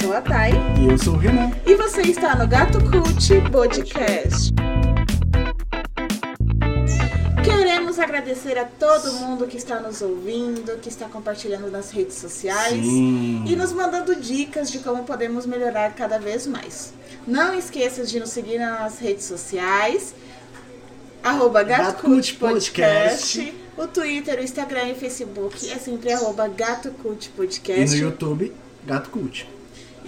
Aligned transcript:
sou 0.00 0.12
a 0.12 0.20
Thay. 0.20 0.52
E 0.78 0.88
eu 0.90 0.96
sou 0.98 1.14
o 1.14 1.16
Renan. 1.16 1.50
E 1.66 1.74
você 1.74 2.02
está 2.02 2.36
no 2.36 2.46
Gato 2.46 2.78
Cult 2.78 3.50
Podcast. 3.50 4.52
Queremos 7.44 7.98
agradecer 7.98 8.56
a 8.58 8.64
todo 8.64 9.12
mundo 9.14 9.46
que 9.48 9.56
está 9.56 9.80
nos 9.80 10.00
ouvindo, 10.00 10.78
que 10.80 10.88
está 10.88 11.06
compartilhando 11.06 11.68
nas 11.68 11.90
redes 11.90 12.14
sociais 12.14 12.84
Sim. 12.84 13.44
e 13.44 13.56
nos 13.56 13.72
mandando 13.72 14.14
dicas 14.14 14.70
de 14.70 14.78
como 14.78 15.02
podemos 15.02 15.46
melhorar 15.46 15.92
cada 15.94 16.18
vez 16.18 16.46
mais. 16.46 16.92
Não 17.26 17.58
esqueça 17.58 18.04
de 18.04 18.20
nos 18.20 18.30
seguir 18.30 18.58
nas 18.58 19.00
redes 19.00 19.24
sociais, 19.24 20.14
arroba 21.24 21.64
Podcast. 21.64 22.34
Podcast. 22.36 23.54
O 23.76 23.86
Twitter, 23.88 24.38
o 24.38 24.42
Instagram 24.42 24.88
e 24.88 24.92
o 24.92 24.96
Facebook 24.96 25.70
é 25.70 25.76
sempre 25.76 26.12
arroba 26.12 26.46
Gato 26.46 26.90
Cult 27.02 27.26
E 27.26 27.30
Podcast. 27.30 27.96
no 27.96 28.02
YouTube, 28.02 28.52
Gato 28.86 29.10
Cult. 29.10 29.57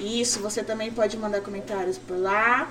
Isso, 0.01 0.41
você 0.41 0.63
também 0.63 0.91
pode 0.91 1.17
mandar 1.17 1.41
comentários 1.41 1.99
por 1.99 2.19
lá. 2.19 2.71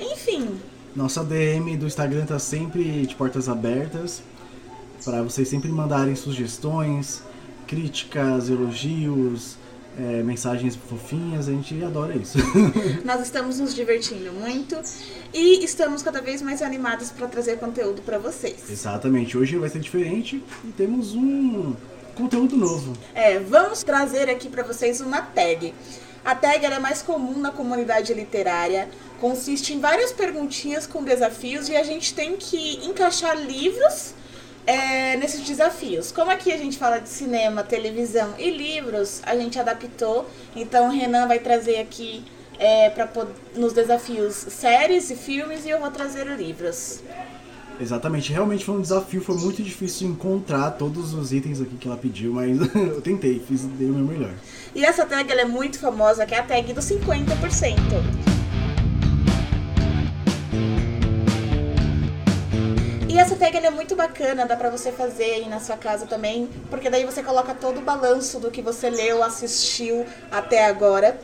Enfim, 0.00 0.60
Nossa 0.94 1.22
DM 1.24 1.76
do 1.76 1.86
Instagram 1.86 2.24
tá 2.24 2.38
sempre 2.38 3.06
de 3.06 3.14
portas 3.14 3.48
abertas 3.48 4.22
para 5.04 5.22
vocês 5.22 5.48
sempre 5.48 5.70
mandarem 5.70 6.14
sugestões, 6.14 7.22
críticas, 7.66 8.48
elogios, 8.48 9.56
é, 9.98 10.22
mensagens 10.22 10.76
fofinhas. 10.76 11.48
A 11.48 11.52
gente 11.52 11.82
adora 11.82 12.16
isso. 12.16 12.38
nós 13.04 13.20
estamos 13.22 13.58
nos 13.58 13.74
divertindo 13.74 14.32
muito 14.32 14.76
e 15.32 15.64
estamos 15.64 16.02
cada 16.02 16.20
vez 16.20 16.42
mais 16.42 16.62
animados 16.62 17.10
para 17.10 17.26
trazer 17.26 17.58
conteúdo 17.58 18.02
para 18.02 18.18
vocês. 18.18 18.70
Exatamente. 18.70 19.36
Hoje 19.36 19.56
vai 19.56 19.68
ser 19.68 19.80
diferente 19.80 20.42
e 20.64 20.68
temos 20.72 21.14
um 21.14 21.74
conteúdo 22.14 22.56
novo. 22.56 22.94
É, 23.14 23.38
vamos 23.38 23.82
trazer 23.82 24.28
aqui 24.28 24.48
para 24.48 24.62
vocês 24.62 25.00
uma 25.00 25.22
tag. 25.22 25.72
A 26.28 26.34
tag 26.34 26.62
é 26.62 26.78
mais 26.78 27.00
comum 27.00 27.38
na 27.38 27.50
comunidade 27.50 28.12
literária, 28.12 28.90
consiste 29.18 29.72
em 29.72 29.80
várias 29.80 30.12
perguntinhas 30.12 30.86
com 30.86 31.02
desafios 31.02 31.70
e 31.70 31.74
a 31.74 31.82
gente 31.82 32.12
tem 32.12 32.36
que 32.36 32.84
encaixar 32.84 33.34
livros 33.34 34.12
é, 34.66 35.16
nesses 35.16 35.40
desafios. 35.40 36.12
Como 36.12 36.30
aqui 36.30 36.52
a 36.52 36.58
gente 36.58 36.76
fala 36.76 36.98
de 36.98 37.08
cinema, 37.08 37.64
televisão 37.64 38.34
e 38.36 38.50
livros, 38.50 39.22
a 39.24 39.34
gente 39.34 39.58
adaptou. 39.58 40.28
Então 40.54 40.88
o 40.88 40.90
Renan 40.90 41.26
vai 41.26 41.38
trazer 41.38 41.78
aqui 41.78 42.22
é, 42.58 42.90
para 42.90 43.08
nos 43.54 43.72
desafios 43.72 44.34
séries 44.34 45.10
e 45.10 45.16
filmes 45.16 45.64
e 45.64 45.70
eu 45.70 45.80
vou 45.80 45.90
trazer 45.90 46.26
livros. 46.26 47.00
Exatamente, 47.80 48.32
realmente 48.32 48.64
foi 48.64 48.74
um 48.74 48.80
desafio, 48.80 49.20
foi 49.20 49.36
muito 49.36 49.62
difícil 49.62 50.08
encontrar 50.08 50.72
todos 50.72 51.14
os 51.14 51.32
itens 51.32 51.60
aqui 51.60 51.76
que 51.76 51.86
ela 51.86 51.96
pediu, 51.96 52.32
mas 52.32 52.58
eu 52.74 53.00
tentei, 53.00 53.38
fiz 53.38 53.62
dei 53.62 53.88
o 53.88 53.92
meu 53.92 54.04
melhor. 54.04 54.34
E 54.74 54.84
essa 54.84 55.06
tag 55.06 55.30
é 55.30 55.44
muito 55.44 55.78
famosa, 55.78 56.26
que 56.26 56.34
é 56.34 56.38
a 56.38 56.42
tag 56.42 56.72
do 56.72 56.80
50%. 56.80 58.28
E 63.08 63.16
essa 63.16 63.36
tag 63.36 63.56
é 63.56 63.70
muito 63.70 63.96
bacana, 63.96 64.44
dá 64.44 64.56
pra 64.56 64.70
você 64.70 64.92
fazer 64.92 65.24
aí 65.24 65.48
na 65.48 65.60
sua 65.60 65.76
casa 65.76 66.06
também, 66.06 66.48
porque 66.70 66.90
daí 66.90 67.04
você 67.04 67.22
coloca 67.22 67.54
todo 67.54 67.78
o 67.78 67.82
balanço 67.82 68.38
do 68.38 68.50
que 68.50 68.60
você 68.60 68.90
leu, 68.90 69.22
assistiu 69.22 70.04
até 70.30 70.66
agora. 70.66 71.18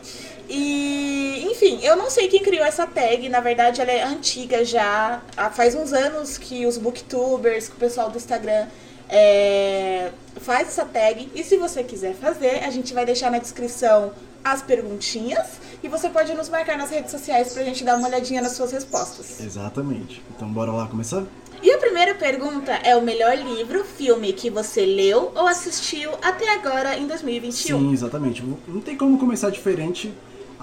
E, 0.48 1.47
enfim, 1.50 1.78
eu 1.83 1.97
não 1.97 2.11
sei 2.11 2.28
quem 2.28 2.42
criou 2.42 2.64
essa 2.64 2.87
tag, 2.87 3.28
na 3.28 3.41
verdade 3.41 3.81
ela 3.81 3.91
é 3.91 4.03
antiga 4.03 4.64
já, 4.64 5.23
há- 5.37 5.50
faz 5.50 5.75
uns 5.75 5.92
anos 5.92 6.37
que 6.39 6.67
os 6.67 6.77
booktubers, 6.78 7.69
que 7.69 7.75
o 7.77 7.78
pessoal 7.78 8.11
do 8.11 8.17
Instagram 8.19 8.67
é, 9.09 10.11
faz 10.37 10.69
essa 10.69 10.84
tag. 10.84 11.31
E 11.34 11.42
se 11.45 11.56
você 11.56 11.83
quiser 11.84 12.15
fazer, 12.15 12.62
a 12.65 12.70
gente 12.70 12.92
vai 12.92 13.05
deixar 13.06 13.31
na 13.31 13.39
descrição 13.39 14.12
as 14.42 14.61
perguntinhas 14.61 15.47
e 15.82 15.88
você 15.88 16.09
pode 16.10 16.34
nos 16.34 16.49
marcar 16.50 16.76
nas 16.76 16.91
redes 16.91 17.11
sociais 17.11 17.53
pra 17.55 17.62
gente 17.65 17.82
dar 17.82 17.97
uma 17.97 18.09
olhadinha 18.09 18.43
nas 18.43 18.53
suas 18.53 18.72
respostas. 18.72 19.41
Exatamente. 19.41 20.22
Então 20.37 20.49
bora 20.49 20.71
lá 20.71 20.87
começar? 20.87 21.22
E 21.62 21.71
a 21.71 21.78
primeira 21.78 22.15
pergunta 22.15 22.72
é 22.72 22.94
o 22.94 23.00
melhor 23.00 23.34
livro, 23.38 23.84
filme 23.84 24.34
que 24.34 24.50
você 24.50 24.84
leu 24.84 25.32
ou 25.34 25.47
assistiu 25.47 26.11
até 26.21 26.53
agora 26.53 26.99
em 26.99 27.06
2021? 27.06 27.78
Sim, 27.78 27.93
exatamente. 27.93 28.44
Não 28.69 28.81
tem 28.82 28.94
como 28.99 29.19
começar 29.19 29.49
diferente. 29.49 30.12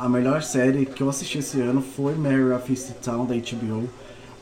A 0.02 0.10
melhor 0.10 0.42
série 0.42 0.84
que 0.88 1.04
eu 1.04 1.10
assisti 1.10 1.38
esse 1.38 1.62
ano 1.62 1.80
foi 1.80 2.16
Mary 2.16 2.52
of 2.52 2.72
Easttown 2.72 3.24
da 3.24 3.36
HBO. 3.36 3.88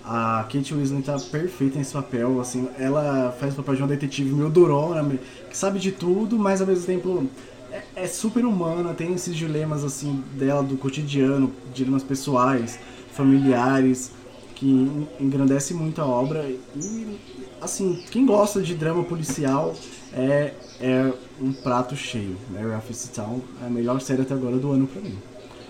A 0.05 0.45
Kate 0.49 0.73
Winslet 0.73 1.03
tá 1.03 1.19
perfeita 1.19 1.77
nesse 1.77 1.91
papel, 1.91 2.39
assim, 2.39 2.69
ela 2.79 3.35
faz 3.37 3.53
o 3.53 3.57
papel 3.57 3.75
de 3.75 3.81
uma 3.81 3.89
detetive 3.89 4.33
meio 4.33 4.49
durona, 4.49 5.05
que 5.49 5.57
sabe 5.57 5.77
de 5.77 5.91
tudo, 5.91 6.39
mas 6.39 6.61
ao 6.61 6.67
mesmo 6.67 6.85
tempo 6.85 7.27
é, 7.73 7.83
é 7.93 8.07
super 8.07 8.45
humana, 8.45 8.93
tem 8.93 9.13
esses 9.13 9.35
dilemas 9.35 9.83
assim 9.83 10.23
dela 10.35 10.63
do 10.63 10.77
cotidiano, 10.77 11.51
dilemas 11.73 12.03
pessoais, 12.03 12.79
familiares, 13.11 14.11
que 14.55 14.65
en- 14.65 15.07
engrandece 15.19 15.73
muito 15.73 16.01
a 16.01 16.05
obra 16.05 16.49
e 16.73 17.19
assim, 17.59 18.01
quem 18.09 18.25
gosta 18.25 18.61
de 18.61 18.75
drama 18.75 19.03
policial 19.03 19.75
é, 20.13 20.53
é 20.79 21.11
um 21.41 21.51
prato 21.51 21.97
cheio. 21.97 22.37
Mary 22.49 22.73
of 22.73 22.87
Easttown 22.89 23.41
é 23.61 23.67
a 23.67 23.69
melhor 23.69 23.99
série 23.99 24.21
até 24.21 24.33
agora 24.33 24.55
do 24.55 24.71
ano 24.71 24.87
pra 24.87 25.01
mim. 25.01 25.17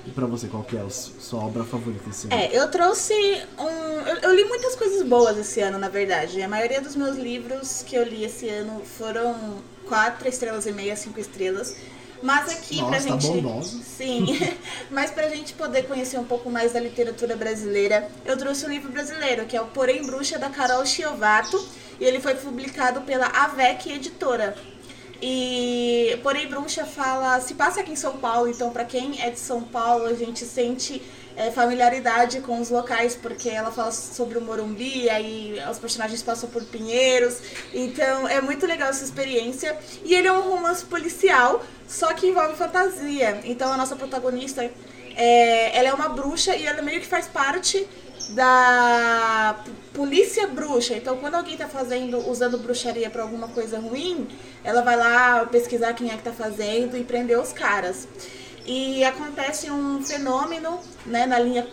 E 0.06 0.12
pra 0.12 0.26
você, 0.26 0.48
qual 0.48 0.64
que 0.64 0.78
é 0.78 0.82
a 0.82 0.90
su- 0.90 1.14
sua 1.20 1.44
obra 1.46 1.64
favorita 1.64 2.10
esse 2.10 2.28
ano? 2.28 2.36
É, 2.36 2.50
eu 2.58 2.70
trouxe 2.72 3.14
um. 3.58 3.66
Eu, 4.08 4.18
eu 4.18 4.36
li 4.36 4.44
muitas 4.46 4.76
coisas 4.76 5.06
boas 5.08 5.38
esse 5.38 5.60
ano, 5.62 5.78
na 5.78 5.90
verdade. 5.90 6.42
A 6.42 6.48
maioria 6.48 6.82
dos 6.82 6.96
meus 6.96 7.18
livros 7.18 7.84
que 7.86 7.96
eu 7.96 8.04
li 8.04 8.24
esse 8.24 8.48
ano 8.50 8.82
foram 8.98 9.62
quatro 9.88 10.28
estrelas 10.28 10.66
e 10.66 10.72
meia, 10.72 10.96
cinco 10.96 11.20
estrelas. 11.20 11.76
Mas 12.22 12.50
aqui 12.50 12.78
pra 12.80 12.86
Nossa, 12.92 13.08
tá 13.08 13.18
gente. 13.20 13.42
bondosa. 13.42 13.78
Sim. 13.84 14.26
Mas 14.92 15.10
pra 15.12 15.30
gente 15.30 15.54
poder 15.54 15.84
conhecer 15.84 16.18
um 16.20 16.26
pouco 16.26 16.50
mais 16.50 16.74
da 16.74 16.80
literatura 16.80 17.36
brasileira, 17.38 18.10
eu 18.26 18.36
trouxe 18.36 18.66
um 18.66 18.70
livro 18.70 18.92
brasileiro, 18.92 19.46
que 19.46 19.56
é 19.56 19.62
o 19.62 19.68
Porém 19.68 20.06
Bruxa, 20.06 20.38
da 20.38 20.50
Carol 20.50 20.86
Chiovato. 20.86 21.64
E 22.00 22.04
ele 22.06 22.20
foi 22.20 22.34
publicado 22.36 23.02
pela 23.02 23.26
AVEC 23.28 23.92
Editora. 23.94 24.56
E 25.22 26.18
Porém 26.24 26.48
Bruxa 26.48 26.86
fala, 26.86 27.40
se 27.42 27.54
passa 27.54 27.82
aqui 27.82 27.92
em 27.92 27.96
São 27.96 28.18
Paulo, 28.18 28.50
então 28.50 28.72
pra 28.72 28.86
quem 28.86 29.22
é 29.22 29.30
de 29.30 29.40
São 29.40 29.62
Paulo, 29.62 30.06
a 30.06 30.14
gente 30.14 30.46
sente 30.46 31.02
é, 31.36 31.52
familiaridade 31.52 32.42
com 32.42 32.60
os 32.60 32.70
locais, 32.70 33.16
porque 33.16 33.50
ela 33.50 33.72
fala 33.72 33.92
sobre 33.92 34.38
o 34.38 34.42
Morumbi, 34.42 35.10
aí 35.10 35.58
os 35.70 35.78
personagens 35.78 36.22
passam 36.22 36.50
por 36.50 36.64
Pinheiros, 36.66 37.38
então 37.74 38.28
é 38.28 38.42
muito 38.42 38.66
legal 38.66 38.90
essa 38.90 39.04
experiência. 39.04 39.78
E 40.04 40.14
ele 40.14 40.28
é 40.28 40.34
um 40.34 40.42
romance 40.42 40.86
policial, 40.86 41.64
só 41.88 42.14
que 42.14 42.28
envolve 42.28 42.56
fantasia. 42.56 43.42
Então 43.44 43.72
a 43.72 43.78
nossa 43.78 43.96
protagonista, 43.96 44.70
é, 45.16 45.78
ela 45.78 45.90
é 45.90 45.94
uma 45.94 46.10
bruxa 46.10 46.56
e 46.56 46.66
ela 46.66 46.82
meio 46.82 47.00
que 47.00 47.08
faz 47.08 47.28
parte 47.28 47.88
da 48.30 49.56
polícia 50.00 50.48
bruxa. 50.48 50.96
Então, 50.96 51.18
quando 51.18 51.36
alguém 51.36 51.58
tá 51.58 51.68
fazendo, 51.68 52.26
usando 52.30 52.58
bruxaria 52.58 53.10
pra 53.10 53.22
alguma 53.22 53.50
coisa 53.50 53.78
ruim, 53.78 54.30
ela 54.64 54.82
vai 54.82 54.96
lá 54.96 55.46
pesquisar 55.46 55.92
quem 55.92 56.10
é 56.10 56.16
que 56.16 56.24
tá 56.24 56.32
fazendo 56.32 56.96
e 56.96 57.04
prender 57.04 57.38
os 57.38 57.52
caras. 57.52 58.08
E 58.66 59.04
acontece 59.04 59.70
um 59.70 60.02
fenômeno, 60.02 60.80
né, 61.06 61.26
na 61.26 61.38
linha 61.38 61.68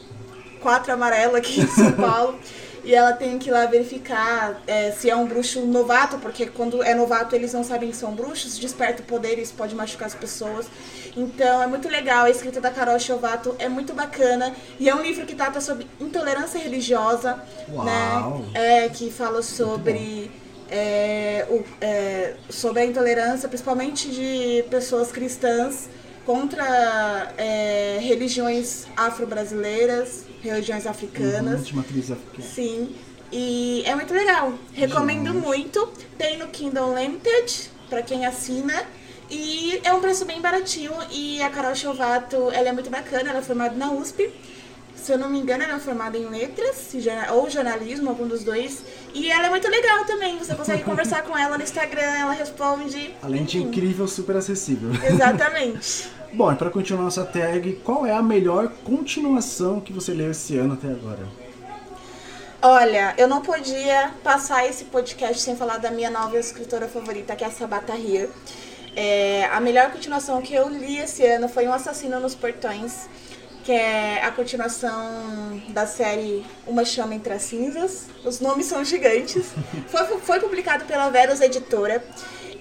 4 0.61 0.93
amarela 0.93 1.39
aqui 1.39 1.61
em 1.61 1.69
São 1.69 1.93
Paulo. 1.95 2.37
E 2.87 2.95
ela 2.95 3.13
tem 3.13 3.37
que 3.37 3.49
ir 3.49 3.53
lá 3.53 3.67
verificar 3.67 4.63
é, 4.65 4.93
se 4.93 5.11
é 5.11 5.17
um 5.17 5.27
bruxo 5.27 5.61
novato, 5.67 6.19
porque 6.19 6.47
quando 6.47 6.85
é 6.85 6.95
novato 6.95 7.35
eles 7.35 7.53
não 7.53 7.65
sabem 7.65 7.91
que 7.91 7.97
são 7.97 8.15
bruxos, 8.15 8.57
desperta 8.57 9.03
o 9.03 9.05
poder 9.05 9.41
e 9.41 9.43
isso 9.43 9.55
pode 9.55 9.75
machucar 9.75 10.07
as 10.07 10.15
pessoas. 10.15 10.67
Então 11.17 11.61
é 11.61 11.67
muito 11.67 11.89
legal, 11.89 12.27
a 12.27 12.31
escrita 12.31 12.61
da 12.61 12.71
Carol 12.71 12.97
Chovato 13.01 13.57
é 13.59 13.69
muito 13.69 13.93
bacana. 13.93 14.55
E 14.79 14.89
é 14.89 14.95
um 14.95 15.03
livro 15.03 15.27
que 15.27 15.35
trata 15.35 15.61
sobre 15.61 15.85
intolerância 16.01 16.61
religiosa, 16.61 17.43
Uau! 17.69 17.85
né? 17.85 18.85
É, 18.85 18.89
que 18.89 19.11
fala 19.11 19.43
sobre, 19.43 20.31
é, 20.71 21.45
o, 21.51 21.65
é, 21.81 22.35
sobre 22.49 22.83
a 22.83 22.87
intolerância, 22.87 23.49
principalmente 23.49 24.09
de 24.13 24.65
pessoas 24.71 25.11
cristãs 25.11 25.89
contra 26.25 27.33
é, 27.37 27.99
religiões 28.01 28.87
afro-brasileiras, 28.97 30.26
religiões 30.43 30.87
africanas. 30.87 31.61
Uhum, 31.61 31.65
de 31.65 31.77
matriz 31.77 32.11
africana. 32.11 32.49
Sim. 32.49 32.95
E 33.33 33.83
é 33.85 33.95
muito 33.95 34.13
legal. 34.15 34.53
Recomendo 34.73 35.33
Gente. 35.33 35.45
muito. 35.45 35.89
Tem 36.17 36.39
no 36.39 36.49
Kindle 36.49 36.95
Limited, 36.95 37.71
pra 37.89 38.03
quem 38.03 38.25
assina. 38.25 38.85
E 39.29 39.81
é 39.83 39.93
um 39.93 40.01
preço 40.01 40.25
bem 40.25 40.41
baratinho. 40.41 40.93
E 41.11 41.43
a 41.43 41.51
Carol 41.51 41.75
Chovato, 41.75 42.51
ela 42.53 42.69
é 42.69 42.73
muito 42.73 42.91
bacana. 42.91 43.31
Ela 43.31 43.41
é 43.41 43.43
formada 43.43 43.75
na 43.75 43.91
USP. 43.93 44.31
Se 44.95 45.13
eu 45.13 45.19
não 45.19 45.29
me 45.29 45.39
engano, 45.39 45.63
ela 45.63 45.77
é 45.77 45.79
formada 45.79 46.17
em 46.17 46.27
letras 46.29 46.93
ou 47.33 47.51
jornalismo, 47.51 48.09
algum 48.09 48.27
dos 48.27 48.43
dois. 48.43 48.83
E 49.17 49.31
ela 49.31 49.47
é 49.47 49.51
muito 49.51 49.67
legal 49.67 50.05
também. 50.05 50.37
Você 50.37 50.55
consegue 50.55 50.85
conversar 50.85 51.23
com 51.23 51.37
ela 51.37 51.57
no 51.57 51.65
Instagram, 51.65 52.03
ela 52.03 52.33
responde. 52.33 53.15
Além 53.23 53.45
de 53.45 53.57
incrível, 53.59 54.07
super 54.07 54.37
acessível. 54.37 54.91
Exatamente. 55.03 56.11
Bom, 56.35 56.53
e 56.53 56.55
pra 56.55 56.69
continuar 56.69 57.05
nossa 57.05 57.25
tag, 57.25 57.81
qual 57.83 58.05
é 58.05 58.13
a 58.13 58.23
melhor 58.23 58.69
continuação 58.85 59.81
que 59.81 59.91
você 59.91 60.13
leu 60.13 60.33
esse 60.33 60.59
ano 60.59 60.75
até 60.75 60.89
agora? 60.89 61.27
Olha, 62.61 63.15
eu 63.17 63.27
não 63.27 63.41
podia 63.41 64.11
passar 64.23 64.67
esse 64.69 64.85
podcast 64.85 65.41
sem 65.41 65.57
falar 65.57 65.79
da 65.79 65.91
minha 65.91 66.11
nova 66.11 66.39
escritora 66.39 66.87
favorita, 66.87 67.35
que 67.35 67.43
é 67.43 67.47
a 67.47 67.51
Sabata 67.51 67.95
Hier. 67.97 68.29
É, 68.95 69.47
a 69.47 69.61
melhor 69.61 69.91
continuação 69.93 70.43
que 70.43 70.55
eu 70.55 70.69
li 70.69 70.99
esse 70.99 71.25
ano 71.25 71.49
foi 71.49 71.67
Um 71.67 71.73
Assassino 71.73 72.21
nos 72.21 72.35
Portões, 72.35 73.09
que 73.67 73.73
é 73.73 74.23
a 74.25 74.31
continuação 74.31 75.61
da 75.71 75.89
série 75.89 76.47
Uma 76.65 76.85
Chama 76.85 77.17
Entre 77.17 77.33
as 77.33 77.43
Cinzas. 77.43 78.05
Os 78.25 78.39
nomes 78.39 78.67
são 78.67 78.85
gigantes. 78.85 79.47
Foi, 79.89 80.07
foi 80.21 80.39
publicado 80.39 80.85
pela 80.85 81.11
Verus 81.11 81.41
Editora. 81.41 82.03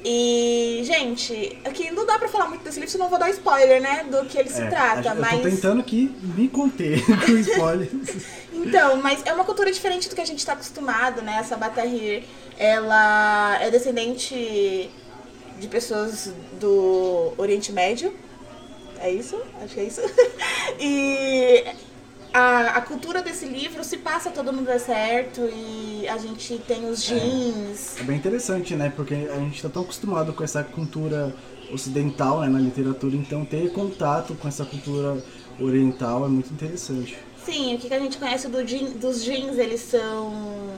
E, 0.03 0.81
gente, 0.83 1.59
aqui 1.63 1.91
não 1.91 2.07
dá 2.07 2.17
pra 2.17 2.27
falar 2.27 2.47
muito 2.47 2.63
desse 2.63 2.79
livro, 2.79 2.91
senão 2.91 3.05
eu 3.05 3.09
vou 3.11 3.19
dar 3.19 3.29
spoiler, 3.29 3.79
né? 3.79 4.03
Do 4.09 4.25
que 4.25 4.35
ele 4.35 4.49
se 4.49 4.63
É, 4.63 4.67
trata. 4.67 5.09
eu 5.09 5.15
mas. 5.15 5.41
tô 5.41 5.49
tentando 5.49 5.81
aqui 5.81 6.15
me 6.35 6.47
conter 6.47 6.99
com 7.23 7.37
spoilers. 7.37 7.91
Então, 8.51 8.97
mas 8.97 9.21
é 9.25 9.33
uma 9.33 9.43
cultura 9.43 9.71
diferente 9.71 10.09
do 10.09 10.15
que 10.15 10.21
a 10.21 10.25
gente 10.25 10.39
está 10.39 10.53
acostumado, 10.53 11.21
né? 11.21 11.37
Essa 11.39 11.55
Batahir, 11.55 12.23
ela 12.57 13.59
é 13.61 13.69
descendente 13.69 14.89
de 15.59 15.67
pessoas 15.67 16.33
do 16.59 17.33
Oriente 17.37 17.71
Médio. 17.71 18.11
É 18.99 19.11
isso? 19.11 19.39
Acho 19.61 19.73
que 19.73 19.79
é 19.79 19.83
isso. 19.85 20.01
E 20.79 21.63
a, 22.33 22.77
a 22.77 22.81
cultura 22.81 23.21
desse 23.21 23.45
livro 23.45 23.83
se 23.83 23.97
passa 23.97 24.29
todo 24.31 24.51
no 24.51 24.63
deserto 24.63 25.41
e 25.41 26.07
a 26.07 26.17
gente 26.17 26.57
tem 26.67 26.89
os 26.89 27.03
jeans. 27.03 27.97
É 27.99 28.03
bem 28.03 28.17
interessante, 28.17 28.75
né? 28.75 28.91
Porque 28.95 29.13
a 29.13 29.37
gente 29.39 29.61
tá 29.61 29.69
tão 29.69 29.83
acostumado 29.83 30.33
com 30.33 30.43
essa 30.43 30.63
cultura 30.63 31.33
ocidental 31.71 32.41
né, 32.41 32.47
na 32.49 32.59
literatura, 32.59 33.15
então 33.15 33.43
ter 33.45 33.71
contato 33.71 34.35
com 34.35 34.47
essa 34.47 34.65
cultura 34.65 35.23
oriental 35.59 36.25
é 36.25 36.27
muito 36.27 36.51
interessante. 36.53 37.17
Sim, 37.43 37.75
o 37.75 37.77
que 37.79 37.87
que 37.87 37.93
a 37.93 37.99
gente 37.99 38.17
conhece 38.17 38.47
do 38.47 38.65
jean- 38.67 38.91
dos 38.91 39.23
jeans, 39.23 39.57
eles 39.57 39.81
são 39.81 40.69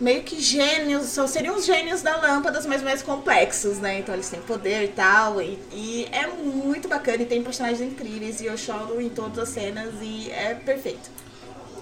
meio 0.00 0.22
que 0.22 0.40
gênios, 0.40 1.06
só 1.06 1.26
seriam 1.26 1.56
os 1.56 1.66
gênios 1.66 2.02
da 2.02 2.16
lâmpadas, 2.16 2.66
mas 2.66 2.82
mais 2.82 3.02
complexos, 3.02 3.78
né? 3.78 3.98
Então 3.98 4.14
eles 4.14 4.28
têm 4.28 4.40
poder 4.40 4.84
e 4.84 4.88
tal, 4.88 5.40
e, 5.42 5.58
e 5.72 6.08
é 6.12 6.26
muito 6.26 6.88
bacana, 6.88 7.22
e 7.22 7.26
tem 7.26 7.42
personagens 7.42 7.80
incríveis, 7.80 8.40
e 8.40 8.46
eu 8.46 8.56
choro 8.56 9.00
em 9.00 9.08
todas 9.08 9.38
as 9.38 9.48
cenas, 9.48 9.94
e 10.00 10.30
é 10.30 10.54
perfeito. 10.54 11.10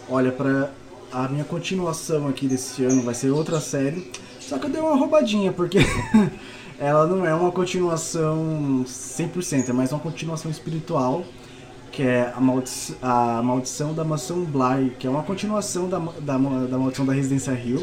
Olha, 0.09 0.33
pra 0.33 0.71
a 1.13 1.29
minha 1.29 1.45
continuação 1.45 2.29
aqui 2.29 2.47
desse 2.47 2.85
ano 2.85 3.03
vai 3.03 3.15
ser 3.15 3.31
outra 3.31 3.61
série, 3.61 4.11
só 4.41 4.59
que 4.59 4.67
eu 4.67 4.71
dei 4.71 4.81
uma 4.81 4.97
roubadinha, 4.97 5.53
porque 5.53 5.79
ela 6.79 7.07
não 7.07 7.25
é 7.25 7.35
uma 7.35 7.53
continuação 7.53 8.85
100%, 8.87 9.69
é 9.69 9.73
mais 9.73 9.93
uma 9.93 10.01
continuação 10.01 10.51
espiritual, 10.51 11.25
que 11.93 12.03
é 12.03 12.33
a, 12.37 12.41
maldi 12.41 12.95
a 13.01 13.43
Maldição 13.43 13.95
da 13.95 14.05
Mansão 14.05 14.45
Bly, 14.45 14.97
que 14.99 15.07
é 15.07 15.11
uma 15.11 15.23
continuação 15.23 15.89
da, 15.89 15.99
da, 15.99 16.37
da 16.37 16.79
Maldição 16.79 17.07
da 17.07 17.13
Residência 17.15 17.53
Hill, 17.53 17.83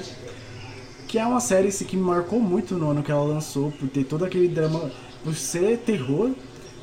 que 1.14 1.20
é 1.20 1.26
uma 1.28 1.40
série 1.40 1.68
assim, 1.68 1.86
que 1.86 1.96
me 1.96 2.02
marcou 2.02 2.40
muito 2.40 2.74
no 2.74 2.90
ano 2.90 3.04
que 3.04 3.12
ela 3.12 3.24
lançou, 3.24 3.72
por 3.74 3.88
ter 3.88 4.04
todo 4.04 4.26
aquele 4.26 4.48
drama, 4.48 4.90
por 5.24 5.36
ser 5.36 5.78
terror, 5.78 6.32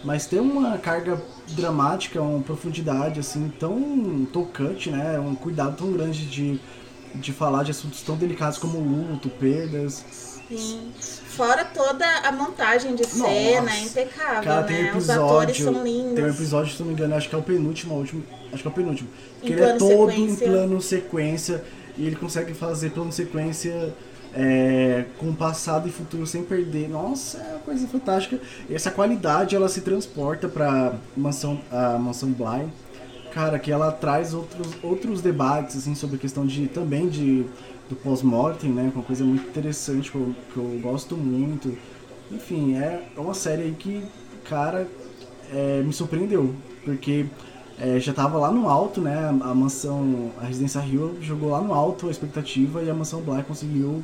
mas 0.05 0.25
ter 0.25 0.39
uma 0.39 0.79
carga 0.79 1.21
dramática, 1.49 2.23
uma 2.23 2.41
profundidade 2.41 3.19
assim 3.19 3.53
tão 3.59 4.25
tocante, 4.33 4.89
né? 4.89 5.19
Um 5.19 5.35
cuidado 5.35 5.79
tão 5.79 5.91
grande 5.91 6.27
de, 6.27 6.61
de 7.13 7.33
falar 7.33 7.65
de 7.65 7.73
assuntos 7.73 8.03
tão 8.03 8.17
delicados 8.17 8.57
como 8.57 8.79
luto, 8.79 9.29
perdas. 9.31 10.05
Sim. 10.49 10.93
Fora 11.01 11.65
toda 11.65 12.07
a 12.21 12.31
montagem 12.31 12.95
de 12.95 13.05
cena, 13.09 13.63
Nossa. 13.63 13.75
é 13.75 13.83
impecável, 13.83 14.45
Cara, 14.45 14.63
tem 14.63 14.79
um 14.79 14.85
né? 14.85 14.97
Os 14.97 15.11
atores 15.11 15.57
episódio, 15.57 15.75
são 15.75 15.85
lindos. 15.85 16.15
tem 16.15 16.25
um 16.25 16.31
episódio, 16.31 16.73
se 16.73 16.79
não 16.79 16.87
me 16.87 16.93
engano, 16.93 17.17
acho 17.17 17.29
que 17.29 17.35
é 17.35 17.39
o 17.39 17.43
penúltimo, 17.43 17.95
último, 17.97 18.23
acho 18.53 18.63
que 18.63 18.69
é 18.69 18.71
o 18.71 18.75
penúltimo, 18.75 19.09
que 19.43 19.53
ele 19.55 19.61
é 19.61 19.73
todo 19.73 20.09
sequência. 20.09 20.45
em 20.45 20.49
plano 20.49 20.81
sequência 20.81 21.65
e 21.99 22.07
ele 22.07 22.15
consegue 22.15 22.55
fazer 22.55 22.91
plano 22.91 23.11
sequência 23.11 23.93
é, 24.35 25.05
com 25.19 25.35
passado 25.35 25.89
e 25.89 25.93
futuro 25.93 26.27
sem 26.27 26.43
perder. 26.43 26.89
Nossa, 26.89 27.39
é 27.39 27.51
uma 27.53 27.61
coisa 27.61 27.87
fantástica. 27.87 28.41
Essa 28.71 28.91
qualidade 28.91 29.57
ela 29.57 29.69
se 29.69 29.81
transporta 29.81 30.49
para 30.49 30.95
mansão 31.17 31.61
a 31.71 31.99
mansão 31.99 32.31
Bly. 32.31 32.69
Cara, 33.33 33.59
que 33.59 33.71
ela 33.71 33.93
traz 33.93 34.35
outros, 34.35 34.69
outros 34.83 35.21
debates 35.21 35.77
assim 35.77 35.95
sobre 35.95 36.17
a 36.17 36.19
questão 36.19 36.45
de 36.45 36.67
também 36.67 37.09
de 37.09 37.47
do 37.89 37.97
pós-mortem, 37.97 38.71
né? 38.71 38.91
Uma 38.95 39.03
coisa 39.03 39.25
muito 39.25 39.49
interessante 39.49 40.11
que 40.11 40.17
eu, 40.17 40.35
que 40.53 40.57
eu 40.57 40.79
gosto 40.81 41.17
muito. 41.17 41.77
Enfim, 42.31 42.77
é 42.77 43.03
uma 43.17 43.35
série 43.35 43.63
aí 43.65 43.73
que, 43.73 44.05
cara, 44.49 44.87
é, 45.53 45.83
me 45.83 45.93
surpreendeu, 45.93 46.55
porque 46.85 47.27
é, 47.81 47.99
já 47.99 48.13
tava 48.13 48.39
lá 48.39 48.53
no 48.53 48.69
alto, 48.69 49.01
né? 49.01 49.29
A 49.43 49.55
mansão, 49.55 50.31
a 50.41 50.45
Residência 50.45 50.81
Rio 50.81 51.17
jogou 51.21 51.51
lá 51.51 51.61
no 51.61 51.75
alto 51.75 52.07
a 52.07 52.11
expectativa 52.11 52.83
e 52.83 52.89
a 52.89 52.95
mansão 52.95 53.21
Black 53.21 53.49
conseguiu 53.49 54.03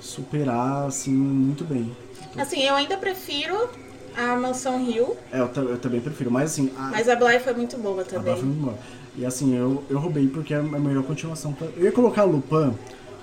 superar 0.00 0.86
assim 0.86 1.10
muito 1.12 1.64
bem. 1.64 1.94
Assim, 2.36 2.62
eu 2.62 2.74
ainda 2.74 2.96
prefiro 2.96 3.68
a 4.16 4.36
Mansão 4.36 4.84
Rio, 4.84 5.16
É, 5.32 5.38
eu, 5.40 5.46
eu 5.70 5.78
também 5.78 6.00
prefiro, 6.00 6.30
mas 6.30 6.52
assim, 6.52 6.70
a, 6.76 6.90
mas 6.90 7.08
a 7.08 7.16
Bly 7.16 7.38
foi 7.40 7.54
muito 7.54 7.76
boa 7.78 8.02
a 8.02 8.04
também. 8.04 8.32
Bly 8.32 8.36
foi 8.36 8.44
muito 8.48 8.60
boa. 8.64 8.78
E 9.16 9.24
assim, 9.26 9.54
eu, 9.56 9.82
eu 9.90 9.98
roubei 9.98 10.26
porque 10.28 10.54
é 10.54 10.58
a 10.58 10.62
melhor 10.62 11.02
continuação. 11.04 11.52
pra- 11.52 11.68
Eu 11.76 11.84
ia 11.84 11.92
colocar 11.92 12.24
Lupin, 12.24 12.72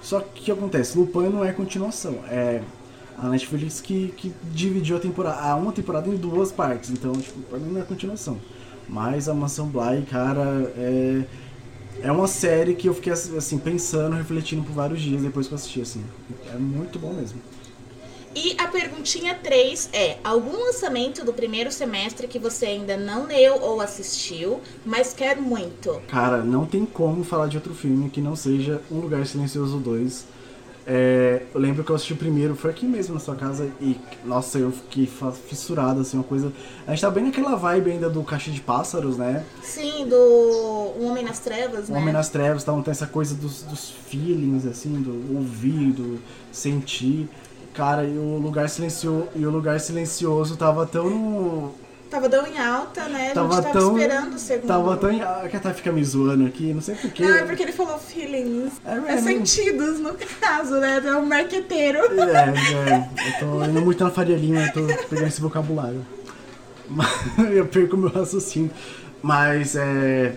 só 0.01 0.19
que 0.19 0.41
o 0.41 0.43
que 0.45 0.51
acontece? 0.51 0.97
Lupin 0.97 1.29
não 1.29 1.43
é 1.43 1.51
continuação, 1.51 2.19
é 2.29 2.61
a 3.17 3.29
Netflix 3.29 3.79
que, 3.79 4.09
que 4.17 4.33
dividiu 4.51 4.97
a 4.97 4.99
temporada, 4.99 5.39
a 5.41 5.55
uma 5.55 5.71
temporada 5.71 6.09
em 6.09 6.15
duas 6.17 6.51
partes, 6.51 6.89
então, 6.89 7.13
tipo, 7.13 7.39
pra 7.43 7.57
mim 7.59 7.71
não 7.73 7.81
é 7.81 7.83
continuação. 7.85 8.37
Mas 8.87 9.27
a 9.29 9.33
Mansão 9.33 9.67
Bly, 9.67 10.03
cara, 10.09 10.71
é, 10.77 11.23
é 12.01 12.11
uma 12.11 12.27
série 12.27 12.75
que 12.75 12.87
eu 12.87 12.93
fiquei 12.93 13.13
assim, 13.13 13.57
pensando, 13.57 14.15
refletindo 14.15 14.63
por 14.63 14.73
vários 14.73 15.01
dias 15.01 15.21
depois 15.21 15.47
que 15.47 15.53
eu 15.53 15.55
assisti, 15.55 15.81
assim. 15.81 16.03
É 16.53 16.57
muito 16.57 16.99
bom 16.99 17.13
mesmo. 17.13 17.41
E 18.35 18.53
a 18.57 18.67
perguntinha 18.67 19.33
3 19.33 19.89
é: 19.93 20.17
algum 20.21 20.65
lançamento 20.65 21.23
do 21.23 21.31
primeiro 21.31 21.71
semestre 21.71 22.27
que 22.27 22.37
você 22.37 22.65
ainda 22.65 22.97
não 22.97 23.25
leu 23.25 23.61
ou 23.61 23.79
assistiu, 23.79 24.59
mas 24.85 25.13
quer 25.13 25.37
muito? 25.37 26.01
Cara, 26.09 26.43
não 26.43 26.65
tem 26.65 26.85
como 26.85 27.23
falar 27.23 27.47
de 27.47 27.55
outro 27.55 27.73
filme 27.73 28.09
que 28.09 28.19
não 28.19 28.35
seja 28.35 28.81
Um 28.91 28.99
Lugar 28.99 29.25
Silencioso 29.25 29.77
2. 29.77 30.34
É, 30.87 31.41
eu 31.53 31.59
lembro 31.59 31.83
que 31.83 31.89
eu 31.89 31.95
assisti 31.95 32.13
o 32.13 32.17
primeiro, 32.17 32.55
foi 32.55 32.69
aqui 32.69 32.85
mesmo 32.85 33.15
na 33.15 33.19
sua 33.19 33.35
casa, 33.35 33.67
e 33.81 33.97
nossa, 34.23 34.59
eu 34.59 34.71
fiquei 34.71 35.09
fissurado, 35.47 36.01
assim, 36.01 36.15
uma 36.15 36.23
coisa. 36.23 36.53
A 36.85 36.91
gente 36.91 37.01
tá 37.01 37.09
bem 37.09 37.23
naquela 37.23 37.55
vibe 37.55 37.91
ainda 37.91 38.07
do 38.07 38.23
Caixa 38.23 38.51
de 38.51 38.61
Pássaros, 38.61 39.17
né? 39.17 39.43
Sim, 39.63 40.07
do 40.07 40.93
Um 40.99 41.07
Homem 41.09 41.23
nas 41.23 41.39
Trevas, 41.39 41.89
O 41.89 41.93
né? 41.93 41.99
Homem 41.99 42.13
nas 42.13 42.29
Trevas, 42.29 42.61
então 42.61 42.81
tem 42.83 42.91
essa 42.91 43.07
coisa 43.07 43.33
dos, 43.33 43.63
dos 43.63 43.89
feelings, 43.89 44.67
assim, 44.67 45.01
do 45.01 45.37
ouvir, 45.37 45.91
do 45.91 46.19
sentir. 46.51 47.27
Cara, 47.73 48.05
e 48.05 48.17
o 48.17 48.37
lugar 48.37 48.69
silencioso, 48.69 49.27
e 49.35 49.45
o 49.45 49.49
lugar 49.49 49.79
silencioso 49.79 50.55
tava 50.55 50.85
tão 50.85 51.71
Tava 52.15 52.29
tão 52.29 52.47
em 52.47 52.57
alta, 52.57 53.03
né? 53.09 53.31
A 53.31 53.33
Tava 53.33 53.53
gente 53.55 53.63
tava 53.63 53.73
tão- 53.79 53.97
esperando 53.97 54.33
o 54.35 54.39
segundo. 54.39 54.67
Tava 54.67 54.97
tão. 54.97 55.09
A 55.21 55.49
Catá 55.49 55.73
fica 55.73 55.91
me 55.91 56.03
zoando 56.03 56.45
aqui, 56.45 56.73
não 56.73 56.81
sei 56.81 56.95
porquê. 56.95 57.23
Não, 57.23 57.35
é 57.35 57.43
porque 57.43 57.63
ele 57.63 57.71
falou 57.73 57.99
feelings. 57.99 58.71
É 58.85 59.13
É, 59.13 59.17
sentidos, 59.17 59.99
no 59.99 60.13
caso, 60.39 60.75
né? 60.79 61.01
É 61.05 61.15
um 61.17 61.25
marqueteiro. 61.25 61.99
É, 61.99 62.11
é, 62.89 63.09
eu 63.33 63.39
tô 63.39 63.63
indo 63.65 63.81
muito 63.81 64.03
na 64.03 64.09
Faria 64.11 64.37
Lima, 64.37 64.61
eu 64.61 64.71
tô 64.73 65.07
pegando 65.09 65.27
esse 65.27 65.41
vocabulário. 65.41 66.05
Mas 66.89 67.09
eu 67.51 67.65
perco 67.65 67.95
o 67.95 67.99
meu 67.99 68.09
raciocínio. 68.09 68.71
Mas 69.21 69.75
é. 69.75 70.33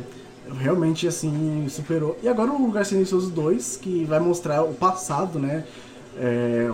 Realmente, 0.61 1.07
assim, 1.07 1.67
superou. 1.69 2.19
E 2.23 2.29
agora 2.29 2.51
o 2.51 2.61
Lugar 2.67 2.85
Silencioso 2.87 3.31
2, 3.31 3.77
que 3.83 4.05
vai 4.07 4.19
mostrar 4.19 4.63
o 4.63 4.73
passado, 4.73 5.39
né? 5.39 5.63
É, 6.19 6.71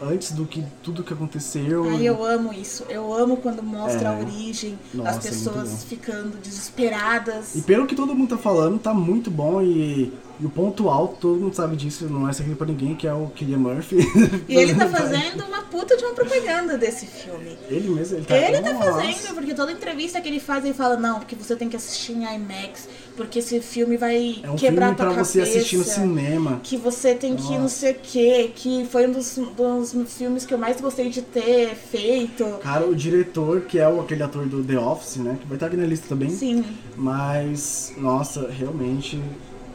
antes 0.00 0.32
do 0.32 0.44
que 0.46 0.64
tudo 0.82 1.02
que 1.02 1.12
aconteceu. 1.12 1.84
Ai, 1.90 2.08
eu 2.08 2.24
amo 2.24 2.52
isso. 2.52 2.84
Eu 2.88 3.12
amo 3.12 3.36
quando 3.36 3.62
mostra 3.62 4.08
É. 4.08 4.14
a 4.14 4.18
origem, 4.18 4.78
Nossa, 4.92 5.10
as 5.10 5.26
é 5.26 5.28
pessoas 5.30 5.70
bom. 5.70 5.76
ficando 5.88 6.36
desesperadas. 6.38 7.54
E 7.54 7.62
pelo 7.62 7.86
que 7.86 7.94
todo 7.94 8.14
mundo 8.14 8.30
tá 8.30 8.38
falando, 8.38 8.78
tá 8.78 8.92
muito 8.92 9.30
bom 9.30 9.62
e, 9.62 10.12
e 10.40 10.46
o 10.46 10.50
ponto 10.50 10.88
alto, 10.88 11.16
todo 11.20 11.40
mundo 11.40 11.54
sabe 11.54 11.76
disso, 11.76 12.06
não 12.08 12.28
é 12.28 12.32
segredo 12.32 12.56
pra 12.56 12.66
ninguém, 12.66 12.94
que 12.94 13.06
é 13.06 13.12
o 13.14 13.28
Killian 13.28 13.58
Murphy. 13.58 13.98
E 14.48 14.54
ele 14.56 14.74
tá 14.74 14.88
fazendo 14.90 15.44
uma 15.44 15.62
puta 15.62 15.96
de 15.96 16.04
uma 16.04 16.14
propaganda 16.14 16.76
desse 16.76 17.06
filme. 17.06 17.56
Ele 17.68 17.88
mesmo, 17.88 18.18
ele 18.18 18.26
tá 18.26 18.36
Ele 18.36 18.60
tá 18.60 18.74
fazendo, 18.74 19.34
porque 19.34 19.54
toda 19.54 19.72
entrevista 19.72 20.20
que 20.20 20.28
ele 20.28 20.40
faz, 20.40 20.64
ele 20.64 20.74
fala, 20.74 20.96
não, 20.96 21.18
porque 21.18 21.34
você 21.34 21.56
tem 21.56 21.68
que 21.68 21.76
assistir 21.76 22.12
em 22.12 22.24
IMAX, 22.34 22.88
porque 23.16 23.38
esse 23.38 23.60
filme 23.60 23.96
vai 23.96 24.40
É 24.42 24.50
um 24.50 24.56
quebrar 24.56 24.86
filme 24.86 24.96
tua 24.96 25.06
pra 25.06 25.14
cabeça. 25.14 25.32
você 25.32 25.40
assistir 25.40 25.76
no 25.78 25.84
cinema. 25.84 26.60
Que 26.62 26.76
você 26.76 27.14
tem 27.14 27.36
que 27.36 27.44
ir 27.46 27.52
não 27.56 27.62
Nossa. 27.62 27.76
sei 27.76 27.92
o 27.92 27.96
quê, 28.02 28.50
que 28.54 28.86
foi 28.90 29.06
um 29.06 29.12
dos, 29.12 29.38
dos 29.56 30.12
filmes 30.14 30.44
que 30.44 30.52
eu 30.54 30.58
mais 30.58 30.80
gostei 30.80 31.08
de 31.10 31.22
ter 31.22 31.74
feito. 31.74 32.44
Cara, 32.62 32.86
o 32.86 32.94
diretor, 32.94 33.62
que 33.62 33.78
é 33.78 33.88
o, 33.88 34.00
aquele 34.00 34.22
ator 34.22 34.46
do 34.46 34.62
The 34.64 34.78
Office, 34.78 35.16
né? 35.16 35.38
Que 35.40 35.46
vai 35.46 35.56
estar 35.56 35.66
aqui 35.66 35.76
na 35.76 35.86
lista 35.86 36.06
também. 36.08 36.30
Sim. 36.30 36.64
Mas, 36.96 37.92
nossa, 37.96 38.48
realmente, 38.50 39.20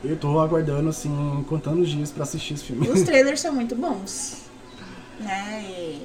eu 0.04 0.16
tô 0.18 0.40
aguardando, 0.40 0.90
assim, 0.90 1.46
contando 1.48 1.82
os 1.82 1.90
dias 1.90 2.12
pra 2.12 2.24
assistir 2.24 2.54
esse 2.56 2.64
filme. 2.66 2.86
E 2.88 2.90
os 2.90 3.02
trailers 3.04 3.40
são 3.40 3.54
muito 3.54 3.76
bons. 3.76 4.38
Né? 5.20 5.66
E, 5.70 6.02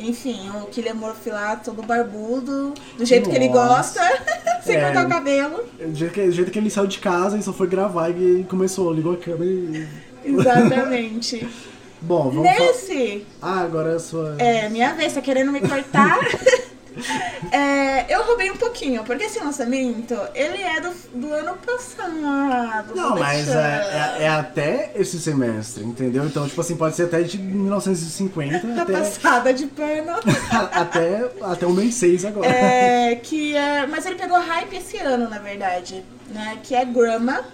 enfim, 0.00 0.50
o 0.62 0.66
Killian 0.66 0.94
Murphy 0.94 1.30
lá, 1.30 1.56
todo 1.56 1.82
barbudo, 1.82 2.74
do 2.96 3.04
jeito 3.04 3.28
que 3.30 3.36
ele 3.36 3.48
Nossa. 3.48 4.00
gosta, 4.00 4.22
sem 4.64 4.76
É. 4.76 4.80
cortar 4.84 5.06
o 5.06 5.08
cabelo. 5.08 5.64
Do 5.78 5.94
jeito, 5.94 6.12
que, 6.14 6.24
do 6.26 6.32
jeito 6.32 6.50
que 6.50 6.58
ele 6.58 6.70
saiu 6.70 6.86
de 6.86 6.98
casa 6.98 7.36
e 7.38 7.42
só 7.42 7.52
foi 7.52 7.66
gravar 7.66 8.10
e 8.10 8.44
começou, 8.48 8.92
ligou 8.92 9.12
a 9.12 9.16
câmera 9.16 9.44
e... 9.50 9.86
Exatamente. 10.24 11.48
Bom, 12.02 12.30
vamos. 12.30 12.42
Nesse, 12.44 13.26
Ah, 13.42 13.60
agora 13.60 13.92
é 13.92 13.96
a 13.96 13.98
sua... 13.98 14.34
é, 14.38 14.68
minha 14.70 14.94
vez, 14.94 15.12
tá 15.12 15.20
querendo 15.20 15.52
me 15.52 15.60
cortar? 15.60 16.18
É, 17.52 18.14
eu 18.14 18.22
roubei 18.24 18.50
um 18.50 18.56
pouquinho, 18.56 19.02
porque 19.02 19.24
esse 19.24 19.40
lançamento, 19.40 20.14
ele 20.34 20.62
é 20.62 20.80
do, 20.80 20.90
do 21.14 21.32
ano 21.32 21.56
passado. 21.56 22.94
Não, 22.94 23.18
mas 23.18 23.48
é, 23.48 24.18
é, 24.18 24.24
é 24.24 24.28
até 24.28 24.92
esse 24.94 25.18
semestre, 25.18 25.82
entendeu? 25.82 26.24
Então, 26.26 26.46
tipo 26.46 26.60
assim, 26.60 26.76
pode 26.76 26.94
ser 26.94 27.04
até 27.04 27.22
de 27.22 27.38
1950 27.38 28.60
Tá 28.60 28.82
até, 28.82 28.92
passada 28.92 29.52
de 29.52 29.66
pano. 29.66 30.12
até, 30.72 31.30
até 31.42 31.66
o 31.66 31.72
mês 31.72 31.94
6 31.94 32.24
agora. 32.26 32.46
É, 32.46 33.16
que 33.16 33.56
é, 33.56 33.86
mas 33.86 34.06
ele 34.06 34.14
pegou 34.14 34.38
hype 34.38 34.76
esse 34.76 34.98
ano, 34.98 35.28
na 35.28 35.38
verdade, 35.38 36.04
né? 36.28 36.58
Que 36.62 36.74
é 36.74 36.84
Grama. 36.84 37.44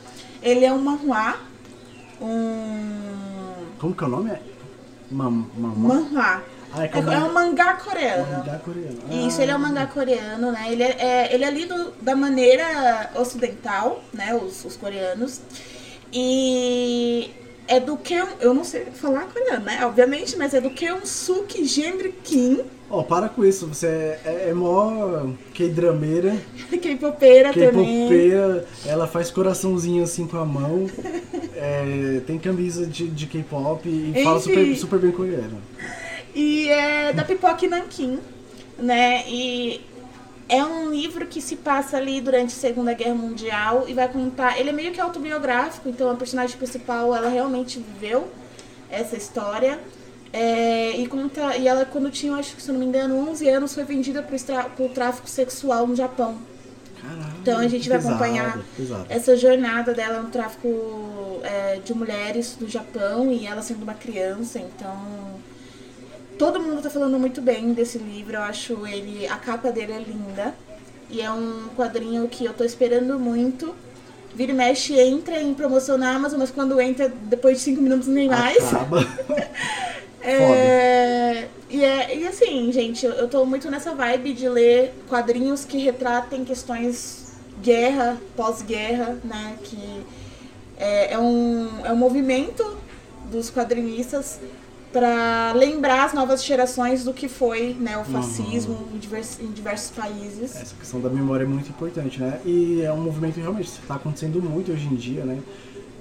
Ele 0.42 0.64
é 0.64 0.72
um 0.72 0.78
manhua, 0.78 1.36
um 2.20 3.66
Como 3.78 3.94
que 3.94 4.04
é 4.04 4.06
o 4.06 4.10
nome? 4.10 4.32
Mam, 5.10 5.46
manhua. 5.56 6.42
Ah, 6.76 6.84
é 6.84 6.90
É, 6.92 6.98
é 7.14 7.18
um 7.18 7.26
um 7.28 7.32
mangá 7.32 7.74
coreano. 7.74 8.30
mangá 8.38 8.58
coreano. 8.58 9.26
Isso, 9.26 9.40
ele 9.40 9.50
é 9.50 9.56
um 9.56 9.58
mangá 9.58 9.86
coreano, 9.86 10.52
né? 10.52 10.66
Ele 10.70 10.82
é, 10.82 10.96
é- 10.98 11.34
ele 11.34 11.44
é 11.44 11.50
lido 11.50 11.92
da 12.02 12.14
maneira 12.14 13.10
ocidental, 13.16 14.02
né? 14.12 14.34
Os, 14.34 14.64
os 14.64 14.76
coreanos. 14.76 15.40
E 16.12 17.30
é 17.66 17.80
do 17.80 17.96
Keon... 17.96 18.26
Eu 18.40 18.52
não 18.54 18.62
sei 18.64 18.84
falar 18.86 19.22
coreano, 19.24 19.64
né? 19.64 19.80
Obviamente, 19.84 20.36
mas 20.36 20.54
é 20.54 20.60
do 20.60 20.70
Keon-suk 20.70 21.64
Gendry 21.64 22.12
Kim, 22.22 22.60
Ó, 22.88 23.02
para 23.02 23.28
com 23.28 23.44
isso, 23.44 23.66
você 23.66 23.86
é, 23.86 24.20
é, 24.24 24.50
é 24.50 24.54
mó 24.54 25.26
K-drameira, 25.52 26.36
K-popeira 26.70 27.52
também. 27.52 28.06
K-popeira, 28.06 28.64
ela 28.86 29.08
faz 29.08 29.28
coraçãozinho 29.28 30.04
assim 30.04 30.24
com 30.24 30.36
a 30.36 30.44
mão, 30.44 30.86
é, 31.56 32.20
tem 32.28 32.38
camisa 32.38 32.86
de, 32.86 33.08
de 33.08 33.26
K-pop 33.26 33.88
e 33.88 34.22
fala 34.22 34.38
Enfim. 34.38 34.48
super, 34.50 34.76
super 34.76 34.98
bem 35.00 35.10
coreano. 35.10 35.60
E 36.36 36.68
é 36.68 37.14
da 37.14 37.24
Pipoca 37.24 37.66
Nankin, 37.66 38.18
né? 38.78 39.24
E 39.26 39.80
é 40.46 40.62
um 40.62 40.90
livro 40.90 41.26
que 41.26 41.40
se 41.40 41.56
passa 41.56 41.96
ali 41.96 42.20
durante 42.20 42.48
a 42.48 42.58
Segunda 42.58 42.92
Guerra 42.92 43.14
Mundial 43.14 43.86
e 43.88 43.94
vai 43.94 44.06
contar. 44.06 44.60
Ele 44.60 44.68
é 44.68 44.72
meio 44.72 44.92
que 44.92 45.00
autobiográfico, 45.00 45.88
então 45.88 46.10
a 46.10 46.14
personagem 46.14 46.54
principal 46.58 47.16
ela 47.16 47.30
realmente 47.30 47.78
viveu 47.78 48.30
essa 48.90 49.16
história. 49.16 49.80
É, 50.30 50.90
e 50.90 51.06
conta 51.06 51.56
e 51.56 51.66
ela 51.66 51.86
quando 51.86 52.10
tinha, 52.10 52.34
acho 52.34 52.54
que 52.54 52.62
se 52.62 52.70
não 52.70 52.78
me 52.80 52.84
engano, 52.84 53.30
11 53.30 53.48
anos, 53.48 53.74
foi 53.74 53.84
vendida 53.84 54.22
para 54.22 54.84
o 54.84 54.88
tráfico 54.90 55.30
sexual 55.30 55.86
no 55.86 55.96
Japão. 55.96 56.36
Caralho, 57.00 57.32
Então 57.40 57.58
a 57.58 57.68
gente 57.68 57.88
vai 57.88 57.96
pesado, 57.96 58.14
acompanhar 58.14 58.58
pesado. 58.76 59.06
essa 59.08 59.34
jornada 59.38 59.94
dela 59.94 60.20
no 60.20 60.28
tráfico 60.28 60.68
é, 61.42 61.80
de 61.82 61.94
mulheres 61.94 62.56
do 62.56 62.68
Japão 62.68 63.32
e 63.32 63.46
ela 63.46 63.62
sendo 63.62 63.84
uma 63.84 63.94
criança, 63.94 64.58
então 64.58 64.96
todo 66.38 66.60
mundo 66.60 66.82
tá 66.82 66.90
falando 66.90 67.18
muito 67.18 67.40
bem 67.40 67.72
desse 67.72 67.98
livro, 67.98 68.34
eu 68.34 68.42
acho 68.42 68.86
ele, 68.86 69.26
a 69.26 69.36
capa 69.36 69.70
dele 69.70 69.92
é 69.92 69.98
linda 69.98 70.54
e 71.10 71.20
é 71.20 71.30
um 71.30 71.68
quadrinho 71.76 72.28
que 72.28 72.44
eu 72.44 72.52
tô 72.52 72.64
esperando 72.64 73.18
muito. 73.18 73.74
Vira 74.34 74.52
e 74.52 74.54
mexe, 74.54 74.98
entra 75.00 75.40
em 75.40 75.54
promoção 75.54 75.96
na 75.96 76.14
Amazon, 76.14 76.38
mas 76.38 76.50
quando 76.50 76.78
entra, 76.78 77.08
depois 77.08 77.58
de 77.58 77.64
cinco 77.64 77.80
minutos 77.80 78.06
nem 78.06 78.28
mais. 78.28 78.72
Acaba. 78.72 79.06
É, 80.28 81.46
e, 81.70 81.84
é, 81.84 82.18
e 82.18 82.26
assim, 82.26 82.72
gente, 82.72 83.06
eu, 83.06 83.12
eu 83.12 83.28
tô 83.28 83.44
muito 83.46 83.70
nessa 83.70 83.94
vibe 83.94 84.32
de 84.32 84.48
ler 84.48 84.92
quadrinhos 85.08 85.64
que 85.64 85.78
retratem 85.78 86.44
questões 86.44 87.36
guerra, 87.62 88.20
pós-guerra, 88.34 89.16
né? 89.22 89.56
Que 89.62 90.04
é, 90.76 91.12
é 91.12 91.18
um, 91.18 91.68
é 91.84 91.92
um 91.92 91.96
movimento 91.96 92.76
dos 93.30 93.50
quadrinistas 93.50 94.40
para 94.92 95.52
lembrar 95.52 96.04
as 96.04 96.12
novas 96.14 96.44
gerações 96.44 97.04
do 97.04 97.12
que 97.12 97.28
foi 97.28 97.74
né, 97.78 97.98
o 97.98 98.04
fascismo 98.04 98.88
em, 98.94 98.98
divers- 98.98 99.38
em 99.40 99.48
diversos 99.50 99.90
países. 99.90 100.56
Essa 100.56 100.74
questão 100.74 101.00
da 101.00 101.10
memória 101.10 101.44
é 101.44 101.46
muito 101.46 101.68
importante, 101.68 102.20
né? 102.20 102.40
E 102.44 102.80
é 102.82 102.92
um 102.92 103.00
movimento 103.02 103.34
que 103.34 103.40
realmente 103.40 103.66
está 103.68 103.96
acontecendo 103.96 104.40
muito 104.40 104.72
hoje 104.72 104.86
em 104.86 104.94
dia, 104.94 105.24
né? 105.24 105.38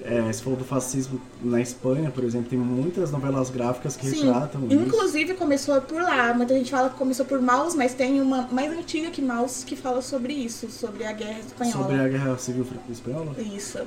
É, 0.08 0.20
você 0.22 0.40
falou 0.40 0.56
do 0.56 0.64
fascismo 0.64 1.20
na 1.42 1.60
Espanha, 1.60 2.12
por 2.12 2.22
exemplo, 2.22 2.48
tem 2.48 2.56
muitas 2.58 3.10
novelas 3.10 3.50
gráficas 3.50 3.96
que 3.96 4.06
Sim, 4.06 4.26
retratam 4.26 4.64
isso. 4.66 4.74
inclusive 4.74 5.34
começou 5.34 5.80
por 5.80 6.00
lá. 6.00 6.32
Muita 6.32 6.54
gente 6.54 6.70
fala 6.70 6.88
que 6.88 6.96
começou 6.96 7.26
por 7.26 7.42
Maus, 7.42 7.74
mas 7.74 7.92
tem 7.92 8.20
uma 8.20 8.42
mais 8.52 8.70
antiga 8.70 9.10
que 9.10 9.20
Maus 9.20 9.64
que 9.64 9.74
fala 9.74 10.00
sobre 10.00 10.32
isso, 10.32 10.70
sobre 10.70 11.04
a 11.04 11.12
guerra 11.12 11.40
espanhola. 11.40 11.82
Sobre 11.82 12.00
a 12.00 12.08
Guerra 12.08 12.38
Civil 12.38 12.64
Espanhola? 12.88 13.34
Isso. 13.36 13.78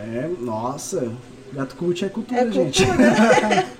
É, 0.00 0.30
nossa, 0.40 1.12
Gato 1.52 1.76
Cult 1.76 2.04
é 2.04 2.08
cultura, 2.08 2.40
É 2.40 2.50
gente. 2.50 2.84
cultura. 2.84 3.66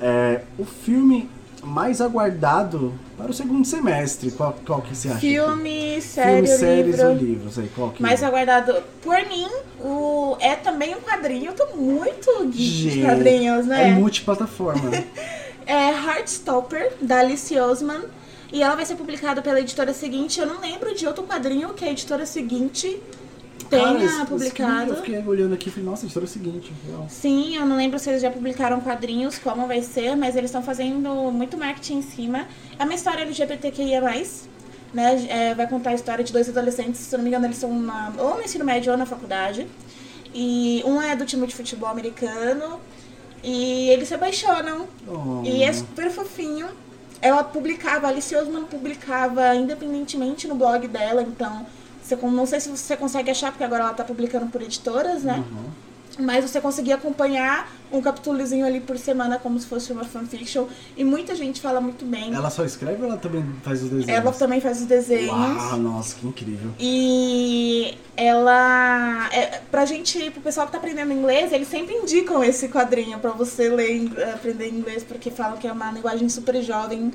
É, 0.00 0.42
o 0.56 0.64
filme 0.64 1.28
mais 1.62 2.00
aguardado 2.00 2.94
para 3.16 3.30
o 3.30 3.34
segundo 3.34 3.64
semestre, 3.64 4.30
qual, 4.30 4.56
qual 4.64 4.80
que 4.80 4.94
você 4.94 5.08
acha? 5.08 5.18
Filme, 5.18 6.00
série, 6.00 6.46
Filme, 6.46 6.46
séries 6.46 6.94
livro. 6.96 7.08
ou 7.08 7.16
livros 7.16 7.58
aí, 7.58 7.68
qual 7.74 7.90
que 7.90 8.00
Mais 8.00 8.22
aguardado 8.22 8.76
por 9.02 9.16
mim, 9.26 9.48
o... 9.80 10.36
é 10.38 10.54
também 10.54 10.94
um 10.94 11.00
quadrinho. 11.00 11.46
Eu 11.46 11.54
tô 11.54 11.74
muito 11.76 12.46
de 12.46 13.02
quadrinhos, 13.04 13.66
né? 13.66 13.88
É 13.88 13.90
multiplataforma, 13.92 14.88
né? 14.90 15.04
É 15.66 15.90
Heartstopper, 15.90 16.92
da 17.00 17.18
Alice 17.18 17.54
Osman. 17.58 18.02
E 18.50 18.62
ela 18.62 18.74
vai 18.74 18.86
ser 18.86 18.94
publicada 18.94 19.42
pela 19.42 19.60
editora 19.60 19.92
seguinte. 19.92 20.40
Eu 20.40 20.46
não 20.46 20.60
lembro 20.60 20.94
de 20.94 21.06
outro 21.06 21.24
quadrinho 21.24 21.74
que 21.74 21.84
a 21.84 21.90
editora 21.90 22.24
seguinte 22.24 23.02
tenha 23.68 23.84
Cara, 23.84 23.98
filme 23.98 24.26
publicado. 24.26 24.90
Eu 24.90 24.96
fiquei 24.96 25.18
olhando 25.24 25.54
aqui 25.54 25.68
e 25.68 25.72
falei, 25.72 25.88
nossa, 25.88 26.04
a 26.04 26.08
história 26.08 26.26
é 26.26 26.28
o 26.28 26.30
seguinte. 26.30 26.72
Real. 26.86 27.06
Sim, 27.08 27.56
eu 27.56 27.66
não 27.66 27.76
lembro 27.76 27.98
se 27.98 28.08
eles 28.10 28.22
já 28.22 28.30
publicaram 28.30 28.80
quadrinhos, 28.80 29.38
como 29.38 29.66
vai 29.66 29.82
ser, 29.82 30.16
mas 30.16 30.36
eles 30.36 30.50
estão 30.50 30.62
fazendo 30.62 31.10
muito 31.30 31.56
marketing 31.56 31.98
em 31.98 32.02
cima. 32.02 32.46
É 32.78 32.84
uma 32.84 32.94
história 32.94 33.22
LGBTQIA+, 33.22 34.00
né? 34.92 35.26
É, 35.28 35.54
vai 35.54 35.66
contar 35.68 35.90
a 35.90 35.94
história 35.94 36.24
de 36.24 36.32
dois 36.32 36.48
adolescentes, 36.48 37.00
se 37.00 37.16
não 37.16 37.22
me 37.22 37.30
engano, 37.30 37.46
eles 37.46 37.58
são 37.58 37.72
na, 37.78 38.12
ou 38.18 38.36
no 38.36 38.42
ensino 38.42 38.64
médio 38.64 38.90
ou 38.92 38.98
na 38.98 39.06
faculdade. 39.06 39.66
E 40.34 40.82
um 40.84 41.00
é 41.00 41.16
do 41.16 41.24
time 41.24 41.46
de 41.46 41.54
futebol 41.54 41.88
americano, 41.88 42.80
e 43.42 43.88
eles 43.90 44.08
se 44.08 44.14
apaixonam. 44.14 44.86
Oh. 45.06 45.42
E 45.44 45.62
é 45.62 45.72
super 45.72 46.10
fofinho. 46.10 46.68
Ela 47.20 47.42
publicava, 47.42 48.06
a 48.06 48.10
Alice 48.10 48.34
Osman 48.34 48.64
publicava 48.64 49.54
independentemente 49.54 50.46
no 50.46 50.54
blog 50.54 50.86
dela, 50.86 51.22
então 51.22 51.66
você, 52.08 52.26
não 52.26 52.46
sei 52.46 52.60
se 52.60 52.68
você 52.68 52.96
consegue 52.96 53.30
achar, 53.30 53.50
porque 53.50 53.64
agora 53.64 53.84
ela 53.84 53.94
tá 53.94 54.04
publicando 54.04 54.46
por 54.46 54.62
editoras, 54.62 55.22
né? 55.22 55.44
Uhum. 55.50 55.70
Mas 56.18 56.50
você 56.50 56.60
conseguia 56.60 56.96
acompanhar 56.96 57.70
um 57.92 58.02
capítulozinho 58.02 58.66
ali 58.66 58.80
por 58.80 58.98
semana 58.98 59.38
como 59.38 59.58
se 59.58 59.66
fosse 59.66 59.92
uma 59.92 60.04
fanfiction. 60.04 60.66
E 60.96 61.04
muita 61.04 61.34
gente 61.34 61.60
fala 61.60 61.80
muito 61.80 62.04
bem. 62.04 62.34
Ela 62.34 62.50
só 62.50 62.64
escreve 62.64 63.02
ou 63.02 63.08
ela 63.08 63.16
também 63.16 63.44
faz 63.62 63.82
os 63.82 63.88
desenhos? 63.88 64.08
Ela 64.08 64.32
também 64.32 64.60
faz 64.60 64.80
os 64.80 64.86
desenhos. 64.86 65.30
Uau, 65.30 65.76
nossa, 65.76 66.16
que 66.16 66.26
incrível. 66.26 66.72
E 66.78 67.96
ela. 68.16 69.28
É, 69.32 69.60
pra 69.70 69.84
gente, 69.84 70.30
pro 70.32 70.40
pessoal 70.40 70.66
que 70.66 70.72
tá 70.72 70.78
aprendendo 70.78 71.12
inglês, 71.12 71.52
eles 71.52 71.68
sempre 71.68 71.94
indicam 71.94 72.42
esse 72.42 72.68
quadrinho 72.68 73.18
pra 73.20 73.30
você 73.30 73.68
ler, 73.68 74.10
aprender 74.34 74.68
inglês, 74.68 75.04
porque 75.04 75.30
falam 75.30 75.56
que 75.56 75.68
é 75.68 75.72
uma 75.72 75.92
linguagem 75.92 76.28
super 76.28 76.60
jovem. 76.62 77.12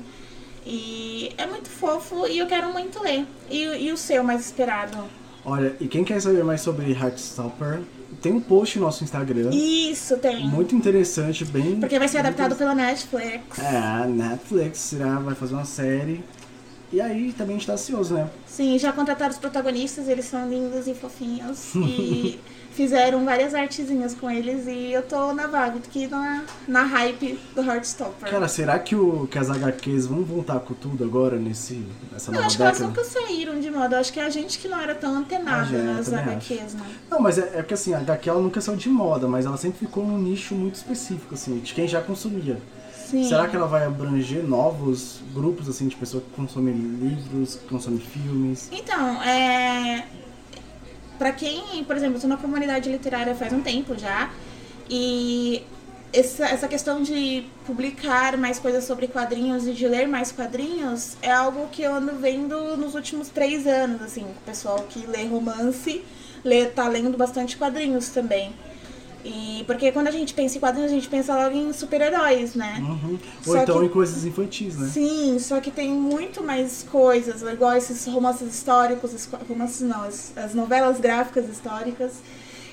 E 0.66 1.32
é 1.36 1.46
muito 1.46 1.68
fofo 1.68 2.26
e 2.26 2.38
eu 2.38 2.46
quero 2.46 2.72
muito 2.72 3.02
ler. 3.02 3.26
E, 3.50 3.62
e 3.86 3.92
o 3.92 3.96
seu 3.96 4.24
mais 4.24 4.44
esperado? 4.44 5.04
Olha, 5.44 5.76
e 5.78 5.86
quem 5.86 6.04
quer 6.04 6.20
saber 6.20 6.42
mais 6.42 6.62
sobre 6.62 6.92
Heartstopper, 6.92 7.82
tem 8.22 8.32
um 8.32 8.40
post 8.40 8.78
no 8.78 8.86
nosso 8.86 9.04
Instagram. 9.04 9.50
Isso, 9.52 10.16
tem. 10.16 10.48
Muito 10.48 10.74
interessante, 10.74 11.44
bem. 11.44 11.78
Porque 11.80 11.98
vai 11.98 12.08
ser 12.08 12.18
adaptado 12.18 12.56
pela 12.56 12.74
Netflix. 12.74 13.58
É, 13.58 13.76
a 13.76 14.06
Netflix 14.06 14.78
será, 14.78 15.18
vai 15.18 15.34
fazer 15.34 15.52
uma 15.52 15.66
série. 15.66 16.24
E 16.90 17.00
aí 17.00 17.32
também 17.32 17.56
a 17.56 17.58
gente 17.58 17.66
tá 17.66 17.74
ansioso, 17.74 18.14
né? 18.14 18.30
Sim, 18.46 18.78
já 18.78 18.92
contrataram 18.92 19.32
os 19.32 19.38
protagonistas, 19.38 20.08
eles 20.08 20.24
são 20.24 20.48
lindos 20.48 20.86
e 20.86 20.94
fofinhos. 20.94 21.74
e 21.76 22.38
fizeram 22.74 23.24
várias 23.24 23.54
artezinhas 23.54 24.14
com 24.14 24.30
eles 24.30 24.66
e 24.66 24.92
eu 24.92 25.02
tô 25.02 25.32
na 25.32 25.46
tô 25.46 25.78
aqui 25.78 26.06
na, 26.06 26.44
na 26.66 26.82
hype 26.82 27.38
do 27.54 27.62
Heartstopper. 27.62 28.28
Cara, 28.28 28.48
será 28.48 28.78
que, 28.78 28.94
o, 28.96 29.26
que 29.30 29.38
as 29.38 29.48
HQs 29.48 30.06
vão 30.06 30.22
voltar 30.24 30.60
com 30.60 30.74
tudo 30.74 31.04
agora 31.04 31.36
nesse, 31.36 31.86
nessa 32.12 32.30
eu 32.30 32.34
nova 32.34 32.46
acho 32.46 32.56
que 32.56 32.62
elas 32.62 32.78
década? 32.78 32.96
nunca 32.96 33.04
saíram 33.04 33.60
de 33.60 33.70
moda. 33.70 33.96
Eu 33.96 34.00
acho 34.00 34.12
que 34.12 34.20
é 34.20 34.24
a 34.24 34.30
gente 34.30 34.58
que 34.58 34.68
não 34.68 34.78
era 34.78 34.94
tão 34.94 35.16
antenada 35.16 35.68
Ah, 35.70 35.72
eu 35.72 35.84
nas 35.94 36.08
também 36.08 36.34
HQs, 36.34 36.74
né? 36.74 36.86
Não, 37.10 37.20
mas 37.20 37.38
é, 37.38 37.42
é 37.42 37.62
porque 37.62 37.74
assim, 37.74 37.94
a 37.94 37.98
HQ 37.98 38.28
ela 38.28 38.40
nunca 38.40 38.60
saiu 38.60 38.76
de 38.76 38.88
moda, 38.88 39.28
mas 39.28 39.46
ela 39.46 39.56
sempre 39.56 39.78
ficou 39.78 40.04
num 40.06 40.18
nicho 40.18 40.54
muito 40.54 40.74
específico, 40.74 41.34
assim, 41.34 41.58
de 41.60 41.72
quem 41.72 41.86
já 41.86 42.00
consumia. 42.00 42.58
Sim. 42.92 43.28
Será 43.28 43.46
que 43.46 43.54
ela 43.54 43.66
vai 43.66 43.84
abranger 43.84 44.42
novos 44.42 45.20
grupos, 45.32 45.68
assim, 45.68 45.86
de 45.86 45.94
pessoas 45.94 46.24
que 46.24 46.30
consomem 46.30 46.74
livros, 46.74 47.56
que 47.56 47.68
consomem 47.68 48.00
filmes? 48.00 48.68
Então, 48.72 49.22
é. 49.22 50.04
Pra 51.18 51.32
quem, 51.32 51.84
por 51.84 51.96
exemplo, 51.96 52.16
eu 52.16 52.20
tô 52.20 52.26
na 52.26 52.36
comunidade 52.36 52.90
literária 52.90 53.34
faz 53.34 53.52
um 53.52 53.60
tempo 53.60 53.96
já, 53.96 54.30
e 54.88 55.62
essa, 56.12 56.46
essa 56.46 56.68
questão 56.68 57.02
de 57.02 57.44
publicar 57.66 58.36
mais 58.36 58.58
coisas 58.58 58.84
sobre 58.84 59.08
quadrinhos 59.08 59.66
e 59.66 59.72
de 59.72 59.86
ler 59.88 60.06
mais 60.06 60.30
quadrinhos 60.30 61.16
é 61.20 61.30
algo 61.30 61.68
que 61.72 61.82
eu 61.82 61.94
ando 61.94 62.16
vendo 62.16 62.76
nos 62.76 62.94
últimos 62.94 63.28
três 63.28 63.66
anos, 63.66 64.00
assim, 64.02 64.22
o 64.22 64.46
pessoal 64.46 64.86
que 64.88 65.06
lê 65.06 65.24
romance, 65.24 66.04
lê, 66.44 66.66
tá 66.66 66.86
lendo 66.88 67.16
bastante 67.16 67.56
quadrinhos 67.56 68.08
também. 68.10 68.52
E 69.24 69.64
porque 69.66 69.90
quando 69.90 70.08
a 70.08 70.10
gente 70.10 70.34
pensa 70.34 70.58
em 70.58 70.60
quadrinhos, 70.60 70.90
a 70.92 70.94
gente 70.94 71.08
pensa 71.08 71.34
logo 71.34 71.56
em 71.56 71.72
super-heróis, 71.72 72.54
né? 72.54 72.76
Uhum. 72.80 73.18
Ou 73.46 73.54
Só 73.54 73.62
então 73.62 73.78
que- 73.80 73.86
em 73.86 73.88
coisas 73.88 74.24
infantis, 74.26 74.76
né? 74.76 74.88
Sim, 74.92 75.38
só 75.38 75.60
que 75.60 75.70
tem 75.70 75.90
muito 75.90 76.42
mais 76.42 76.84
coisas, 76.90 77.40
igual 77.40 77.74
esses 77.74 78.04
romances 78.06 78.54
históricos, 78.54 79.28
romances 79.48 79.80
não, 79.80 80.02
as, 80.02 80.32
as 80.36 80.54
novelas 80.54 81.00
gráficas 81.00 81.48
históricas. 81.48 82.12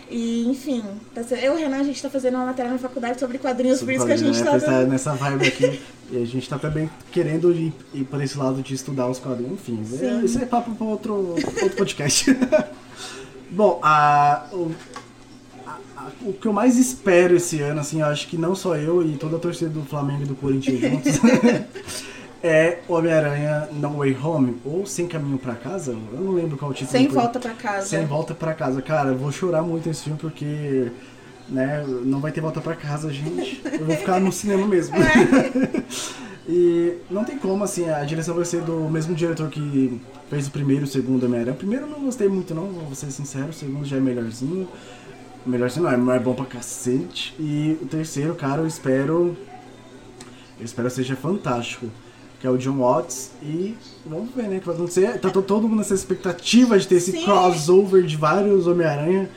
E, 0.09 0.45
enfim, 0.49 0.83
tá 1.15 1.21
eu 1.37 1.53
e 1.53 1.55
o 1.55 1.57
Renan, 1.57 1.77
a 1.77 1.83
gente 1.83 2.01
tá 2.01 2.09
fazendo 2.09 2.35
uma 2.35 2.47
matéria 2.47 2.69
na 2.69 2.77
faculdade 2.77 3.17
sobre 3.17 3.37
quadrinhos, 3.37 3.81
por 3.81 3.93
isso 3.93 4.05
que 4.05 4.11
a 4.11 4.17
gente 4.17 4.43
né? 4.43 4.51
tá 4.51 4.57
dando... 4.57 4.89
nessa 4.89 5.13
vibe 5.13 5.47
aqui. 5.47 5.79
e 6.11 6.21
a 6.21 6.25
gente 6.25 6.49
tá 6.49 6.59
também 6.59 6.89
querendo 7.13 7.49
ir, 7.53 7.73
ir 7.93 8.03
por 8.03 8.21
esse 8.21 8.37
lado 8.37 8.61
de 8.61 8.73
estudar 8.73 9.07
os 9.07 9.19
quadrinhos. 9.19 9.53
Enfim, 9.53 9.81
é- 10.01 10.25
isso 10.25 10.37
é 10.37 10.45
papo 10.45 10.75
para 10.75 10.85
outro, 10.85 11.13
outro 11.13 11.69
podcast. 11.77 12.25
Bom, 13.49 13.79
a, 13.81 14.47
o, 14.51 14.71
o 16.21 16.33
que 16.33 16.47
eu 16.47 16.53
mais 16.53 16.77
espero 16.77 17.35
esse 17.35 17.61
ano, 17.61 17.79
assim, 17.79 18.01
eu 18.01 18.07
acho 18.07 18.27
que 18.27 18.37
não 18.37 18.55
só 18.55 18.75
eu 18.75 19.05
e 19.05 19.17
toda 19.17 19.37
a 19.37 19.39
torcida 19.39 19.69
do 19.69 19.83
Flamengo 19.83 20.23
e 20.23 20.25
do 20.25 20.35
Corinthians 20.35 20.79
juntos, 20.79 21.19
é 22.43 22.79
Homem-Aranha 22.87 23.69
No 23.71 23.97
Way 23.97 24.17
Home, 24.21 24.57
ou 24.65 24.85
Sem 24.85 25.07
Caminho 25.07 25.37
pra 25.37 25.55
Casa. 25.55 25.91
Eu 25.91 26.19
não 26.19 26.31
lembro 26.31 26.57
qual 26.57 26.71
o 26.71 26.73
título. 26.73 26.91
Sem 26.91 27.07
volta 27.07 27.39
pra 27.39 27.53
casa. 27.53 27.87
Sem 27.87 28.05
volta 28.05 28.33
pra 28.33 28.53
casa. 28.53 28.81
Cara, 28.81 29.09
eu 29.09 29.17
vou 29.17 29.31
chorar 29.31 29.61
muito 29.61 29.89
esse 29.89 30.03
filme 30.03 30.17
porque, 30.19 30.91
né, 31.49 31.85
não 32.03 32.19
vai 32.19 32.31
ter 32.31 32.41
volta 32.41 32.61
pra 32.61 32.75
casa, 32.75 33.11
gente. 33.11 33.61
Eu 33.65 33.85
vou 33.85 33.95
ficar 33.95 34.19
no 34.19 34.31
cinema 34.31 34.65
mesmo. 34.67 34.95
e 36.49 36.97
não 37.09 37.23
tem 37.23 37.37
como, 37.37 37.63
assim, 37.63 37.89
a 37.89 38.03
direção 38.03 38.35
vai 38.35 38.45
ser 38.45 38.61
do 38.61 38.89
mesmo 38.89 39.13
diretor 39.13 39.49
que 39.49 40.01
fez 40.29 40.47
o 40.47 40.51
primeiro 40.51 40.83
e 40.83 40.85
o 40.85 40.87
segundo 40.87 41.25
Homem-Aranha. 41.25 41.53
O 41.53 41.57
primeiro 41.57 41.85
eu 41.85 41.89
não 41.89 42.01
gostei 42.01 42.27
muito, 42.27 42.55
não, 42.55 42.67
vou 42.67 42.95
ser 42.95 43.11
sincero. 43.11 43.49
O 43.49 43.53
segundo 43.53 43.85
já 43.85 43.97
é 43.97 43.99
melhorzinho. 43.99 44.67
Melhorzinho 45.45 45.83
não, 45.85 45.91
é, 45.91 45.97
não 45.97 46.11
é 46.13 46.19
bom 46.19 46.33
pra 46.33 46.45
cacete. 46.45 47.33
E 47.39 47.77
o 47.81 47.85
terceiro, 47.85 48.35
cara, 48.35 48.61
eu 48.61 48.67
espero. 48.67 49.35
Eu 50.59 50.65
espero 50.65 50.87
que 50.87 50.93
seja 50.95 51.15
fantástico. 51.15 51.87
Que 52.39 52.47
é 52.47 52.49
o 52.49 52.57
John 52.57 52.77
Watts. 52.79 53.31
E 53.41 53.75
vamos 54.05 54.33
ver, 54.35 54.43
né, 54.43 54.57
o 54.57 54.59
que 54.59 54.65
vai 54.65 54.75
acontecer. 54.75 55.19
Tá 55.19 55.29
to- 55.29 55.41
todo 55.41 55.67
mundo 55.67 55.77
nessa 55.79 55.93
expectativa 55.93 56.77
de 56.77 56.87
ter 56.87 56.95
esse 56.95 57.11
Sim. 57.11 57.23
crossover 57.25 58.03
de 58.03 58.15
vários 58.17 58.67
Homem-Aranha. 58.67 59.29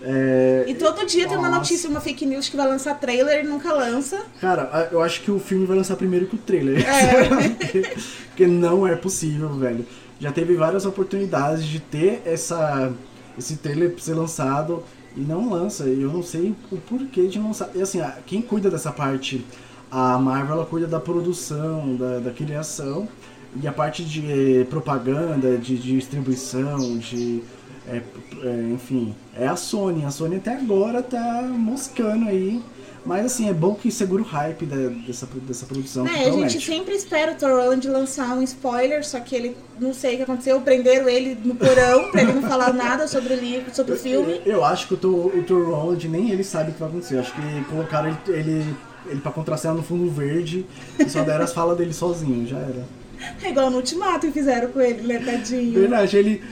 É, 0.00 0.64
E 0.68 0.74
todo 0.74 1.04
dia 1.06 1.26
tem 1.26 1.36
uma 1.36 1.48
Nossa. 1.48 1.60
notícia, 1.60 1.90
uma 1.90 2.00
fake 2.00 2.24
news 2.24 2.48
que 2.48 2.56
vai 2.56 2.68
lançar 2.68 2.94
trailer 3.00 3.44
e 3.44 3.48
nunca 3.48 3.72
lança. 3.72 4.22
Cara, 4.40 4.88
eu 4.92 5.02
acho 5.02 5.22
que 5.22 5.30
o 5.30 5.40
filme 5.40 5.66
vai 5.66 5.76
lançar 5.76 5.96
primeiro 5.96 6.26
que 6.26 6.36
o 6.36 6.38
trailer. 6.38 6.86
É. 6.88 7.48
porque, 8.30 8.46
não 8.46 8.86
é 8.86 8.94
possível, 8.94 9.48
velho. 9.50 9.84
Já 10.20 10.30
teve 10.32 10.54
várias 10.54 10.86
oportunidades 10.86 11.64
de 11.64 11.80
ter 11.80 12.22
essa, 12.24 12.92
esse 13.36 13.56
trailer 13.56 13.94
ser 13.98 14.14
lançado 14.14 14.82
e 15.18 15.22
não 15.22 15.50
lança. 15.50 15.84
E 15.86 16.00
eu 16.00 16.12
não 16.12 16.22
sei 16.22 16.54
o 16.70 16.76
porquê 16.76 17.26
de 17.26 17.38
não 17.38 17.48
lançar. 17.48 17.70
E 17.74 17.82
assim, 17.82 18.00
quem 18.24 18.40
cuida 18.40 18.70
dessa 18.70 18.92
parte, 18.92 19.44
a 19.90 20.16
Marvel, 20.18 20.56
ela 20.56 20.66
cuida 20.66 20.86
da 20.86 21.00
produção, 21.00 21.96
da, 21.96 22.20
da 22.20 22.30
criação. 22.30 23.08
E 23.60 23.66
a 23.66 23.72
parte 23.72 24.04
de 24.04 24.60
eh, 24.60 24.64
propaganda, 24.64 25.56
de, 25.56 25.76
de 25.76 25.94
distribuição, 25.94 26.98
de. 26.98 27.42
é, 27.88 28.02
é, 28.42 28.70
enfim, 28.72 29.14
é 29.34 29.48
a 29.48 29.56
Sony. 29.56 30.04
A 30.04 30.10
Sony 30.10 30.36
até 30.36 30.54
agora 30.54 31.02
tá 31.02 31.42
moscando 31.42 32.28
aí. 32.28 32.62
Mas 33.08 33.24
assim, 33.24 33.48
é 33.48 33.54
bom 33.54 33.74
que 33.74 33.90
segura 33.90 34.22
o 34.22 34.24
hype 34.26 34.66
da- 34.66 34.88
dessa, 35.06 35.26
dessa 35.46 35.64
produção. 35.64 36.06
É, 36.06 36.28
a 36.28 36.30
gente 36.30 36.60
sempre 36.60 36.94
espera 36.94 37.32
o 37.32 37.34
Tom 37.36 37.46
Holland 37.48 37.88
lançar 37.88 38.36
um 38.36 38.42
spoiler, 38.42 39.02
só 39.02 39.18
que 39.18 39.34
ele, 39.34 39.56
não 39.80 39.94
sei 39.94 40.12
o 40.14 40.16
que 40.18 40.22
aconteceu, 40.24 40.60
prenderam 40.60 41.08
ele 41.08 41.34
no 41.42 41.54
porão 41.54 42.10
pra 42.10 42.20
ele 42.20 42.34
não 42.34 42.42
falar 42.42 42.72
nada 42.74 43.08
sobre 43.08 43.32
o 43.32 43.36
livro, 43.40 43.74
sobre 43.74 43.94
o 43.94 43.96
filme. 43.96 44.42
Eu, 44.44 44.56
eu 44.56 44.64
acho 44.64 44.86
que 44.88 44.94
o 44.94 44.98
o 45.08 45.42
Tom 45.42 45.64
Holland 45.70 46.06
nem 46.06 46.30
ele 46.30 46.44
sabe 46.44 46.70
o 46.70 46.74
que 46.74 46.80
vai 46.80 46.88
acontecer. 46.90 47.14
Eu 47.14 47.20
acho 47.20 47.32
que 47.34 47.64
colocaram 47.70 48.08
ele, 48.08 48.18
ele, 48.38 48.76
ele 49.06 49.20
pra 49.22 49.32
contracenar 49.32 49.74
no 49.74 49.82
fundo 49.82 50.10
verde 50.10 50.66
e 50.98 51.08
só 51.08 51.22
deram 51.22 51.44
as 51.44 51.52
falas 51.54 51.78
dele 51.78 51.94
sozinho, 51.94 52.46
já 52.46 52.58
era. 52.58 52.84
É 53.42 53.48
igual 53.50 53.70
no 53.70 53.78
Ultimato 53.78 54.26
que 54.26 54.32
fizeram 54.32 54.68
com 54.70 54.80
ele, 54.82 55.02
né, 55.02 55.18
tadinho. 55.18 55.80
Verdade, 55.80 56.14
ele 56.16 56.42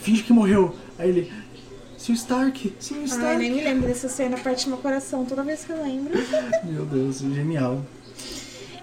finge 0.00 0.22
que 0.22 0.32
morreu. 0.32 0.74
Aí 0.98 1.10
ele. 1.10 1.30
Sr. 2.06 2.14
Stark, 2.14 2.74
Sr. 2.78 2.94
Ai, 2.98 3.04
Stark. 3.06 3.38
nem 3.38 3.50
me 3.52 3.64
lembro 3.64 3.88
dessa 3.88 4.08
cena, 4.08 4.36
parte 4.38 4.68
meu 4.68 4.78
coração 4.78 5.24
toda 5.24 5.42
vez 5.42 5.64
que 5.64 5.72
eu 5.72 5.82
lembro. 5.82 6.12
Meu 6.62 6.86
Deus, 6.86 7.18
genial. 7.18 7.82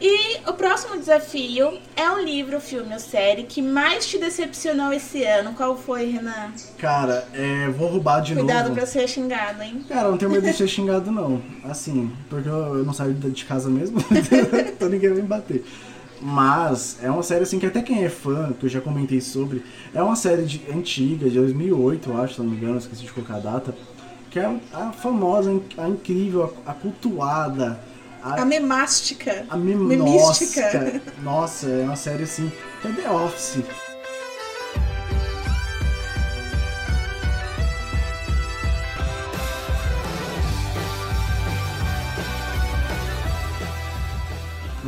E 0.01 0.39
o 0.49 0.51
próximo 0.53 0.97
desafio 0.97 1.79
é 1.95 2.11
o 2.11 2.19
livro, 2.19 2.59
filme 2.59 2.93
ou 2.93 2.99
série 2.99 3.43
que 3.43 3.61
mais 3.61 4.05
te 4.05 4.17
decepcionou 4.17 4.91
esse 4.91 5.23
ano. 5.23 5.53
Qual 5.53 5.77
foi, 5.77 6.11
Renan? 6.11 6.51
Cara, 6.77 7.25
é, 7.33 7.69
vou 7.69 7.87
roubar 7.87 8.19
de 8.19 8.35
Cuidado 8.35 8.63
novo. 8.65 8.75
pra 8.75 8.85
ser 8.85 9.07
xingado, 9.07 9.63
hein? 9.63 9.85
Cara, 9.87 10.09
não 10.09 10.17
tenho 10.17 10.29
medo 10.29 10.45
de 10.45 10.51
ser 10.51 10.67
xingado, 10.67 11.09
não. 11.09 11.41
Assim, 11.63 12.11
porque 12.29 12.49
eu, 12.49 12.79
eu 12.79 12.83
não 12.83 12.91
saio 12.91 13.13
de 13.13 13.45
casa 13.45 13.69
mesmo, 13.69 14.03
então 14.67 14.89
ninguém 14.89 15.11
vai 15.13 15.21
me 15.21 15.27
bater. 15.27 15.63
Mas 16.25 16.97
é 17.03 17.11
uma 17.11 17.21
série 17.21 17.43
assim 17.43 17.59
que 17.59 17.65
até 17.65 17.81
quem 17.81 18.03
é 18.05 18.09
fã, 18.09 18.53
que 18.57 18.65
eu 18.65 18.69
já 18.69 18.79
comentei 18.79 19.19
sobre, 19.19 19.61
é 19.93 20.01
uma 20.01 20.15
série 20.15 20.43
de, 20.45 20.61
antiga, 20.73 21.29
de 21.29 21.35
2008, 21.37 22.09
eu 22.09 22.21
acho, 22.21 22.35
se 22.35 22.41
não 22.41 22.47
me 22.49 22.55
engano, 22.55 22.77
esqueci 22.77 23.03
de 23.03 23.11
colocar 23.11 23.35
a 23.35 23.39
data, 23.39 23.75
que 24.31 24.39
é 24.39 24.45
a 24.73 24.91
famosa, 24.93 25.59
a 25.77 25.89
incrível, 25.89 26.53
a, 26.65 26.71
a 26.71 26.73
cultuada, 26.73 27.77
a, 28.23 28.41
A 28.41 28.45
memástica. 28.45 29.45
a 29.49 29.57
mem- 29.57 29.75
memística. 29.75 31.01
Nossa, 31.21 31.21
nossa, 31.21 31.67
é 31.67 31.83
uma 31.83 31.95
série 31.97 32.23
assim, 32.23 32.49
que 32.81 32.87
é 32.87 32.91
The 32.93 33.09
Office. 33.11 33.57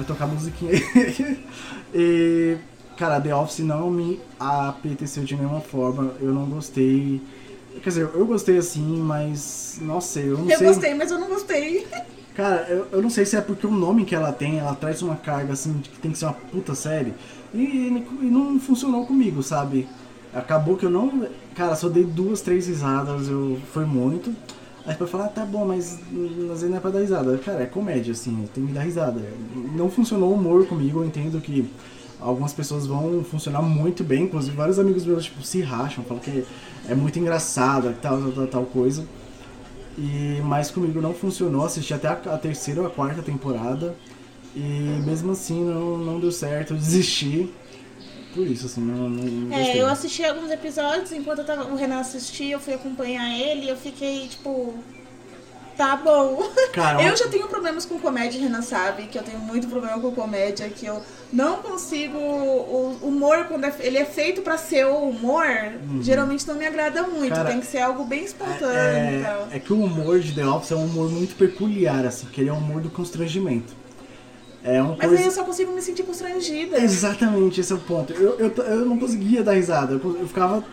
Vai 0.05 0.07
tocar 0.07 0.27
musiquinha 0.27 0.71
aí. 0.71 1.37
e, 1.93 2.57
cara, 2.95 3.19
The 3.19 3.35
Office 3.35 3.59
não 3.59 3.89
me 3.89 4.19
apeteceu 4.39 5.23
de 5.23 5.35
nenhuma 5.35 5.61
forma. 5.61 6.13
Eu 6.21 6.31
não 6.31 6.45
gostei. 6.45 7.21
Quer 7.81 7.89
dizer, 7.89 8.09
eu 8.13 8.25
gostei 8.25 8.57
assim, 8.57 8.97
mas. 8.99 9.79
Nossa, 9.81 10.19
eu 10.19 10.37
não 10.37 10.49
Eu 10.49 10.57
sei. 10.59 10.67
gostei, 10.67 10.93
mas 10.93 11.11
eu 11.11 11.19
não 11.19 11.27
gostei. 11.27 11.87
Cara, 12.35 12.67
eu, 12.69 12.87
eu 12.91 13.01
não 13.01 13.09
sei 13.09 13.25
se 13.25 13.35
é 13.35 13.41
porque 13.41 13.65
o 13.65 13.71
nome 13.71 14.05
que 14.05 14.13
ela 14.13 14.31
tem, 14.31 14.59
ela 14.59 14.75
traz 14.75 15.01
uma 15.01 15.15
carga 15.15 15.53
assim, 15.53 15.73
de 15.73 15.89
que 15.89 15.99
tem 15.99 16.11
que 16.11 16.17
ser 16.17 16.25
uma 16.25 16.33
puta 16.33 16.75
série. 16.75 17.13
E, 17.53 17.59
e 18.21 18.25
não 18.25 18.59
funcionou 18.59 19.05
comigo, 19.05 19.41
sabe? 19.41 19.87
Acabou 20.33 20.77
que 20.77 20.85
eu 20.85 20.89
não. 20.89 21.27
Cara, 21.55 21.75
só 21.75 21.89
dei 21.89 22.03
duas, 22.03 22.41
três 22.41 22.67
risadas, 22.67 23.27
eu 23.27 23.57
foi 23.73 23.85
muito. 23.85 24.35
Aí 24.85 24.95
pra 24.95 25.07
falar, 25.07 25.25
ah, 25.25 25.29
tá 25.29 25.45
bom, 25.45 25.65
mas 25.65 25.93
às 25.93 26.61
vezes 26.61 26.69
não 26.69 26.77
é 26.77 26.79
pra 26.79 26.91
dar 26.91 26.99
risada. 26.99 27.37
Cara, 27.39 27.63
é 27.63 27.65
comédia, 27.65 28.11
assim, 28.11 28.47
tem 28.53 28.67
que 28.67 28.73
dar 28.73 28.81
risada. 28.81 29.19
Não 29.75 29.89
funcionou 29.89 30.29
o 30.29 30.33
humor 30.35 30.67
comigo, 30.67 30.99
eu 30.99 31.05
entendo 31.05 31.41
que 31.41 31.67
algumas 32.19 32.53
pessoas 32.53 32.85
vão 32.85 33.23
funcionar 33.23 33.61
muito 33.61 34.03
bem, 34.03 34.23
inclusive 34.23 34.55
vários 34.55 34.77
amigos 34.77 35.05
meus, 35.05 35.25
tipo, 35.25 35.41
se 35.43 35.61
racham, 35.61 36.03
falam 36.03 36.21
que 36.21 36.45
é 36.87 36.93
muito 36.93 37.17
engraçado, 37.17 37.95
tal, 38.01 38.21
tal, 38.21 38.31
tal, 38.31 38.47
tal 38.47 38.65
coisa. 38.65 39.05
E, 39.97 40.41
mas 40.43 40.69
comigo 40.69 41.01
não 41.01 41.13
funcionou, 41.13 41.65
assisti 41.65 41.93
até 41.93 42.07
a, 42.07 42.13
a 42.13 42.37
terceira 42.37 42.81
ou 42.81 42.87
a 42.87 42.89
quarta 42.89 43.21
temporada. 43.21 43.95
E 44.55 45.01
mesmo 45.05 45.31
assim 45.31 45.65
não, 45.65 45.97
não 45.97 46.19
deu 46.19 46.31
certo, 46.31 46.73
eu 46.73 46.77
desisti. 46.77 47.49
Por 48.35 48.45
isso, 48.45 48.65
assim, 48.65 48.81
não, 48.81 49.09
não, 49.09 49.55
É, 49.57 49.81
eu 49.81 49.87
assisti 49.87 50.23
alguns 50.25 50.51
episódios, 50.51 51.11
enquanto 51.13 51.39
eu 51.39 51.45
tava, 51.45 51.63
o 51.71 51.75
Renan 51.75 51.99
assistia, 52.01 52.53
eu 52.55 52.59
fui 52.59 52.73
acompanhar 52.73 53.29
ele 53.39 53.65
e 53.65 53.69
eu 53.69 53.77
fiquei, 53.77 54.27
tipo. 54.27 54.75
Tá 55.77 55.97
bom. 55.97 56.41
Eu 57.05 57.17
já 57.17 57.27
tenho 57.27 57.49
problemas 57.49 57.85
com 57.85 57.99
comédia, 57.99 58.39
Renan 58.39 58.61
sabe, 58.61 59.07
que 59.07 59.17
eu 59.17 59.23
tenho 59.23 59.39
muito 59.39 59.67
problema 59.67 59.99
com 59.99 60.09
comédia, 60.11 60.69
que 60.69 60.85
eu 60.85 61.01
não 61.33 61.57
consigo. 61.57 62.17
O 62.17 62.97
humor, 63.03 63.45
quando 63.49 63.65
é- 63.65 63.75
ele 63.79 63.97
é 63.97 64.05
feito 64.05 64.41
pra 64.41 64.57
ser 64.57 64.85
o 64.85 65.09
humor, 65.09 65.45
geralmente 66.01 66.47
não 66.47 66.55
me 66.55 66.65
agrada 66.65 67.03
muito. 67.03 67.23
Uhum. 67.23 67.29
Cara, 67.29 67.49
tem 67.49 67.59
que 67.59 67.65
ser 67.67 67.79
algo 67.79 68.05
bem 68.05 68.23
espontâneo 68.23 69.19
e 69.19 69.23
tal. 69.23 69.47
É, 69.51 69.57
é 69.57 69.59
que 69.59 69.73
o 69.73 69.83
humor 69.83 70.21
de 70.21 70.31
The 70.33 70.45
Office 70.45 70.71
é 70.71 70.75
um 70.77 70.85
humor 70.85 71.09
muito 71.11 71.35
peculiar, 71.35 72.05
assim, 72.05 72.27
que 72.27 72.39
ele 72.39 72.49
é 72.49 72.53
um 72.53 72.57
humor 72.57 72.79
do 72.81 72.89
constrangimento. 72.89 73.73
É 74.65 74.81
uma 74.81 74.95
Mas 74.97 75.07
coisa... 75.07 75.17
aí 75.17 75.25
eu 75.25 75.31
só 75.31 75.43
consigo 75.43 75.71
me 75.71 75.81
sentir 75.81 76.03
constrangida. 76.03 76.79
Exatamente, 76.81 77.61
esse 77.61 77.71
é 77.71 77.75
o 77.75 77.79
ponto. 77.79 78.11
Eu, 78.13 78.39
eu, 78.39 78.49
eu 78.49 78.85
não 78.85 78.97
conseguia 78.97 79.43
dar 79.43 79.53
risada, 79.53 79.93
eu, 79.93 80.17
eu 80.19 80.27
ficava 80.27 80.63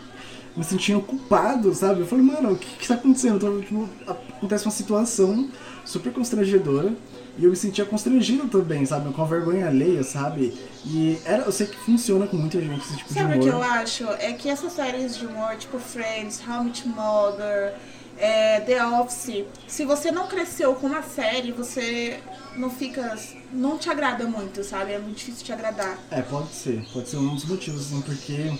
me 0.57 0.65
sentindo 0.65 1.01
culpado, 1.01 1.75
sabe? 1.75 2.01
Eu 2.01 2.07
falei, 2.07 2.25
mano, 2.25 2.53
o 2.53 2.57
que 2.57 2.79
que 2.79 2.89
tá 2.89 2.95
acontecendo? 2.95 3.37
Então, 3.37 3.61
tipo, 3.61 3.89
acontece 4.07 4.65
uma 4.65 4.71
situação 4.73 5.49
super 5.85 6.13
constrangedora 6.13 6.95
e 7.39 7.45
eu 7.45 7.51
me 7.51 7.57
sentia 7.57 7.85
constrangido 7.85 8.49
também, 8.49 8.85
sabe? 8.85 9.13
Com 9.13 9.23
a 9.23 9.27
vergonha 9.27 9.67
alheia, 9.67 10.03
sabe? 10.03 10.55
E 10.87 11.19
era, 11.25 11.45
eu 11.45 11.53
sei 11.53 11.67
que 11.67 11.77
funciona 11.77 12.27
com 12.27 12.37
muita 12.37 12.61
gente 12.61 12.81
esse 12.81 12.97
tipo 12.97 13.13
Sabe 13.13 13.33
de 13.35 13.39
o 13.39 13.43
que 13.43 13.49
eu 13.49 13.57
humor. 13.57 13.67
acho? 13.67 14.05
É 14.19 14.33
que 14.33 14.49
essas 14.49 14.73
séries 14.73 15.17
de 15.17 15.27
humor, 15.27 15.57
tipo 15.57 15.79
Friends, 15.79 16.41
How 16.47 16.65
Your 16.65 16.95
Mother, 16.95 17.75
é, 18.23 18.61
The 18.61 18.87
Office, 18.87 19.45
se 19.67 19.85
você 19.85 20.13
não 20.13 20.29
cresceu 20.29 20.77
com 20.77 20.87
uma 20.87 21.03
série, 21.03 21.51
você 21.51 22.21
não 22.57 22.71
fica. 22.71 23.19
não 23.53 23.77
te 23.77 23.91
agrada 23.91 24.25
muito, 24.27 24.63
sabe? 24.63 24.93
É 24.93 24.99
muito 24.99 25.17
difícil 25.17 25.45
te 25.45 25.53
agradar. 25.53 25.99
É, 26.09 26.23
pode 26.23 26.51
ser. 26.51 26.87
Pode 26.93 27.09
ser 27.09 27.17
um 27.17 27.35
dos 27.35 27.45
motivos, 27.45 27.81
assim, 27.87 28.01
porque 28.03 28.53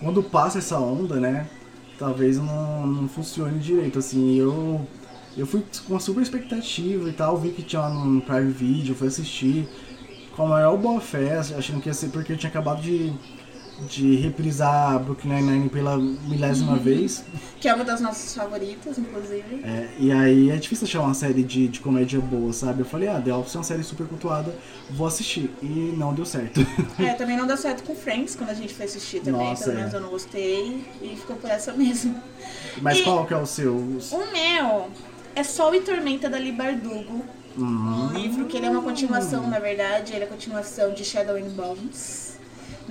quando 0.00 0.22
passa 0.22 0.58
essa 0.60 0.78
onda, 0.78 1.20
né? 1.20 1.46
Talvez 1.98 2.38
não, 2.38 2.86
não 2.86 3.08
funcione 3.08 3.58
direito, 3.58 3.98
assim. 3.98 4.38
Eu 4.38 4.80
Eu 5.36 5.46
fui 5.46 5.62
com 5.86 5.92
uma 5.92 6.00
super 6.00 6.22
expectativa 6.22 7.06
e 7.08 7.12
tal, 7.12 7.36
vi 7.36 7.50
que 7.50 7.62
tinha 7.62 7.86
no 7.90 8.22
Prime 8.22 8.50
Video, 8.50 8.94
fui 8.94 9.08
assistir 9.08 9.68
com 10.34 10.44
a 10.46 10.48
maior 10.48 10.76
boa 10.78 11.00
fé, 11.00 11.38
achando 11.38 11.82
que 11.82 11.88
ia 11.90 11.94
ser 11.94 12.08
porque 12.08 12.32
eu 12.32 12.38
tinha 12.38 12.48
acabado 12.48 12.80
de, 12.80 13.12
de 13.88 14.16
reprisar 14.16 14.98
Brooklyn 15.00 15.32
Nine-Nine 15.34 15.68
pela 15.68 15.96
milésima 15.96 16.76
vez. 16.76 17.24
Que 17.60 17.68
é 17.68 17.74
uma 17.74 17.84
das 17.84 18.00
nossas 18.00 18.34
favoritas, 18.34 18.98
inclusive. 18.98 19.62
É, 19.64 19.88
e 19.98 20.10
aí 20.12 20.50
é 20.50 20.56
difícil 20.56 20.86
achar 20.86 21.00
uma 21.00 21.14
série 21.14 21.42
de, 21.42 21.68
de 21.68 21.80
comédia 21.80 22.20
boa, 22.20 22.52
sabe? 22.52 22.80
Eu 22.80 22.86
falei, 22.86 23.08
ah, 23.08 23.20
The 23.20 23.32
Office 23.34 23.54
é 23.54 23.58
uma 23.58 23.64
série 23.64 23.82
super 23.84 24.06
cultuada, 24.06 24.54
vou 24.90 25.06
assistir. 25.06 25.50
E 25.62 25.94
não 25.96 26.12
deu 26.14 26.24
certo. 26.24 26.60
É, 26.98 27.14
também 27.14 27.36
não 27.36 27.46
deu 27.46 27.56
certo 27.56 27.82
com 27.84 27.94
Friends 27.94 28.36
quando 28.36 28.50
a 28.50 28.54
gente 28.54 28.74
foi 28.74 28.84
assistir 28.86 29.20
também. 29.20 29.48
Nossa, 29.48 29.64
Pelo 29.64 29.76
é. 29.76 29.78
menos 29.80 29.94
eu 29.94 30.00
não 30.00 30.08
gostei 30.10 30.84
e 31.02 31.16
ficou 31.16 31.36
por 31.36 31.50
essa 31.50 31.72
mesmo. 31.72 32.14
Mas 32.80 32.98
E- 32.98 33.02
qual 33.02 33.26
que 33.26 33.34
é 33.34 33.36
o 33.36 33.46
seu? 33.46 33.74
O 33.76 34.32
meu 34.32 34.88
é 35.34 35.42
Sol 35.42 35.74
e 35.74 35.80
Tormenta 35.80 36.28
da 36.30 36.38
Li 36.38 36.52
Bardugo. 36.52 37.24
Hum, 37.58 38.08
Um 38.10 38.12
livro 38.18 38.46
que 38.46 38.56
ele 38.56 38.66
é 38.66 38.70
uma 38.70 38.82
continuação, 38.82 39.46
na 39.48 39.58
verdade, 39.58 40.12
ele 40.14 40.24
é 40.24 40.26
a 40.26 40.30
continuação 40.30 40.92
de 40.94 41.04
Shadow 41.04 41.36
and 41.36 41.50
Bones. 41.50 42.31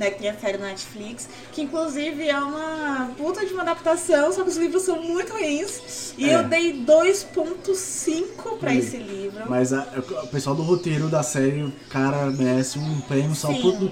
Né, 0.01 0.09
que 0.09 0.17
tem 0.17 0.31
a 0.31 0.33
série 0.39 0.57
na 0.57 0.65
Netflix, 0.69 1.29
que 1.51 1.61
inclusive 1.61 2.27
é 2.27 2.39
uma 2.39 3.11
puta 3.15 3.45
de 3.45 3.53
uma 3.53 3.61
adaptação, 3.61 4.33
só 4.33 4.41
que 4.41 4.49
os 4.49 4.57
livros 4.57 4.81
são 4.81 4.99
muito 4.99 5.31
ruins. 5.31 6.15
E 6.17 6.27
É. 6.27 6.37
eu 6.37 6.43
dei 6.45 6.73
2.5 6.83 8.57
pra 8.57 8.71
Hum. 8.71 8.79
esse 8.79 8.97
livro. 8.97 9.43
Mas 9.47 9.71
a- 9.71 9.87
o 10.23 10.27
pessoal 10.27 10.55
do 10.55 10.63
roteiro 10.63 11.07
da 11.07 11.21
série, 11.21 11.61
o 11.61 11.71
cara 11.87 12.25
merece 12.31 12.79
um 12.79 12.99
prêmio 13.01 13.35
só 13.35 13.49
Sim. 13.49 13.61
por. 13.61 13.91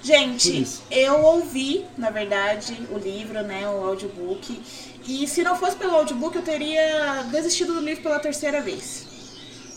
Gente, 0.00 0.64
eu 0.92 1.22
ouvi, 1.24 1.84
na 1.96 2.10
verdade, 2.10 2.80
o 2.92 2.96
livro, 2.96 3.42
né, 3.42 3.68
o 3.68 3.84
audiobook. 3.84 4.62
E 5.08 5.26
se 5.26 5.42
não 5.42 5.56
fosse 5.56 5.74
pelo 5.74 5.96
audiobook, 5.96 6.36
eu 6.36 6.42
teria 6.42 7.24
desistido 7.32 7.74
do 7.74 7.80
livro 7.80 8.04
pela 8.04 8.20
terceira 8.20 8.60
vez. 8.62 9.08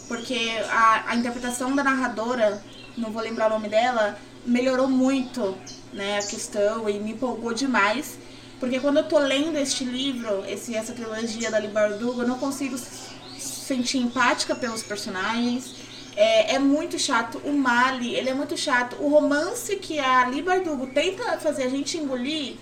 Porque 0.07 0.37
a, 0.69 1.05
a 1.09 1.15
interpretação 1.15 1.75
da 1.75 1.83
narradora, 1.83 2.61
não 2.95 3.09
vou 3.09 3.23
lembrar 3.23 3.47
o 3.47 3.49
nome 3.55 3.67
dela, 3.67 4.15
melhorou 4.45 4.87
muito, 4.87 5.57
né, 5.93 6.19
a 6.19 6.25
questão 6.25 6.89
e 6.89 6.99
me 6.99 7.11
empolgou 7.11 7.53
demais. 7.53 8.17
Porque 8.59 8.79
quando 8.79 8.97
eu 8.97 9.07
tô 9.07 9.17
lendo 9.17 9.57
este 9.57 9.83
livro, 9.83 10.45
esse, 10.47 10.75
essa 10.75 10.93
trilogia 10.93 11.49
da 11.49 11.59
Li 11.59 11.67
Bardugo, 11.67 12.21
eu 12.21 12.27
não 12.27 12.37
consigo 12.37 12.77
sentir 13.37 13.97
empática 13.97 14.53
pelos 14.55 14.83
personagens. 14.83 15.75
É, 16.15 16.55
é 16.55 16.59
muito 16.59 16.99
chato. 16.99 17.41
O 17.43 17.53
Mali, 17.53 18.13
ele 18.13 18.29
é 18.29 18.33
muito 18.33 18.55
chato. 18.55 18.97
O 18.99 19.09
romance 19.09 19.75
que 19.77 19.97
a 19.97 20.27
Li 20.27 20.43
Bardugo 20.43 20.87
tenta 20.87 21.37
fazer 21.39 21.63
a 21.63 21.69
gente 21.69 21.97
engolir 21.97 22.57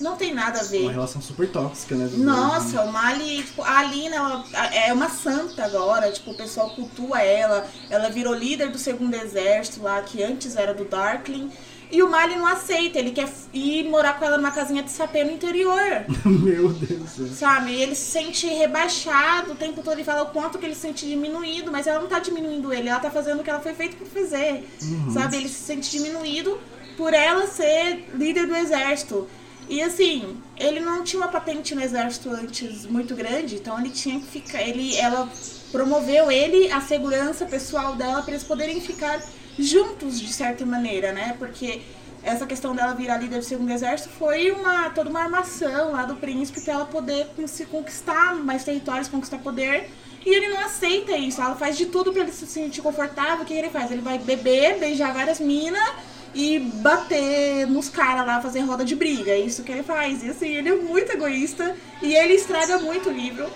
não 0.00 0.16
tem 0.16 0.34
nada 0.34 0.60
a 0.60 0.62
ver. 0.64 0.82
Uma 0.82 0.92
relação 0.92 1.20
super 1.22 1.48
tóxica, 1.48 1.94
né? 1.94 2.08
Nossa, 2.14 2.82
o 2.82 2.92
Mali, 2.92 3.42
tipo, 3.42 3.62
a 3.62 3.78
Alina, 3.78 4.16
ela 4.16 4.44
é 4.74 4.92
uma 4.92 5.08
santa 5.08 5.64
agora, 5.64 6.10
tipo, 6.10 6.30
o 6.30 6.36
pessoal 6.36 6.70
cultua 6.70 7.20
ela, 7.20 7.66
ela 7.90 8.08
virou 8.10 8.34
líder 8.34 8.70
do 8.70 8.78
segundo 8.78 9.14
exército 9.14 9.82
lá, 9.82 10.00
que 10.02 10.22
antes 10.22 10.56
era 10.56 10.74
do 10.74 10.84
Darkling, 10.84 11.50
e 11.90 12.02
o 12.02 12.10
Mali 12.10 12.34
não 12.34 12.46
aceita, 12.46 12.98
ele 12.98 13.12
quer 13.12 13.28
ir 13.54 13.88
morar 13.88 14.18
com 14.18 14.24
ela 14.24 14.36
numa 14.36 14.50
casinha 14.50 14.82
de 14.82 14.90
sapê 14.90 15.22
no 15.22 15.30
interior, 15.30 15.80
Meu 16.26 16.68
Deus 16.70 17.00
do 17.00 17.08
céu. 17.08 17.26
sabe? 17.28 17.70
E 17.70 17.80
ele 17.80 17.94
se 17.94 18.10
sente 18.10 18.46
rebaixado, 18.48 19.52
o 19.52 19.54
tempo 19.54 19.82
todo 19.82 19.94
ele 19.94 20.02
fala 20.04 20.22
o 20.22 20.26
quanto 20.26 20.58
que 20.58 20.66
ele 20.66 20.74
se 20.74 20.80
sente 20.80 21.06
diminuído, 21.06 21.70
mas 21.70 21.86
ela 21.86 22.00
não 22.00 22.08
tá 22.08 22.18
diminuindo 22.18 22.72
ele, 22.72 22.88
ela 22.88 22.98
tá 22.98 23.10
fazendo 23.10 23.40
o 23.40 23.44
que 23.44 23.50
ela 23.50 23.60
foi 23.60 23.72
feita 23.72 23.96
pra 23.96 24.06
fazer, 24.06 24.68
sabe? 25.12 25.36
Ele 25.36 25.48
se 25.48 25.64
sente 25.64 25.88
diminuído 25.90 26.58
por 26.96 27.14
ela 27.14 27.46
ser 27.46 28.08
líder 28.14 28.46
do 28.48 28.56
exército. 28.56 29.28
E 29.68 29.82
assim, 29.82 30.36
ele 30.56 30.80
não 30.80 31.02
tinha 31.02 31.20
uma 31.20 31.28
patente 31.28 31.74
no 31.74 31.82
exército 31.82 32.30
antes 32.30 32.86
muito 32.86 33.14
grande, 33.16 33.56
então 33.56 33.78
ele 33.78 33.90
tinha 33.90 34.20
que 34.20 34.26
ficar. 34.26 34.62
Ele, 34.62 34.96
ela 34.96 35.28
promoveu 35.72 36.30
ele, 36.30 36.70
a 36.70 36.80
segurança 36.80 37.44
pessoal 37.44 37.96
dela, 37.96 38.22
para 38.22 38.32
eles 38.32 38.44
poderem 38.44 38.80
ficar 38.80 39.20
juntos 39.58 40.20
de 40.20 40.32
certa 40.32 40.64
maneira, 40.64 41.12
né? 41.12 41.34
Porque 41.38 41.82
essa 42.22 42.46
questão 42.46 42.74
dela 42.74 42.94
virar 42.94 43.18
líder 43.18 43.38
do 43.38 43.44
segundo 43.44 43.70
exército 43.70 44.10
foi 44.10 44.50
uma 44.50 44.90
toda 44.90 45.10
uma 45.10 45.22
armação 45.22 45.92
lá 45.92 46.04
do 46.04 46.16
príncipe 46.16 46.60
para 46.60 46.74
ela 46.74 46.84
poder 46.84 47.28
se 47.46 47.66
conquistar 47.66 48.36
mais 48.36 48.62
territórios, 48.62 49.08
conquistar 49.08 49.38
poder. 49.38 49.90
E 50.24 50.34
ele 50.34 50.48
não 50.48 50.60
aceita 50.60 51.16
isso. 51.16 51.40
Ela 51.40 51.54
faz 51.54 51.76
de 51.76 51.86
tudo 51.86 52.12
para 52.12 52.22
ele 52.22 52.32
se 52.32 52.46
sentir 52.46 52.82
confortável. 52.82 53.44
O 53.44 53.46
que 53.46 53.54
ele 53.54 53.70
faz? 53.70 53.92
Ele 53.92 54.02
vai 54.02 54.18
beber, 54.18 54.78
beijar 54.78 55.14
várias 55.14 55.38
minas 55.38 55.88
e 56.36 56.58
bater 56.58 57.66
nos 57.66 57.88
caras 57.88 58.26
lá, 58.26 58.42
fazer 58.42 58.60
roda 58.60 58.84
de 58.84 58.94
briga. 58.94 59.30
É 59.30 59.40
isso 59.40 59.62
que 59.62 59.72
ele 59.72 59.82
faz. 59.82 60.22
E 60.22 60.28
assim, 60.28 60.48
ele 60.48 60.68
é 60.68 60.76
muito 60.76 61.10
egoísta 61.10 61.74
e 62.02 62.14
ele 62.14 62.34
estraga 62.34 62.76
muito 62.76 63.08
o 63.08 63.12
livro. 63.12 63.46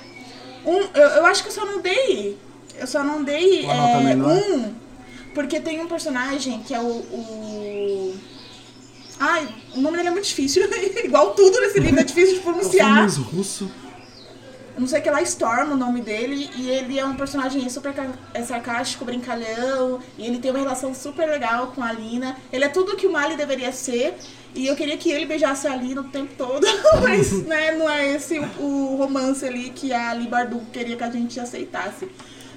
Um, 0.65 0.79
eu, 0.95 1.09
eu 1.19 1.27
acho 1.27 1.43
que 1.43 1.51
eu 1.51 1.53
só 1.53 1.67
não 1.67 1.81
dei. 1.83 2.39
Eu 2.79 2.87
só 2.87 3.05
não 3.05 3.23
dei 3.23 3.67
é, 3.67 4.17
um. 4.17 4.75
Porque 5.35 5.61
tem 5.61 5.79
um 5.81 5.87
personagem 5.87 6.63
que 6.63 6.73
é 6.73 6.81
o. 6.81 6.87
o... 6.87 8.15
Ai, 9.19 9.47
o 9.75 9.81
nome 9.83 9.99
dele 9.99 10.09
é 10.09 10.13
muito 10.13 10.27
difícil. 10.27 10.63
Igual 11.05 11.35
tudo 11.35 11.61
nesse 11.61 11.81
livro 11.81 12.01
é 12.01 12.05
difícil 12.05 12.33
de 12.33 12.39
É 12.39 12.41
o 12.41 12.45
pronunciar. 12.45 12.95
famoso 12.97 13.23
russo. 13.25 13.71
Não 14.81 14.87
sei 14.87 15.01
o 15.01 15.03
que 15.03 15.11
lá, 15.11 15.21
Storm, 15.21 15.73
o 15.73 15.77
nome 15.77 16.01
dele, 16.01 16.49
e 16.57 16.71
ele 16.71 16.99
é 16.99 17.05
um 17.05 17.15
personagem 17.15 17.69
super 17.69 17.93
é 18.33 18.43
sarcástico, 18.43 19.05
brincalhão, 19.05 20.01
e 20.17 20.27
ele 20.27 20.39
tem 20.39 20.51
uma 20.51 20.59
relação 20.59 20.95
super 20.95 21.29
legal 21.29 21.67
com 21.75 21.83
a 21.83 21.93
Lina. 21.93 22.35
Ele 22.51 22.65
é 22.65 22.69
tudo 22.69 22.97
que 22.97 23.07
o 23.07 23.13
Mali 23.13 23.37
deveria 23.37 23.73
ser, 23.73 24.15
e 24.55 24.67
eu 24.67 24.75
queria 24.75 24.97
que 24.97 25.11
ele 25.11 25.27
beijasse 25.27 25.69
a 25.69 25.77
Lina 25.77 26.01
o 26.01 26.05
tempo 26.05 26.33
todo, 26.35 26.67
mas 27.05 27.31
né, 27.45 27.73
não 27.73 27.91
é 27.91 28.15
esse 28.15 28.39
o, 28.39 28.65
o 28.65 28.97
romance 28.97 29.45
ali 29.45 29.69
que 29.69 29.93
a 29.93 30.13
Ali 30.13 30.27
Bardu 30.27 30.63
queria 30.73 30.97
que 30.97 31.05
a 31.05 31.11
gente 31.11 31.39
aceitasse. 31.39 32.09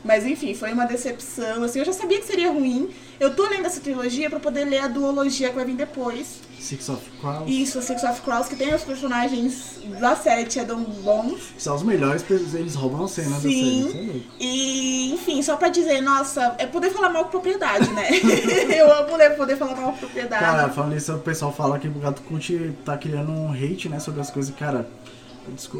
Mas 0.02 0.26
enfim, 0.26 0.54
foi 0.54 0.72
uma 0.72 0.86
decepção, 0.86 1.62
assim, 1.64 1.80
eu 1.80 1.86
já 1.86 1.94
sabia 1.94 2.20
que 2.22 2.26
seria 2.26 2.52
ruim. 2.52 2.90
Eu 3.20 3.36
tô 3.36 3.48
lendo 3.48 3.66
essa 3.66 3.80
trilogia 3.80 4.30
pra 4.30 4.40
poder 4.40 4.66
ler 4.66 4.80
a 4.80 4.88
duologia 4.88 5.50
que 5.50 5.56
vai 5.56 5.66
vir 5.66 5.76
depois. 5.76 6.42
Six 6.60 6.88
of 6.90 7.02
Crows. 7.20 7.44
Isso, 7.48 7.82
Six 7.82 8.04
of 8.04 8.22
Crows, 8.22 8.48
que 8.48 8.56
tem 8.56 8.74
os 8.74 8.84
personagens 8.84 9.82
da 10.00 10.16
série 10.16 10.50
Shadow 10.50 10.78
Bones. 10.78 11.54
São 11.58 11.76
os 11.76 11.84
melhores, 11.84 12.24
eles 12.30 12.74
roubam 12.74 13.04
a 13.04 13.08
cena 13.08 13.36
Sim. 13.40 13.84
da 13.84 13.92
série. 13.92 14.08
Isso 14.08 14.28
é. 14.40 14.44
E, 14.46 15.14
enfim, 15.14 15.42
só 15.42 15.58
pra 15.58 15.68
dizer, 15.68 16.00
nossa, 16.02 16.56
é 16.58 16.66
poder 16.66 16.90
falar 16.90 17.10
mal 17.10 17.26
com 17.26 17.32
propriedade, 17.32 17.90
né? 17.92 18.08
eu 18.78 18.92
amo 18.94 19.18
ler 19.18 19.36
poder 19.36 19.58
falar 19.58 19.76
mal 19.76 19.92
com 19.92 19.98
propriedade. 20.00 20.42
Cara, 20.42 20.70
falando 20.70 20.96
isso, 20.96 21.14
o 21.14 21.20
pessoal 21.20 21.52
fala 21.52 21.78
que 21.78 21.88
o 21.88 21.92
Gato 21.92 22.22
Cult 22.22 22.74
tá 22.86 22.98
criando 22.98 23.32
um 23.32 23.52
hate, 23.52 23.90
né, 23.90 24.00
sobre 24.00 24.22
as 24.22 24.32
coisas. 24.32 24.56
Cara, 24.56 24.88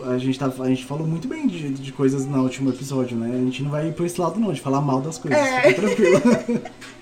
a 0.06 0.18
gente, 0.18 0.38
tá, 0.38 0.52
a 0.60 0.68
gente 0.68 0.86
falou 0.86 1.08
muito 1.08 1.28
bem 1.28 1.48
de, 1.48 1.70
de 1.70 1.92
coisas 1.94 2.26
no 2.26 2.44
último 2.44 2.70
episódio, 2.70 3.16
né? 3.16 3.34
A 3.34 3.40
gente 3.40 3.64
não 3.64 3.72
vai 3.72 3.88
ir 3.88 3.94
por 3.94 4.06
esse 4.06 4.20
lado, 4.20 4.38
não, 4.38 4.52
de 4.52 4.60
falar 4.60 4.82
mal 4.82 5.00
das 5.00 5.18
coisas. 5.18 5.40
É. 5.40 5.62
Fica 5.62 5.82
tranquilo. 5.82 6.22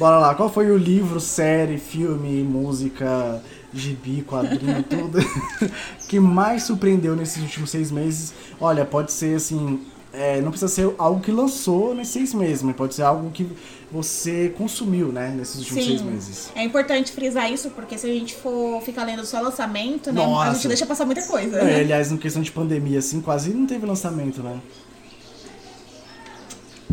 Bora 0.00 0.16
lá, 0.16 0.34
qual 0.34 0.48
foi 0.48 0.70
o 0.70 0.78
livro, 0.78 1.20
série, 1.20 1.76
filme, 1.76 2.42
música, 2.42 3.42
gibi, 3.70 4.22
quadrinho, 4.22 4.82
tudo 4.88 5.18
que 6.08 6.18
mais 6.18 6.62
surpreendeu 6.62 7.14
nesses 7.14 7.42
últimos 7.42 7.68
seis 7.68 7.90
meses? 7.90 8.32
Olha, 8.58 8.86
pode 8.86 9.12
ser 9.12 9.36
assim. 9.36 9.84
é, 10.10 10.40
não 10.40 10.50
precisa 10.50 10.72
ser 10.72 10.94
algo 10.96 11.20
que 11.20 11.30
lançou 11.30 11.94
nesses 11.94 12.14
seis 12.14 12.32
meses, 12.32 12.62
mas 12.62 12.74
pode 12.74 12.94
ser 12.94 13.02
algo 13.02 13.30
que 13.30 13.46
você 13.92 14.54
consumiu, 14.56 15.08
né, 15.08 15.34
nesses 15.36 15.56
últimos 15.58 15.84
seis 15.84 16.00
meses. 16.00 16.50
É 16.54 16.64
importante 16.64 17.12
frisar 17.12 17.52
isso, 17.52 17.68
porque 17.68 17.98
se 17.98 18.06
a 18.06 18.10
gente 18.10 18.34
for 18.34 18.80
ficar 18.80 19.04
lendo 19.04 19.26
só 19.26 19.38
lançamento, 19.38 20.10
né? 20.10 20.24
A 20.24 20.26
Nossa. 20.26 20.54
gente 20.54 20.68
deixa 20.68 20.86
passar 20.86 21.04
muita 21.04 21.26
coisa. 21.26 21.58
É, 21.58 21.64
né? 21.64 21.80
aliás, 21.80 22.10
em 22.10 22.16
questão 22.16 22.40
de 22.40 22.50
pandemia, 22.50 23.00
assim, 23.00 23.20
quase 23.20 23.50
não 23.50 23.66
teve 23.66 23.84
lançamento, 23.84 24.42
né? 24.42 24.58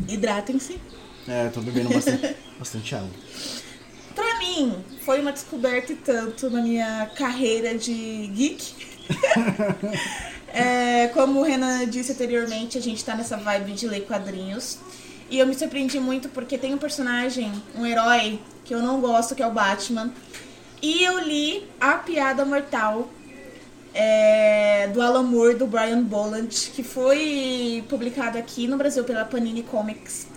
Hidratem-se. 0.10 0.78
É, 1.26 1.48
tô 1.50 1.62
bebendo 1.62 1.89
bastante, 1.89 2.36
bastante 2.58 2.96
água. 2.96 3.10
Pra 4.15 4.39
mim, 4.39 4.84
foi 5.02 5.22
uma 5.22 5.32
descoberta 5.32 5.93
e 5.93 5.96
tanto 5.96 6.50
na 6.50 6.62
minha 6.62 7.10
carreira 7.15 7.78
de 7.78 8.28
geek. 8.28 8.74
É, 10.60 11.10
como 11.10 11.41
o 11.41 11.43
Renan 11.43 11.86
disse 11.88 12.13
anteriormente, 12.13 12.78
a 12.78 12.82
gente 12.82 13.04
tá 13.04 13.15
nessa 13.15 13.38
vibe 13.38 13.74
de 13.74 13.88
ler 13.88 14.08
quadrinhos. 14.08 14.80
E 15.30 15.38
eu 15.38 15.46
me 15.46 15.54
surpreendi 15.54 16.00
muito 16.00 16.30
porque 16.30 16.58
tem 16.58 16.74
um 16.74 16.78
personagem, 16.78 17.52
um 17.76 17.86
herói, 17.86 18.39
que 18.63 18.74
eu 18.74 18.80
não 18.80 19.00
gosto, 19.00 19.36
que 19.36 19.43
é 19.43 19.46
o 19.46 19.52
Batman. 19.52 20.12
E 20.82 21.04
eu 21.04 21.20
li 21.20 21.67
A 21.80 21.96
Piada 21.96 22.46
Mortal, 22.46 23.10
é, 23.93 24.88
do 24.93 25.02
Alan 25.02 25.24
Moore, 25.24 25.56
do 25.56 25.67
Brian 25.67 26.02
Bolland, 26.02 26.72
que 26.74 26.82
foi 26.82 27.84
publicado 27.89 28.38
aqui 28.38 28.67
no 28.67 28.78
Brasil 28.78 29.04
pela 29.04 29.26
Panini 29.26 29.63
Comics. 29.63 30.28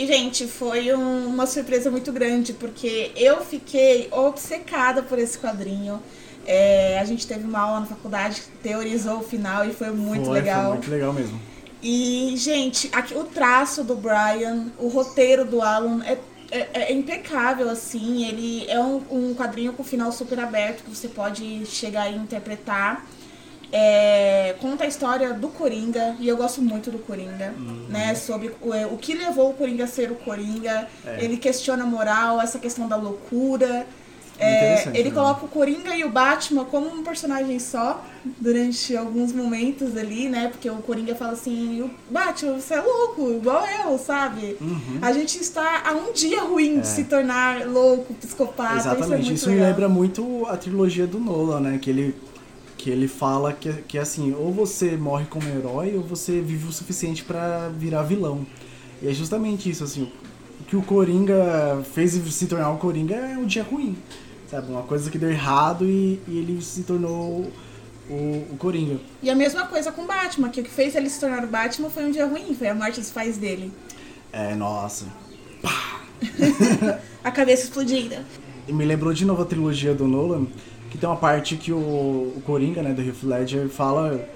E, 0.00 0.06
gente, 0.06 0.46
foi 0.46 0.94
um- 0.94 1.26
uma 1.26 1.44
surpresa 1.44 1.90
muito 1.90 2.10
grande, 2.10 2.54
porque 2.54 3.12
eu 3.14 3.44
fiquei 3.44 4.08
obcecada 4.10 5.02
por 5.02 5.18
esse 5.18 5.38
quadrinho. 5.38 6.02
É, 6.46 6.98
a 6.98 7.04
gente 7.04 7.26
teve 7.26 7.44
uma 7.46 7.58
aula 7.58 7.80
na 7.80 7.86
faculdade, 7.86 8.40
teorizou 8.62 9.18
o 9.18 9.22
final 9.22 9.66
e 9.66 9.74
foi 9.74 9.90
muito 9.90 10.24
Foi, 10.24 10.32
legal. 10.40 10.62
Foi 10.62 10.72
muito 10.72 10.90
legal 10.90 11.12
mesmo. 11.12 11.38
E, 11.82 12.32
gente, 12.38 12.88
aqui, 12.94 13.14
o 13.14 13.24
traço 13.24 13.84
do 13.84 13.94
Brian, 13.94 14.68
o 14.78 14.88
roteiro 14.88 15.44
do 15.44 15.60
Alan 15.60 16.02
é, 16.06 16.16
é, 16.50 16.68
é 16.72 16.92
impecável, 16.94 17.68
assim. 17.68 18.26
Ele 18.26 18.64
é 18.70 18.80
um, 18.80 19.02
um 19.10 19.34
quadrinho 19.34 19.74
com 19.74 19.84
final 19.84 20.10
super 20.12 20.40
aberto 20.40 20.82
que 20.82 20.88
você 20.88 21.08
pode 21.08 21.66
chegar 21.66 22.10
e 22.10 22.16
interpretar. 22.16 23.06
É, 23.72 24.54
conta 24.60 24.84
a 24.84 24.86
história 24.86 25.32
do 25.32 25.48
Coringa, 25.48 26.16
e 26.18 26.26
eu 26.28 26.36
gosto 26.36 26.60
muito 26.60 26.90
do 26.90 26.98
Coringa, 26.98 27.54
Uhum. 27.56 27.86
né? 27.88 28.14
Sobre 28.14 28.52
o, 28.60 28.74
é, 28.74 28.86
o 28.86 28.96
que 28.96 29.14
levou 29.14 29.50
o 29.50 29.54
Coringa 29.54 29.84
a 29.84 29.86
ser 29.86 30.10
o 30.10 30.16
Coringa. 30.16 30.88
É. 31.06 31.24
Ele 31.24 31.36
questiona 31.36 31.84
a 31.84 31.86
moral, 31.86 32.40
essa 32.40 32.58
questão 32.58 32.88
da 32.88 32.96
loucura. 32.96 33.86
É, 34.42 34.72
Interessante, 34.72 34.98
ele 34.98 35.08
né? 35.10 35.14
coloca 35.14 35.44
o 35.44 35.48
Coringa 35.48 35.94
e 35.94 36.02
o 36.02 36.08
Batman 36.08 36.64
como 36.64 36.88
um 36.88 37.02
personagem 37.04 37.58
só 37.58 38.02
durante 38.40 38.96
alguns 38.96 39.32
momentos 39.34 39.94
ali, 39.98 40.30
né? 40.30 40.48
Porque 40.48 40.68
o 40.70 40.76
Coringa 40.76 41.14
fala 41.14 41.32
assim: 41.32 41.82
o 41.82 41.90
Batman, 42.10 42.54
você 42.58 42.72
é 42.74 42.80
louco, 42.80 43.30
igual 43.32 43.62
eu, 43.84 43.98
sabe? 43.98 44.56
Uhum. 44.58 44.98
A 45.02 45.12
gente 45.12 45.38
está 45.38 45.82
a 45.86 45.92
um 45.92 46.10
dia 46.14 46.40
ruim 46.42 46.78
É. 46.78 46.80
de 46.80 46.86
se 46.88 47.04
tornar 47.04 47.66
louco, 47.66 48.14
psicopata. 48.14 48.76
Exatamente, 48.76 49.22
isso, 49.24 49.30
é 49.30 49.34
isso, 49.34 49.50
me 49.50 49.60
lembra 49.60 49.88
muito 49.90 50.46
a 50.48 50.56
trilogia 50.56 51.06
do 51.06 51.20
Nolan, 51.20 51.60
né? 51.60 51.78
Que 51.78 51.90
ele, 51.90 52.14
que 52.80 52.88
ele 52.88 53.06
fala 53.06 53.52
que, 53.52 53.70
que 53.82 53.98
assim, 53.98 54.32
ou 54.32 54.50
você 54.52 54.96
morre 54.96 55.26
como 55.26 55.46
herói 55.46 55.94
ou 55.94 56.02
você 56.02 56.40
vive 56.40 56.66
o 56.66 56.72
suficiente 56.72 57.22
pra 57.22 57.68
virar 57.68 58.02
vilão. 58.04 58.46
E 59.02 59.08
é 59.08 59.12
justamente 59.12 59.68
isso, 59.68 59.84
assim, 59.84 60.10
o 60.60 60.64
que 60.64 60.76
o 60.76 60.82
Coringa 60.82 61.82
fez 61.92 62.12
se 62.12 62.46
tornar 62.46 62.70
o 62.70 62.78
Coringa 62.78 63.14
é 63.14 63.36
um 63.36 63.44
dia 63.44 63.62
ruim, 63.62 63.98
sabe? 64.50 64.70
Uma 64.70 64.82
coisa 64.82 65.10
que 65.10 65.18
deu 65.18 65.30
errado 65.30 65.84
e, 65.84 66.20
e 66.26 66.38
ele 66.38 66.62
se 66.62 66.82
tornou 66.82 67.52
o, 68.08 68.46
o 68.50 68.56
Coringa. 68.58 68.98
E 69.22 69.28
a 69.28 69.34
mesma 69.34 69.66
coisa 69.66 69.92
com 69.92 70.02
o 70.02 70.06
Batman, 70.06 70.48
que 70.48 70.62
o 70.62 70.64
que 70.64 70.70
fez 70.70 70.94
ele 70.94 71.10
se 71.10 71.20
tornar 71.20 71.44
o 71.44 71.48
Batman 71.48 71.90
foi 71.90 72.06
um 72.06 72.10
dia 72.10 72.24
ruim, 72.24 72.54
foi 72.54 72.68
a 72.68 72.74
morte 72.74 72.98
dos 72.98 73.10
pais 73.10 73.36
dele. 73.36 73.70
É, 74.32 74.54
nossa. 74.54 75.06
A 77.22 77.30
cabeça 77.30 77.64
explodida. 77.64 78.24
E 78.66 78.72
me 78.72 78.84
lembrou 78.84 79.12
de 79.12 79.26
novo 79.26 79.42
a 79.42 79.44
trilogia 79.44 79.92
do 79.92 80.06
Nolan, 80.06 80.46
que 80.90 80.98
tem 80.98 81.08
uma 81.08 81.16
parte 81.16 81.56
que 81.56 81.72
o, 81.72 81.76
o 81.78 82.42
Coringa, 82.44 82.82
né, 82.82 82.92
do 82.92 83.00
Heath 83.02 83.22
Ledger, 83.22 83.68
fala 83.68 84.28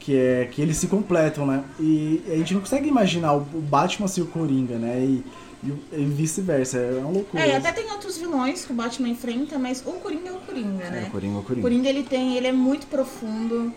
que 0.00 0.16
é 0.16 0.48
que 0.50 0.62
eles 0.62 0.76
se 0.76 0.86
completam, 0.86 1.44
né? 1.46 1.64
E 1.78 2.22
a 2.28 2.36
gente 2.36 2.54
não 2.54 2.60
consegue 2.60 2.88
imaginar 2.88 3.34
o, 3.34 3.38
o 3.40 3.60
Batman 3.60 4.08
ser 4.08 4.22
o 4.22 4.26
Coringa, 4.26 4.76
né? 4.78 4.98
E, 5.00 5.24
e, 5.62 5.70
o- 5.70 5.78
e 5.92 6.04
vice-versa, 6.04 6.78
é 6.78 6.98
uma 7.00 7.10
loucura. 7.10 7.42
É, 7.42 7.48
e 7.48 7.52
até 7.56 7.72
tem 7.72 7.90
outros 7.90 8.16
vilões 8.16 8.64
que 8.64 8.72
o 8.72 8.74
Batman 8.76 9.08
enfrenta, 9.08 9.58
mas 9.58 9.82
o 9.84 9.92
Coringa 9.94 10.28
é 10.28 10.32
o 10.32 10.36
Coringa, 10.40 10.84
É, 10.84 10.90
né? 10.90 11.04
o 11.08 11.10
Coringa, 11.10 11.36
o 11.36 11.40
O 11.40 11.42
Coringa. 11.42 11.62
Coringa 11.62 11.88
ele 11.88 12.04
tem, 12.04 12.36
ele 12.36 12.46
é 12.46 12.52
muito 12.52 12.86
profundo. 12.86 13.72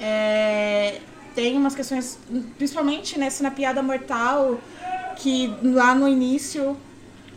é, 0.00 1.00
tem 1.34 1.56
umas 1.56 1.74
questões, 1.74 2.18
principalmente 2.56 3.16
nessa 3.18 3.42
na 3.44 3.50
piada 3.50 3.80
mortal, 3.82 4.58
que 5.16 5.52
lá 5.62 5.94
no 5.94 6.08
início 6.08 6.76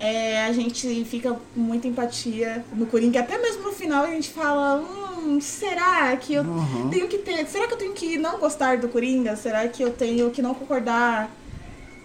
é, 0.01 0.43
a 0.45 0.51
gente 0.51 1.05
fica 1.05 1.31
com 1.33 1.59
muita 1.59 1.87
empatia 1.87 2.65
no 2.73 2.87
Coringa, 2.87 3.19
até 3.19 3.37
mesmo 3.37 3.63
no 3.63 3.71
final 3.71 4.03
a 4.03 4.09
gente 4.09 4.29
fala, 4.31 4.77
hum, 4.81 5.39
será 5.39 6.17
que 6.17 6.33
eu 6.33 6.43
Uhum. 6.43 6.89
tenho 6.89 7.07
que 7.07 7.19
ter, 7.19 7.45
será 7.47 7.67
que 7.67 7.73
eu 7.73 7.77
tenho 7.77 7.93
que 7.93 8.17
não 8.17 8.39
gostar 8.39 8.77
do 8.77 8.89
Coringa? 8.89 9.35
Será 9.35 9.67
que 9.67 9.83
eu 9.83 9.91
tenho 9.91 10.31
que 10.31 10.41
não 10.41 10.53
concordar 10.55 11.29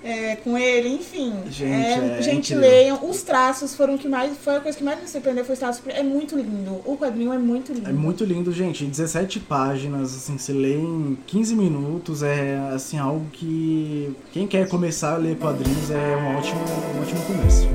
é, 0.07 0.37
com 0.37 0.57
ele? 0.57 0.88
Enfim, 0.88 1.33
Gente, 1.51 1.73
é, 1.73 2.19
é 2.19 2.23
gente 2.23 2.55
leiam. 2.55 3.09
Os 3.09 3.23
traços 3.23 3.75
foram 3.75 3.97
o 3.97 3.99
que 3.99 4.09
mais, 4.09 4.37
foi 4.38 4.57
a 4.57 4.61
coisa 4.61 4.79
que 4.79 4.85
mais 4.85 5.01
me 5.01 5.09
surpreendeu, 5.09 5.45
foi 5.45 5.55
os 5.55 5.59
traços, 5.59 5.83
é 5.88 6.03
muito 6.03 6.37
lindo. 6.37 6.81
O 6.85 6.97
quadrinho 6.97 7.33
é 7.33 7.38
muito 7.38 7.73
lindo. 7.73 7.88
É 7.90 7.92
muito 7.92 8.25
lindo, 8.25 8.53
gente. 8.53 8.85
17 8.85 9.40
páginas, 9.40 10.14
assim, 10.14 10.38
você 10.38 10.53
lê 10.53 10.77
em 10.77 11.19
15 11.27 11.57
minutos, 11.57 12.23
é 12.23 12.57
assim, 12.73 12.99
algo 12.99 13.27
que 13.33 14.14
quem 14.33 14.47
quer 14.47 14.69
começar 14.69 15.14
a 15.14 15.16
ler 15.16 15.37
quadrinhos 15.37 15.90
é 15.90 16.16
um 16.16 16.37
ótimo, 16.37 16.61
um 16.95 17.03
ótimo 17.03 17.21
começo. 17.27 17.66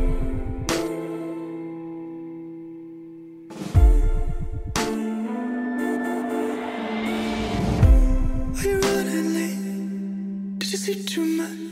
Are 8.58 8.70
you 8.70 8.80
running 8.80 9.34
late? 9.34 10.60
Did 10.60 10.88
you 10.88 11.04
too 11.04 11.26
much? 11.26 11.72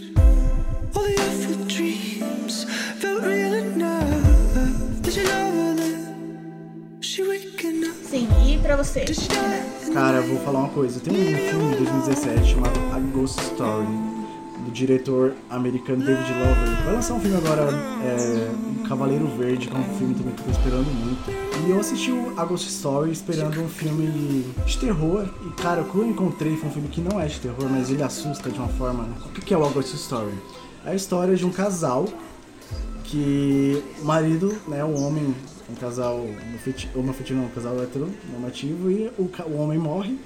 Sim, 8.10 8.28
e 8.47 8.58
pra 8.58 8.75
você? 8.75 9.06
Cara, 9.93 10.17
eu 10.17 10.23
vou 10.23 10.39
falar 10.39 10.60
uma 10.62 10.69
coisa. 10.69 10.99
Tem 10.99 11.13
um 11.13 11.38
filme 11.49 11.75
de 11.75 11.84
2017 11.86 12.56
chamado 12.56 12.80
A 12.91 12.99
Ghost 12.99 13.39
Story, 13.39 13.86
do 14.65 14.71
diretor 14.71 15.36
americano 15.49 16.04
David 16.04 16.34
Lover. 16.34 16.84
Vai 16.86 16.93
lançar 16.95 17.13
um 17.13 17.19
filme 17.19 17.38
agora, 17.38 17.69
é, 18.04 18.49
um 18.49 18.84
Cavaleiro 18.88 19.28
Verde, 19.38 19.67
que 19.67 19.75
é 19.75 19.80
um 19.80 19.97
filme 19.97 20.15
também 20.15 20.34
que 20.34 20.41
eu 20.41 20.45
tô 20.45 20.52
esperando 20.52 20.86
muito. 20.86 21.67
E 21.67 21.69
eu 21.69 21.80
assisti 21.80 22.12
o 22.12 22.34
A 22.36 22.45
Ghost 22.45 22.67
Story 22.67 23.12
esperando 23.12 23.62
um 23.62 23.69
filme 23.69 24.43
de 24.65 24.78
terror. 24.80 25.28
E, 25.45 25.62
cara, 25.62 25.82
o 25.82 25.86
que 25.86 25.95
eu 25.95 26.08
encontrei 26.08 26.58
foi 26.58 26.69
um 26.69 26.71
filme 26.71 26.88
que 26.88 27.02
não 27.02 27.21
é 27.21 27.28
de 27.28 27.39
terror, 27.39 27.69
mas 27.69 27.91
ele 27.91 28.02
assusta 28.02 28.49
de 28.49 28.58
uma 28.58 28.69
forma... 28.69 29.08
O 29.25 29.30
que 29.30 29.41
que 29.41 29.54
é 29.54 29.58
o 29.58 29.63
A 29.63 29.69
Ghost 29.69 29.95
Story? 29.95 30.34
É 30.86 30.92
a 30.92 30.96
história 30.96 31.36
de 31.36 31.46
um 31.46 31.52
casal 31.52 32.08
que 33.04 33.84
o 34.02 34.06
marido, 34.06 34.56
né, 34.68 34.84
o 34.84 35.02
homem, 35.02 35.34
um 35.70 35.76
casal 35.76 36.26
homoafetivo, 36.96 37.42
um 37.42 37.50
casal 37.50 37.82
heteronormativo, 37.82 38.92
e 38.92 39.12
o, 39.18 39.30
o 39.48 39.58
homem 39.58 39.80
morre, 39.80 40.18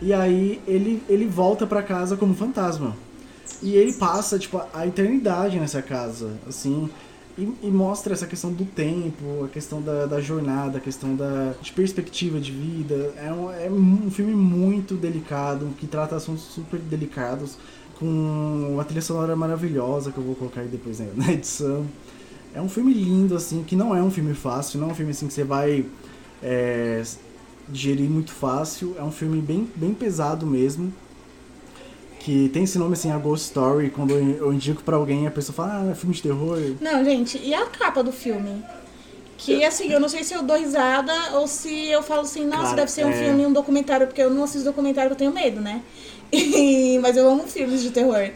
e 0.00 0.12
aí 0.12 0.60
ele, 0.66 1.02
ele 1.08 1.26
volta 1.26 1.66
pra 1.66 1.82
casa 1.82 2.16
como 2.16 2.34
fantasma. 2.34 2.96
E 3.62 3.74
ele 3.74 3.92
passa, 3.92 4.38
tipo, 4.38 4.60
a 4.72 4.86
eternidade 4.86 5.58
nessa 5.58 5.80
casa, 5.80 6.32
assim, 6.46 6.88
e, 7.36 7.48
e 7.62 7.70
mostra 7.70 8.12
essa 8.12 8.26
questão 8.26 8.52
do 8.52 8.64
tempo, 8.64 9.44
a 9.44 9.48
questão 9.48 9.80
da, 9.80 10.06
da 10.06 10.20
jornada, 10.20 10.78
a 10.78 10.80
questão 10.80 11.14
da, 11.14 11.54
de 11.60 11.72
perspectiva 11.72 12.40
de 12.40 12.50
vida. 12.50 13.14
É 13.16 13.32
um, 13.32 13.50
é 13.50 13.70
um 13.70 14.10
filme 14.10 14.34
muito 14.34 14.94
delicado, 14.94 15.68
que 15.78 15.86
trata 15.86 16.16
assuntos 16.16 16.42
super 16.42 16.80
delicados, 16.80 17.56
com 17.98 18.06
uma 18.72 18.84
trilha 18.84 19.02
sonora 19.02 19.34
maravilhosa, 19.34 20.12
que 20.12 20.18
eu 20.18 20.24
vou 20.24 20.34
colocar 20.34 20.60
aí 20.60 20.68
depois 20.68 21.00
né, 21.00 21.08
na 21.16 21.32
edição. 21.32 21.86
É 22.54 22.60
um 22.60 22.68
filme 22.68 22.94
lindo, 22.94 23.34
assim, 23.36 23.62
que 23.62 23.76
não 23.76 23.94
é 23.94 24.02
um 24.02 24.10
filme 24.10 24.34
fácil, 24.34 24.80
não 24.80 24.88
é 24.88 24.92
um 24.92 24.94
filme 24.94 25.10
assim 25.10 25.26
que 25.26 25.32
você 25.34 25.44
vai 25.44 25.84
é, 26.42 27.02
digerir 27.68 28.08
muito 28.08 28.32
fácil. 28.32 28.94
É 28.98 29.02
um 29.02 29.12
filme 29.12 29.40
bem, 29.40 29.68
bem 29.74 29.92
pesado 29.92 30.46
mesmo. 30.46 30.92
Que 32.20 32.48
tem 32.48 32.64
esse 32.64 32.78
nome 32.78 32.94
assim, 32.94 33.10
a 33.10 33.18
Ghost 33.18 33.46
Story. 33.46 33.90
Quando 33.90 34.12
eu 34.12 34.52
indico 34.52 34.82
pra 34.82 34.96
alguém, 34.96 35.26
a 35.26 35.30
pessoa 35.30 35.54
fala, 35.54 35.82
ah, 35.82 35.90
é 35.90 35.94
filme 35.94 36.14
de 36.14 36.22
terror. 36.22 36.58
Não, 36.80 37.04
gente, 37.04 37.38
e 37.38 37.54
a 37.54 37.66
capa 37.66 38.02
do 38.02 38.12
filme? 38.12 38.62
Que 39.36 39.64
assim, 39.64 39.92
eu 39.92 40.00
não 40.00 40.08
sei 40.08 40.24
se 40.24 40.34
eu 40.34 40.42
dou 40.42 40.56
risada 40.58 41.12
ou 41.34 41.46
se 41.46 41.86
eu 41.86 42.02
falo 42.02 42.22
assim, 42.22 42.44
nossa, 42.44 42.62
Cara, 42.62 42.76
deve 42.76 42.90
ser 42.90 43.06
um 43.06 43.10
é- 43.10 43.12
filme, 43.12 43.46
um 43.46 43.52
documentário, 43.52 44.06
porque 44.08 44.20
eu 44.20 44.30
não 44.30 44.42
assisto 44.42 44.64
documentário, 44.64 45.12
eu 45.12 45.16
tenho 45.16 45.32
medo, 45.32 45.60
né? 45.60 45.82
Mas 47.00 47.16
eu 47.16 47.30
amo 47.30 47.46
filmes 47.46 47.82
de 47.82 47.90
terror. 47.90 48.30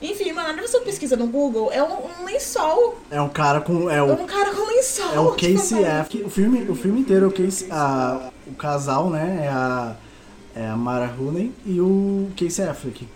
Enfim, 0.00 0.32
mano, 0.32 0.54
na 0.54 0.62
você 0.62 0.78
pesquisa 0.80 1.16
no 1.16 1.26
Google, 1.26 1.72
é 1.72 1.82
um, 1.82 2.22
um 2.22 2.24
lençol. 2.24 2.98
É 3.10 3.20
um 3.20 3.28
cara 3.28 3.60
com. 3.60 3.90
É 3.90 3.96
É 3.96 4.02
um 4.02 4.26
cara 4.26 4.54
com 4.54 4.64
lençol. 4.66 5.12
é 5.12 5.18
o 5.18 5.34
tipo, 5.34 5.54
Casey 5.54 5.84
F. 5.84 6.22
O 6.22 6.30
filme, 6.30 6.70
o 6.70 6.74
filme 6.74 7.00
inteiro 7.00 7.24
é 7.24 7.28
o 7.28 7.32
Casey. 7.32 7.68
A, 7.70 8.30
o 8.46 8.54
casal, 8.54 9.10
né? 9.10 9.46
É 9.46 9.48
a, 9.48 9.96
é 10.54 10.68
a 10.68 10.76
Mara 10.76 11.06
Rooney 11.06 11.52
e 11.66 11.80
o 11.80 12.28
Casey 12.36 12.64
Affleck. 12.64 13.08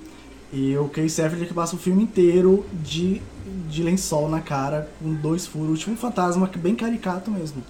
E 0.53 0.77
o 0.77 0.89
Casey 0.89 1.25
Affleck 1.25 1.55
passa 1.55 1.77
o 1.77 1.79
filme 1.79 2.03
inteiro 2.03 2.67
de, 2.73 3.23
de 3.69 3.83
lençol 3.83 4.29
na 4.29 4.41
cara, 4.41 4.91
com 5.01 5.15
dois 5.15 5.47
furos, 5.47 5.79
tipo 5.79 5.93
um 5.93 5.97
fantasma 5.97 6.51
bem 6.57 6.75
caricato 6.75 7.31
mesmo. 7.31 7.63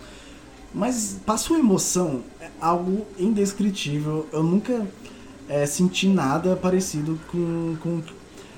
Mas 0.74 1.20
passa 1.26 1.52
uma 1.52 1.58
emoção, 1.58 2.22
é 2.40 2.48
algo 2.58 3.06
indescritível. 3.18 4.26
Eu 4.32 4.42
nunca 4.42 4.86
é, 5.52 5.66
senti 5.66 6.08
nada 6.08 6.56
parecido 6.56 7.18
com, 7.30 7.76
com. 7.82 8.02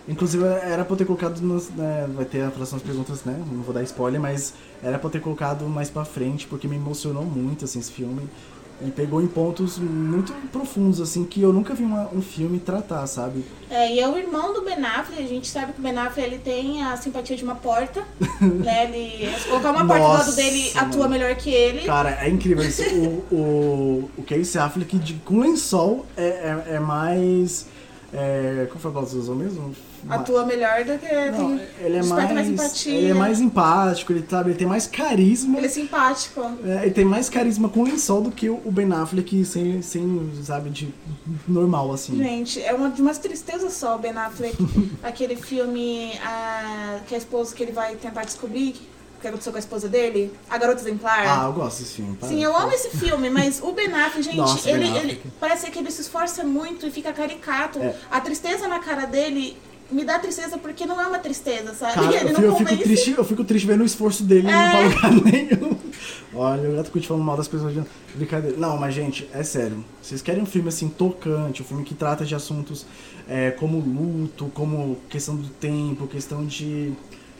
Inclusive 0.06 0.44
era 0.44 0.84
pra 0.84 0.92
eu 0.92 0.98
ter 0.98 1.04
colocado 1.04 1.40
nos. 1.40 1.68
né, 1.70 2.08
vai 2.14 2.24
ter 2.24 2.42
a 2.42 2.50
das 2.50 2.82
perguntas, 2.82 3.24
né? 3.24 3.42
Não 3.50 3.62
vou 3.62 3.74
dar 3.74 3.82
spoiler, 3.82 4.20
mas 4.20 4.54
era 4.80 4.96
pra 4.96 5.08
eu 5.08 5.10
ter 5.10 5.20
colocado 5.20 5.66
mais 5.68 5.90
pra 5.90 6.04
frente, 6.04 6.46
porque 6.46 6.68
me 6.68 6.76
emocionou 6.76 7.24
muito 7.24 7.64
assim, 7.64 7.80
esse 7.80 7.90
filme. 7.90 8.28
E 8.82 8.90
pegou 8.90 9.22
em 9.22 9.26
pontos 9.26 9.78
muito 9.78 10.32
profundos, 10.50 11.00
assim, 11.00 11.24
que 11.24 11.40
eu 11.40 11.52
nunca 11.52 11.74
vi 11.74 11.84
uma- 11.84 12.08
um 12.12 12.20
filme 12.20 12.58
tratar, 12.58 13.06
sabe? 13.06 13.44
É, 13.70 13.94
e 13.94 14.00
é 14.00 14.08
o 14.08 14.18
irmão 14.18 14.52
do 14.52 14.62
Ben 14.62 14.84
Affleck, 14.84 15.22
a 15.22 15.26
gente 15.26 15.46
sabe 15.48 15.72
que 15.72 15.78
o 15.80 15.82
Ben 15.82 15.96
Affleck 15.96 16.28
ele 16.28 16.38
tem 16.38 16.82
a 16.82 16.96
simpatia 16.96 17.36
de 17.36 17.44
uma 17.44 17.54
porta, 17.54 18.02
né? 18.42 18.84
Ele, 18.92 19.32
se 19.38 19.46
colocar 19.48 19.70
uma 19.70 19.86
porta 19.86 20.02
do 20.02 20.08
lado 20.12 20.32
dele, 20.34 20.72
mano. 20.74 20.86
atua 20.88 21.08
melhor 21.08 21.34
que 21.36 21.50
ele. 21.50 21.86
Cara, 21.86 22.18
é 22.20 22.28
incrível 22.28 22.64
isso. 22.64 22.82
O, 22.94 23.34
o, 23.34 24.10
o 24.18 24.22
Casey 24.24 24.60
Affleck 24.60 24.98
de, 24.98 25.14
com 25.24 25.38
lençol 25.40 26.04
é, 26.16 26.24
é, 26.68 26.74
é 26.74 26.80
mais. 26.80 27.66
É, 28.12 28.66
qual 28.70 28.78
foi 28.80 28.90
a 28.90 28.94
palavra 28.94 29.10
que 29.10 29.16
você 29.16 29.22
usou 29.22 29.34
mesmo? 29.36 29.74
Atua 30.08 30.44
melhor 30.44 30.84
do 30.84 30.98
que 30.98 31.14
Não, 31.30 31.56
tem, 31.56 31.66
ele 31.80 31.96
é 31.96 32.00
desperta 32.00 32.34
mais, 32.34 32.48
empatia. 32.48 32.94
ele 32.94 33.10
é 33.10 33.14
mais 33.14 33.40
empático, 33.40 34.12
ele, 34.12 34.26
sabe, 34.28 34.50
ele 34.50 34.58
tem 34.58 34.66
mais 34.66 34.86
carisma. 34.86 35.58
Ele 35.58 35.66
é 35.66 35.70
simpático. 35.70 36.40
É, 36.64 36.82
ele 36.82 36.90
tem 36.90 37.04
mais 37.04 37.28
carisma 37.30 37.68
com 37.68 37.84
lençol 37.84 38.20
do 38.20 38.30
que 38.30 38.50
o 38.50 38.64
o 38.64 38.70
Ben 38.70 38.90
Affleck 38.92 39.44
sem, 39.44 39.82
sem 39.82 40.30
sabe, 40.42 40.70
de 40.70 40.92
normal, 41.46 41.92
assim. 41.92 42.16
Gente, 42.16 42.62
é 42.62 42.72
uma 42.72 42.90
de 42.90 43.02
umas 43.02 43.18
tristezas 43.18 43.74
só 43.74 43.96
o 43.96 43.98
Ben 43.98 44.12
Affleck. 44.16 44.56
aquele 45.02 45.36
filme 45.36 46.12
a, 46.24 47.00
que 47.06 47.14
a 47.14 47.18
esposa 47.18 47.54
que 47.54 47.62
ele 47.62 47.72
vai 47.72 47.94
tentar 47.96 48.24
descobrir 48.24 48.74
que 49.20 49.28
aconteceu 49.28 49.52
com 49.52 49.56
a 49.56 49.60
esposa 49.60 49.88
dele? 49.88 50.30
A 50.50 50.58
Garota 50.58 50.82
Exemplar? 50.82 51.24
Ah, 51.26 51.44
eu 51.46 51.52
gosto 51.54 51.78
desse 51.78 51.94
filme. 51.94 52.18
Sim, 52.22 52.42
eu 52.44 52.54
amo 52.54 52.72
esse 52.72 52.90
filme, 52.90 53.30
mas 53.30 53.58
o 53.62 53.72
Ben 53.72 53.90
Affleck, 53.90 54.22
gente, 54.22 54.36
Nossa, 54.36 54.68
ele, 54.68 54.80
Ben 54.80 54.96
ele 54.96 55.12
Affleck. 55.12 55.28
parece 55.40 55.70
que 55.70 55.78
ele 55.78 55.90
se 55.90 56.02
esforça 56.02 56.44
muito 56.44 56.86
e 56.86 56.90
fica 56.90 57.10
caricato. 57.10 57.78
É. 57.78 57.94
A 58.10 58.20
tristeza 58.20 58.68
na 58.68 58.80
cara 58.80 59.06
dele 59.06 59.56
me 59.90 60.04
dá 60.04 60.18
tristeza 60.18 60.58
porque 60.58 60.86
não 60.86 61.00
é 61.00 61.06
uma 61.06 61.18
tristeza, 61.18 61.74
sabe? 61.74 61.94
Cara, 61.94 62.16
ele 62.20 62.30
eu 62.30 62.50
não 62.50 62.56
fico, 62.56 62.62
eu 62.62 62.66
fico 62.66 62.82
triste, 62.82 63.14
eu 63.16 63.24
fico 63.24 63.44
triste 63.44 63.66
vendo 63.66 63.82
o 63.82 63.84
esforço 63.86 64.22
dele 64.24 64.48
É. 64.48 64.52
não 64.52 64.90
pra 64.98 65.08
lugar 65.10 65.32
nenhum. 65.32 65.76
Olha, 66.34 66.62
eu 66.62 66.76
já 66.76 66.82
tô 66.84 67.00
falando 67.00 67.22
mal 67.24 67.36
das 67.36 67.46
pessoas 67.46 67.72
de 67.72 67.82
brincadeira. 68.14 68.56
Não, 68.56 68.76
mas 68.76 68.92
gente, 68.92 69.28
é 69.32 69.42
sério. 69.44 69.84
Vocês 70.02 70.20
querem 70.20 70.42
um 70.42 70.46
filme 70.46 70.68
assim 70.68 70.88
tocante, 70.88 71.62
um 71.62 71.64
filme 71.64 71.84
que 71.84 71.94
trata 71.94 72.24
de 72.24 72.34
assuntos 72.34 72.84
é, 73.28 73.52
como 73.52 73.78
luto, 73.78 74.50
como 74.52 74.98
questão 75.08 75.36
do 75.36 75.48
tempo, 75.48 76.06
questão 76.08 76.44
de 76.44 76.92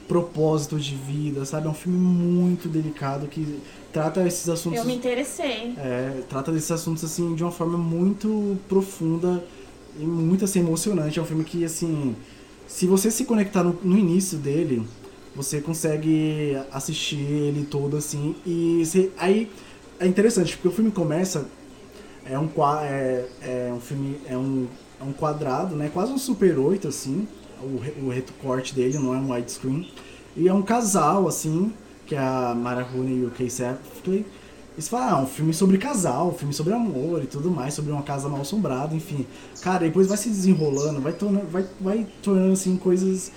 propósito 0.06 0.78
de 0.78 0.94
vida, 0.94 1.44
sabe? 1.44 1.66
É 1.66 1.70
um 1.70 1.74
filme 1.74 1.98
muito 1.98 2.68
delicado 2.68 3.26
que 3.26 3.58
trata 3.92 4.26
esses 4.26 4.48
assuntos. 4.48 4.78
Eu 4.78 4.84
me 4.84 4.94
interessei. 4.94 5.74
É, 5.78 6.22
trata 6.28 6.52
desses 6.52 6.70
assuntos 6.70 7.02
assim 7.04 7.34
de 7.34 7.42
uma 7.42 7.52
forma 7.52 7.78
muito 7.78 8.56
profunda 8.68 9.42
e 9.98 10.04
muito 10.04 10.44
assim 10.44 10.60
emocionante. 10.60 11.18
É 11.18 11.22
um 11.22 11.26
filme 11.26 11.44
que 11.44 11.64
assim, 11.64 12.16
se 12.66 12.86
você 12.86 13.10
se 13.10 13.24
conectar 13.24 13.62
no, 13.62 13.78
no 13.82 13.96
início 13.98 14.38
dele, 14.38 14.82
você 15.34 15.60
consegue 15.60 16.56
assistir 16.72 17.16
ele 17.20 17.66
todo 17.66 17.96
assim 17.96 18.34
e 18.46 18.84
você- 18.84 19.10
aí 19.18 19.50
é 20.00 20.06
interessante 20.06 20.54
porque 20.56 20.68
o 20.68 20.72
filme 20.72 20.90
começa 20.90 21.46
é 22.24 22.38
um 22.38 22.48
é, 22.84 23.26
é 23.42 23.72
um 23.72 23.80
filme 23.80 24.16
é 24.26 24.36
um, 24.36 24.66
é 25.00 25.04
um 25.04 25.12
quadrado, 25.12 25.76
né? 25.76 25.90
Quase 25.92 26.12
um 26.12 26.18
Super 26.18 26.58
8 26.58 26.88
assim, 26.88 27.26
o, 27.62 28.06
o 28.06 28.10
dele 28.74 28.98
não 28.98 29.14
é 29.14 29.18
um 29.18 29.32
widescreen. 29.32 29.90
E 30.36 30.48
é 30.48 30.52
um 30.54 30.62
casal 30.62 31.28
assim, 31.28 31.72
que 32.06 32.14
é 32.14 32.18
a 32.18 32.54
Mara 32.56 32.82
Rooney 32.82 33.20
e 33.20 33.24
o 33.26 33.30
Casey 33.30 33.66
Affleck. 33.66 34.24
Eles 34.74 34.88
falam, 34.88 35.08
ah, 35.08 35.22
um 35.22 35.26
filme 35.26 35.54
sobre 35.54 35.78
casal, 35.78 36.28
um 36.28 36.34
filme 36.34 36.52
sobre 36.52 36.72
amor 36.72 37.22
e 37.22 37.26
tudo 37.26 37.48
mais, 37.48 37.74
sobre 37.74 37.92
uma 37.92 38.02
casa 38.02 38.28
mal 38.28 38.40
assombrada, 38.40 38.94
enfim. 38.94 39.24
Cara, 39.62 39.80
depois 39.86 40.08
vai 40.08 40.16
se 40.16 40.28
desenrolando, 40.28 41.00
vai 41.00 41.12
tornando, 41.12 41.46
vai, 41.46 41.64
vai 41.80 42.06
tornando 42.20 42.52
assim 42.52 42.76
coisas 42.76 43.30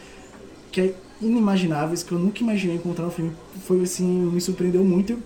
que 0.71 0.81
é 0.81 0.95
inimagináveis, 1.21 2.01
que 2.01 2.11
eu 2.11 2.17
nunca 2.17 2.41
imaginei 2.41 2.77
encontrar 2.77 3.05
no 3.05 3.11
filme. 3.11 3.31
Foi 3.65 3.81
assim, 3.81 4.05
me 4.05 4.41
surpreendeu 4.41 4.83
muito. 4.83 5.17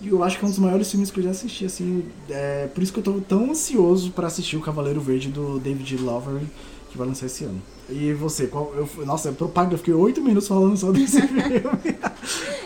E 0.00 0.08
eu 0.08 0.22
acho 0.22 0.38
que 0.38 0.44
é 0.44 0.46
um 0.46 0.50
dos 0.50 0.58
maiores 0.58 0.90
filmes 0.90 1.10
que 1.10 1.20
eu 1.20 1.24
já 1.24 1.30
assisti, 1.30 1.66
assim. 1.66 2.04
É, 2.30 2.66
por 2.68 2.82
isso 2.82 2.92
que 2.92 2.98
eu 2.98 3.02
tô 3.02 3.20
tão 3.20 3.50
ansioso 3.50 4.10
pra 4.12 4.26
assistir 4.26 4.56
o 4.56 4.60
Cavaleiro 4.60 5.00
Verde 5.00 5.28
do 5.28 5.58
David 5.58 5.98
Lowery, 5.98 6.46
que 6.90 6.96
vai 6.96 7.06
lançar 7.06 7.26
esse 7.26 7.44
ano. 7.44 7.60
E 7.88 8.12
você, 8.12 8.46
qual. 8.46 8.72
Eu, 8.74 8.88
nossa, 9.06 9.30
é 9.30 9.32
propaganda, 9.32 9.74
eu 9.74 9.78
fiquei 9.78 9.94
oito 9.94 10.20
minutos 10.20 10.46
falando 10.48 10.76
só 10.76 10.92
desse 10.92 11.20
filme. 11.26 11.62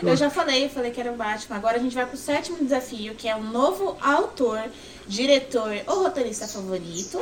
Eu 0.01 0.15
já 0.17 0.29
falei, 0.29 0.67
falei 0.69 0.91
que 0.91 0.99
era 0.99 1.11
o 1.11 1.15
Batman. 1.15 1.55
Agora 1.55 1.77
a 1.77 1.79
gente 1.79 1.95
vai 1.95 2.05
pro 2.05 2.17
sétimo 2.17 2.57
desafio, 2.57 3.15
que 3.15 3.27
é 3.29 3.35
um 3.35 3.43
novo 3.49 3.95
autor, 4.01 4.61
diretor 5.07 5.73
ou 5.87 6.03
roteirista 6.03 6.47
favorito. 6.47 7.21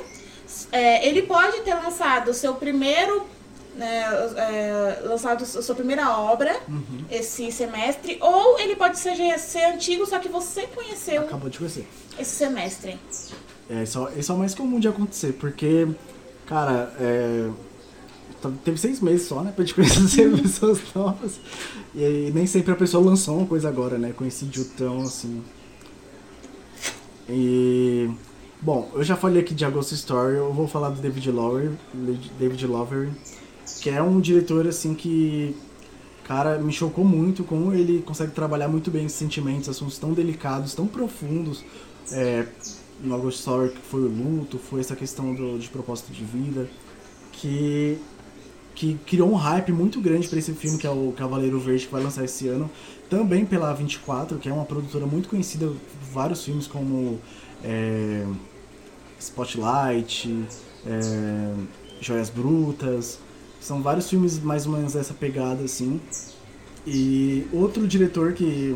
É, 0.71 1.07
ele 1.07 1.21
pode 1.21 1.61
ter 1.61 1.73
lançado 1.75 2.29
o 2.31 2.33
seu 2.33 2.55
primeiro. 2.55 3.23
né, 3.75 4.03
é, 4.35 4.99
lançado 5.05 5.43
a 5.43 5.45
sua 5.47 5.73
primeira 5.73 6.09
obra 6.19 6.59
Uhum. 6.67 7.05
esse 7.09 7.49
semestre, 7.53 8.17
ou 8.19 8.59
ele 8.59 8.75
pode 8.75 8.99
ser, 8.99 9.15
ser 9.39 9.63
antigo, 9.63 10.05
só 10.05 10.19
que 10.19 10.27
você 10.27 10.63
conheceu 10.67 11.21
Acabou 11.21 11.49
de 11.49 11.57
conhecer. 11.57 11.87
esse 12.19 12.31
semestre. 12.35 12.99
É, 13.69 13.83
isso, 13.83 14.05
é- 14.09 14.19
isso 14.19 14.29
é 14.29 14.35
o 14.35 14.37
mais 14.37 14.53
comum 14.53 14.77
de 14.77 14.89
acontecer, 14.89 15.31
porque, 15.39 15.87
cara, 16.45 16.93
é, 16.99 17.49
teve 18.49 18.77
seis 18.77 18.99
meses 18.99 19.27
só, 19.27 19.41
né, 19.43 19.51
pra 19.51 19.63
gente 19.63 19.75
conhecer 19.75 20.31
pessoas 20.41 20.79
novas. 20.95 21.39
E 21.93 22.03
aí, 22.03 22.31
nem 22.33 22.45
sempre 22.45 22.71
a 22.71 22.75
pessoa 22.75 23.03
lançou 23.03 23.37
uma 23.37 23.47
coisa 23.47 23.69
agora, 23.69 23.97
né, 23.97 24.13
coincidiu 24.13 24.65
tão 24.77 25.01
assim. 25.01 25.41
E. 27.29 28.09
Bom, 28.61 28.91
eu 28.93 29.03
já 29.03 29.15
falei 29.15 29.41
aqui 29.41 29.55
de 29.55 29.65
A 29.65 29.69
Ghost 29.71 29.93
Story, 29.95 30.35
eu 30.35 30.53
vou 30.53 30.67
falar 30.67 30.89
do 30.89 31.01
David 31.01 31.31
Lowery, 31.31 31.71
David 32.39 32.67
Lowery, 32.67 33.09
que 33.81 33.89
é 33.89 34.01
um 34.03 34.19
diretor 34.19 34.67
assim 34.67 34.93
que 34.93 35.55
cara, 36.23 36.59
me 36.59 36.71
chocou 36.71 37.03
muito 37.03 37.43
como 37.43 37.73
ele 37.73 38.03
consegue 38.03 38.31
trabalhar 38.31 38.67
muito 38.67 38.91
bem 38.91 39.05
esses 39.05 39.17
sentimentos, 39.17 39.67
assuntos 39.67 39.97
tão 39.97 40.13
delicados, 40.13 40.75
tão 40.75 40.85
profundos. 40.85 41.63
É, 42.11 42.45
no 43.03 43.19
Ghost 43.19 43.39
Story, 43.39 43.71
que 43.71 43.81
foi 43.81 44.01
o 44.01 44.07
luto, 44.07 44.57
foi 44.57 44.79
essa 44.79 44.95
questão 44.95 45.33
do, 45.33 45.57
de 45.57 45.67
propósito 45.69 46.11
de 46.11 46.23
vida, 46.23 46.69
que, 47.31 47.97
que 48.81 48.95
criou 49.05 49.31
um 49.31 49.35
hype 49.35 49.71
muito 49.71 50.01
grande 50.01 50.27
para 50.27 50.39
esse 50.39 50.53
filme, 50.53 50.75
que 50.75 50.87
é 50.87 50.89
o 50.89 51.13
Cavaleiro 51.15 51.59
Verde, 51.59 51.85
que 51.85 51.91
vai 51.91 52.01
lançar 52.01 52.25
esse 52.25 52.47
ano. 52.47 52.67
Também 53.11 53.45
pela 53.45 53.71
24, 53.73 54.39
que 54.39 54.49
é 54.49 54.51
uma 54.51 54.65
produtora 54.65 55.05
muito 55.05 55.29
conhecida 55.29 55.71
vários 56.11 56.43
filmes 56.43 56.65
como 56.65 57.19
é, 57.63 58.25
Spotlight, 59.19 60.35
é, 60.87 61.53
Joias 62.01 62.31
Brutas. 62.31 63.19
São 63.59 63.83
vários 63.83 64.09
filmes 64.09 64.41
mais 64.41 64.65
ou 64.65 64.73
menos 64.73 64.93
dessa 64.93 65.13
pegada, 65.13 65.63
assim. 65.63 66.01
E 66.87 67.45
outro 67.53 67.87
diretor 67.87 68.33
que, 68.33 68.75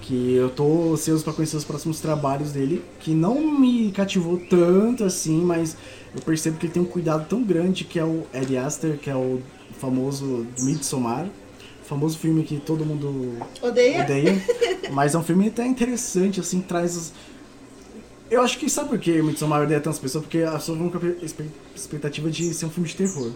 que 0.00 0.32
eu 0.32 0.48
tô 0.48 0.94
ansioso 0.94 1.22
para 1.22 1.34
conhecer 1.34 1.58
os 1.58 1.64
próximos 1.64 2.00
trabalhos 2.00 2.52
dele, 2.52 2.82
que 3.00 3.10
não 3.10 3.60
me 3.60 3.92
cativou 3.92 4.40
tanto 4.48 5.04
assim, 5.04 5.42
mas 5.42 5.76
eu 6.14 6.20
percebo 6.22 6.58
que 6.58 6.66
ele 6.66 6.72
tem 6.72 6.82
um 6.82 6.86
cuidado 6.86 7.26
tão 7.28 7.42
grande, 7.42 7.84
que 7.84 7.98
é 7.98 8.04
o 8.04 8.26
Ed 8.32 8.56
Aster, 8.56 8.98
que 8.98 9.10
é 9.10 9.14
o 9.14 9.40
famoso 9.78 10.46
Midsommar. 10.60 11.26
Famoso 11.84 12.18
filme 12.18 12.42
que 12.42 12.58
todo 12.58 12.84
mundo 12.84 13.36
Odeia? 13.62 14.02
odeia, 14.02 14.42
mas 14.90 15.14
é 15.14 15.18
um 15.18 15.22
filme 15.22 15.46
até 15.46 15.64
interessante, 15.64 16.40
assim, 16.40 16.60
traz 16.60 16.96
os... 16.96 17.12
Eu 18.28 18.42
acho 18.42 18.58
que 18.58 18.68
sabe 18.68 18.88
por 18.88 18.98
que 18.98 19.22
Midsommar 19.22 19.62
odeia 19.62 19.80
tantas 19.80 20.00
pessoas? 20.00 20.24
Porque 20.24 20.38
as 20.38 20.54
pessoas 20.54 20.78
vão 20.78 20.90
com 20.90 20.98
a 20.98 21.76
expectativa 21.76 22.28
de 22.28 22.52
ser 22.52 22.66
um 22.66 22.70
filme 22.70 22.88
de 22.88 22.96
terror. 22.96 23.30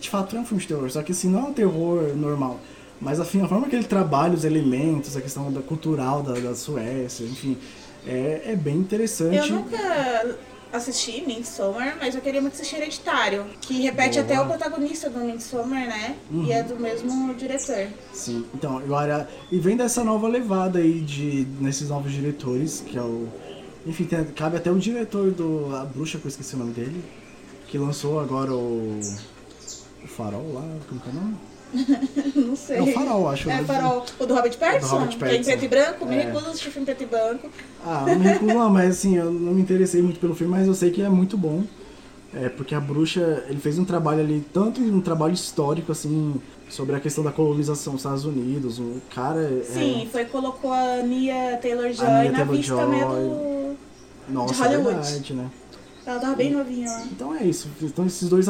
De 0.00 0.08
fato 0.08 0.34
é 0.34 0.38
um 0.40 0.46
filme 0.46 0.62
de 0.62 0.68
terror, 0.68 0.90
só 0.90 1.02
que 1.02 1.12
assim, 1.12 1.28
não 1.28 1.40
é 1.40 1.42
um 1.42 1.52
terror 1.52 2.16
normal. 2.16 2.58
Mas 3.00 3.20
assim, 3.20 3.42
a 3.42 3.48
forma 3.48 3.68
que 3.68 3.76
ele 3.76 3.84
trabalha 3.84 4.32
os 4.32 4.44
elementos, 4.44 5.14
a 5.14 5.20
questão 5.20 5.52
da 5.52 5.60
cultural 5.60 6.22
da, 6.22 6.32
da 6.34 6.54
Suécia, 6.54 7.24
enfim, 7.24 7.58
é, 8.06 8.42
é 8.46 8.56
bem 8.56 8.76
interessante. 8.76 9.36
Eu 9.36 9.56
nunca 9.56 10.36
assisti 10.76 11.22
Midsommar, 11.26 11.96
mas 12.00 12.14
eu 12.14 12.20
queria 12.20 12.40
muito 12.40 12.54
assistir 12.54 12.76
Hereditário, 12.76 13.46
que 13.60 13.80
repete 13.82 14.20
Boa. 14.20 14.24
até 14.24 14.40
o 14.40 14.46
protagonista 14.46 15.08
do 15.08 15.20
Midsommar, 15.20 15.86
né? 15.86 16.16
E 16.30 16.52
é 16.52 16.62
do 16.62 16.76
mesmo 16.76 17.32
diretor. 17.34 17.88
Sim, 18.12 18.44
então, 18.54 18.78
agora, 18.78 19.28
e 19.50 19.58
vem 19.58 19.76
dessa 19.76 20.02
nova 20.02 20.26
levada 20.28 20.78
aí 20.78 21.00
de, 21.00 21.46
nesses 21.60 21.88
novos 21.88 22.12
diretores, 22.12 22.82
que 22.86 22.98
é 22.98 23.02
o. 23.02 23.28
Enfim, 23.86 24.04
tem- 24.04 24.24
cabe 24.24 24.56
até 24.56 24.70
o 24.70 24.78
diretor 24.78 25.30
do. 25.30 25.74
A 25.76 25.84
bruxa, 25.84 26.18
que 26.18 26.26
eu 26.26 26.28
esqueci 26.28 26.54
o 26.54 26.58
nome 26.58 26.72
dele, 26.72 27.04
que 27.68 27.78
lançou 27.78 28.18
agora 28.20 28.52
o. 28.52 29.00
O 30.02 30.06
Farol 30.06 30.52
lá, 30.52 30.62
como 30.88 31.00
que 31.00 31.08
é 31.08 31.12
o 31.12 31.14
nome? 31.14 31.36
Não 32.36 32.54
sei. 32.56 32.78
É 32.78 32.82
o 32.82 32.92
Farol, 32.92 33.28
acho. 33.28 33.50
É 33.50 33.54
né? 33.56 33.62
o 33.62 33.64
farol. 33.64 34.04
O 34.18 34.26
do 34.26 34.34
Robert 34.34 34.56
Pattinson? 34.58 34.98
Robert 34.98 35.08
Que 35.18 35.24
é 35.24 35.28
em 35.28 35.30
Pattinson. 35.30 35.50
preto 35.50 35.64
e 35.64 35.68
branco? 35.68 36.06
Me 36.06 36.16
É. 36.16 36.20
recuso 36.24 36.46
a 36.46 36.48
assistir 36.50 36.70
filme 36.70 36.82
em 36.82 36.84
preto 36.94 37.02
e 37.02 37.06
branco. 37.06 37.48
Ah, 37.84 38.04
não 38.06 38.18
me 38.18 38.24
recuso 38.24 38.54
não, 38.54 38.70
mas 38.70 38.90
assim, 38.90 39.16
eu 39.16 39.30
não 39.30 39.52
me 39.52 39.60
interessei 39.62 40.00
muito 40.02 40.20
pelo 40.20 40.34
filme, 40.34 40.52
mas 40.52 40.66
eu 40.66 40.74
sei 40.74 40.90
que 40.90 41.02
é 41.02 41.08
muito 41.08 41.36
bom. 41.36 41.64
É, 42.32 42.48
porque 42.48 42.74
a 42.74 42.80
bruxa, 42.80 43.44
ele 43.48 43.60
fez 43.60 43.78
um 43.78 43.84
trabalho 43.84 44.20
ali, 44.20 44.44
tanto 44.52 44.80
um 44.80 45.00
trabalho 45.00 45.34
histórico, 45.34 45.92
assim, 45.92 46.34
sobre 46.68 46.96
a 46.96 47.00
questão 47.00 47.22
da 47.22 47.30
colonização 47.30 47.92
dos 47.92 48.00
Estados 48.02 48.24
Unidos. 48.24 48.78
O 48.80 49.00
cara 49.14 49.40
é. 49.40 49.62
Sim, 49.62 50.08
foi 50.10 50.24
colocou 50.24 50.72
a 50.72 50.96
Nia 51.02 51.58
Taylor-Joy 51.62 52.06
Anya 52.06 52.30
na 52.32 52.38
Taylor-Joy. 52.38 52.56
vista 52.56 52.86
mesmo. 52.86 53.76
Nossa, 54.28 54.54
de 54.54 54.60
é 54.62 54.66
Hollywood. 54.66 54.94
verdade, 54.96 55.32
né? 55.34 55.50
Ela 56.06 56.20
tava 56.20 56.34
bem 56.34 56.50
novinha 56.50 56.90
lá. 56.90 57.02
Então 57.10 57.34
é 57.34 57.44
isso. 57.44 57.68
Então 57.80 58.04
esses 58.04 58.28
dois 58.28 58.48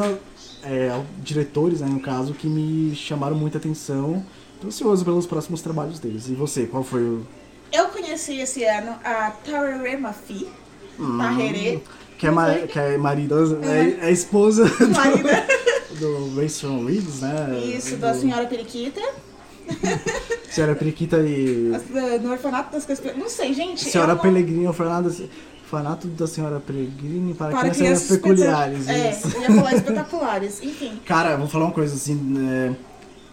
é, 0.65 1.01
diretores, 1.21 1.81
né, 1.81 1.87
no 1.87 1.99
caso, 1.99 2.33
que 2.33 2.47
me 2.47 2.95
chamaram 2.95 3.35
muita 3.35 3.57
atenção. 3.57 4.25
Tô 4.59 4.67
ansioso 4.67 5.03
pelos 5.05 5.25
próximos 5.25 5.61
trabalhos 5.61 5.99
deles. 5.99 6.27
E 6.27 6.33
você, 6.33 6.65
qual 6.65 6.83
foi 6.83 7.01
o. 7.01 7.27
Eu 7.71 7.89
conheci 7.89 8.39
esse 8.39 8.63
ano 8.63 8.95
a 9.03 9.31
Tarare 9.31 9.97
Mafi. 9.97 10.47
Tarere. 11.17 11.83
Que 12.17 12.27
é, 12.27 12.31
ma 12.31 12.53
que 12.55 12.79
é 12.79 12.97
marido, 12.97 13.59
é, 13.61 14.07
é 14.07 14.11
esposa 14.11 14.63
Marida. 14.95 15.45
do, 15.99 16.29
do 16.29 16.35
Rayson 16.35 16.85
Reeves, 16.85 17.19
né? 17.19 17.59
Isso, 17.75 17.95
do, 17.95 18.01
da 18.01 18.13
Senhora 18.13 18.45
Periquita. 18.47 19.01
Senhora 20.49 20.75
Periquita 20.75 21.17
e. 21.17 21.73
No 22.23 22.31
Orfanato 22.31 22.71
das 22.71 22.85
Coisas... 22.85 23.17
Não 23.17 23.27
sei, 23.29 23.53
gente. 23.53 23.83
Senhora 23.83 24.13
eu 24.13 24.15
não- 24.15 24.21
Pellegrini, 24.21 24.67
orfanato, 24.67 25.13
orfanato 25.65 26.07
da 26.07 26.27
Senhora 26.27 26.59
Pellegrini 26.59 27.33
para, 27.33 27.51
Para 27.51 27.69
crianças, 27.71 27.81
crianças 27.81 28.17
peculiares. 28.17 28.87
É, 28.87 29.11
isso. 29.11 29.35
eu 29.35 29.41
ia 29.41 29.51
falar 29.51 29.73
espetaculares. 29.75 30.63
Enfim. 30.63 30.99
Cara, 31.05 31.35
vou 31.35 31.47
falar 31.47 31.65
uma 31.65 31.73
coisa 31.73 31.95
assim, 31.95 32.15
né? 32.15 32.75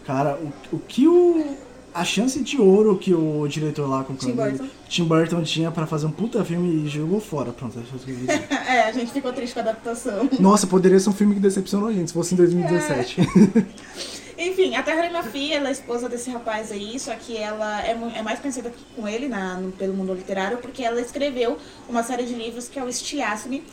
Cara, 0.05 0.37
o, 0.37 0.75
o 0.75 0.79
que 0.79 1.07
o. 1.07 1.63
A 1.93 2.03
chance 2.03 2.41
de 2.41 2.59
ouro 2.59 2.97
que 2.97 3.13
o 3.13 3.47
diretor 3.47 3.87
lá 3.87 4.03
com 4.03 4.13
o 4.13 4.15
Tim 4.15 4.31
Burton. 4.31 4.65
Tim 4.89 5.03
Burton 5.03 5.43
tinha 5.43 5.69
pra 5.69 5.85
fazer 5.85 6.07
um 6.07 6.11
puta 6.11 6.43
filme 6.43 6.85
e 6.85 6.89
jogou 6.89 7.21
fora. 7.21 7.51
Pronto, 7.51 7.79
dizer. 7.79 8.47
É, 8.67 8.89
a 8.89 8.91
gente 8.91 9.11
ficou 9.11 9.31
triste 9.31 9.53
com 9.53 9.59
a 9.59 9.63
adaptação. 9.63 10.27
Nossa, 10.39 10.65
poderia 10.65 10.99
ser 10.99 11.09
um 11.09 11.13
filme 11.13 11.35
que 11.35 11.39
decepcionou 11.39 11.89
a 11.89 11.93
gente 11.93 12.07
se 12.07 12.13
fosse 12.13 12.33
em 12.33 12.37
2017. 12.37 13.21
Enfim, 14.37 14.75
a 14.75 14.81
Terra 14.83 15.07
minha 15.09 15.23
filha, 15.23 15.55
ela 15.55 15.69
é 15.69 15.71
esposa 15.71 16.09
desse 16.09 16.29
rapaz 16.31 16.71
aí, 16.71 16.99
só 16.99 17.13
que 17.15 17.37
ela 17.37 17.81
é, 17.85 17.91
é 18.15 18.21
mais 18.21 18.39
conhecida 18.39 18.73
com 18.95 19.07
ele 19.07 19.27
na, 19.27 19.55
no- 19.55 19.71
pelo 19.71 19.93
mundo 19.93 20.13
literário 20.13 20.57
porque 20.57 20.83
ela 20.83 20.99
escreveu 20.99 21.57
uma 21.87 22.01
série 22.03 22.23
de 22.25 22.33
livros 22.33 22.67
que 22.67 22.79
é 22.79 22.83
o 22.83 22.89
Estiasme, 22.89 23.63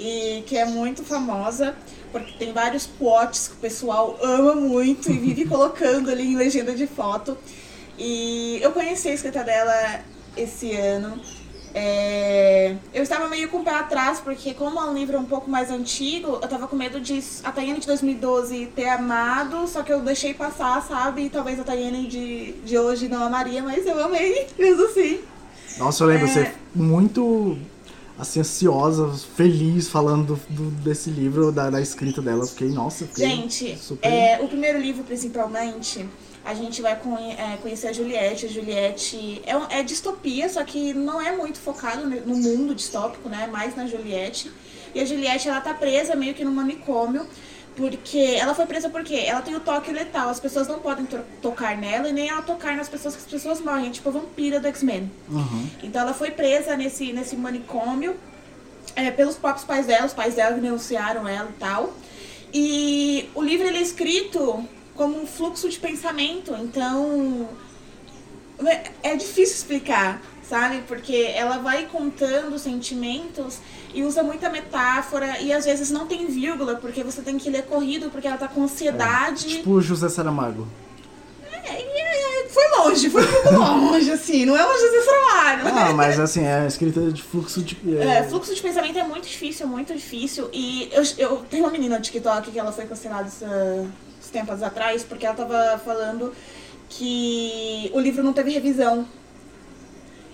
e 0.00 0.44
que 0.46 0.56
é 0.56 0.64
muito 0.64 1.02
famosa, 1.02 1.74
porque 2.12 2.32
tem 2.38 2.52
vários 2.52 2.86
quotes 2.98 3.48
que 3.48 3.54
o 3.54 3.58
pessoal 3.58 4.16
ama 4.22 4.54
muito 4.54 5.10
e 5.10 5.18
vive 5.18 5.44
colocando 5.48 6.08
ali 6.10 6.22
em 6.32 6.36
legenda 6.36 6.72
de 6.74 6.86
foto. 6.86 7.36
E 7.98 8.58
eu 8.62 8.70
conheci 8.70 9.08
a 9.08 9.14
escrita 9.14 9.42
dela 9.42 10.00
esse 10.36 10.72
ano. 10.72 11.20
É, 11.74 12.76
eu 12.94 13.02
estava 13.02 13.28
meio 13.28 13.48
com 13.48 13.58
o 13.58 13.64
pé 13.64 13.74
atrás, 13.74 14.20
porque 14.20 14.54
como 14.54 14.78
é 14.80 14.84
um 14.84 14.94
livro 14.94 15.18
um 15.18 15.24
pouco 15.24 15.50
mais 15.50 15.70
antigo, 15.70 16.38
eu 16.42 16.48
tava 16.48 16.66
com 16.66 16.74
medo 16.76 17.00
de 17.00 17.22
a 17.44 17.52
Tayane 17.52 17.80
de 17.80 17.86
2012 17.86 18.66
ter 18.74 18.88
amado, 18.88 19.66
só 19.68 19.82
que 19.82 19.92
eu 19.92 20.00
deixei 20.00 20.34
passar, 20.34 20.82
sabe? 20.86 21.22
E 21.26 21.30
talvez 21.30 21.60
a 21.60 21.64
Tayane 21.64 22.06
de, 22.06 22.52
de 22.64 22.78
hoje 22.78 23.08
não 23.08 23.22
amaria, 23.22 23.62
mas 23.62 23.86
eu 23.86 24.02
amei, 24.04 24.46
mesmo 24.58 24.84
assim. 24.86 25.20
Nossa, 25.78 26.02
eu 26.04 26.08
lembro, 26.08 26.26
É. 26.26 26.28
você 26.30 26.52
muito 26.74 27.56
assim, 28.18 28.40
ansiosa, 28.40 29.08
feliz 29.36 29.86
falando 29.88 30.34
do, 30.34 30.40
do- 30.52 30.70
desse 30.82 31.08
livro, 31.08 31.52
da, 31.52 31.70
da 31.70 31.80
escrita 31.80 32.20
dela. 32.20 32.42
Eu 32.42 32.48
Fiquei, 32.48 32.68
nossa, 32.70 33.06
fiquei 33.06 33.24
Gente, 33.28 33.78
super. 33.78 34.08
é, 34.08 34.40
o 34.42 34.48
primeiro 34.48 34.80
livro, 34.80 35.04
principalmente, 35.04 36.04
a 36.48 36.54
gente 36.54 36.80
vai 36.80 36.92
é, 36.92 37.58
conhecer 37.60 37.88
a 37.88 37.92
Juliette. 37.92 38.46
A 38.46 38.48
Juliette 38.48 39.42
é, 39.44 39.80
é 39.80 39.82
distopia, 39.82 40.48
só 40.48 40.64
que 40.64 40.94
não 40.94 41.20
é 41.20 41.36
muito 41.36 41.58
focado 41.58 42.06
no 42.08 42.34
mundo 42.34 42.74
distópico, 42.74 43.28
né? 43.28 43.46
Mais 43.52 43.76
na 43.76 43.86
Juliette. 43.86 44.50
E 44.94 45.00
a 45.00 45.04
Juliette, 45.04 45.46
ela 45.46 45.60
tá 45.60 45.74
presa 45.74 46.16
meio 46.16 46.32
que 46.32 46.42
no 46.42 46.50
manicômio, 46.50 47.26
porque 47.76 48.36
ela 48.40 48.54
foi 48.54 48.64
presa 48.64 48.88
porque 48.88 49.14
ela 49.14 49.42
tem 49.42 49.54
o 49.54 49.60
toque 49.60 49.92
letal. 49.92 50.30
As 50.30 50.40
pessoas 50.40 50.66
não 50.66 50.78
podem 50.78 51.04
to- 51.04 51.20
tocar 51.42 51.76
nela 51.76 52.08
e 52.08 52.12
nem 52.14 52.30
ela 52.30 52.40
tocar 52.40 52.74
nas 52.74 52.88
pessoas 52.88 53.14
que 53.14 53.20
as 53.20 53.28
pessoas 53.28 53.60
morrem, 53.60 53.90
tipo 53.90 54.08
a 54.08 54.12
vampira 54.12 54.58
do 54.58 54.66
X-Men. 54.68 55.10
Uhum. 55.28 55.66
Então 55.82 56.00
ela 56.00 56.14
foi 56.14 56.30
presa 56.30 56.74
nesse, 56.78 57.12
nesse 57.12 57.36
manicômio 57.36 58.16
é, 58.96 59.10
pelos 59.10 59.36
próprios 59.36 59.66
pais 59.66 59.84
dela, 59.84 60.06
os 60.06 60.14
pais 60.14 60.34
dela 60.34 60.56
denunciaram 60.56 61.28
ela 61.28 61.50
e 61.50 61.58
tal. 61.60 61.92
E 62.54 63.28
o 63.34 63.42
livro 63.42 63.66
ele 63.66 63.76
é 63.76 63.82
escrito 63.82 64.66
como 64.98 65.18
um 65.22 65.26
fluxo 65.26 65.68
de 65.70 65.78
pensamento, 65.78 66.52
então 66.60 67.48
é- 68.66 68.90
é 69.02 69.16
difícil 69.16 69.54
explicar, 69.56 70.20
sabe? 70.46 70.82
Porque 70.88 71.32
ela 71.34 71.58
vai 71.58 71.86
contando 71.86 72.58
sentimentos 72.58 73.58
e 73.94 74.02
usa 74.02 74.22
muita 74.22 74.50
metáfora 74.50 75.38
e 75.40 75.52
às 75.52 75.64
vezes 75.64 75.90
não 75.90 76.06
tem 76.06 76.26
vírgula, 76.26 76.74
porque 76.74 77.02
você 77.04 77.22
tem 77.22 77.38
que 77.38 77.48
ler 77.48 77.62
corrido, 77.66 78.10
porque 78.10 78.26
ela 78.26 78.36
tá 78.36 78.48
com 78.48 78.64
ansiedade. 78.64 79.46
Tipo 79.58 79.70
o 79.70 79.80
José 79.80 80.08
Saramago. 80.08 80.66
É, 81.64 82.44
é, 82.44 82.48
foi 82.48 82.68
longe, 82.78 83.08
foi 83.10 83.22
um 83.24 83.32
pouco 83.42 83.54
longe, 83.54 84.10
assim, 84.10 84.44
não 84.46 84.56
é 84.56 84.66
um 84.66 84.72
José 84.72 85.00
Saramago. 85.02 85.68
Ah, 85.78 85.92
mas 85.92 86.18
assim, 86.18 86.44
é 86.44 86.66
escrita 86.66 87.12
de 87.12 87.22
fluxo 87.22 87.62
de. 87.62 87.76
É, 87.98 88.22
fluxo 88.24 88.52
de 88.54 88.60
pensamento 88.60 88.98
é 88.98 89.04
muito 89.04 89.28
difícil, 89.28 89.66
muito 89.68 89.94
difícil. 89.94 90.48
E 90.52 90.88
eu, 90.92 91.02
eu 91.18 91.36
tenho 91.48 91.64
uma 91.64 91.70
menina 91.70 91.96
no 91.96 92.02
TikTok 92.02 92.50
que 92.50 92.58
ela 92.58 92.72
foi 92.72 92.86
cancelada 92.86 93.28
essa- 93.28 93.86
uns 94.28 94.30
tempos 94.30 94.62
atrás 94.62 95.02
porque 95.02 95.24
ela 95.26 95.34
tava 95.34 95.78
falando 95.84 96.32
que 96.88 97.90
o 97.94 98.00
livro 98.00 98.22
não 98.22 98.32
teve 98.32 98.50
revisão. 98.50 99.06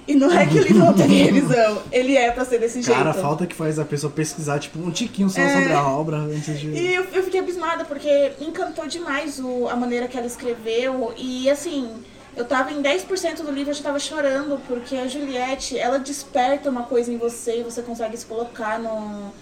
E 0.06 0.14
não 0.14 0.30
é 0.30 0.46
que 0.46 0.58
o 0.58 0.62
livro 0.62 0.84
não 0.84 0.92
teve 0.94 1.14
revisão, 1.14 1.82
ele 1.90 2.14
é 2.14 2.30
pra 2.30 2.44
ser 2.44 2.58
desse 2.58 2.82
jeito. 2.82 2.94
Cara, 2.96 3.14
falta 3.14 3.46
que 3.46 3.54
faz 3.54 3.78
a 3.78 3.84
pessoa 3.86 4.12
pesquisar, 4.12 4.58
tipo, 4.58 4.78
um 4.78 4.90
tiquinho 4.90 5.30
só 5.30 5.40
É. 5.40 5.54
sobre 5.54 5.72
a 5.72 5.88
obra 5.88 6.18
antes 6.18 6.60
de. 6.60 6.68
E 6.68 6.94
eu, 6.94 7.04
eu 7.04 7.22
fiquei 7.22 7.40
abismada, 7.40 7.84
porque 7.86 8.32
encantou 8.38 8.86
demais 8.86 9.40
o, 9.40 9.66
a 9.68 9.76
maneira 9.76 10.06
que 10.06 10.18
ela 10.18 10.26
escreveu. 10.26 11.14
E 11.16 11.48
assim, 11.48 11.88
eu 12.36 12.44
tava 12.44 12.70
em 12.72 12.82
10% 12.82 13.36
do 13.42 13.50
livro, 13.50 13.70
eu 13.70 13.74
já 13.74 13.82
tava 13.82 13.98
chorando, 13.98 14.60
porque 14.68 14.94
a 14.94 15.08
Juliette, 15.08 15.78
ela 15.78 15.98
desperta 15.98 16.68
uma 16.68 16.82
coisa 16.82 17.10
em 17.10 17.16
você 17.16 17.60
e 17.60 17.62
você 17.62 17.80
consegue 17.80 18.14
se 18.18 18.26
colocar 18.26 18.78
no, 18.78 19.32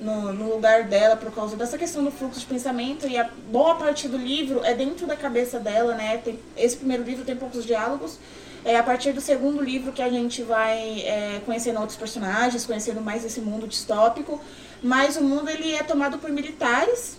no, 0.00 0.32
no 0.32 0.54
lugar 0.54 0.84
dela 0.84 1.16
por 1.16 1.32
causa 1.32 1.56
dessa 1.56 1.76
questão 1.76 2.04
do 2.04 2.10
fluxo 2.10 2.40
de 2.40 2.46
pensamento. 2.46 3.06
E 3.06 3.18
a 3.18 3.28
boa 3.50 3.74
parte 3.74 4.08
do 4.08 4.16
livro 4.16 4.64
é 4.64 4.74
dentro 4.74 5.06
da 5.06 5.16
cabeça 5.16 5.58
dela, 5.58 5.94
né? 5.94 6.18
Tem, 6.18 6.38
esse 6.56 6.76
primeiro 6.76 7.02
livro 7.02 7.24
tem 7.24 7.36
poucos 7.36 7.64
diálogos. 7.64 8.18
É 8.64 8.76
a 8.76 8.82
partir 8.82 9.12
do 9.12 9.20
segundo 9.20 9.62
livro 9.62 9.92
que 9.92 10.02
a 10.02 10.10
gente 10.10 10.42
vai 10.42 11.00
é, 11.00 11.40
conhecendo 11.46 11.80
outros 11.80 11.96
personagens, 11.96 12.66
conhecendo 12.66 13.00
mais 13.00 13.24
esse 13.24 13.40
mundo 13.40 13.66
distópico. 13.66 14.40
Mas 14.82 15.16
o 15.16 15.22
mundo 15.22 15.48
ele 15.48 15.74
é 15.74 15.82
tomado 15.82 16.18
por 16.18 16.30
militares 16.30 17.18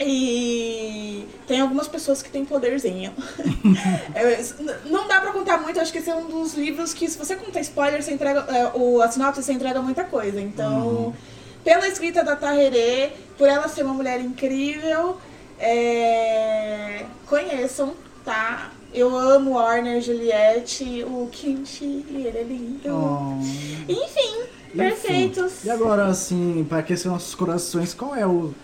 e 0.00 1.26
tem 1.46 1.60
algumas 1.60 1.88
pessoas 1.88 2.22
que 2.22 2.30
têm 2.30 2.44
poderzinho. 2.44 3.12
É, 4.14 4.42
não 4.86 5.06
dá 5.06 5.20
pra 5.20 5.32
contar 5.32 5.58
muito, 5.58 5.78
acho 5.78 5.92
que 5.92 5.98
esse 5.98 6.10
é 6.10 6.14
um 6.14 6.26
dos 6.26 6.54
livros 6.54 6.94
que, 6.94 7.08
se 7.08 7.18
você 7.18 7.36
contar 7.36 7.60
spoiler, 7.60 8.02
você 8.02 8.12
entrega. 8.12 8.40
É, 8.48 8.72
o, 8.74 9.00
a 9.02 9.08
sinopse 9.08 9.42
você 9.42 9.52
entrega 9.52 9.80
muita 9.82 10.04
coisa. 10.04 10.40
Então, 10.40 11.14
pela 11.68 11.86
escrita 11.86 12.24
da 12.24 12.34
Taherê, 12.34 13.10
por 13.36 13.46
ela 13.46 13.68
ser 13.68 13.82
uma 13.82 13.92
mulher 13.92 14.18
incrível, 14.22 15.18
é, 15.60 17.04
conheçam, 17.26 17.92
tá? 18.24 18.72
Eu 18.94 19.14
amo 19.14 19.50
Warner, 19.50 20.00
Juliette, 20.00 21.04
o 21.04 21.28
Kimchi, 21.30 22.06
ele 22.08 22.26
é 22.26 22.42
lindo. 22.42 22.88
Oh. 22.88 23.38
Enfim, 23.86 23.92
Enfim. 23.92 24.78
perfeitos. 24.78 25.62
E 25.62 25.68
agora, 25.68 26.06
assim, 26.06 26.64
pra 26.66 26.78
aquecer 26.78 27.12
nossos 27.12 27.34
corações, 27.34 27.92
qual 27.92 28.16
é 28.16 28.26
o, 28.26 28.54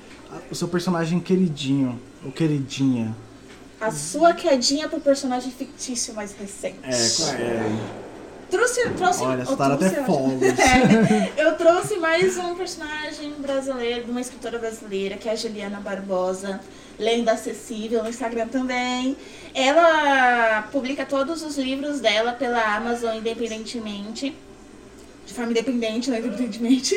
o 0.50 0.54
seu 0.54 0.66
personagem 0.66 1.20
queridinho? 1.20 2.00
Ou 2.24 2.32
queridinha? 2.32 3.14
A 3.78 3.90
sua 3.90 4.32
quedinha 4.32 4.88
pro 4.88 4.98
personagem 4.98 5.52
fictício 5.52 6.14
mais 6.14 6.32
recente. 6.32 6.78
É, 6.82 6.88
qual 7.18 7.34
é? 7.34 8.03
Trouxe, 8.54 8.88
trouxe, 8.90 9.24
Olha, 9.24 9.40
eu 9.40 9.46
soltaram 9.46 9.76
trouxe, 9.76 9.96
até 9.96 10.06
fogos. 10.06 10.40
É, 11.36 11.44
eu 11.44 11.56
trouxe 11.56 11.96
mais 11.96 12.36
um 12.36 12.54
personagem 12.54 13.32
brasileiro, 13.38 14.04
de 14.04 14.10
uma 14.12 14.20
escritora 14.20 14.60
brasileira, 14.60 15.16
que 15.16 15.28
é 15.28 15.32
a 15.32 15.34
Juliana 15.34 15.80
Barbosa, 15.80 16.60
Lenda 16.96 17.32
Acessível, 17.32 18.04
no 18.04 18.08
Instagram 18.08 18.46
também. 18.46 19.16
Ela 19.52 20.62
publica 20.70 21.04
todos 21.04 21.42
os 21.42 21.58
livros 21.58 21.98
dela 21.98 22.32
pela 22.32 22.76
Amazon 22.76 23.16
independentemente. 23.16 24.36
De 25.26 25.34
forma 25.34 25.50
independente, 25.50 26.08
não 26.08 26.18
independentemente. 26.18 26.94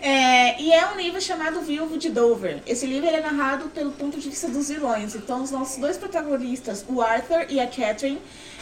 É, 0.00 0.62
e 0.62 0.72
é 0.72 0.86
um 0.92 0.96
livro 0.96 1.20
chamado 1.20 1.60
Viúvo 1.62 1.98
de 1.98 2.10
Dover. 2.10 2.62
Esse 2.66 2.86
livro 2.86 3.08
é 3.08 3.20
narrado 3.20 3.68
pelo 3.70 3.90
ponto 3.90 4.20
de 4.20 4.28
vista 4.28 4.46
dos 4.46 4.68
vilões. 4.68 5.16
Então, 5.16 5.42
os 5.42 5.50
nossos 5.50 5.78
dois 5.78 5.96
protagonistas, 5.96 6.84
o 6.88 7.00
Arthur 7.00 7.46
e 7.48 7.58
a 7.58 7.66
Catherine, 7.66 8.20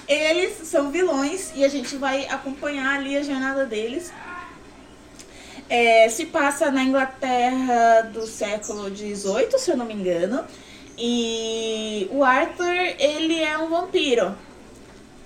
eles 0.08 0.66
são 0.68 0.90
vilões 0.90 1.52
e 1.54 1.64
a 1.64 1.68
gente 1.68 1.96
vai 1.96 2.26
acompanhar 2.28 2.98
ali 2.98 3.16
a 3.16 3.22
jornada 3.22 3.66
deles. 3.66 4.12
É, 5.68 6.08
se 6.08 6.26
passa 6.26 6.70
na 6.70 6.82
Inglaterra 6.82 8.02
do 8.12 8.26
século 8.26 8.88
XVIII, 8.88 9.58
se 9.58 9.70
eu 9.70 9.76
não 9.76 9.84
me 9.84 9.92
engano. 9.94 10.42
E 10.96 12.08
o 12.10 12.24
Arthur, 12.24 12.74
ele 12.98 13.38
é 13.40 13.56
um 13.58 13.68
vampiro. 13.68 14.34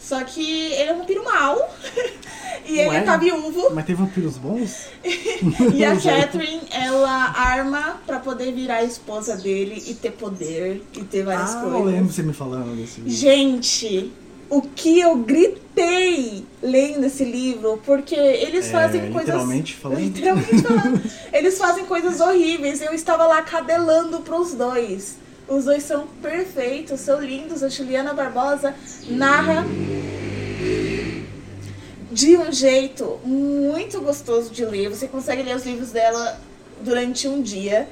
Só 0.00 0.22
que 0.24 0.72
ele 0.72 0.90
é 0.90 0.92
um 0.92 0.98
vampiro 0.98 1.22
mau. 1.24 1.72
e 2.66 2.76
ele 2.76 2.88
Ué? 2.90 3.02
tá 3.02 3.16
viúvo. 3.16 3.70
Mas 3.72 3.86
tem 3.86 3.94
vampiros 3.94 4.36
bons? 4.36 4.88
E 5.74 5.84
a 5.84 5.94
Catherine, 5.98 6.60
ela 6.72 7.10
arma 7.36 8.00
pra 8.04 8.18
poder 8.18 8.52
virar 8.52 8.76
a 8.78 8.84
esposa 8.84 9.36
dele 9.36 9.80
e 9.86 9.94
ter 9.94 10.10
poder 10.12 10.82
e 10.92 11.04
ter 11.04 11.22
várias 11.24 11.54
Ah, 11.54 11.62
eu 11.64 11.70
coisas. 11.70 11.92
lembro 11.92 12.12
você 12.12 12.22
me 12.24 12.32
falando 12.32 12.76
desse 12.76 13.00
livro. 13.00 13.16
Gente, 13.16 14.12
o 14.54 14.60
que 14.60 15.00
eu 15.00 15.16
gritei 15.16 16.44
lendo 16.62 17.04
esse 17.06 17.24
livro, 17.24 17.80
porque 17.86 18.14
eles 18.14 18.68
É, 18.68 18.70
fazem 18.70 19.00
coisas. 19.10 19.20
literalmente 19.20 19.74
falando? 19.74 19.98
Literalmente 20.00 20.62
falando. 20.62 21.10
eles 21.32 21.56
fazem 21.58 21.86
coisas 21.86 22.20
horríveis. 22.20 22.82
Eu 22.82 22.92
estava 22.92 23.26
lá 23.26 23.40
cadelando 23.40 24.20
pros 24.20 24.52
dois. 24.52 25.16
Os 25.48 25.64
dois 25.64 25.82
são 25.82 26.06
perfeitos, 26.20 27.00
são 27.00 27.18
lindos. 27.20 27.62
A 27.62 27.68
Juliana 27.70 28.12
Barbosa 28.12 28.74
narra 29.08 29.64
de 32.10 32.36
um 32.36 32.52
jeito 32.52 33.18
muito 33.24 34.00
gostoso 34.02 34.50
de 34.50 34.64
ler. 34.66 34.90
Você 34.90 35.08
consegue 35.08 35.42
ler 35.42 35.56
os 35.56 35.64
livros 35.64 35.90
dela 35.90 36.38
durante 36.82 37.26
um 37.26 37.40
dia. 37.40 37.88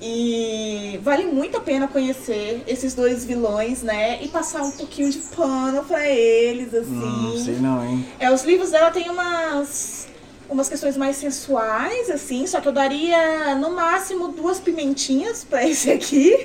E 0.00 1.00
vale 1.02 1.26
muito 1.26 1.56
a 1.56 1.60
pena 1.60 1.88
conhecer 1.88 2.62
esses 2.66 2.94
dois 2.94 3.24
vilões, 3.24 3.82
né? 3.82 4.22
E 4.22 4.28
passar 4.28 4.62
um 4.62 4.72
pouquinho 4.72 5.10
de 5.10 5.18
pano 5.18 5.84
pra 5.84 6.08
eles, 6.08 6.74
assim. 6.74 6.92
Hum, 6.92 7.42
sei 7.42 7.54
não, 7.56 7.84
hein? 7.84 8.06
É, 8.18 8.30
os 8.30 8.44
livros 8.44 8.70
dela 8.70 8.90
tem 8.90 9.08
umas 9.08 10.08
umas 10.46 10.68
questões 10.68 10.96
mais 10.96 11.16
sensuais, 11.16 12.10
assim, 12.10 12.46
só 12.46 12.60
que 12.60 12.68
eu 12.68 12.72
daria 12.72 13.54
no 13.54 13.70
máximo 13.70 14.28
duas 14.28 14.60
pimentinhas 14.60 15.42
pra 15.42 15.64
esse 15.66 15.90
aqui. 15.90 16.36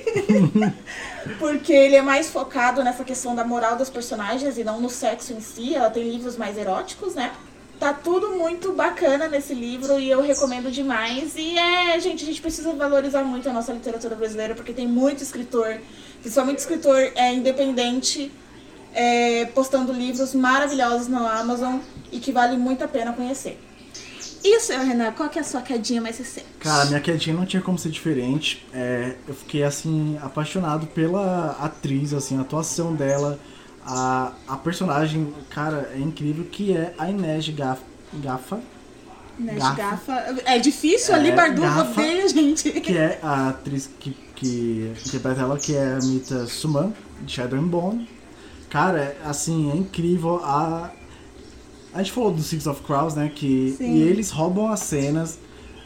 Porque 1.38 1.72
ele 1.72 1.96
é 1.96 2.02
mais 2.02 2.28
focado 2.28 2.82
nessa 2.82 3.04
questão 3.04 3.34
da 3.34 3.44
moral 3.44 3.76
dos 3.76 3.90
personagens 3.90 4.56
e 4.56 4.64
não 4.64 4.80
no 4.80 4.88
sexo 4.88 5.32
em 5.32 5.40
si. 5.40 5.74
Ela 5.74 5.90
tem 5.90 6.08
livros 6.10 6.36
mais 6.36 6.56
eróticos, 6.56 7.14
né? 7.14 7.30
Tá 7.80 7.94
tudo 7.94 8.36
muito 8.36 8.72
bacana 8.72 9.26
nesse 9.26 9.54
livro 9.54 9.98
e 9.98 10.08
eu 10.08 10.20
recomendo 10.20 10.70
demais. 10.70 11.32
E 11.36 11.58
é, 11.58 11.98
gente, 11.98 12.22
a 12.22 12.26
gente 12.26 12.40
precisa 12.40 12.72
valorizar 12.74 13.24
muito 13.24 13.48
a 13.48 13.52
nossa 13.52 13.72
literatura 13.72 14.14
brasileira 14.14 14.54
porque 14.54 14.72
tem 14.72 14.86
muito 14.86 15.22
escritor 15.22 15.80
Principalmente 16.20 16.58
escritor 16.58 17.12
é, 17.14 17.32
independente, 17.32 18.30
é, 18.92 19.46
postando 19.46 19.92
livros 19.92 20.34
maravilhosos 20.34 21.08
na 21.08 21.40
Amazon 21.40 21.78
e 22.12 22.20
que 22.20 22.30
vale 22.30 22.56
muito 22.56 22.84
a 22.84 22.88
pena 22.88 23.12
conhecer. 23.12 23.58
E 24.42 24.56
o 24.56 24.60
seu, 24.60 24.78
Renan, 24.80 25.12
qual 25.12 25.28
que 25.28 25.38
é 25.38 25.42
a 25.42 25.44
sua 25.44 25.60
quedinha 25.60 26.00
mais 26.00 26.18
recente? 26.18 26.46
Cara, 26.60 26.86
minha 26.86 27.00
quedinha 27.00 27.36
não 27.36 27.44
tinha 27.44 27.60
como 27.60 27.78
ser 27.78 27.90
diferente. 27.90 28.66
É, 28.72 29.14
eu 29.28 29.34
fiquei, 29.34 29.62
assim, 29.62 30.18
apaixonado 30.22 30.86
pela 30.86 31.56
atriz, 31.60 32.14
assim, 32.14 32.38
a 32.38 32.40
atuação 32.40 32.94
dela. 32.94 33.38
A, 33.92 34.32
a 34.46 34.56
personagem, 34.56 35.32
cara, 35.50 35.90
é 35.94 35.98
incrível, 35.98 36.44
que 36.44 36.72
é 36.76 36.94
a 36.96 37.10
Inês 37.10 37.48
Gaff, 37.48 37.82
Gaffa, 38.14 38.60
Né, 39.38 39.54
Gafa. 39.54 39.74
Gafa. 39.74 40.42
É 40.44 40.58
difícil 40.58 41.14
ali, 41.14 41.30
É, 41.30 41.34
Bardu, 41.34 41.62
Gafa. 41.62 42.00
odeia, 42.00 42.28
gente. 42.28 42.70
que 42.80 42.96
é 42.96 43.18
a 43.22 43.48
atriz 43.48 43.90
que, 43.98 44.10
que 44.34 44.92
interpreta 45.06 45.40
ela, 45.40 45.58
que 45.58 45.74
é 45.74 45.94
a 45.94 46.04
Mita 46.04 46.46
Suman, 46.46 46.92
de 47.22 47.32
Shadow 47.32 47.58
and 47.58 47.64
Bone. 47.66 48.08
Cara, 48.68 49.16
assim, 49.24 49.70
é 49.72 49.76
incrível. 49.76 50.36
A, 50.44 50.90
a 51.92 51.98
gente 51.98 52.12
falou 52.12 52.30
do 52.32 52.42
Six 52.42 52.66
of 52.68 52.82
Crows, 52.82 53.14
né? 53.14 53.30
Que, 53.34 53.74
Sim. 53.76 53.94
e 53.96 54.02
eles 54.02 54.30
roubam 54.30 54.68
as 54.68 54.80
cenas, 54.80 55.38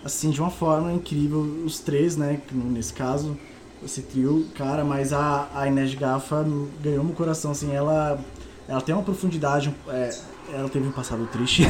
assim, 0.05 0.29
de 0.31 0.41
uma 0.41 0.51
forma 0.51 0.93
incrível. 0.93 1.41
Os 1.65 1.79
três, 1.79 2.17
né? 2.17 2.41
Nesse 2.53 2.93
caso, 2.93 3.39
esse 3.85 4.03
trio. 4.03 4.47
Cara, 4.55 4.85
mas 4.85 5.13
a, 5.13 5.49
a 5.55 5.67
Inês 5.67 5.95
Gaffa 5.95 6.45
ganhou 6.83 7.05
meu 7.05 7.15
coração, 7.15 7.51
assim. 7.51 7.75
Ela, 7.75 8.19
ela 8.69 8.81
tem 8.81 8.95
uma 8.95 9.05
profundidade... 9.05 9.75
é, 9.89 10.11
ela 10.53 10.69
teve 10.69 10.87
um 10.87 10.93
passado 10.93 11.27
triste. 11.33 11.67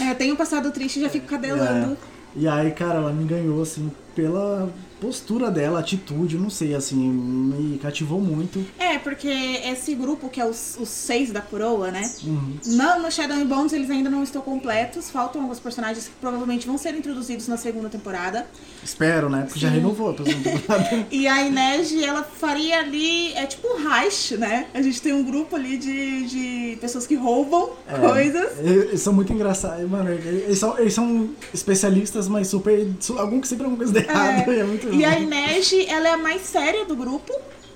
É, 0.00 0.12
tem 0.14 0.32
um 0.32 0.36
passado 0.36 0.70
triste 0.70 1.00
já 1.00 1.08
fico 1.08 1.26
cadelando. 1.26 1.92
É. 1.92 1.96
E 2.34 2.48
aí, 2.48 2.70
cara, 2.72 2.94
ela 2.94 3.12
me 3.12 3.24
ganhou, 3.24 3.62
assim, 3.62 3.90
pela 4.14 4.68
postura 5.00 5.50
dela, 5.50 5.80
atitude, 5.80 6.38
não 6.38 6.48
sei, 6.48 6.76
assim, 6.76 6.94
me 6.96 7.76
cativou 7.78 8.20
muito. 8.20 8.64
É, 8.78 8.98
porque 9.00 9.28
esse 9.28 9.96
grupo, 9.96 10.28
que 10.28 10.40
é 10.40 10.46
os, 10.46 10.76
os 10.80 10.88
seis 10.88 11.32
da 11.32 11.40
coroa, 11.40 11.90
né? 11.90 12.08
Uhum. 12.22 12.54
Não, 12.66 13.02
no 13.02 13.10
Shadow 13.10 13.36
and 13.36 13.46
Bones 13.46 13.72
eles 13.72 13.90
ainda 13.90 14.08
não 14.08 14.22
estão 14.22 14.40
completos. 14.42 15.10
Faltam 15.10 15.42
alguns 15.42 15.58
personagens 15.58 16.06
que 16.06 16.12
provavelmente 16.20 16.68
vão 16.68 16.78
ser 16.78 16.94
introduzidos 16.94 17.48
na 17.48 17.56
segunda 17.56 17.88
temporada. 17.88 18.46
Espero, 18.84 19.28
né? 19.28 19.42
Porque 19.42 19.58
já 19.58 19.68
Sim. 19.70 19.74
renovou 19.74 20.10
a 20.10 20.16
segunda 20.24 20.50
temporada. 20.50 21.06
E 21.10 21.26
a 21.26 21.42
Inês, 21.46 21.92
ela 22.00 22.22
faria 22.22 22.78
ali, 22.78 23.32
é 23.32 23.44
tipo 23.46 23.66
um 23.66 23.92
heist, 23.92 24.36
né? 24.36 24.66
A 24.72 24.80
gente 24.82 25.02
tem 25.02 25.12
um 25.12 25.24
grupo 25.24 25.56
ali 25.56 25.76
de, 25.78 26.26
de 26.26 26.76
pessoas 26.80 27.08
que 27.08 27.16
roubam 27.16 27.70
É, 27.88 27.98
coisas. 27.98 28.58
Eles 28.60 29.00
são 29.00 29.12
muito 29.12 29.32
engraçados, 29.32 29.88
mano. 29.90 30.10
Eles 30.10 30.58
são, 30.60 30.78
eles 30.78 30.94
são 30.94 31.28
especialistas, 31.52 32.28
mas 32.28 32.46
super. 32.48 32.86
su- 33.00 33.18
Algum 33.18 33.40
que 33.40 33.48
sempre 33.48 33.64
é 33.64 33.66
alguma 33.66 33.84
coisa 33.84 33.92
errado. 34.02 34.50
É. 34.50 34.58
É, 34.58 34.64
muito 34.64 34.92
E 34.92 35.04
a 35.04 35.18
Inês, 35.18 35.72
ela 35.88 36.08
é 36.08 36.12
a 36.12 36.16
mais 36.16 36.42
séria 36.42 36.84
do 36.84 36.96
grupo. 36.96 37.32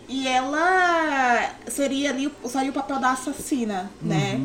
E 0.09 0.29
ela 0.29 1.51
seria 1.67 2.11
ali, 2.11 2.31
faria 2.49 2.71
o 2.71 2.75
papel 2.75 3.01
da 3.01 3.11
assassina, 3.11 3.91
né? 4.01 4.41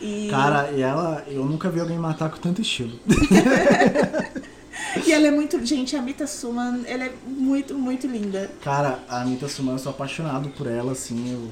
E, 0.00 0.26
Uhum. 0.26 0.30
Cara, 0.30 0.70
e 0.70 0.80
ela. 0.80 1.24
Eu 1.28 1.44
nunca 1.44 1.68
vi 1.68 1.80
alguém 1.80 1.98
matar 1.98 2.30
com 2.30 2.38
tanto 2.38 2.62
estilo. 2.62 2.98
e 5.04 5.12
ela 5.12 5.26
é 5.26 5.30
muito. 5.30 5.64
Gente, 5.66 5.96
a 5.96 6.02
Mita 6.02 6.26
Suman, 6.26 6.82
ela 6.86 7.04
é 7.04 7.12
muito, 7.26 7.74
muito 7.74 8.06
linda. 8.06 8.50
Cara, 8.62 9.00
a 9.08 9.22
Anitta 9.22 9.48
Suman, 9.48 9.72
eu 9.72 9.78
sou 9.78 9.90
apaixonado 9.90 10.48
por 10.50 10.66
ela, 10.66 10.92
assim. 10.92 11.32
Eu, 11.32 11.48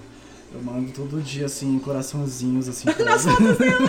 eu 0.54 0.62
mando 0.62 0.90
todo 0.92 1.20
dia, 1.20 1.46
assim, 1.46 1.78
coraçãozinhos, 1.78 2.68
assim. 2.68 2.86
Nas 3.04 3.26
ela. 3.26 3.36
fotos 3.36 3.58
dela. 3.58 3.88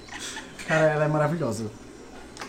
Cara, 0.66 0.86
ela 0.92 1.04
é 1.04 1.08
maravilhosa. 1.08 1.70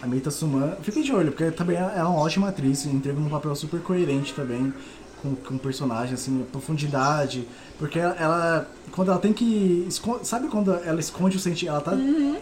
A 0.01 0.07
Mita 0.07 0.31
Suman, 0.31 0.77
fiquem 0.81 1.03
de 1.03 1.11
olho, 1.13 1.31
porque 1.31 1.51
também 1.51 1.75
ela 1.75 1.93
é 1.93 2.01
uma 2.03 2.15
ótima 2.19 2.49
atriz, 2.49 2.85
entrega 2.85 3.19
um 3.19 3.27
papel 3.29 3.53
super 3.55 3.81
coerente 3.81 4.33
também 4.33 4.73
com, 5.21 5.35
com 5.35 5.55
o 5.55 5.59
personagem, 5.59 6.13
assim, 6.13 6.45
profundidade. 6.51 7.45
Porque 7.77 7.99
ela, 7.99 8.15
ela- 8.15 8.67
quando 8.91 9.11
ela 9.11 9.19
tem 9.19 9.31
que. 9.33 9.87
Sabe 10.23 10.47
quando 10.47 10.73
ela 10.73 10.99
esconde 10.99 11.35
o 11.37 11.39
sentimento? 11.39 11.73
Ela 11.75 11.81
tá 11.81 11.91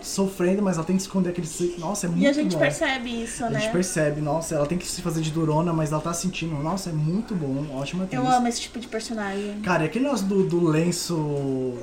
sofrendo, 0.04 0.62
mas 0.62 0.78
ela 0.78 0.86
tem 0.86 0.96
que 0.96 1.02
esconder 1.02 1.30
aquele. 1.30 1.48
Nossa, 1.80 2.06
é 2.06 2.10
muito 2.10 2.22
Uhum. 2.22 2.28
E 2.28 2.30
a 2.30 2.34
gente 2.34 2.54
bom. 2.54 2.60
percebe 2.60 3.24
isso, 3.24 3.44
A 3.44 3.50
né? 3.50 3.60
gente 3.60 3.72
percebe, 3.72 4.22
nossa, 4.22 4.54
ela 4.56 4.66
tem 4.68 4.78
que 4.78 4.88
se 4.88 5.02
fazer 5.02 5.22
de 5.22 5.32
durona, 5.32 5.74
mas 5.74 5.92
ela 5.92 6.02
tá 6.02 6.14
sentindo. 6.14 6.56
Nossa, 6.62 6.90
é 6.92 6.94
muito 6.94 7.34
bom, 7.36 7.66
ótima 7.76 8.04
atriz. 8.06 8.20
Eu 8.22 8.28
amo 8.28 8.48
esse 8.48 8.62
tipo 8.62 8.80
de 8.80 8.88
personagem. 8.88 9.60
Cara, 9.62 9.84
e 9.84 9.88
aquele 9.88 10.06
negócio 10.06 10.26
do, 10.28 10.48
do 10.48 10.64
lenço 10.64 11.74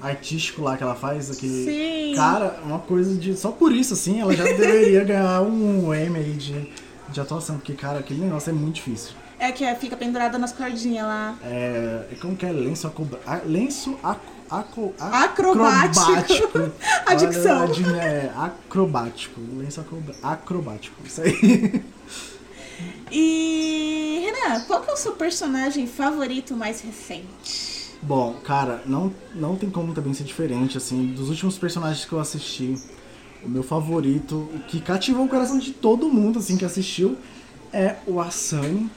artístico 0.00 0.62
lá 0.62 0.76
que 0.76 0.82
ela 0.82 0.94
faz, 0.94 1.30
aquele. 1.30 1.64
Sim. 1.64 2.14
Cara, 2.14 2.60
uma 2.64 2.78
coisa 2.78 3.14
de. 3.14 3.36
Só 3.36 3.50
por 3.50 3.72
isso, 3.72 3.94
assim, 3.94 4.20
ela 4.20 4.34
já 4.34 4.44
deveria 4.44 5.02
ganhar 5.04 5.42
um 5.42 5.94
Emmy 5.94 6.18
aí 6.18 6.32
de, 6.32 6.68
de 7.08 7.20
atuação, 7.20 7.56
porque, 7.56 7.74
cara, 7.74 7.98
aquele 7.98 8.20
negócio 8.20 8.50
é 8.50 8.52
muito 8.52 8.76
difícil. 8.76 9.12
É 9.38 9.50
que 9.52 9.74
fica 9.76 9.96
pendurada 9.96 10.38
nas 10.38 10.52
cordinhas 10.52 11.06
lá. 11.06 11.34
É. 11.42 12.06
é 12.12 12.14
Como 12.20 12.36
que 12.36 12.44
é? 12.44 12.52
Lenço 12.52 12.86
acobra... 12.86 13.18
Lenço 13.46 13.98
aco... 14.02 14.40
Aco... 14.50 14.92
Acrobático. 14.98 16.12
acrobático. 16.12 16.72
A 17.06 17.14
dicção. 17.14 17.62
Olha, 17.62 17.96
é, 18.02 18.32
acrobático. 18.36 19.40
Lenço 19.56 19.80
acobra... 19.80 20.14
acrobático. 20.22 20.96
Isso 21.06 21.22
aí. 21.22 21.82
E 23.10 24.22
Renan, 24.24 24.60
qual 24.66 24.82
que 24.82 24.90
é 24.90 24.92
o 24.92 24.96
seu 24.96 25.12
personagem 25.12 25.86
favorito 25.86 26.54
mais 26.56 26.80
recente? 26.80 27.79
Bom, 28.02 28.34
cara, 28.44 28.82
não, 28.86 29.12
não 29.34 29.56
tem 29.56 29.68
como 29.68 29.92
também 29.92 30.14
ser 30.14 30.24
diferente, 30.24 30.78
assim, 30.78 31.12
dos 31.14 31.28
últimos 31.28 31.58
personagens 31.58 32.04
que 32.04 32.12
eu 32.12 32.18
assisti, 32.18 32.74
o 33.44 33.48
meu 33.48 33.62
favorito, 33.62 34.48
o 34.54 34.60
que 34.66 34.80
cativou 34.80 35.26
o 35.26 35.28
coração 35.28 35.58
de 35.58 35.70
todo 35.70 36.08
mundo, 36.08 36.38
assim, 36.38 36.56
que 36.56 36.64
assistiu, 36.64 37.16
é 37.72 37.96
o 38.06 38.20
Asani 38.20 38.90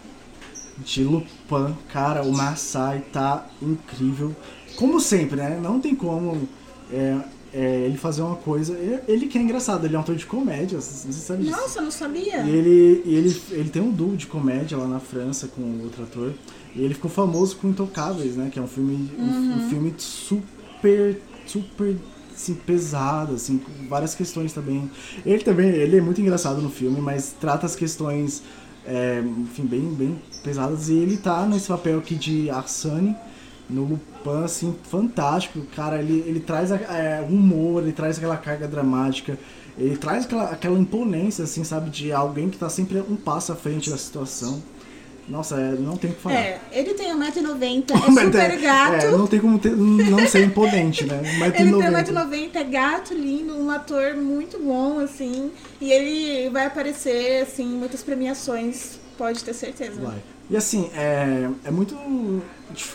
de 0.80 1.04
Lupin. 1.04 1.76
Cara, 1.90 2.24
o 2.24 2.32
Masai 2.32 3.04
tá 3.12 3.48
incrível. 3.62 4.36
Como 4.76 5.00
sempre, 5.00 5.38
né? 5.38 5.60
Não 5.62 5.80
tem 5.80 5.96
como 5.96 6.48
é, 6.92 7.18
é, 7.54 7.86
ele 7.86 7.98
fazer 7.98 8.22
uma 8.22 8.36
coisa... 8.36 8.74
Ele, 9.08 9.28
que 9.28 9.38
é 9.38 9.42
engraçado, 9.42 9.86
ele 9.86 9.96
é 9.96 9.98
um 9.98 10.02
ator 10.02 10.16
de 10.16 10.26
comédia, 10.26 10.82
você 10.82 11.12
sabe 11.12 11.44
disso. 11.44 11.56
Nossa, 11.56 11.80
eu 11.80 11.84
não 11.84 11.92
sabia. 11.92 12.42
E 12.42 12.50
ele, 12.50 13.04
ele, 13.06 13.42
ele 13.52 13.70
tem 13.70 13.82
um 13.82 13.92
duo 13.92 14.18
de 14.18 14.26
comédia 14.28 14.78
lá 14.78 14.88
na 14.88 15.00
França 15.00 15.48
com 15.48 15.62
outro 15.84 16.04
ator. 16.04 16.34
E 16.76 16.82
ele 16.84 16.94
ficou 16.94 17.10
famoso 17.12 17.56
com 17.58 17.70
Intocáveis, 17.70 18.36
né? 18.36 18.50
Que 18.52 18.60
é 18.60 18.62
um 18.62 18.68
filme, 18.68 19.12
um- 19.18 19.24
Uhum. 19.24 19.58
um, 19.66 19.70
filme 19.70 19.94
super, 19.98 21.22
super 21.46 21.96
assim, 22.34 22.56
pesado, 22.56 23.36
assim, 23.36 23.60
com 23.60 23.88
várias 23.88 24.16
questões 24.16 24.52
também. 24.54 24.90
Ele 25.26 25.44
também, 25.44 25.70
ele 25.70 25.98
é 25.98 26.02
muito 26.02 26.20
engraçado 26.20 26.62
no 26.62 26.70
filme, 26.70 27.00
mas 27.00 27.36
trata 27.40 27.66
as 27.68 27.76
questões, 27.76 28.42
é, 28.86 29.22
enfim, 29.38 29.66
bem, 29.66 29.82
bem 29.94 30.20
pesadas. 30.44 30.90
E 30.90 30.94
ele 30.96 31.18
tá 31.18 31.46
nesse 31.46 31.68
papel 31.68 32.00
aqui 32.00 32.16
de 32.16 32.50
Arsane, 32.50 33.16
no 33.70 33.84
Lupin, 33.84 34.44
assim, 34.44 34.76
fantástico. 34.90 35.62
Cara, 35.76 36.00
ele, 36.02 36.24
ele 36.26 36.40
traz 36.40 36.72
a- 36.72 36.76
é, 36.78 37.22
humor, 37.22 37.84
ele 37.84 37.92
traz 37.94 38.18
aquela 38.18 38.36
carga 38.36 38.68
dramática. 38.68 39.38
Ele 39.78 39.96
traz 39.98 40.26
aquela, 40.26 40.46
aquela 40.46 40.78
imponência, 40.80 41.44
assim, 41.44 41.64
sabe, 41.64 41.90
de 41.92 42.12
alguém 42.12 42.50
que 42.50 42.58
tá 42.58 42.68
sempre 42.70 43.00
um 43.00 43.16
passo 43.16 43.52
à 43.52 43.56
frente 43.56 43.90
da 43.92 43.98
situação. 43.98 44.62
Nossa, 45.28 45.56
é, 45.56 45.72
não 45.72 45.96
tem 45.96 46.12
o 46.12 46.14
que 46.14 46.22
falar. 46.22 46.36
É, 46.36 46.60
ele 46.72 46.94
tem 46.96 47.14
1,90m, 47.16 47.84
é 47.96 48.26
super 48.26 48.62
gato. 48.62 49.06
É, 49.06 49.12
não 49.12 49.28
tem 49.28 49.40
como 49.40 49.58
ter- 49.58 49.76
não 49.76 50.28
ser 50.28 50.44
imponente, 50.44 51.06
né? 51.06 51.22
Ele 51.56 51.72
1,90m. 51.72 52.04
tem 52.04 52.14
1,90m, 52.14 52.56
é 52.56 52.64
gato, 52.66 53.14
lindo, 53.14 53.56
um 53.58 53.70
ator 53.70 54.16
muito 54.16 54.60
bom, 54.60 55.00
assim. 55.00 55.52
E 55.80 55.92
ele 55.92 56.50
vai 56.50 56.66
aparecer, 56.66 57.44
assim, 57.44 57.64
em 57.64 57.78
muitas 57.78 58.04
premiações, 58.04 59.00
pode 59.18 59.44
ter 59.44 59.54
certeza. 59.54 60.02
Vai. 60.02 60.22
E 60.50 60.58
assim, 60.58 60.90
é, 60.94 61.50
é 61.64 61.72
muito. 61.72 61.96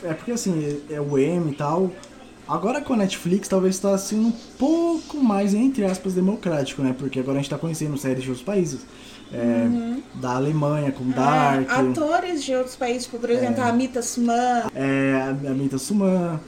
É 0.04 0.12
porque 0.12 0.32
assim, 0.32 0.80
é 0.90 1.00
o 1.00 1.16
M 1.18 1.50
e 1.50 1.54
tal. 1.54 1.90
Agora 2.46 2.80
com 2.80 2.94
a 2.94 2.96
Netflix 2.96 3.46
talvez 3.48 3.74
está 3.74 3.94
assim 3.94 4.18
um 4.18 4.32
pouco 4.58 5.18
mais, 5.18 5.52
entre 5.54 5.84
aspas, 5.84 6.14
democrático, 6.14 6.82
né? 6.82 6.94
Porque 6.98 7.18
agora 7.20 7.38
a 7.38 7.40
gente 7.42 7.50
tá 7.50 7.58
conhecendo 7.58 7.96
séries 7.98 8.22
de 8.22 8.28
outros 8.30 8.44
países. 8.44 8.80
É, 9.32 9.68
Da 10.14 10.36
Alemanha, 10.36 10.90
com 10.90 11.08
Dark. 11.10 11.68
É, 11.68 11.72
atores 11.90 12.42
de 12.42 12.54
outros 12.54 12.76
países, 12.76 13.04
tipo, 13.04 13.18
por 13.18 13.28
exemplo, 13.30 13.62
a 13.62 13.72
Mita 13.72 14.00
Suman. 14.02 14.64
É, 14.74 15.22
a 15.46 15.52
Mita 15.52 15.76
Suman, 15.78 16.40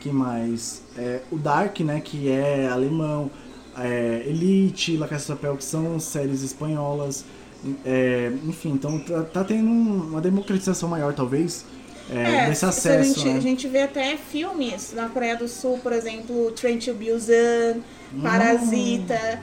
que 0.00 0.10
mais? 0.10 0.82
É, 0.96 1.20
o 1.30 1.36
Dark, 1.36 1.80
né, 1.80 2.00
que 2.00 2.30
é 2.30 2.68
alemão, 2.68 3.30
é, 3.76 4.22
Elite, 4.26 4.96
La 4.96 5.08
Casa 5.08 5.22
de 5.24 5.32
Papel, 5.32 5.56
que 5.56 5.64
são 5.64 5.98
séries 5.98 6.42
espanholas, 6.42 7.24
é, 7.84 8.32
enfim, 8.46 8.70
então 8.70 8.98
tá, 9.00 9.22
tá 9.24 9.44
tendo 9.44 9.68
um- 9.68 10.08
uma 10.10 10.20
democratização 10.20 10.88
maior, 10.88 11.12
talvez, 11.12 11.64
é, 12.10 12.46
desse 12.46 12.60
se 12.60 12.64
acesso, 12.66 13.00
a, 13.00 13.02
gente, 13.24 13.28
né? 13.28 13.36
a 13.36 13.40
gente 13.40 13.68
vê 13.68 13.82
até 13.82 14.16
filmes 14.16 14.92
na 14.94 15.08
Coreia 15.08 15.36
do 15.36 15.46
Sul, 15.48 15.78
por 15.82 15.92
exemplo, 15.92 16.50
Train 16.52 16.78
to 16.78 16.94
Busan, 16.94 17.80
Parasita. 18.22 19.42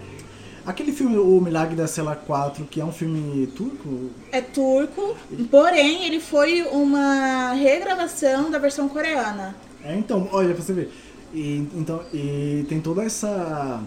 Aquele 0.68 0.92
filme, 0.92 1.18
O 1.18 1.40
Milagre 1.40 1.76
da 1.78 1.88
Cela 1.88 2.14
4, 2.16 2.66
que 2.66 2.82
é 2.82 2.86
um 2.86 2.92
filme 2.92 3.48
turco, 3.48 4.10
É 4.34 4.42
turco, 4.42 5.16
porém 5.50 6.04
ele 6.06 6.20
foi 6.20 6.62
uma 6.64 7.54
regravação 7.54 8.52
da 8.52 8.60
versão 8.60 8.90
coreana. 8.90 9.56
É, 9.84 9.96
então, 9.96 10.28
olha, 10.32 10.54
pra 10.54 10.62
você 10.62 10.74
ver. 10.74 10.92
E, 11.34 11.66
então, 11.74 12.02
e 12.14 12.66
tem 12.68 12.82
toda 12.82 13.02
essa 13.04 13.82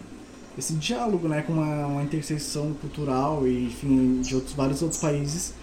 esse 0.59 0.73
diálogo, 0.75 1.29
né, 1.29 1.43
com 1.43 1.53
uma, 1.53 1.87
uma 1.87 2.03
interseção 2.03 2.73
cultural 2.81 3.47
e, 3.47 3.67
enfim, 3.67 4.21
de 4.21 4.35
outros 4.35 4.53
vários 4.55 4.83
outros 4.83 5.01
países 5.01 5.55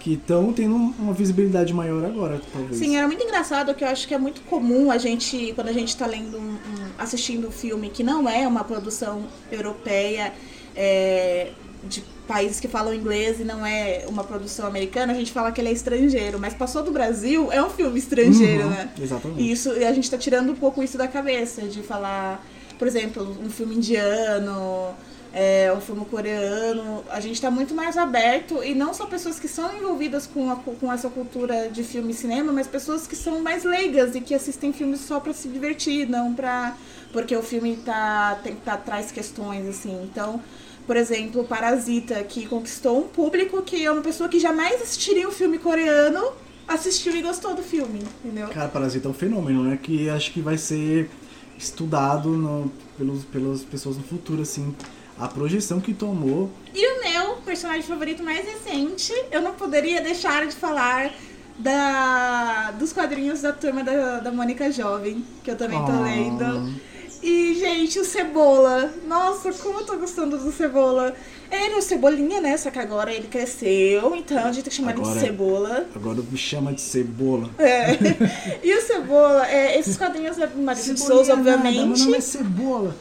que 0.00 0.14
estão 0.14 0.52
tendo 0.52 0.74
uma 0.76 1.14
visibilidade 1.14 1.72
maior 1.72 2.04
agora, 2.04 2.40
talvez. 2.52 2.76
Sim, 2.76 2.96
era 2.96 3.06
muito 3.06 3.22
engraçado 3.22 3.74
que 3.74 3.82
eu 3.84 3.88
acho 3.88 4.06
que 4.06 4.12
é 4.12 4.18
muito 4.18 4.42
comum 4.42 4.90
a 4.90 4.98
gente, 4.98 5.52
quando 5.54 5.68
a 5.68 5.72
gente 5.72 5.96
tá 5.96 6.04
lendo, 6.06 6.36
um, 6.38 6.42
um- 6.52 6.58
assistindo 6.98 7.48
um 7.48 7.50
filme 7.50 7.88
que 7.88 8.02
não 8.02 8.28
é 8.28 8.46
uma 8.46 8.64
produção 8.64 9.22
europeia, 9.50 10.32
é, 10.76 11.50
de 11.84 12.02
países 12.26 12.58
que 12.58 12.66
falam 12.68 12.94
inglês 12.94 13.38
e 13.38 13.44
não 13.44 13.64
é 13.66 14.04
uma 14.08 14.24
produção 14.24 14.66
americana, 14.66 15.12
a 15.12 15.16
gente 15.16 15.30
fala 15.30 15.52
que 15.52 15.60
ele 15.60 15.68
é 15.68 15.72
estrangeiro, 15.72 16.38
mas 16.38 16.54
passou 16.54 16.82
do 16.82 16.90
Brasil, 16.90 17.52
é 17.52 17.62
um 17.62 17.68
filme 17.68 17.98
estrangeiro, 17.98 18.64
Uhum, 18.64 18.70
né? 18.70 18.88
Exatamente. 19.00 19.42
E 19.42 19.52
isso, 19.52 19.70
e 19.72 19.84
a 19.84 19.92
gente 19.92 20.10
tá 20.10 20.16
tirando 20.16 20.50
um 20.50 20.54
pouco 20.54 20.82
isso 20.82 20.96
da 20.96 21.06
cabeça, 21.06 21.62
de 21.62 21.82
falar, 21.82 22.44
por 22.78 22.88
exemplo, 22.88 23.36
um 23.44 23.50
filme 23.50 23.76
indiano, 23.76 24.94
é, 25.34 25.72
um 25.76 25.80
filme 25.80 26.04
coreano. 26.04 27.04
A 27.10 27.18
gente 27.18 27.40
tá 27.40 27.50
muito 27.50 27.74
mais 27.74 27.98
aberto, 27.98 28.62
e 28.62 28.72
não 28.72 28.94
só 28.94 29.04
pessoas 29.06 29.40
que 29.40 29.48
são 29.48 29.76
envolvidas 29.76 30.26
com, 30.26 30.50
a, 30.50 30.56
com 30.56 30.92
essa 30.92 31.10
cultura 31.10 31.68
de 31.68 31.82
filme 31.82 32.12
e 32.12 32.14
cinema, 32.14 32.52
mas 32.52 32.68
pessoas 32.68 33.06
que 33.06 33.16
são 33.16 33.42
mais 33.42 33.64
leigas 33.64 34.14
e 34.14 34.20
que 34.20 34.32
assistem 34.32 34.72
filmes 34.72 35.00
só 35.00 35.18
pra 35.18 35.32
se 35.32 35.48
divertir, 35.48 36.08
não 36.08 36.32
pra. 36.32 36.76
Porque 37.12 37.36
o 37.36 37.42
filme 37.42 37.76
tá, 37.76 38.38
tem, 38.42 38.54
tá, 38.54 38.76
traz 38.76 39.10
questões, 39.10 39.66
assim. 39.66 40.02
Então. 40.04 40.40
Por 40.86 40.98
exemplo, 40.98 41.44
Parasita, 41.44 42.22
que 42.24 42.46
conquistou 42.46 43.00
um 43.00 43.08
público 43.08 43.62
que 43.62 43.86
é 43.86 43.90
uma 43.90 44.02
pessoa 44.02 44.28
que 44.28 44.38
jamais 44.38 44.82
assistiria 44.82 45.26
um 45.26 45.30
filme 45.32 45.58
coreano, 45.58 46.22
assistiu 46.68 47.16
e 47.16 47.22
gostou 47.22 47.54
do 47.54 47.62
filme, 47.62 48.00
entendeu? 48.22 48.48
Cara, 48.48 48.68
Parasita 48.68 49.08
é 49.08 49.10
um 49.10 49.14
fenômeno, 49.14 49.64
né? 49.64 49.78
Que 49.82 50.10
acho 50.10 50.30
que 50.30 50.42
vai 50.42 50.58
ser 50.58 51.08
estudado 51.56 52.28
no, 52.28 52.70
pelos, 52.98 53.24
pelas 53.24 53.62
pessoas 53.62 53.96
no 53.96 54.02
futuro, 54.02 54.42
assim. 54.42 54.74
A 55.18 55.28
projeção 55.28 55.80
que 55.80 55.94
tomou. 55.94 56.50
E 56.74 56.86
o 56.86 57.00
meu 57.04 57.36
personagem 57.36 57.82
favorito 57.82 58.22
mais 58.22 58.44
recente, 58.44 59.12
eu 59.30 59.40
não 59.40 59.52
poderia 59.54 60.00
deixar 60.00 60.44
de 60.46 60.54
falar 60.54 61.12
da, 61.56 62.72
dos 62.72 62.92
quadrinhos 62.92 63.40
da 63.40 63.52
turma 63.52 63.84
da, 63.84 64.18
da 64.20 64.32
Mônica 64.32 64.70
Jovem, 64.72 65.24
que 65.44 65.50
eu 65.50 65.56
também 65.56 65.78
tô 65.84 65.92
Ah. 65.92 66.00
lendo. 66.00 66.74
E, 67.22 67.54
gente, 67.54 67.98
o 68.00 68.04
Cebola. 68.04 68.92
Nossa, 69.06 69.52
como 69.52 69.80
eu 69.80 69.86
tô 69.86 69.96
gostando 69.96 70.36
do 70.36 70.52
Cebola. 70.52 71.14
Ele 71.50 71.74
é 71.74 71.76
o 71.76 71.82
Cebolinha, 71.82 72.40
né? 72.40 72.56
Só 72.56 72.70
que 72.70 72.78
agora 72.78 73.12
ele 73.12 73.28
cresceu, 73.28 74.14
então 74.16 74.38
a 74.38 74.52
gente 74.52 74.64
tem 74.64 74.70
que 74.70 74.74
chamar 74.74 74.92
ele 74.92 75.00
Agora- 75.00 75.14
de 75.14 75.20
Cebola. 75.26 75.86
Agora 75.94 76.18
me 76.30 76.38
chama 76.38 76.72
de 76.72 76.80
cebola. 76.80 77.50
É. 77.58 77.92
E 78.62 78.74
o 78.76 78.80
Cebola, 78.82 79.46
é, 79.48 79.78
esses 79.78 79.96
quadrinhos 79.96 80.38
é 80.38 80.46
do 80.46 80.58
Maurício 80.60 80.94
de 80.94 81.00
Souza, 81.00 81.36
nada, 81.36 81.42
Meu 81.42 81.54
obviamente. 81.70 82.00
nome 82.04 82.16
é 82.16 82.20
cebola. 82.20 82.96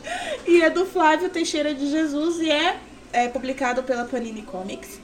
E 0.48 0.62
é 0.62 0.70
do 0.70 0.86
Flávio 0.86 1.30
Teixeira 1.30 1.74
de 1.74 1.90
Jesus 1.90 2.40
e 2.40 2.52
é, 2.52 2.78
é 3.12 3.28
publicado 3.28 3.82
pela 3.84 4.06
Panini 4.06 4.42
Comics. 4.42 5.00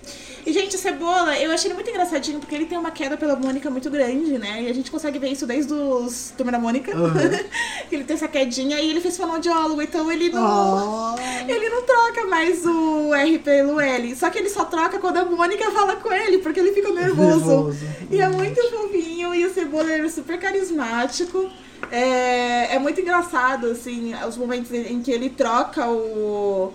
E, 0.46 0.54
gente, 0.54 0.76
o 0.76 0.80
Cebola, 0.80 1.38
eu 1.38 1.52
achei 1.52 1.68
ele 1.68 1.76
muito 1.76 1.90
engraçadinho 1.90 2.40
porque 2.40 2.56
ele 2.56 2.66
tem 2.66 2.78
uma 2.78 2.92
queda 2.92 3.18
pela 3.18 3.36
Mônica 3.36 3.70
muito 3.70 3.90
grande, 3.90 4.38
né? 4.38 4.64
E 4.64 4.68
a 4.70 4.74
gente 4.74 4.90
consegue 4.90 5.20
ver 5.20 5.30
isso 5.30 5.46
desde 5.46 5.74
os 5.74 6.34
Turma 6.38 6.52
da 6.52 6.60
Mônica. 6.60 6.96
Aham. 6.96 7.20
ele 7.92 8.04
tem 8.04 8.16
essa 8.16 8.28
quedinha 8.28 8.80
e 8.80 8.90
ele 8.90 9.02
fez 9.02 9.18
fonoaudiólogo, 9.18 9.82
então 9.82 10.12
ele 10.12 10.30
não. 10.30 11.16
Ah, 11.16 11.16
Ele 11.48 11.70
não 11.70 11.84
troca 11.84 12.26
mais 12.28 12.66
o 12.66 13.14
R 13.14 13.40
pelo 13.40 13.80
L. 13.80 14.16
Só 14.16 14.30
que 14.30 14.38
ele 14.40 14.50
só 14.50 14.66
troca 14.66 15.00
quando 15.00 15.18
a 15.18 15.26
Mônica 15.26 15.70
fala 15.72 15.96
com 15.96 16.12
ele, 16.12 16.40
porque 16.40 16.60
ele 16.60 16.72
fica 16.72 16.92
nervoso. 16.92 17.46
nervoso. 17.46 17.86
E 18.10 18.20
é 18.20 18.30
muito 18.30 18.62
fofinho, 18.70 19.34
e 19.36 19.46
o 19.46 19.54
Cebola 19.54 19.92
ele 19.92 20.08
é 20.08 20.10
super 20.10 20.40
carismático. 20.40 21.50
É, 21.92 22.76
é 22.76 22.80
muito 22.80 23.00
engraçado, 23.02 23.68
assim, 23.68 24.14
os 24.28 24.36
momentos 24.38 24.72
em 24.72 25.02
que 25.02 25.12
ele 25.12 25.30
troca 25.30 25.88
o, 25.88 26.74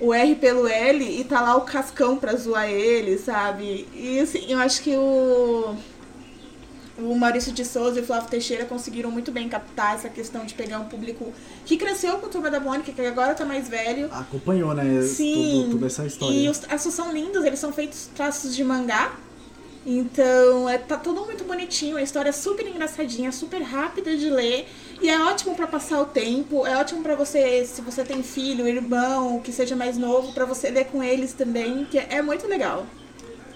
o 0.00 0.12
R 0.12 0.34
pelo 0.34 0.66
L 0.66 1.20
e 1.20 1.24
tá 1.24 1.40
lá 1.40 1.56
o 1.56 1.62
Cascão 1.62 2.16
pra 2.16 2.34
zoar 2.36 2.68
ele, 2.68 3.18
sabe? 3.18 3.88
E 3.94 4.20
assim, 4.20 4.44
eu 4.48 4.58
acho 4.58 4.82
que 4.82 4.94
o, 4.96 5.74
o 6.98 7.14
Maurício 7.14 7.52
de 7.52 7.64
Souza 7.64 7.98
e 7.98 8.02
o 8.02 8.06
Flávio 8.06 8.28
Teixeira 8.28 8.64
conseguiram 8.64 9.10
muito 9.10 9.32
bem 9.32 9.48
captar 9.48 9.94
essa 9.94 10.08
questão 10.08 10.44
de 10.44 10.54
pegar 10.54 10.78
um 10.78 10.84
público 10.84 11.32
que 11.64 11.76
cresceu 11.76 12.18
com 12.18 12.26
o 12.26 12.28
Turma 12.28 12.50
da 12.50 12.60
Mônica, 12.60 12.92
que 12.92 13.00
agora 13.00 13.34
tá 13.34 13.44
mais 13.44 13.68
velho. 13.68 14.08
acompanhou, 14.12 14.74
né? 14.74 15.02
Sim. 15.02 15.62
Tudo, 15.64 15.72
toda 15.72 15.86
essa 15.86 16.06
história. 16.06 16.34
E 16.34 16.48
os 16.48 16.58
traços 16.58 16.92
são 16.92 17.12
lindos, 17.12 17.44
eles 17.44 17.58
são 17.58 17.72
feitos 17.72 18.08
traços 18.14 18.54
de 18.54 18.62
mangá. 18.62 19.14
Então, 19.88 20.68
é, 20.68 20.78
tá 20.78 20.96
tudo 20.96 21.24
muito 21.24 21.44
bonitinho, 21.44 21.96
a 21.96 22.02
história 22.02 22.30
é 22.30 22.32
super 22.32 22.66
engraçadinha, 22.66 23.30
super 23.30 23.62
rápida 23.62 24.16
de 24.16 24.28
ler. 24.28 24.66
E 25.00 25.08
é 25.08 25.22
ótimo 25.22 25.54
pra 25.54 25.66
passar 25.66 26.00
o 26.00 26.06
tempo, 26.06 26.66
é 26.66 26.76
ótimo 26.76 27.02
pra 27.02 27.14
você, 27.14 27.64
se 27.66 27.82
você 27.82 28.02
tem 28.02 28.22
filho, 28.22 28.66
irmão, 28.66 29.40
que 29.40 29.52
seja 29.52 29.76
mais 29.76 29.96
novo, 29.96 30.32
pra 30.32 30.44
você 30.44 30.70
ler 30.70 30.86
com 30.86 31.02
eles 31.02 31.32
também, 31.32 31.84
que 31.84 31.98
é 31.98 32.22
muito 32.22 32.46
legal. 32.48 32.86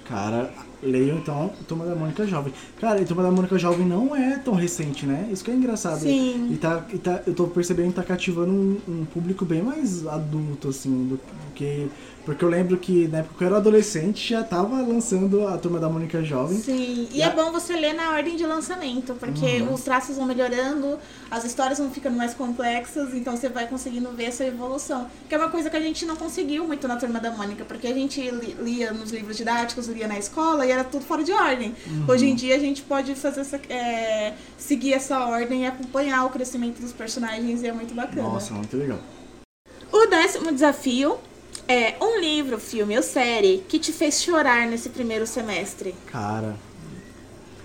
Cara, 0.04 0.52
leiam 0.82 1.18
então 1.18 1.52
Turma 1.68 1.86
da 1.86 1.94
Mônica 1.94 2.26
Jovem. 2.26 2.52
Cara, 2.80 3.00
e 3.00 3.04
Turma 3.04 3.22
da 3.22 3.30
Mônica 3.30 3.56
Jovem 3.56 3.86
não 3.86 4.14
é 4.14 4.38
tão 4.38 4.54
recente, 4.54 5.06
né? 5.06 5.28
Isso 5.30 5.44
que 5.44 5.50
é 5.50 5.54
engraçado. 5.54 6.00
Sim. 6.00 6.48
E 6.52 6.56
tá, 6.56 6.84
e 6.92 6.98
tá, 6.98 7.22
eu 7.26 7.32
tô 7.32 7.46
percebendo 7.46 7.90
que 7.90 7.94
tá 7.94 8.02
cativando 8.02 8.52
um, 8.52 8.80
um 8.88 9.04
público 9.04 9.44
bem 9.44 9.62
mais 9.62 10.06
adulto, 10.06 10.68
assim, 10.68 11.06
do 11.06 11.20
que. 11.54 11.88
Porque 12.24 12.44
eu 12.44 12.48
lembro 12.48 12.76
que 12.76 13.08
na 13.08 13.18
época 13.18 13.34
que 13.38 13.44
eu 13.44 13.48
era 13.48 13.56
adolescente 13.56 14.28
já 14.28 14.44
tava 14.44 14.76
lançando 14.82 15.48
a 15.48 15.56
Turma 15.56 15.80
da 15.80 15.88
Mônica 15.88 16.22
Jovem. 16.22 16.58
Sim, 16.58 17.08
e 17.10 17.18
E 17.18 17.22
é 17.22 17.24
a- 17.24 17.30
bom 17.30 17.50
você 17.50 17.72
ler 17.74 17.94
na 17.94 18.10
ordem 18.12 18.36
de 18.36 18.44
lançamento, 18.46 19.14
porque 19.14 19.62
Uhum. 19.62 19.72
os 19.74 19.80
traços 19.82 20.16
vão 20.16 20.26
melhorando, 20.26 20.98
as 21.30 21.44
histórias 21.44 21.78
vão 21.78 21.90
ficando 21.90 22.16
mais 22.16 22.34
complexas, 22.34 23.14
então 23.14 23.36
você 23.36 23.48
vai 23.48 23.66
conseguindo 23.66 24.10
ver 24.10 24.24
essa 24.24 24.44
evolução. 24.44 25.08
Que 25.28 25.34
é 25.34 25.38
uma 25.38 25.48
coisa 25.48 25.70
que 25.70 25.76
a 25.76 25.80
gente 25.80 26.04
não 26.04 26.14
conseguiu 26.14 26.66
muito 26.66 26.86
na 26.86 26.96
Turma 26.96 27.18
da 27.20 27.30
Mônica, 27.30 27.64
porque 27.64 27.86
a 27.86 27.94
gente 27.94 28.20
li- 28.30 28.56
lia 28.60 28.92
nos 28.92 29.10
livros 29.10 29.36
didáticos, 29.36 29.86
lia 29.88 30.06
na 30.06 30.18
escola 30.18 30.66
e 30.66 30.70
era 30.70 30.84
tudo 30.84 31.04
fora 31.04 31.24
de 31.24 31.32
ordem. 31.32 31.74
Uhum. 31.86 32.04
Hoje 32.06 32.26
em 32.28 32.34
dia 32.34 32.54
a 32.54 32.58
gente 32.58 32.82
pode 32.82 33.14
fazer 33.14 33.40
essa, 33.40 33.56
é, 33.70 34.34
seguir 34.58 34.92
essa 34.92 35.20
ordem 35.24 35.62
e 35.62 35.66
acompanhar 35.66 36.24
o 36.26 36.30
crescimento 36.30 36.80
dos 36.80 36.92
personagens 36.92 37.62
e 37.62 37.66
é 37.66 37.72
muito 37.72 37.94
bacana. 37.94 38.22
Nossa, 38.28 38.52
muito 38.52 38.76
legal. 38.76 38.98
O 39.92 40.06
décimo 40.06 40.52
desafio 40.52 41.16
é 41.70 41.96
um 42.00 42.18
livro, 42.18 42.58
filme 42.58 42.96
ou 42.96 43.02
série 43.02 43.64
que 43.68 43.78
te 43.78 43.92
fez 43.92 44.20
chorar 44.20 44.66
nesse 44.66 44.88
primeiro 44.88 45.24
semestre. 45.24 45.94
Cara, 46.06 46.56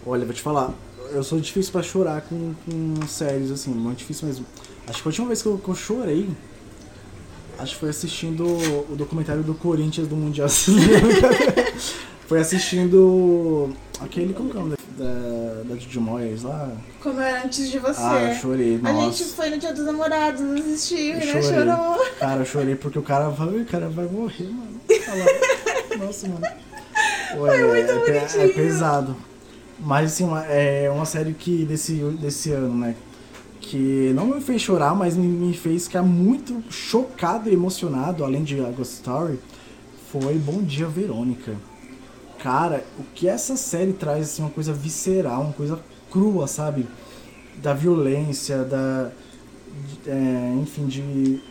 olha, 0.06 0.24
vou 0.24 0.34
te 0.34 0.42
falar, 0.42 0.72
eu 1.12 1.24
sou 1.24 1.40
difícil 1.40 1.72
pra 1.72 1.82
chorar 1.82 2.22
com, 2.22 2.54
com 2.54 3.08
séries, 3.08 3.50
assim, 3.50 3.72
muito 3.72 3.98
difícil 3.98 4.28
mesmo. 4.28 4.46
Acho 4.88 5.02
que 5.02 5.08
a 5.08 5.10
última 5.10 5.28
vez 5.28 5.42
que 5.42 5.48
eu, 5.48 5.58
que 5.58 5.68
eu 5.68 5.74
chorei, 5.74 6.30
acho 7.58 7.74
que 7.74 7.80
foi 7.80 7.90
assistindo 7.90 8.46
o 8.46 8.96
documentário 8.96 9.42
do 9.42 9.56
Corinthians 9.56 10.08
do 10.08 10.16
Mundial. 10.16 10.50
foi 12.28 12.40
assistindo 12.40 13.74
aquele, 14.00 14.36
como 14.36 14.52
que 14.52 14.58
é 14.58 14.60
o 14.60 14.75
da, 14.98 15.64
da, 15.76 16.00
Moyes 16.00 16.44
lá? 16.44 16.72
Como 17.02 17.20
era 17.20 17.44
antes 17.46 17.70
de 17.70 17.80
você. 17.80 18.02
Ah, 18.02 18.30
eu 18.32 18.36
chorei, 18.36 18.80
A 18.84 18.94
nossa. 18.94 19.18
gente 19.18 19.34
foi 19.34 19.50
no 19.50 19.58
dia 19.58 19.74
dos 19.74 19.86
namorados, 19.86 20.42
e 20.92 21.14
né? 21.14 21.42
Chorou. 21.42 22.06
Cara, 22.20 22.42
eu 22.42 22.46
chorei 22.46 22.76
porque 22.76 22.98
o 23.00 23.04
cara 23.04 23.30
vai, 23.30 23.48
o 23.62 23.66
cara 23.66 23.90
vai 23.90 24.06
morrer, 24.06 24.46
mano. 24.50 24.80
Olha 24.90 25.24
lá. 26.00 26.06
Nossa, 26.06 26.28
mano. 26.28 26.46
Ué, 27.38 27.58
muito 27.66 27.92
é, 27.92 28.18
é 28.18 28.20
bonitinho. 28.20 28.54
pesado. 28.54 29.16
Mas 29.80 30.14
assim, 30.14 30.24
uma- 30.24 30.46
é 30.46 30.90
uma 30.90 31.06
série 31.06 31.34
que 31.34 31.66
desse, 31.66 31.96
desse 32.20 32.52
ano, 32.52 32.74
né? 32.76 32.96
Que 33.60 34.12
não 34.16 34.28
me 34.28 34.42
fez 34.42 34.62
chorar, 34.62 34.96
mas 34.96 35.16
me, 35.18 35.28
me 35.28 35.54
fez 35.54 35.86
ficar 35.88 36.04
muito 36.04 36.64
chocado 36.72 37.50
e 37.50 37.54
emocionado, 37.54 38.24
além 38.24 38.44
de 38.44 38.60
a 38.62 38.70
Ghost 38.70 38.94
Story, 38.96 39.40
foi 40.12 40.36
Bom 40.36 40.62
Dia 40.62 40.88
Verônica. 40.88 41.54
Cara, 42.46 42.86
o 43.00 43.04
que 43.16 43.28
essa 43.28 43.58
série 43.58 43.92
traz, 43.92 44.28
assim, 44.30 44.44
uma 44.44 44.52
coisa 44.52 44.72
visceral, 44.72 45.42
uma 45.42 45.54
coisa 45.54 45.80
crua, 46.12 46.46
sabe? 46.46 46.86
Da 47.58 47.74
violência, 47.74 48.64
da. 48.64 49.10
de- 50.04 50.12
é, 50.12 50.54
enfim, 50.62 50.86
de. 50.86 51.42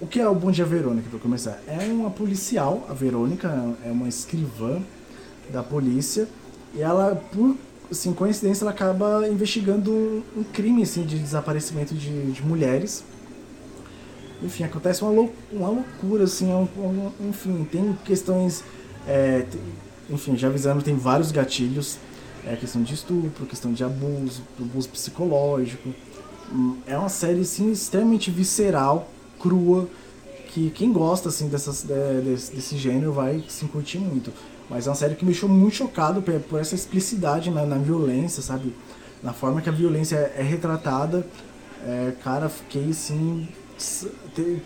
O 0.00 0.06
que 0.06 0.20
é 0.20 0.28
o 0.28 0.32
Bom 0.32 0.52
Dia 0.52 0.64
Verônica, 0.64 1.10
pra 1.10 1.18
começar? 1.18 1.60
É 1.66 1.88
uma 1.92 2.08
policial, 2.08 2.86
a 2.88 2.94
Verônica, 2.94 3.48
é 3.84 3.90
uma 3.90 4.06
escrivã 4.06 4.80
da 5.52 5.60
polícia, 5.60 6.28
e 6.72 6.80
ela, 6.80 7.16
por 7.32 7.56
assim, 7.90 8.12
coincidência, 8.12 8.62
ela 8.62 8.70
acaba 8.70 9.26
investigando 9.28 9.90
um, 9.90 10.22
um 10.36 10.44
crime 10.44 10.84
assim, 10.84 11.02
de 11.02 11.18
desaparecimento 11.18 11.96
de, 11.96 12.30
de 12.30 12.42
mulheres. 12.46 13.02
Enfim, 14.40 14.62
acontece 14.62 15.02
uma, 15.02 15.10
lou 15.10 15.32
uma 15.52 15.68
loucura, 15.68 16.24
assim, 16.24 16.48
é 16.52 16.54
um- 16.54 16.68
um- 16.78 17.28
enfim, 17.28 17.64
tem 17.64 17.92
questões. 18.04 18.62
é, 19.06 19.42
tem- 19.50 19.60
enfim, 20.10 20.36
já 20.36 20.48
avisando, 20.48 20.82
tem 20.82 20.96
vários 20.96 21.30
gatilhos. 21.32 21.98
É 22.46 22.56
questão 22.56 22.82
de 22.82 22.92
estupro, 22.94 23.46
questão 23.46 23.72
de 23.72 23.82
abuso, 23.82 24.42
abuso 24.60 24.88
psicológico. 24.90 25.88
Hum, 26.52 26.76
É 26.86 26.96
uma 26.98 27.08
série 27.08 27.40
assim, 27.40 27.72
extremamente 27.72 28.30
visceral, 28.30 29.08
crua, 29.40 29.88
que 30.48 30.70
quem 30.70 30.92
gosta 30.92 31.30
assim, 31.30 31.48
dessas, 31.48 31.82
de- 31.82 32.20
desse, 32.22 32.54
desse 32.54 32.76
gênero 32.76 33.12
vai 33.12 33.42
se 33.48 33.64
curtir 33.66 33.98
muito. 33.98 34.30
Mas 34.68 34.86
é 34.86 34.90
uma 34.90 34.96
série 34.96 35.14
que 35.14 35.24
me 35.24 35.32
deixou 35.32 35.48
muito 35.48 35.74
chocado 35.76 36.22
por, 36.22 36.60
essa 36.60 36.74
explicidade 36.74 37.50
na, 37.50 37.64
na 37.66 37.76
violência, 37.76 38.42
sabe? 38.42 38.74
Na 39.22 39.32
forma 39.32 39.60
que 39.62 39.68
a 39.68 39.72
violência 39.72 40.16
é, 40.16 40.40
é 40.40 40.42
retratada. 40.42 41.26
É, 41.86 42.12
cara, 42.22 42.48
fiquei 42.48 42.90
assim. 42.90 43.48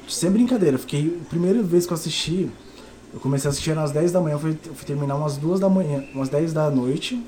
Sem 0.09 0.31
brincadeira, 0.31 0.79
fiquei. 0.79 1.19
A 1.25 1.29
primeira 1.29 1.63
vez 1.63 1.87
que 1.87 1.93
eu 1.93 1.97
assisti, 1.97 2.51
Eu 3.13 3.21
comecei 3.21 3.49
a 3.49 3.51
assistir 3.51 3.77
às 3.79 3.91
10 3.91 4.13
da 4.13 4.21
manhã, 4.21 4.39
fui, 4.39 4.57
fui 4.75 4.87
terminar 4.87 5.17
umas 5.17 5.37
2 5.37 5.61
da 5.61 5.69
manhã, 5.69 6.05
umas 6.15 6.29
10 6.29 6.53
da 6.53 6.71
noite. 6.71 7.23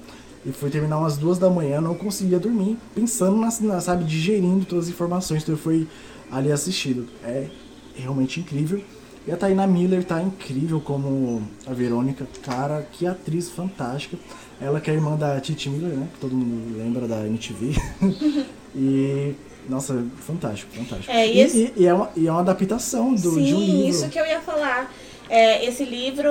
E 0.44 0.52
fui 0.52 0.70
terminar 0.70 0.98
umas 0.98 1.18
2 1.18 1.38
da 1.38 1.50
manhã, 1.50 1.80
não 1.82 1.94
conseguia 1.94 2.38
dormir, 2.38 2.78
pensando, 2.94 3.36
na, 3.36 3.50
na, 3.60 3.80
sabe, 3.80 4.04
digerindo 4.04 4.64
todas 4.64 4.86
as 4.86 4.90
informações. 4.90 5.42
Então 5.42 5.54
eu 5.54 5.58
fui 5.58 5.86
ali 6.30 6.50
assistido. 6.50 7.06
É 7.22 7.46
realmente 7.94 8.40
incrível. 8.40 8.82
E 9.26 9.32
a 9.32 9.36
Taina 9.36 9.66
Miller 9.66 10.02
tá 10.02 10.22
incrível 10.22 10.80
como 10.80 11.42
a 11.66 11.74
Verônica. 11.74 12.26
Cara, 12.42 12.86
que 12.90 13.06
atriz 13.06 13.50
fantástica. 13.50 14.16
Ela 14.60 14.80
que 14.80 14.90
é 14.90 14.94
irmã 14.94 15.14
da 15.14 15.38
Titi 15.40 15.68
Miller, 15.68 15.94
né? 15.94 16.08
Que 16.14 16.20
todo 16.20 16.34
mundo 16.34 16.76
lembra 16.78 17.06
da 17.06 17.26
MTV. 17.26 17.74
e 18.74 19.34
nossa, 19.68 20.04
fantástico, 20.26 20.74
fantástico. 20.74 21.12
É, 21.12 21.26
e, 21.26 21.36
e, 21.36 21.40
esse... 21.40 21.72
e, 21.76 21.82
e, 21.82 21.86
é 21.86 21.92
uma, 21.92 22.10
e 22.16 22.26
é 22.26 22.30
uma 22.30 22.40
adaptação 22.40 23.14
do, 23.14 23.34
Sim, 23.34 23.44
de 23.44 23.54
um 23.54 23.60
livro. 23.60 23.88
isso 23.88 24.08
que 24.08 24.18
eu 24.18 24.26
ia 24.26 24.40
falar. 24.40 24.90
É, 25.30 25.64
esse 25.64 25.84
livro, 25.84 26.28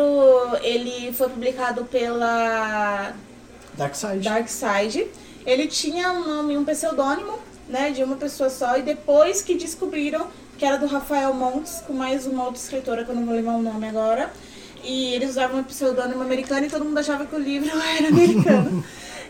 ele 0.62 1.14
foi 1.14 1.30
publicado 1.30 1.86
pela 1.86 3.14
Dark 3.78 3.96
Side. 3.96 4.20
Dark 4.20 4.50
Side. 4.50 5.08
Ele 5.46 5.68
tinha 5.68 6.12
um 6.12 6.28
nome, 6.28 6.58
um 6.58 6.66
pseudônimo, 6.66 7.40
né, 7.70 7.92
de 7.92 8.04
uma 8.04 8.18
pessoa 8.18 8.50
só, 8.50 8.78
e 8.78 8.82
depois 8.82 9.42
que 9.42 9.56
descobriram 9.56 10.28
que 10.58 10.66
era 10.66 10.78
do 10.78 10.86
Rafael 10.86 11.34
Montes, 11.34 11.82
com 11.88 11.94
mais 11.94 12.28
uma 12.28 12.44
outra 12.44 12.60
escritora, 12.60 13.06
que 13.06 13.12
eu 13.12 13.16
não 13.16 13.26
vou 13.26 13.34
lembrar 13.34 13.54
o 13.54 13.62
nome 13.62 13.88
agora, 13.88 14.30
e 14.84 15.14
eles 15.14 15.30
usavam 15.30 15.62
um 15.62 15.64
pseudônimo 15.64 16.22
americano 16.22 16.66
e 16.66 16.70
todo 16.70 16.84
mundo 16.84 16.98
achava 16.98 17.26
que 17.26 17.34
o 17.34 17.40
livro 17.40 17.72
era 17.98 18.10
americano. 18.10 18.84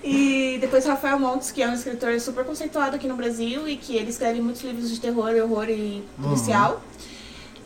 E 0.04 0.58
depois 0.60 0.84
Rafael 0.86 1.20
Montes, 1.20 1.52
que 1.52 1.62
é 1.62 1.68
um 1.68 1.74
escritor 1.74 2.20
super 2.20 2.44
conceituado 2.44 2.96
aqui 2.96 3.08
no 3.08 3.16
Brasil 3.16 3.68
e 3.68 3.78
que 3.78 3.96
ele 3.96 4.10
escreve 4.10 4.42
muitos 4.42 4.64
livros 4.64 4.90
de 4.90 5.00
terror, 5.00 5.36
horror 5.36 5.70
e 5.70 6.04
policial. 6.20 6.74
Uhum. 6.74 7.09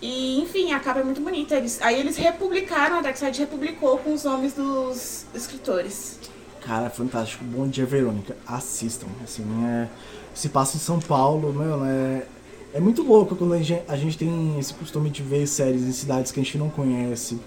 E, 0.04 0.42
enfim, 0.42 0.74
a 0.74 0.82
capa 0.82 1.00
é 1.00 1.04
muito 1.04 1.22
bonita. 1.22 1.56
Eles, 1.56 1.82
aí 1.82 1.98
eles 1.98 2.18
republicaram, 2.18 2.98
a 2.98 3.02
Darkseid 3.02 3.40
republicou 3.40 3.98
com 4.00 4.14
os 4.14 4.26
nomes 4.26 4.52
dos 4.52 5.26
escritores. 5.34 6.20
Cara, 6.60 6.90
fantástico. 6.90 7.46
Bom 7.46 7.66
dia, 7.66 7.86
Verônica. 7.86 8.36
Assistam. 8.46 9.08
Assim, 9.24 9.46
é, 9.66 9.88
se 10.34 10.50
passa 10.50 10.76
em 10.76 10.80
São 10.82 11.00
Paulo, 11.00 11.54
meu, 11.54 11.86
é, 11.86 12.26
é 12.74 12.82
muito 12.82 13.02
louco 13.02 13.34
quando 13.34 13.54
a 13.54 13.62
gente, 13.62 13.82
a 13.88 13.96
gente 13.96 14.18
tem 14.18 14.60
esse 14.60 14.74
costume 14.74 15.10
de 15.10 15.24
ver 15.24 15.48
séries 15.48 15.84
em 15.84 15.94
cidades 15.94 16.34
que 16.34 16.40
a 16.42 16.44
gente 16.44 16.58
não 16.58 16.70
conhece. 16.70 17.40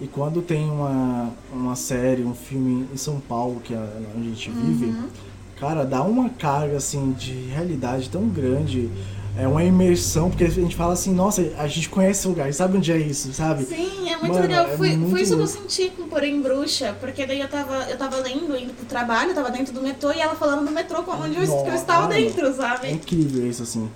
E 0.00 0.06
quando 0.06 0.40
tem 0.40 0.70
uma, 0.70 1.28
uma 1.52 1.76
série, 1.76 2.24
um 2.24 2.34
filme 2.34 2.88
em 2.90 2.96
São 2.96 3.20
Paulo, 3.20 3.60
que 3.60 3.74
é 3.74 3.78
onde 4.16 4.26
a 4.26 4.30
gente 4.30 4.50
vive, 4.50 4.86
uhum. 4.86 5.08
cara, 5.58 5.84
dá 5.84 6.02
uma 6.02 6.30
carga 6.30 6.78
assim 6.78 7.12
de 7.12 7.34
realidade 7.50 8.08
tão 8.08 8.26
grande. 8.26 8.88
É 9.36 9.46
uma 9.46 9.62
imersão, 9.64 10.28
porque 10.28 10.44
a 10.44 10.50
gente 10.50 10.76
fala 10.76 10.92
assim, 10.92 11.14
nossa, 11.14 11.40
a 11.56 11.66
gente 11.66 11.88
conhece 11.88 12.26
o 12.26 12.30
lugar, 12.30 12.52
sabe 12.52 12.76
onde 12.76 12.92
é 12.92 12.98
isso, 12.98 13.32
sabe? 13.32 13.64
Sim, 13.64 14.10
é 14.10 14.16
muito 14.16 14.32
Mano, 14.32 14.40
legal. 14.40 14.66
É 14.66 14.76
foi, 14.76 14.96
muito 14.96 15.10
foi 15.10 15.22
isso 15.22 15.36
que 15.36 15.42
eu 15.42 15.46
senti 15.46 15.90
com 15.90 16.08
Porém 16.08 16.40
Bruxa, 16.42 16.96
porque 17.00 17.24
daí 17.26 17.40
eu 17.40 17.48
tava, 17.48 17.74
eu 17.90 17.96
tava 17.96 18.16
lendo, 18.16 18.56
indo 18.56 18.74
pro 18.74 18.86
trabalho, 18.86 19.30
eu 19.30 19.34
tava 19.34 19.50
dentro 19.50 19.72
do 19.72 19.80
metrô 19.80 20.12
e 20.12 20.20
ela 20.20 20.34
falando 20.34 20.66
do 20.66 20.70
metrô 20.72 21.04
onde 21.08 21.36
eu, 21.36 21.42
eu 21.42 21.74
estava 21.74 22.08
dentro, 22.08 22.52
sabe? 22.54 22.88
É 22.88 22.92
incrível 22.92 23.48
isso, 23.48 23.62
assim. 23.62 23.88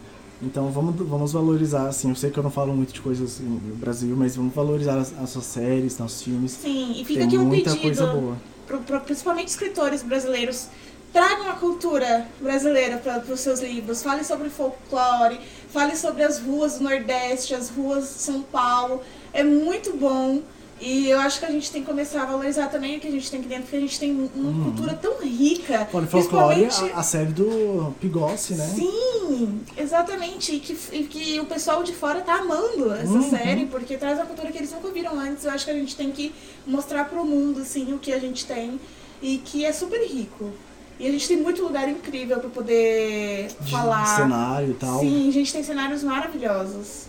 Então 0.42 0.70
vamos, 0.70 0.94
vamos 0.96 1.32
valorizar, 1.32 1.88
assim, 1.88 2.10
eu 2.10 2.16
sei 2.16 2.30
que 2.30 2.38
eu 2.38 2.42
não 2.42 2.50
falo 2.50 2.74
muito 2.74 2.92
de 2.92 3.00
coisas 3.00 3.34
assim, 3.34 3.44
no 3.44 3.76
Brasil, 3.76 4.14
mas 4.16 4.36
vamos 4.36 4.54
valorizar 4.54 4.98
as, 4.98 5.12
as 5.18 5.30
suas 5.30 5.44
séries, 5.44 5.98
nossos 5.98 6.22
filmes. 6.22 6.52
Sim, 6.52 6.92
e 6.92 7.04
fica 7.04 7.20
Tem 7.20 7.28
aqui 7.28 7.38
um 7.38 7.50
pedido, 7.50 8.36
pro, 8.66 8.78
pro, 8.78 9.00
principalmente 9.00 9.48
escritores 9.48 10.02
brasileiros, 10.02 10.68
tragam 11.14 11.48
a 11.48 11.52
cultura 11.52 12.26
brasileira 12.40 12.98
para 12.98 13.20
os 13.32 13.38
seus 13.38 13.60
livros, 13.60 14.02
fale 14.02 14.24
sobre 14.24 14.50
folclore, 14.50 15.38
fale 15.68 15.96
sobre 15.96 16.24
as 16.24 16.40
ruas 16.40 16.78
do 16.78 16.84
Nordeste, 16.84 17.54
as 17.54 17.70
ruas 17.70 18.02
de 18.02 18.20
São 18.20 18.42
Paulo, 18.42 19.00
é 19.32 19.44
muito 19.44 19.96
bom. 19.96 20.42
E 20.80 21.08
eu 21.08 21.20
acho 21.20 21.38
que 21.38 21.46
a 21.46 21.50
gente 21.52 21.70
tem 21.70 21.82
que 21.82 21.86
começar 21.86 22.22
a 22.22 22.26
valorizar 22.26 22.66
também 22.66 22.96
o 22.96 23.00
que 23.00 23.06
a 23.06 23.10
gente 23.10 23.30
tem 23.30 23.38
aqui 23.38 23.48
dentro, 23.48 23.62
porque 23.62 23.76
a 23.76 23.80
gente 23.80 23.98
tem 23.98 24.10
uma 24.10 24.28
uhum. 24.34 24.64
cultura 24.64 24.94
tão 24.94 25.20
rica. 25.22 25.88
Olha, 25.92 26.06
folclore, 26.08 26.64
a, 26.64 26.98
a, 26.98 27.02
série 27.04 27.30
do 27.30 27.94
Pigossi, 28.00 28.56
né? 28.56 28.66
Sim, 28.66 29.60
exatamente. 29.78 30.56
E 30.56 30.58
que, 30.58 30.76
e 30.92 31.04
que 31.04 31.38
o 31.38 31.46
pessoal 31.46 31.84
de 31.84 31.94
fora 31.94 32.22
tá 32.22 32.38
amando 32.38 32.92
essa 32.92 33.12
uhum. 33.12 33.30
série, 33.30 33.66
porque 33.66 33.96
traz 33.96 34.18
uma 34.18 34.26
cultura 34.26 34.50
que 34.50 34.58
eles 34.58 34.72
nunca 34.72 34.90
viram 34.90 35.16
antes. 35.16 35.44
Eu 35.44 35.52
acho 35.52 35.64
que 35.64 35.70
a 35.70 35.74
gente 35.74 35.94
tem 35.94 36.10
que 36.10 36.34
mostrar 36.66 37.04
pro 37.04 37.24
mundo, 37.24 37.60
assim, 37.60 37.94
o 37.94 37.98
que 38.00 38.12
a 38.12 38.18
gente 38.18 38.44
tem 38.44 38.80
e 39.22 39.38
que 39.38 39.64
é 39.64 39.72
super 39.72 40.04
rico. 40.04 40.50
E 40.98 41.08
a 41.08 41.10
gente 41.10 41.26
tem 41.26 41.36
muito 41.36 41.62
lugar 41.62 41.88
incrível 41.88 42.38
para 42.38 42.50
poder 42.50 43.48
de 43.60 43.70
falar. 43.70 44.06
cenário 44.16 44.70
e 44.70 44.74
tal. 44.74 45.00
Sim, 45.00 45.28
a 45.28 45.32
gente 45.32 45.52
tem 45.52 45.62
cenários 45.62 46.02
maravilhosos. 46.04 47.06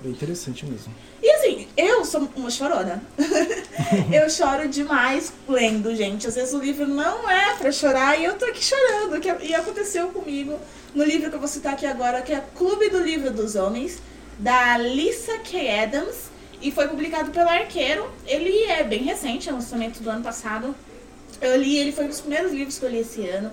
Bem 0.00 0.12
interessante 0.12 0.64
mesmo. 0.64 0.94
E 1.22 1.30
assim, 1.30 1.68
eu 1.76 2.04
sou 2.04 2.26
uma 2.34 2.50
chorona. 2.50 3.02
eu 4.10 4.30
choro 4.30 4.68
demais 4.68 5.32
lendo, 5.46 5.94
gente. 5.94 6.26
Às 6.26 6.36
vezes 6.36 6.54
o 6.54 6.58
livro 6.58 6.86
não 6.86 7.28
é 7.28 7.54
pra 7.56 7.70
chorar 7.70 8.18
e 8.18 8.24
eu 8.24 8.38
tô 8.38 8.46
aqui 8.46 8.64
chorando. 8.64 9.20
Que, 9.20 9.28
e 9.46 9.54
aconteceu 9.54 10.08
comigo 10.08 10.58
no 10.94 11.04
livro 11.04 11.28
que 11.28 11.36
eu 11.36 11.40
vou 11.40 11.48
citar 11.48 11.74
aqui 11.74 11.84
agora, 11.84 12.22
que 12.22 12.32
é 12.32 12.42
Clube 12.56 12.88
do 12.88 12.98
Livro 12.98 13.30
dos 13.30 13.54
Homens, 13.54 13.98
da 14.38 14.78
Lisa 14.78 15.38
K. 15.38 15.82
Adams. 15.82 16.30
E 16.62 16.70
foi 16.70 16.88
publicado 16.88 17.30
pelo 17.30 17.48
Arqueiro. 17.48 18.10
Ele 18.26 18.64
é 18.64 18.82
bem 18.82 19.02
recente, 19.02 19.48
é 19.48 19.52
um 19.52 19.56
lançamento 19.56 20.02
do 20.02 20.08
ano 20.08 20.22
passado. 20.22 20.74
Eu 21.40 21.56
li, 21.56 21.76
ele 21.76 21.92
foi 21.92 22.04
um 22.04 22.08
dos 22.08 22.20
primeiros 22.20 22.52
livros 22.52 22.78
que 22.78 22.84
eu 22.84 22.90
li 22.90 22.98
esse 22.98 23.26
ano. 23.26 23.50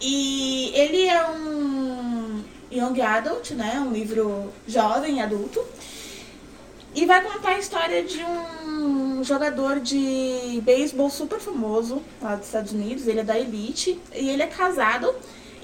E 0.00 0.70
ele 0.74 1.06
é 1.06 1.30
um 1.30 2.42
young 2.70 3.00
adult, 3.00 3.50
né? 3.52 3.80
Um 3.80 3.92
livro 3.92 4.52
jovem, 4.66 5.22
adulto. 5.22 5.64
E 6.94 7.06
vai 7.06 7.22
contar 7.22 7.50
a 7.50 7.58
história 7.58 8.04
de 8.04 8.22
um 8.22 9.24
jogador 9.24 9.80
de 9.80 10.60
beisebol 10.62 11.10
super 11.10 11.40
famoso 11.40 12.02
lá 12.20 12.36
dos 12.36 12.46
Estados 12.46 12.72
Unidos. 12.72 13.06
Ele 13.06 13.20
é 13.20 13.24
da 13.24 13.38
elite 13.38 13.98
e 14.14 14.28
ele 14.28 14.42
é 14.42 14.46
casado 14.46 15.12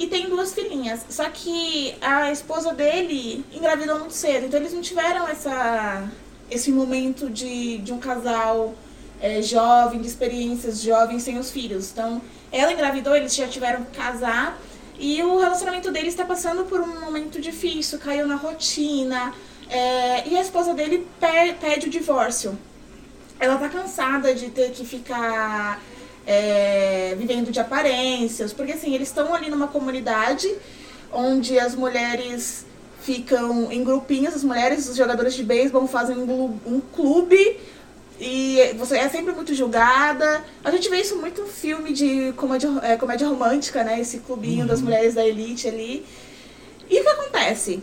e 0.00 0.06
tem 0.06 0.28
duas 0.28 0.54
filhinhas. 0.54 1.04
Só 1.10 1.28
que 1.28 1.94
a 2.00 2.32
esposa 2.32 2.72
dele 2.72 3.44
engravidou 3.52 3.98
muito 3.98 4.14
cedo, 4.14 4.46
então 4.46 4.58
eles 4.58 4.72
não 4.72 4.80
tiveram 4.80 5.28
essa, 5.28 6.08
esse 6.50 6.72
momento 6.72 7.28
de, 7.28 7.78
de 7.78 7.92
um 7.92 7.98
casal 7.98 8.74
é, 9.20 9.42
jovem, 9.42 10.00
de 10.00 10.06
experiências 10.06 10.80
jovens 10.80 11.22
sem 11.22 11.38
os 11.38 11.50
filhos. 11.50 11.90
Então 11.92 12.20
ela 12.50 12.72
engravidou, 12.72 13.14
eles 13.14 13.34
já 13.34 13.46
tiveram 13.46 13.84
que 13.84 13.96
casar 13.96 14.58
e 14.98 15.22
o 15.22 15.38
relacionamento 15.38 15.90
deles 15.90 16.08
está 16.08 16.24
passando 16.24 16.64
por 16.64 16.80
um 16.80 17.00
momento 17.00 17.40
difícil, 17.40 17.98
caiu 17.98 18.26
na 18.26 18.36
rotina 18.36 19.32
é, 19.68 20.28
e 20.28 20.36
a 20.36 20.40
esposa 20.40 20.74
dele 20.74 21.06
pede 21.60 21.86
o 21.86 21.90
divórcio. 21.90 22.58
Ela 23.38 23.56
tá 23.56 23.68
cansada 23.68 24.34
de 24.34 24.50
ter 24.50 24.70
que 24.72 24.84
ficar 24.84 25.80
é, 26.26 27.14
vivendo 27.16 27.50
de 27.50 27.58
aparências, 27.58 28.52
porque 28.52 28.72
assim, 28.72 28.94
eles 28.94 29.08
estão 29.08 29.34
ali 29.34 29.48
numa 29.48 29.68
comunidade 29.68 30.52
onde 31.12 31.58
as 31.58 31.74
mulheres 31.74 32.66
ficam 33.00 33.72
em 33.72 33.82
grupinhos, 33.82 34.34
as 34.34 34.44
mulheres, 34.44 34.88
os 34.88 34.96
jogadores 34.96 35.34
de 35.34 35.42
beisebol 35.42 35.86
fazem 35.86 36.18
um, 36.18 36.58
um 36.66 36.80
clube 36.80 37.58
e 38.20 38.74
você 38.76 38.98
é 38.98 39.08
sempre 39.08 39.32
muito 39.32 39.54
julgada. 39.54 40.44
A 40.62 40.70
gente 40.70 40.90
vê 40.90 41.00
isso 41.00 41.16
muito 41.16 41.40
em 41.40 41.46
filme 41.46 41.92
de 41.92 42.32
comédia, 42.36 42.70
é, 42.82 42.96
comédia 42.96 43.26
romântica, 43.26 43.82
né? 43.82 43.98
Esse 43.98 44.18
clubinho 44.18 44.62
uhum. 44.62 44.66
das 44.66 44.82
mulheres 44.82 45.14
da 45.14 45.26
elite 45.26 45.66
ali. 45.66 46.04
E 46.88 47.00
o 47.00 47.02
que 47.02 47.08
acontece? 47.08 47.82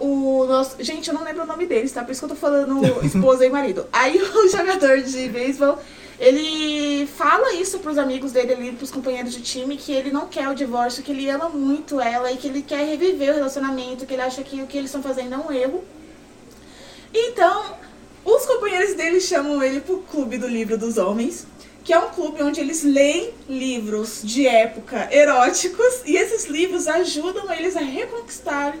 o 0.00 0.44
nosso. 0.46 0.76
Gente, 0.82 1.08
eu 1.08 1.14
não 1.14 1.24
lembro 1.24 1.42
o 1.42 1.46
nome 1.46 1.66
deles, 1.66 1.92
tá? 1.92 2.04
Por 2.04 2.12
isso 2.12 2.20
que 2.20 2.24
eu 2.24 2.28
tô 2.30 2.36
falando 2.36 2.82
esposa 3.04 3.46
e 3.46 3.50
marido. 3.50 3.86
Aí 3.92 4.20
o 4.22 4.48
jogador 4.48 5.00
de 5.00 5.28
beisebol, 5.28 5.78
ele 6.18 7.06
fala 7.06 7.54
isso 7.54 7.78
pros 7.78 7.98
amigos 7.98 8.32
dele 8.32 8.52
ali, 8.52 8.72
pros 8.72 8.90
companheiros 8.90 9.32
de 9.32 9.40
time, 9.40 9.76
que 9.76 9.92
ele 9.92 10.10
não 10.10 10.26
quer 10.26 10.48
o 10.48 10.54
divórcio, 10.54 11.02
que 11.02 11.12
ele 11.12 11.28
ama 11.28 11.48
muito 11.48 12.00
ela 12.00 12.30
e 12.30 12.36
que 12.36 12.48
ele 12.48 12.62
quer 12.62 12.84
reviver 12.86 13.30
o 13.30 13.34
relacionamento, 13.34 14.06
que 14.06 14.14
ele 14.14 14.22
acha 14.22 14.42
que 14.42 14.62
o 14.62 14.66
que 14.66 14.78
eles 14.78 14.90
estão 14.90 15.02
fazendo 15.02 15.34
é 15.34 15.38
um 15.38 15.52
erro. 15.52 15.84
Então, 17.12 17.76
os 18.24 18.46
companheiros 18.46 18.94
dele 18.94 19.20
chamam 19.20 19.62
ele 19.62 19.80
pro 19.80 19.98
clube 19.98 20.38
do 20.38 20.46
livro 20.46 20.76
dos 20.76 20.98
homens 20.98 21.46
que 21.88 21.92
é 21.94 21.98
um 21.98 22.10
clube 22.10 22.42
onde 22.42 22.60
eles 22.60 22.82
leem 22.82 23.30
livros 23.48 24.20
de 24.22 24.46
época 24.46 25.08
eróticos 25.10 26.02
e 26.04 26.16
esses 26.16 26.44
livros 26.44 26.86
ajudam 26.86 27.50
eles 27.50 27.78
a 27.78 27.80
reconquistar 27.80 28.76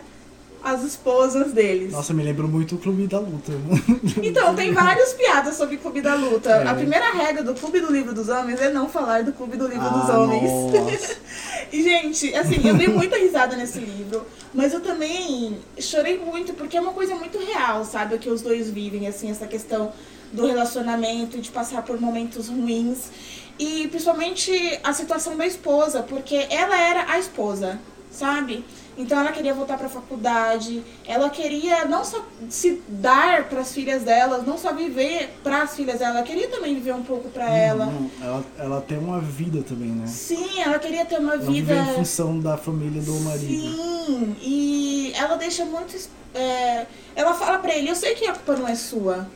as 0.62 0.84
esposas 0.84 1.52
deles. 1.52 1.92
Nossa, 1.92 2.12
me 2.12 2.22
lembro 2.22 2.46
muito 2.46 2.74
o 2.74 2.78
Clube 2.78 3.06
da 3.06 3.18
Luta. 3.18 3.52
Então, 4.22 4.54
tem 4.54 4.74
várias 4.74 5.14
piadas 5.14 5.56
sobre 5.56 5.76
o 5.76 5.78
Clube 5.78 6.02
da 6.02 6.14
Luta. 6.14 6.50
É. 6.50 6.66
A 6.66 6.74
primeira 6.74 7.10
regra 7.12 7.42
do 7.42 7.54
Clube 7.54 7.80
do 7.80 7.90
Livro 7.90 8.12
dos 8.12 8.28
Homens 8.28 8.60
é 8.60 8.70
não 8.70 8.88
falar 8.88 9.22
do 9.22 9.32
Clube 9.32 9.56
do 9.56 9.66
Livro 9.66 9.86
ah, 9.86 9.88
dos 9.88 10.10
Homens. 10.10 11.16
e, 11.72 11.82
gente, 11.82 12.34
assim, 12.34 12.66
eu 12.66 12.74
dei 12.74 12.88
muita 12.88 13.16
risada 13.16 13.56
nesse 13.56 13.78
livro, 13.78 14.26
mas 14.54 14.72
eu 14.72 14.80
também 14.80 15.58
chorei 15.78 16.18
muito, 16.18 16.54
porque 16.54 16.76
é 16.76 16.80
uma 16.80 16.92
coisa 16.92 17.14
muito 17.14 17.38
real, 17.38 17.84
sabe? 17.84 18.14
O 18.14 18.18
que 18.18 18.30
os 18.30 18.42
dois 18.42 18.70
vivem, 18.70 19.06
assim, 19.06 19.30
essa 19.30 19.46
questão 19.46 19.92
do 20.32 20.46
relacionamento, 20.46 21.38
de 21.38 21.50
passar 21.50 21.82
por 21.82 22.00
momentos 22.00 22.48
ruins. 22.48 23.10
E 23.58 23.88
principalmente 23.88 24.52
a 24.84 24.92
situação 24.92 25.36
da 25.36 25.46
esposa, 25.46 26.02
porque 26.02 26.46
ela 26.50 26.78
era 26.80 27.12
a 27.12 27.18
esposa, 27.18 27.80
sabe? 28.10 28.64
Então 28.98 29.20
ela 29.20 29.30
queria 29.30 29.54
voltar 29.54 29.78
pra 29.78 29.88
faculdade, 29.88 30.82
ela 31.06 31.30
queria 31.30 31.84
não 31.84 32.04
só 32.04 32.20
se 32.50 32.82
dar 32.88 33.48
para 33.48 33.60
as 33.60 33.72
filhas 33.72 34.02
dela, 34.02 34.42
não 34.44 34.58
só 34.58 34.74
viver 34.74 35.30
para 35.44 35.62
as 35.62 35.76
filhas 35.76 36.00
dela, 36.00 36.16
ela 36.18 36.26
queria 36.26 36.48
também 36.48 36.74
viver 36.74 36.92
um 36.94 37.04
pouco 37.04 37.28
para 37.28 37.48
ela. 37.48 37.86
Não, 37.86 38.10
ela. 38.20 38.44
Ela 38.58 38.80
tem 38.80 38.98
uma 38.98 39.20
vida 39.20 39.62
também, 39.62 39.90
né? 39.90 40.06
Sim, 40.08 40.60
ela 40.60 40.80
queria 40.80 41.04
ter 41.04 41.20
uma 41.20 41.34
Ela 41.34 41.42
vida. 41.42 41.74
vive 41.74 41.90
em 41.90 41.94
função 41.94 42.40
da 42.40 42.56
família 42.56 43.00
do 43.00 43.14
marido. 43.20 43.46
Sim, 43.46 44.36
e 44.42 45.12
ela 45.14 45.36
deixa 45.36 45.64
muito. 45.64 45.96
é, 46.34 46.86
ela 47.14 47.34
fala 47.34 47.58
pra 47.60 47.72
ele: 47.76 47.88
Eu 47.88 47.94
sei 47.94 48.16
que 48.16 48.26
a 48.26 48.32
culpa 48.32 48.56
não 48.56 48.66
é 48.66 48.74
sua, 48.74 49.28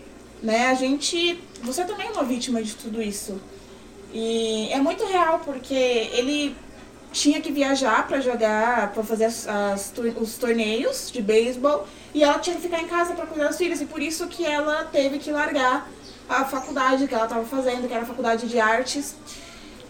né? 0.42 0.66
A 0.70 0.74
gente. 0.74 1.40
Você 1.62 1.84
também 1.84 2.08
é 2.08 2.10
uma 2.10 2.24
vítima 2.24 2.60
de 2.60 2.74
tudo 2.74 3.00
isso. 3.00 3.40
E 4.12 4.68
é 4.72 4.80
muito 4.80 5.06
real 5.06 5.38
porque 5.44 5.72
ele 5.72 6.54
tinha 7.12 7.40
que 7.40 7.52
viajar 7.52 8.06
pra 8.08 8.20
jogar, 8.20 8.92
pra 8.92 9.04
fazer 9.04 9.26
as, 9.26 9.46
as 9.46 9.92
os 10.20 10.36
torneios 10.36 11.10
de 11.12 11.20
beisebol 11.22 11.86
e 12.14 12.22
ela 12.24 12.38
tinha 12.38 12.56
que 12.56 12.62
ficar 12.62 12.80
em 12.80 12.88
casa 12.88 13.14
pra 13.14 13.26
cuidar 13.26 13.46
das 13.46 13.56
filhas 13.56 13.80
e 13.80 13.86
por 13.86 14.00
isso 14.02 14.26
que 14.26 14.44
ela 14.44 14.84
teve 14.84 15.18
que 15.18 15.30
largar 15.30 15.88
a 16.28 16.44
faculdade 16.44 17.06
que 17.06 17.14
ela 17.14 17.24
estava 17.24 17.44
fazendo, 17.44 17.86
que 17.86 17.94
era 17.94 18.02
a 18.02 18.06
faculdade 18.06 18.48
de 18.48 18.58
artes. 18.58 19.14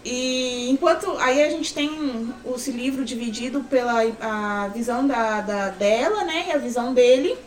E 0.05 0.69
enquanto 0.69 1.17
aí 1.17 1.41
a 1.41 1.49
gente 1.49 1.73
tem 1.73 2.33
esse 2.53 2.71
livro 2.71 3.05
dividido 3.05 3.63
pela 3.63 4.01
a 4.19 4.67
visão 4.67 5.07
da, 5.07 5.39
da 5.39 5.69
dela, 5.69 6.25
né, 6.25 6.45
e 6.49 6.51
a 6.51 6.57
visão 6.57 6.93
dele. 6.93 7.37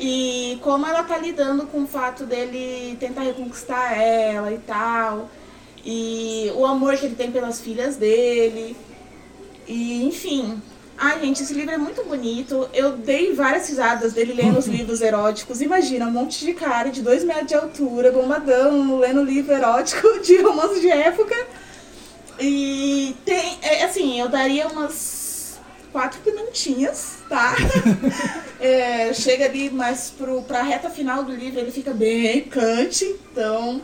E 0.00 0.58
como 0.60 0.84
ela 0.86 1.04
tá 1.04 1.16
lidando 1.16 1.66
com 1.66 1.84
o 1.84 1.86
fato 1.86 2.24
dele 2.24 2.96
tentar 2.98 3.22
reconquistar 3.22 3.96
ela 3.96 4.52
e 4.52 4.58
tal. 4.58 5.30
E 5.84 6.50
o 6.56 6.66
amor 6.66 6.96
que 6.96 7.06
ele 7.06 7.14
tem 7.14 7.30
pelas 7.30 7.60
filhas 7.60 7.96
dele. 7.96 8.76
E 9.66 10.04
enfim. 10.04 10.60
Ai, 10.96 11.20
gente, 11.20 11.42
esse 11.42 11.52
livro 11.52 11.74
é 11.74 11.78
muito 11.78 12.04
bonito. 12.04 12.68
Eu 12.72 12.92
dei 12.92 13.32
várias 13.32 13.68
risadas 13.68 14.12
dele 14.12 14.32
lendo 14.32 14.58
os 14.58 14.66
livros 14.68 15.00
eróticos. 15.00 15.60
Imagina, 15.60 16.06
um 16.06 16.10
monte 16.10 16.44
de 16.44 16.54
cara 16.54 16.90
de 16.90 17.02
dois 17.02 17.24
metros 17.24 17.48
de 17.48 17.54
altura, 17.54 18.12
bombadão, 18.12 18.98
lendo 18.98 19.24
livro 19.24 19.52
erótico 19.52 20.06
de 20.22 20.40
romance 20.40 20.80
de 20.80 20.90
época. 20.90 21.34
E 22.38 23.14
tem, 23.24 23.58
é, 23.62 23.84
assim, 23.84 24.20
eu 24.20 24.28
daria 24.28 24.66
umas 24.68 25.58
quatro 25.92 26.20
pimentinhas, 26.20 27.18
tá? 27.28 27.54
É, 28.60 29.12
chega 29.12 29.44
ali 29.44 29.68
mais 29.68 30.10
pro, 30.16 30.40
pra 30.42 30.62
reta 30.62 30.88
final 30.88 31.22
do 31.22 31.34
livro, 31.34 31.60
ele 31.60 31.70
fica 31.70 31.92
bem 31.92 32.40
cante, 32.44 33.04
então... 33.30 33.82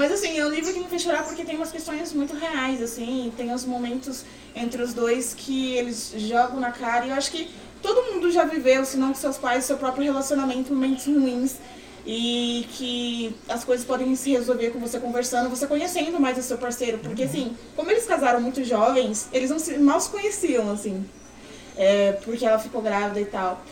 Mas 0.00 0.12
assim, 0.12 0.38
é 0.38 0.46
um 0.46 0.48
livro 0.48 0.72
que 0.72 0.80
me 0.80 0.86
fez 0.86 1.02
chorar 1.02 1.24
porque 1.24 1.44
tem 1.44 1.56
umas 1.56 1.70
questões 1.70 2.14
muito 2.14 2.34
reais, 2.34 2.80
assim, 2.80 3.30
tem 3.36 3.52
uns 3.52 3.66
momentos 3.66 4.24
entre 4.56 4.82
os 4.82 4.94
dois 4.94 5.34
que 5.34 5.74
eles 5.76 6.14
jogam 6.16 6.58
na 6.58 6.72
cara, 6.72 7.04
e 7.04 7.10
eu 7.10 7.14
acho 7.14 7.30
que 7.30 7.50
todo 7.82 8.10
mundo 8.10 8.30
já 8.30 8.46
viveu, 8.46 8.82
se 8.86 8.96
não 8.96 9.08
com 9.08 9.16
seus 9.16 9.36
pais, 9.36 9.66
seu 9.66 9.76
próprio 9.76 10.02
relacionamento, 10.02 10.72
momentos 10.72 11.04
ruins, 11.04 11.56
e 12.06 12.66
que 12.70 13.36
as 13.46 13.62
coisas 13.62 13.84
podem 13.84 14.16
se 14.16 14.30
resolver 14.30 14.70
com 14.70 14.78
você 14.78 14.98
conversando, 14.98 15.50
você 15.50 15.66
conhecendo 15.66 16.18
mais 16.18 16.38
o 16.38 16.42
seu 16.42 16.56
parceiro, 16.56 16.96
porque 17.00 17.24
assim, 17.24 17.54
como 17.76 17.90
eles 17.90 18.06
casaram 18.06 18.40
muito 18.40 18.64
jovens, 18.64 19.28
eles 19.34 19.50
não 19.50 19.58
se, 19.58 19.76
mal 19.76 20.00
se 20.00 20.08
conheciam, 20.08 20.72
assim, 20.72 21.04
é, 21.76 22.12
porque 22.24 22.46
ela 22.46 22.58
ficou 22.58 22.80
grávida 22.80 23.20
e 23.20 23.26
tal. 23.26 23.62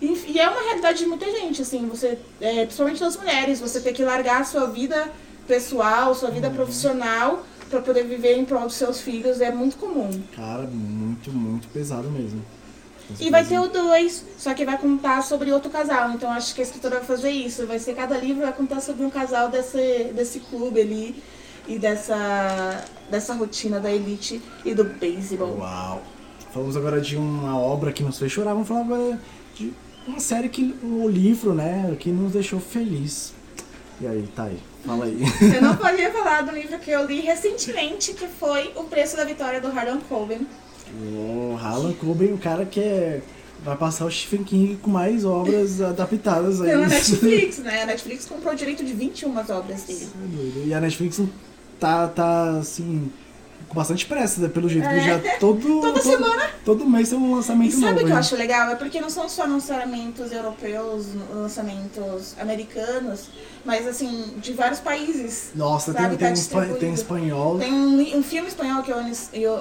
E, 0.00 0.06
e 0.28 0.40
é 0.40 0.48
uma 0.48 0.62
realidade 0.62 1.00
de 1.00 1.06
muita 1.06 1.30
gente, 1.30 1.60
assim, 1.60 1.86
você, 1.86 2.18
é, 2.40 2.64
principalmente 2.64 3.00
das 3.00 3.18
mulheres, 3.18 3.60
você 3.60 3.82
ter 3.82 3.92
que 3.92 4.02
largar 4.02 4.40
a 4.40 4.44
sua 4.44 4.64
vida 4.64 5.12
pessoal, 5.46 6.14
sua 6.14 6.30
vida 6.30 6.50
profissional, 6.50 7.44
pra 7.70 7.80
poder 7.80 8.04
viver 8.04 8.36
em 8.36 8.44
prol 8.44 8.66
dos 8.66 8.74
seus 8.74 9.00
filhos, 9.00 9.40
é 9.40 9.50
muito 9.50 9.76
comum. 9.76 10.10
Cara, 10.34 10.62
muito, 10.62 11.32
muito 11.32 11.68
pesado 11.68 12.10
mesmo. 12.10 12.42
E 13.20 13.30
vai 13.30 13.44
ter 13.44 13.58
o 13.58 13.68
2, 13.68 14.24
só 14.38 14.54
que 14.54 14.64
vai 14.64 14.78
contar 14.78 15.22
sobre 15.22 15.52
outro 15.52 15.70
casal. 15.70 16.12
Então 16.12 16.30
acho 16.30 16.54
que 16.54 16.60
a 16.60 16.64
escritora 16.64 16.96
vai 16.96 17.04
fazer 17.04 17.30
isso. 17.30 17.66
Vai 17.66 17.78
ser 17.78 17.94
cada 17.94 18.16
livro 18.16 18.42
vai 18.42 18.52
contar 18.52 18.80
sobre 18.80 19.04
um 19.04 19.10
casal 19.10 19.50
desse, 19.50 20.12
desse 20.14 20.40
clube 20.40 20.80
ali 20.80 21.22
e 21.68 21.78
dessa, 21.78 22.82
dessa 23.10 23.34
rotina 23.34 23.78
da 23.78 23.92
elite 23.92 24.40
e 24.64 24.74
do 24.74 24.84
beisebol. 24.84 25.58
Uau! 25.58 26.02
Falamos 26.52 26.76
agora 26.76 27.00
de 27.00 27.16
uma 27.16 27.58
obra 27.58 27.92
que 27.92 28.02
nos 28.02 28.18
fez 28.18 28.30
chorar, 28.30 28.52
vamos 28.52 28.68
falar 28.68 28.80
agora 28.82 29.20
de 29.54 29.72
uma 30.06 30.20
série 30.20 30.48
que. 30.48 30.74
o 30.82 31.08
livro, 31.08 31.52
né? 31.52 31.94
Que 31.98 32.10
nos 32.10 32.32
deixou 32.32 32.60
feliz. 32.60 33.34
E 34.00 34.06
aí, 34.06 34.26
tá 34.34 34.44
aí, 34.44 34.58
fala 34.86 35.04
aí. 35.06 35.18
Eu 35.54 35.62
não 35.62 35.76
podia 35.76 36.12
falar 36.12 36.42
do 36.42 36.52
livro 36.52 36.78
que 36.78 36.90
eu 36.90 37.04
li 37.06 37.20
recentemente, 37.20 38.12
que 38.12 38.26
foi 38.26 38.72
O 38.76 38.84
Preço 38.84 39.16
da 39.16 39.24
Vitória 39.24 39.60
do 39.60 39.68
Harlan 39.68 40.00
Coben. 40.08 40.46
o 41.00 41.56
Harlan 41.60 41.92
Coben, 41.94 42.32
o 42.32 42.38
cara 42.38 42.64
que 42.64 42.80
é. 42.80 43.20
Vai 43.64 43.76
passar 43.78 44.04
o 44.04 44.10
Stephen 44.10 44.44
King 44.44 44.76
com 44.76 44.90
mais 44.90 45.24
obras 45.24 45.80
adaptadas 45.82 46.60
aí. 46.60 46.68
Pela 46.68 46.86
Netflix, 46.86 47.58
né? 47.58 47.82
A 47.84 47.86
Netflix 47.86 48.26
comprou 48.26 48.52
o 48.52 48.56
direito 48.56 48.84
de 48.84 48.92
21 48.92 49.34
obras 49.38 49.84
dele. 49.84 50.06
É. 50.64 50.66
E 50.66 50.74
a 50.74 50.80
Netflix 50.80 51.18
tá, 51.80 52.06
tá 52.08 52.58
assim, 52.58 53.10
com 53.74 53.80
bastante 53.80 54.06
pressa, 54.06 54.40
né? 54.40 54.48
pelo 54.48 54.68
jeito 54.68 54.88
que 54.88 55.00
já 55.00 55.18
todo. 55.38 55.60
Toda 55.82 56.00
todo, 56.00 56.02
semana. 56.02 56.50
Todo 56.64 56.86
mês 56.86 57.08
tem 57.10 57.18
um 57.18 57.30
E 57.30 57.34
lançamento 57.34 57.72
sabe 57.72 57.82
novo. 57.86 57.94
o 57.94 57.98
que 57.98 58.04
eu 58.04 58.08
hein? 58.10 58.16
acho 58.18 58.36
legal? 58.36 58.70
É 58.70 58.76
porque 58.76 59.00
não 59.00 59.10
são 59.10 59.28
só 59.28 59.44
lançamentos 59.44 60.32
europeus, 60.32 61.08
lançamentos 61.32 62.36
americanos, 62.40 63.28
mas 63.64 63.86
assim, 63.86 64.34
de 64.38 64.52
vários 64.52 64.80
países. 64.80 65.50
Nossa, 65.54 65.92
sabe? 65.92 66.16
tem, 66.16 66.32
Tá 66.34 66.60
tem, 66.64 66.74
tem 66.76 66.94
espanhol. 66.94 67.58
Tem 67.58 67.72
um, 67.72 68.18
um 68.18 68.22
filme 68.22 68.48
espanhol 68.48 68.82
que 68.82 68.92
é 68.92 68.96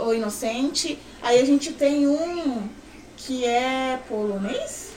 O 0.05 0.13
Inocente, 0.13 0.99
aí 1.21 1.39
a 1.39 1.45
gente 1.45 1.73
tem 1.73 2.07
um 2.07 2.69
que 3.17 3.45
é 3.45 3.99
polonês? 4.07 4.89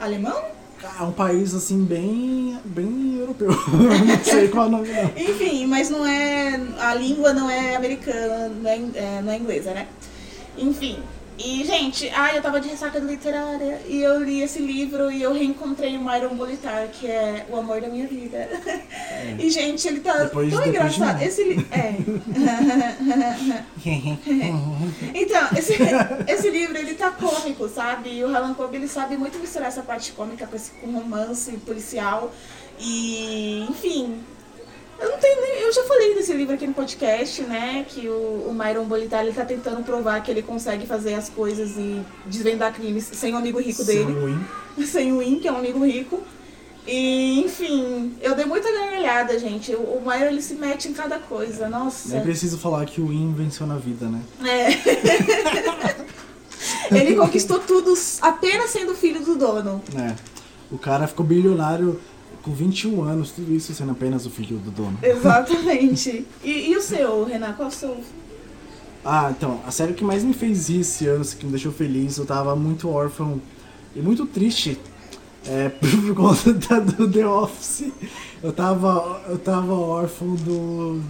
Alemão? 0.00 0.59
É 0.82 1.02
um 1.02 1.12
país 1.12 1.54
assim 1.54 1.84
bem. 1.84 2.58
bem 2.64 3.16
europeu. 3.18 3.50
não 3.50 4.24
sei 4.24 4.48
qual 4.48 4.64
é 4.64 4.68
o 4.68 4.70
nome 4.70 4.88
não. 4.88 5.04
Enfim, 5.16 5.66
mas 5.66 5.90
não 5.90 6.06
é. 6.06 6.60
A 6.78 6.94
língua 6.94 7.32
não 7.32 7.50
é 7.50 7.76
americana, 7.76 8.48
não 8.48 8.70
é, 8.70 8.80
é, 8.94 9.22
não 9.22 9.32
é 9.32 9.36
inglesa, 9.36 9.72
né? 9.72 9.86
Enfim. 10.56 10.98
E, 11.42 11.64
gente, 11.64 12.06
ai, 12.10 12.36
eu 12.36 12.42
tava 12.42 12.60
de 12.60 12.68
ressaca 12.68 12.98
literária 12.98 13.80
e 13.88 14.02
eu 14.02 14.22
li 14.22 14.42
esse 14.42 14.58
livro 14.58 15.10
e 15.10 15.22
eu 15.22 15.32
reencontrei 15.32 15.96
o 15.96 16.00
Myron 16.04 16.34
Bolitar, 16.34 16.88
que 16.88 17.06
é 17.06 17.46
o 17.48 17.56
amor 17.56 17.80
da 17.80 17.88
minha 17.88 18.06
vida. 18.06 18.46
E, 19.38 19.48
gente, 19.50 19.88
ele 19.88 20.00
tá 20.00 20.12
Depois- 20.24 20.52
tão 20.52 20.60
depois 20.60 20.64
de 20.64 20.68
engraçado. 21.00 21.18
mim. 21.18 21.24
Esse 21.24 21.42
li- 21.44 21.66
É. 21.72 21.94
Então, 25.14 25.48
esse, 25.56 25.74
esse 26.28 26.50
livro, 26.50 26.76
ele 26.76 26.94
tá 26.94 27.10
cômico, 27.10 27.68
sabe? 27.68 28.10
E 28.18 28.24
o 28.24 28.34
Harlan 28.34 28.54
Coben, 28.54 28.80
ele 28.80 28.88
sabe 28.88 29.16
muito 29.16 29.38
misturar 29.38 29.68
essa 29.68 29.82
parte 29.82 30.12
cômica 30.12 30.46
com, 30.46 30.56
esse, 30.56 30.70
com 30.72 30.90
romance 30.90 31.50
policial. 31.64 32.32
E, 32.78 33.66
enfim, 33.68 34.20
eu 35.00 35.10
não 35.10 35.18
tenho 35.18 35.40
nem, 35.40 35.60
Eu 35.62 35.72
já 35.72 35.84
falei 35.84 36.14
desse 36.14 36.32
livro 36.32 36.54
aqui 36.54 36.66
no 36.66 36.74
podcast, 36.74 37.42
né? 37.42 37.84
Que 37.88 38.08
o, 38.08 38.48
o 38.48 38.54
Myron 38.54 38.84
Bolitar, 38.84 39.24
ele 39.24 39.32
tá 39.32 39.44
tentando 39.44 39.82
provar 39.82 40.22
que 40.22 40.30
ele 40.30 40.42
consegue 40.42 40.86
fazer 40.86 41.14
as 41.14 41.28
coisas 41.28 41.76
e 41.76 42.00
desvendar 42.26 42.72
crimes 42.74 43.08
sem 43.12 43.34
o 43.34 43.36
amigo 43.36 43.60
rico 43.60 43.84
dele. 43.84 44.12
Ruim. 44.12 44.44
Sem 44.86 45.12
o 45.12 45.18
Win, 45.18 45.40
que 45.40 45.48
é 45.48 45.52
um 45.52 45.58
amigo 45.58 45.84
rico. 45.84 46.22
E, 46.86 47.40
enfim, 47.40 48.16
eu 48.22 48.34
dei 48.34 48.46
muita 48.46 48.72
gargalhada, 48.72 49.38
gente. 49.38 49.74
O, 49.74 49.98
o 49.98 50.02
Myron, 50.06 50.28
ele 50.28 50.40
se 50.40 50.54
mete 50.54 50.88
em 50.88 50.94
cada 50.94 51.18
coisa. 51.18 51.68
Nossa. 51.68 52.14
Nem 52.14 52.22
preciso 52.22 52.56
falar 52.56 52.86
que 52.86 53.00
o 53.00 53.08
Win 53.08 53.34
venceu 53.34 53.66
na 53.66 53.76
vida, 53.76 54.06
né? 54.06 54.22
É. 54.42 56.00
Ele 56.90 57.14
conquistou 57.14 57.60
tudo 57.60 57.94
apenas 58.20 58.70
sendo 58.70 58.94
filho 58.94 59.24
do 59.24 59.36
dono. 59.36 59.82
É. 59.96 60.14
O 60.70 60.78
cara 60.78 61.06
ficou 61.06 61.24
bilionário 61.24 62.00
com 62.42 62.52
21 62.52 63.02
anos, 63.02 63.30
tudo 63.30 63.54
isso 63.54 63.72
sendo 63.74 63.92
apenas 63.92 64.24
o 64.26 64.30
filho 64.30 64.56
do 64.58 64.70
dono. 64.70 64.98
Exatamente. 65.02 66.26
E, 66.42 66.70
e 66.70 66.76
o 66.76 66.80
seu, 66.82 67.24
Renan? 67.24 67.52
Qual 67.52 67.68
o 67.68 67.72
seu? 67.72 67.96
Ah, 69.04 69.32
então, 69.36 69.60
a 69.66 69.70
série 69.70 69.94
que 69.94 70.04
mais 70.04 70.22
me 70.22 70.32
fez 70.34 70.68
rir 70.68 70.80
esse 70.80 71.06
ano, 71.06 71.22
assim, 71.22 71.36
que 71.38 71.44
me 71.46 71.52
deixou 71.52 71.72
feliz, 71.72 72.16
eu 72.18 72.26
tava 72.26 72.54
muito 72.54 72.88
órfão 72.90 73.40
e 73.96 74.00
muito 74.00 74.26
triste 74.26 74.78
é, 75.46 75.68
por 75.80 76.14
conta 76.14 76.52
da- 76.52 76.80
do 76.80 77.10
The 77.10 77.26
Office. 77.26 77.84
Eu 78.42 78.52
tava, 78.52 79.22
eu 79.28 79.38
tava 79.38 79.72
órfão 79.72 80.34
do. 80.34 81.00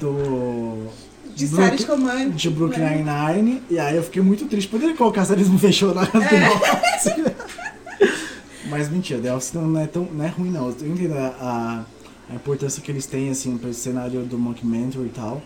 do. 0.00 0.86
De 1.34 1.46
Brook- 1.48 1.82
série 1.82 2.30
de 2.30 2.48
Brooklyn 2.50 3.02
Nine-Nine, 3.02 3.62
e 3.68 3.76
aí 3.78 3.96
eu 3.96 4.04
fiquei 4.04 4.22
muito 4.22 4.44
triste. 4.46 4.68
Poderia 4.70 4.94
colocar 4.94 5.24
séries 5.24 5.48
me 5.48 5.58
fechou 5.58 5.92
na 5.92 6.06
The 6.06 6.48
Office. 6.48 7.34
Mas 8.68 8.88
mentira, 8.88 9.20
The 9.20 9.34
Office 9.34 9.52
não 9.52 9.78
é, 9.78 9.86
tão, 9.86 10.04
não 10.04 10.24
é 10.24 10.28
ruim 10.28 10.50
não. 10.50 10.68
Eu 10.68 10.88
entendo 10.88 11.14
a, 11.14 11.84
a, 12.30 12.34
importância 12.34 12.82
que 12.82 12.90
eles 12.90 13.06
têm, 13.06 13.30
assim, 13.30 13.56
pra 13.58 13.70
esse 13.70 13.80
cenário 13.80 14.20
do 14.22 14.38
Mockumentary 14.38 15.06
e 15.06 15.10
tal. 15.10 15.42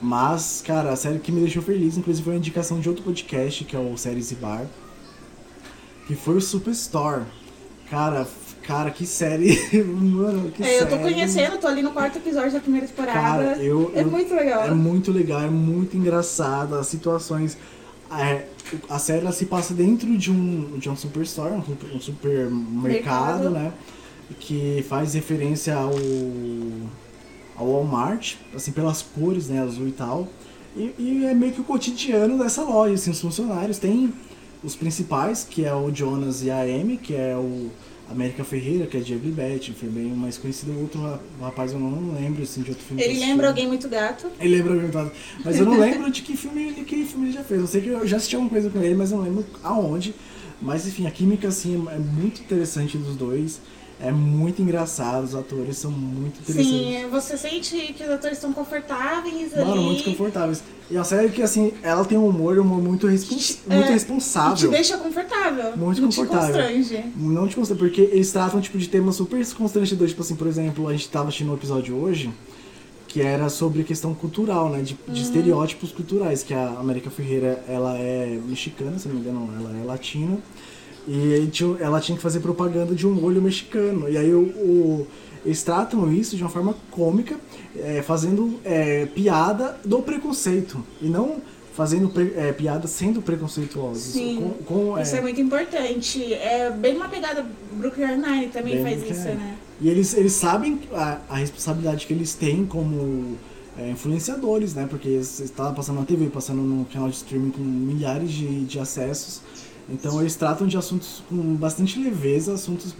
Mas, 0.00 0.62
cara, 0.66 0.90
a 0.90 0.96
série 0.96 1.18
que 1.18 1.30
me 1.30 1.40
deixou 1.40 1.62
feliz, 1.62 1.96
inclusive, 1.96 2.24
foi 2.24 2.34
a 2.34 2.38
indicação 2.38 2.80
de 2.80 2.88
outro 2.88 3.04
podcast, 3.04 3.64
que 3.64 3.76
é 3.76 3.78
o 3.78 3.96
Séries 3.96 4.30
e 4.32 4.34
Bar. 4.34 4.66
Que 6.06 6.14
foi 6.14 6.36
o 6.36 6.40
Superstore. 6.40 7.22
Cara, 7.88 8.26
cara, 8.66 8.90
que 8.90 9.06
série. 9.06 9.56
Mano, 9.84 10.50
que 10.50 10.62
É, 10.64 10.80
eu 10.80 10.88
tô 10.88 10.96
série. 10.96 11.02
conhecendo, 11.02 11.58
tô 11.58 11.68
ali 11.68 11.82
no 11.82 11.92
quarto 11.92 12.18
episódio 12.18 12.52
da 12.52 12.60
primeira 12.60 12.86
temporada. 12.88 13.20
Cara, 13.20 13.56
eu, 13.62 13.92
é 13.94 14.00
eu- 14.00 14.10
muito 14.10 14.34
legal. 14.34 14.64
É 14.64 14.70
muito 14.70 15.12
legal, 15.12 15.42
é 15.42 15.50
muito 15.50 15.96
engraçado, 15.96 16.74
as 16.74 16.86
situações. 16.88 17.56
É, 18.20 18.46
a 18.88 18.98
série 18.98 19.30
se 19.32 19.46
passa 19.46 19.72
dentro 19.74 20.16
de 20.16 20.30
um, 20.30 20.78
de 20.78 20.88
um 20.90 20.96
superstore, 20.96 21.52
um, 21.54 21.62
super- 21.62 21.94
um 21.94 22.00
supermercado, 22.00 22.70
Mercado. 22.82 23.50
né? 23.50 23.72
Que 24.40 24.84
faz 24.88 25.14
referência 25.14 25.74
ao, 25.74 25.92
ao 27.56 27.66
Walmart, 27.66 28.34
assim, 28.54 28.72
pelas 28.72 29.02
cores, 29.02 29.48
né? 29.48 29.60
Azul 29.62 29.88
e 29.88 29.92
tal. 29.92 30.28
E, 30.76 30.94
e 30.98 31.24
é 31.26 31.34
meio 31.34 31.52
que 31.52 31.60
o 31.60 31.64
cotidiano 31.64 32.38
dessa 32.38 32.62
loja, 32.62 32.94
assim, 32.94 33.10
os 33.10 33.20
funcionários. 33.20 33.78
Tem 33.78 34.12
os 34.64 34.74
principais, 34.74 35.44
que 35.48 35.64
é 35.64 35.74
o 35.74 35.94
Jonas 35.94 36.42
e 36.42 36.50
a 36.50 36.62
Amy, 36.62 36.96
que 36.96 37.14
é 37.14 37.36
o 37.36 37.70
América 38.12 38.44
Ferreira, 38.44 38.86
que 38.86 38.96
é 38.96 39.00
de 39.00 39.14
foi 39.72 39.88
bem 39.88 40.04
mais 40.06 40.38
conhecido. 40.38 40.78
Outro 40.78 41.00
ra- 41.00 41.18
rapaz 41.40 41.72
eu 41.72 41.78
não 41.78 42.14
lembro, 42.14 42.42
assim, 42.42 42.62
de 42.62 42.70
outro 42.70 42.84
filme. 42.84 43.02
Ele 43.02 43.18
lembra 43.18 43.48
alguém 43.48 43.66
muito 43.66 43.88
gato. 43.88 44.28
Ele 44.38 44.56
lembra 44.56 44.72
alguém 44.74 44.90
muito, 44.90 45.12
mas 45.44 45.58
eu 45.58 45.64
não 45.64 45.78
lembro 45.78 46.10
de 46.10 46.22
que 46.22 46.36
filme 46.36 46.62
ele, 46.68 46.84
que 46.84 47.04
filme 47.04 47.26
ele 47.26 47.32
já 47.32 47.42
fez. 47.42 47.60
Eu 47.60 47.66
sei 47.66 47.80
que 47.80 47.88
eu 47.88 48.06
já 48.06 48.16
assisti 48.18 48.34
alguma 48.36 48.50
coisa 48.50 48.70
com 48.70 48.80
ele, 48.82 48.94
mas 48.94 49.10
eu 49.10 49.18
não 49.18 49.24
lembro 49.24 49.44
aonde. 49.62 50.14
Mas 50.60 50.86
enfim, 50.86 51.06
a 51.06 51.10
química 51.10 51.48
assim 51.48 51.74
é 51.90 51.98
muito 51.98 52.40
interessante 52.40 52.96
dos 52.96 53.16
dois. 53.16 53.60
É 54.04 54.10
muito 54.10 54.60
engraçado, 54.60 55.22
os 55.22 55.34
atores 55.34 55.76
são 55.76 55.90
muito 55.90 56.40
interessantes. 56.40 56.66
Sim, 56.72 57.06
você 57.08 57.38
sente 57.38 57.94
que 57.96 58.02
os 58.02 58.10
atores 58.10 58.36
estão 58.36 58.52
confortáveis 58.52 59.54
ali. 59.54 59.64
Mano, 59.64 59.82
muito 59.82 60.02
confortáveis. 60.02 60.60
E 60.90 60.96
a 60.96 61.04
série 61.04 61.28
que 61.28 61.40
assim, 61.40 61.72
ela 61.84 62.04
tem 62.04 62.18
um 62.18 62.26
humor, 62.26 62.58
um 62.58 62.62
humor 62.62 62.82
muito, 62.82 63.06
respons 63.06 63.60
É, 63.68 63.74
muito 63.74 63.84
E 63.84 63.86
te 63.86 63.92
responsável. 63.92 64.70
deixa 64.70 64.98
confortável. 64.98 65.76
Muito 65.76 66.00
não 66.00 66.08
confortável. 66.08 66.48
te 66.48 66.74
constrange. 66.74 67.04
Não 67.16 67.46
te 67.46 67.54
constrange, 67.54 67.78
porque 67.78 68.00
eles 68.00 68.32
tratam 68.32 68.60
tipo, 68.60 68.76
de 68.76 68.88
temas 68.88 69.14
super 69.14 69.46
constrangedores. 69.54 70.10
Tipo 70.10 70.22
assim, 70.22 70.34
por 70.34 70.48
exemplo, 70.48 70.88
a 70.88 70.92
gente 70.92 71.08
tava 71.08 71.28
assistindo 71.28 71.52
um 71.52 71.54
episódio 71.54 71.94
hoje 71.94 72.28
que 73.06 73.20
era 73.20 73.48
sobre 73.50 73.84
questão 73.84 74.14
cultural, 74.14 74.70
né? 74.70 74.80
De, 74.80 74.96
de 75.06 75.22
estereótipos 75.22 75.92
culturais, 75.92 76.42
que 76.42 76.54
a 76.54 76.70
América 76.80 77.10
Ferreira, 77.10 77.62
ela 77.68 77.96
é 77.98 78.38
mexicana, 78.48 78.98
se 78.98 79.06
não 79.06 79.14
me 79.14 79.20
engano, 79.20 79.50
ela 79.60 79.70
é 79.80 79.84
latina. 79.84 80.38
E 81.06 81.48
tinha- 81.50 81.76
ela 81.80 82.00
tinha 82.00 82.16
que 82.16 82.22
fazer 82.22 82.40
propaganda 82.40 82.94
de 82.94 83.06
um 83.06 83.12
molho 83.12 83.42
mexicano. 83.42 84.08
E 84.08 84.16
aí 84.16 84.32
o, 84.32 84.40
o- 84.42 85.06
eles 85.44 85.62
tratam 85.62 86.12
isso 86.12 86.36
de 86.36 86.42
uma 86.42 86.48
forma 86.50 86.74
cômica, 86.90 87.36
é, 87.76 88.00
fazendo 88.02 88.60
é, 88.64 89.06
piada 89.06 89.76
do 89.84 90.00
preconceito. 90.00 90.84
E 91.00 91.08
não 91.08 91.38
fazendo 91.74 92.08
pre- 92.10 92.34
é, 92.36 92.52
piada 92.52 92.86
sendo 92.86 93.20
preconceituosos. 93.22 94.12
Sim, 94.12 94.52
Com, 94.66 94.92
com, 94.92 94.98
Isso 95.00 95.16
é 95.16 95.20
muito 95.20 95.40
importante. 95.40 96.32
É 96.34 96.70
bem 96.70 96.94
uma 96.96 97.08
pegada. 97.08 97.44
Brooklyn 97.72 98.18
Nine 98.18 98.48
também 98.48 98.74
Bem 98.74 98.98
faz 98.98 99.10
isso, 99.10 99.28
é. 99.28 99.34
né? 99.34 99.56
E 99.80 99.88
eles, 99.88 100.14
eles 100.14 100.32
sabem 100.34 100.80
a, 100.92 101.18
a 101.28 101.36
responsabilidade 101.38 102.06
que 102.06 102.12
eles 102.12 102.34
têm 102.34 102.64
como 102.64 103.36
é, 103.76 103.90
influenciadores, 103.90 104.74
né? 104.74 104.86
Porque 104.88 105.08
está 105.08 105.72
passando 105.72 105.98
na 105.98 106.04
TV, 106.06 106.26
passando 106.26 106.60
no 106.62 106.84
canal 106.84 107.08
de 107.08 107.16
streaming 107.16 107.50
com 107.50 107.62
milhares 107.62 108.30
de, 108.30 108.64
de 108.64 108.78
acessos. 108.78 109.40
Então 109.88 110.20
eles 110.20 110.36
tratam 110.36 110.66
de 110.66 110.76
assuntos 110.76 111.22
com 111.28 111.54
bastante 111.54 111.98
leveza, 111.98 112.54
assuntos, 112.54 112.94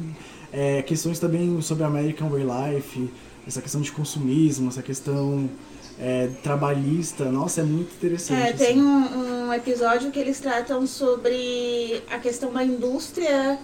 é, 0.52 0.82
questões 0.82 1.18
também 1.18 1.60
sobre 1.62 1.84
American 1.84 2.28
Way 2.28 2.44
Life, 2.44 3.10
essa 3.46 3.62
questão 3.62 3.80
de 3.80 3.90
consumismo, 3.92 4.68
essa 4.68 4.82
questão 4.82 5.48
é, 5.98 6.28
trabalhista. 6.42 7.24
Nossa, 7.26 7.60
é 7.60 7.64
muito 7.64 7.94
interessante. 7.94 8.40
É, 8.40 8.52
assim. 8.52 8.64
tem 8.64 8.82
um, 8.82 9.46
um 9.48 9.52
episódio 9.52 10.10
que 10.10 10.18
eles 10.18 10.40
tratam 10.40 10.86
sobre 10.86 12.02
a 12.10 12.18
questão 12.18 12.52
da 12.52 12.64
indústria 12.64 13.58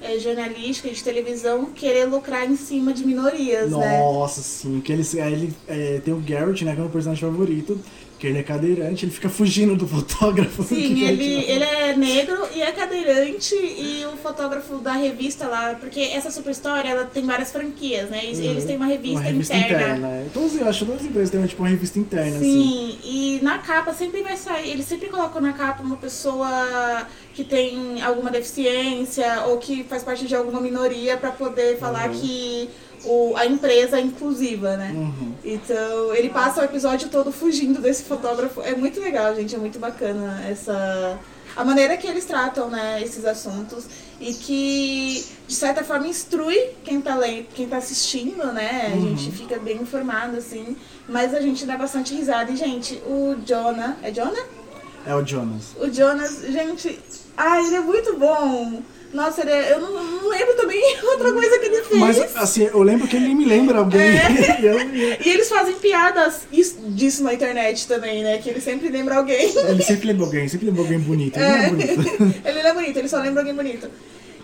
é, 0.00 0.18
jornalística 0.18 0.88
de 0.88 1.02
televisão 1.02 1.66
querer 1.66 2.04
lucrar 2.04 2.48
em 2.50 2.56
cima 2.56 2.92
de 2.92 3.04
minorias, 3.04 3.70
né? 3.70 3.98
Nossa, 3.98 4.42
sim. 4.42 4.80
Que 4.80 4.92
eles, 4.92 5.14
aí 5.14 5.32
ele 5.32 5.54
é, 5.66 6.00
tem 6.04 6.12
o 6.12 6.18
Garrett, 6.18 6.64
né? 6.64 6.72
Que 6.72 6.78
é 6.78 6.80
o 6.80 6.84
meu 6.84 6.92
personagem 6.92 7.28
favorito. 7.28 7.78
Que 8.18 8.28
ele 8.28 8.38
é 8.38 8.42
cadeirante, 8.42 9.04
ele 9.04 9.12
fica 9.12 9.28
fugindo 9.28 9.76
do 9.76 9.86
fotógrafo. 9.86 10.62
Sim, 10.62 10.94
quer 10.96 11.12
ele, 11.12 11.44
ele 11.50 11.64
é 11.64 11.94
negro 11.94 12.46
e 12.54 12.62
é 12.62 12.72
cadeirante 12.72 13.54
e 13.54 14.06
o 14.10 14.16
fotógrafo 14.16 14.78
da 14.78 14.92
revista 14.94 15.46
lá, 15.46 15.74
porque 15.78 16.00
essa 16.00 16.30
Superstore 16.30 16.88
ela 16.88 17.04
tem 17.04 17.26
várias 17.26 17.52
franquias, 17.52 18.08
né? 18.08 18.20
Eles, 18.24 18.38
eles 18.38 18.64
têm 18.64 18.76
uma 18.76 18.86
revista, 18.86 19.16
Uhum. 19.16 19.20
uma 19.22 19.30
revista 19.30 19.56
interna. 19.56 20.08
é. 20.08 20.26
Todos, 20.32 20.56
eu 20.56 20.66
acho 20.66 20.78
que 20.80 20.84
todas 20.86 21.00
as 21.02 21.06
empresas 21.08 21.30
têm 21.30 21.46
tipo, 21.46 21.62
uma 21.62 21.68
revista 21.68 21.98
interna, 21.98 22.36
assim. 22.38 22.42
Sim, 22.42 22.98
e 23.04 23.38
na 23.42 23.58
capa 23.58 23.92
sempre 23.92 24.22
vai 24.22 24.36
sair, 24.36 24.70
eles 24.70 24.86
sempre 24.86 25.08
colocam 25.08 25.42
na 25.42 25.52
capa 25.52 25.82
uma 25.82 25.96
pessoa 25.96 27.06
que 27.34 27.44
tem 27.44 28.00
alguma 28.02 28.30
deficiência 28.30 29.42
ou 29.46 29.58
que 29.58 29.84
faz 29.84 30.02
parte 30.02 30.26
de 30.26 30.34
alguma 30.34 30.60
minoria 30.60 31.16
pra 31.18 31.30
poder 31.32 31.78
falar 31.78 32.08
Uhum. 32.10 32.18
que 32.20 32.70
o, 33.06 33.34
a 33.36 33.46
empresa 33.46 34.00
inclusiva, 34.00 34.76
né? 34.76 34.92
Uhum. 34.94 35.32
Então, 35.44 36.14
ele 36.14 36.28
passa 36.28 36.60
o 36.60 36.64
episódio 36.64 37.08
todo 37.08 37.32
fugindo 37.32 37.80
desse 37.80 38.02
fotógrafo. 38.02 38.60
É 38.60 38.74
muito 38.74 39.00
legal, 39.00 39.34
gente, 39.34 39.54
é 39.54 39.58
muito 39.58 39.78
bacana 39.78 40.44
essa 40.48 41.18
a 41.56 41.64
maneira 41.64 41.96
que 41.96 42.06
eles 42.06 42.26
tratam, 42.26 42.68
né, 42.68 43.02
esses 43.02 43.24
assuntos 43.24 43.86
e 44.20 44.34
que 44.34 45.24
de 45.48 45.54
certa 45.54 45.82
forma 45.82 46.06
instrui 46.06 46.72
quem 46.84 47.00
tá 47.00 47.14
lendo, 47.14 47.46
quem 47.54 47.66
tá 47.66 47.78
assistindo, 47.78 48.52
né? 48.52 48.92
A 48.92 49.00
gente 49.00 49.30
fica 49.30 49.58
bem 49.58 49.80
informado 49.80 50.36
assim, 50.36 50.76
mas 51.08 51.34
a 51.34 51.40
gente 51.40 51.64
dá 51.64 51.78
bastante 51.78 52.14
risada. 52.14 52.52
E 52.52 52.56
gente, 52.56 53.00
o 53.06 53.36
Jonah, 53.46 53.96
é 54.02 54.10
Jonah? 54.10 54.44
É 55.06 55.14
o 55.14 55.24
Jonas. 55.24 55.74
O 55.80 55.90
Jonas, 55.90 56.42
gente, 56.42 56.98
ah, 57.36 57.62
ele 57.62 57.76
é 57.76 57.80
muito 57.80 58.18
bom. 58.18 58.82
Nossa, 59.16 59.40
ele 59.40 59.50
é, 59.50 59.72
eu 59.72 59.80
não, 59.80 59.92
não 59.92 60.28
lembro 60.28 60.54
também 60.54 60.80
outra 61.02 61.32
coisa 61.32 61.58
que 61.58 61.64
ele 61.66 61.82
fez. 61.82 61.98
Mas 62.00 62.36
assim, 62.36 62.64
eu 62.64 62.82
lembro 62.82 63.08
que 63.08 63.16
ele 63.16 63.34
me 63.34 63.44
lembra 63.46 63.78
alguém. 63.78 64.00
É. 64.00 64.58
Eu- 64.62 64.78
eu- 64.78 65.16
E 65.24 65.28
eles 65.28 65.48
fazem 65.48 65.74
piadas 65.76 66.42
is- 66.52 66.76
disso 66.88 67.22
na 67.24 67.32
internet 67.32 67.86
também, 67.88 68.22
né? 68.22 68.38
Que 68.38 68.50
ele 68.50 68.60
sempre 68.60 68.88
lembra 68.88 69.16
alguém. 69.16 69.50
ele 69.68 69.82
sempre 69.82 70.06
lembra 70.08 70.24
alguém, 70.26 70.48
sempre 70.48 70.66
lembra 70.66 70.82
alguém 70.82 70.98
bonito. 70.98 71.38
Ele 71.38 71.46
não 71.48 71.56
é 71.56 71.68
bonito. 71.70 72.34
ele 72.44 72.62
não 72.62 72.70
é 72.70 72.74
bonito, 72.74 72.98
ele 72.98 73.08
só 73.08 73.18
lembra 73.20 73.40
alguém 73.40 73.54
bonito. 73.54 73.88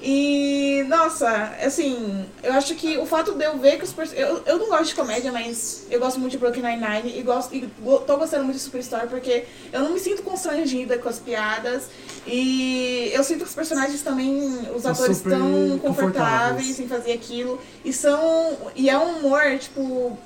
E, 0.05 0.85
nossa, 0.89 1.29
assim, 1.65 2.25
eu 2.43 2.53
acho 2.55 2.75
que 2.75 2.99
o 2.99 3.07
fato 3.07 3.35
de 3.35 3.45
eu 3.45 3.57
ver 3.57 3.79
que 3.79 3.85
os 3.85 3.95
eu, 4.15 4.43
eu 4.45 4.59
não 4.59 4.69
gosto 4.69 4.87
de 4.87 4.95
comédia, 4.97 5.31
mas 5.31 5.87
eu 5.89 6.01
gosto 6.01 6.19
muito 6.19 6.33
de 6.33 6.39
Brooklyn 6.39 6.63
Nine-Nine 6.63 7.17
e, 7.19 7.23
gosto, 7.23 7.55
e 7.55 7.69
go- 7.81 7.99
tô 8.01 8.17
gostando 8.17 8.43
muito 8.43 8.57
de 8.57 8.63
Superstore 8.63 9.07
porque 9.07 9.45
eu 9.73 9.81
não 9.81 9.93
me 9.93 10.01
sinto 10.01 10.23
constrangida 10.25 10.99
com 10.99 11.09
as 11.09 11.21
piadas 11.21 11.85
e 12.27 13.11
eu 13.15 13.23
sinto 13.23 13.45
que 13.45 13.49
os 13.51 13.55
personagens 13.55 14.03
também, 14.03 14.59
os 14.75 14.83
São 14.83 14.91
atores 14.91 15.19
estão 15.19 15.79
confortáveis. 15.79 16.81
em 16.81 16.89
fazer 16.89 17.13
aquilo 17.13 17.61
e 17.85 17.93
são, 17.93 18.57
e 18.75 18.91
é 18.91 18.99
um 18.99 19.19
humor, 19.19 19.57
tipo, 19.61 20.19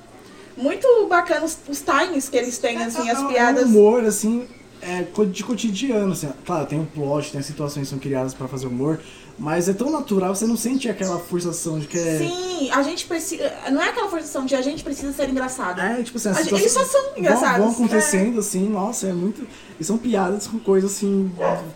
muito 0.57 0.87
bacana 1.07 1.45
os, 1.45 1.55
os 1.69 1.81
times 1.83 2.27
que 2.29 2.35
eles 2.37 2.57
têm, 2.57 2.77
assim, 2.81 3.07
as 3.11 3.19
É 3.19 3.21
um- 3.21 3.27
piadas. 3.27 3.61
É 3.61 3.65
um 3.67 3.69
humor, 3.69 4.03
assim, 4.05 4.47
é, 4.81 5.03
de 5.25 5.43
cotidiano, 5.43 6.13
assim. 6.13 6.29
Claro, 6.47 6.65
tem 6.65 6.79
um 6.79 6.85
plot, 6.85 7.31
tem 7.31 7.43
situações 7.43 7.83
que 7.83 7.89
são 7.91 7.99
criadas 7.99 8.33
pra 8.33 8.47
fazer 8.47 8.65
humor, 8.65 8.99
mas 9.39 9.69
é 9.69 9.73
tão 9.73 9.91
natural, 9.91 10.33
você 10.33 10.47
não 10.47 10.57
sente 10.57 10.89
aquela 10.89 11.19
forçação 11.19 11.77
de 11.79 11.87
que 11.87 11.97
é... 11.97 12.17
Sim, 12.17 12.71
a 12.71 12.81
gente 12.81 13.05
precisa. 13.05 13.53
Não 13.71 13.81
é 13.81 13.89
aquela 13.89 14.09
forçação 14.09 14.45
de 14.45 14.55
a 14.55 14.61
gente 14.61 14.83
precisa 14.83 15.13
ser 15.13 15.29
engraçado. 15.29 15.79
É, 15.79 16.01
tipo 16.01 16.17
assim, 16.17 16.29
as 16.29 16.37
gente- 16.39 16.55
eles 16.55 16.71
só 16.71 16.83
são 16.83 17.17
engraçados, 17.17 17.59
Vão, 17.59 17.71
acontecendo, 17.71 18.39
assim, 18.39 18.67
nossa, 18.67 19.07
é 19.07 19.13
muito... 19.13 19.47
E 19.79 19.83
são 19.83 19.97
piadas 19.97 20.47
com 20.47 20.57
coisas, 20.57 20.91
assim, 20.91 21.31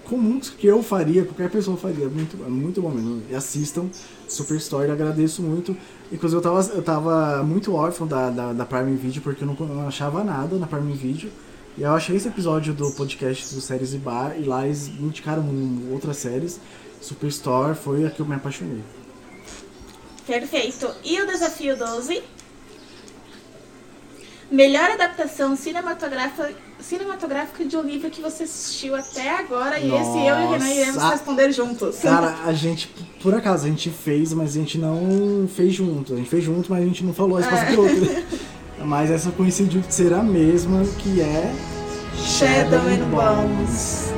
comuns 0.05 0.49
que 0.49 0.65
eu 0.65 0.81
faria, 0.81 1.23
qualquer 1.23 1.51
pessoa 1.51 1.77
faria. 1.77 2.05
É 2.05 2.09
muito, 2.09 2.35
é 2.43 2.49
muito 2.49 2.81
bom 2.81 2.89
mesmo. 2.89 3.21
E 3.29 3.35
assistam 3.35 3.85
Superstore, 4.27 4.89
agradeço 4.89 5.43
muito. 5.43 5.77
Inclusive, 6.11 6.39
eu 6.39 6.41
tava, 6.41 6.71
eu 6.73 6.81
tava 6.81 7.43
muito 7.43 7.75
órfão 7.75 8.07
da, 8.07 8.31
da, 8.31 8.53
da 8.53 8.65
Prime 8.65 8.95
Video, 8.95 9.21
porque 9.21 9.43
eu 9.43 9.47
não, 9.47 9.67
não 9.67 9.87
achava 9.87 10.23
nada 10.23 10.55
na 10.55 10.65
Prime 10.65 10.93
Video. 10.93 11.29
E 11.77 11.83
eu 11.83 11.91
achei 11.93 12.15
esse 12.15 12.27
episódio 12.27 12.73
do 12.73 12.91
podcast 12.91 13.53
do 13.53 13.61
Séries 13.61 13.93
e 13.93 13.97
Bar, 13.97 14.35
e 14.37 14.43
lá 14.43 14.65
eles 14.65 14.87
me 14.87 15.05
indicaram 15.07 15.45
outras 15.91 16.17
séries. 16.17 16.59
Superstore 17.01 17.75
foi 17.75 18.05
a 18.05 18.09
que 18.09 18.19
eu 18.19 18.25
me 18.25 18.35
apaixonei. 18.35 18.81
Perfeito. 20.25 20.89
E 21.03 21.19
o 21.21 21.27
desafio 21.27 21.75
12? 21.75 22.21
Melhor 24.51 24.91
adaptação 24.91 25.55
cinematográfica, 25.55 26.51
cinematográfica 26.79 27.63
de 27.63 27.77
um 27.77 27.81
livro 27.83 28.09
que 28.09 28.21
você 28.21 28.43
assistiu 28.43 28.95
até 28.95 29.29
agora. 29.29 29.79
E 29.79 29.85
esse 29.87 30.17
eu 30.27 30.39
e 30.41 30.43
o 30.45 30.51
Renan 30.51 30.69
iremos 30.69 30.95
Nossa. 30.95 31.11
responder 31.11 31.51
juntos. 31.53 31.99
Cara, 31.99 32.35
a 32.45 32.51
gente, 32.51 32.89
por 33.21 33.33
acaso, 33.33 33.65
a 33.65 33.69
gente 33.69 33.89
fez, 33.89 34.33
mas 34.33 34.51
a 34.51 34.59
gente 34.59 34.77
não 34.77 35.49
fez 35.55 35.73
junto. 35.73 36.13
A 36.13 36.17
gente 36.17 36.29
fez 36.29 36.43
junto, 36.43 36.69
mas 36.69 36.83
a 36.83 36.85
gente 36.85 37.03
não 37.03 37.13
falou 37.13 37.37
a 37.37 37.41
resposta 37.41 37.65
É. 37.73 37.77
outro. 37.77 38.41
Mas 38.83 39.11
essa 39.11 39.29
coincidiu 39.29 39.79
de 39.81 39.93
ser 39.93 40.11
a 40.11 40.23
mesma, 40.23 40.83
que 40.97 41.21
é 41.21 41.53
Shadow 42.17 42.79
and 42.79 43.05
Bones. 43.11 44.11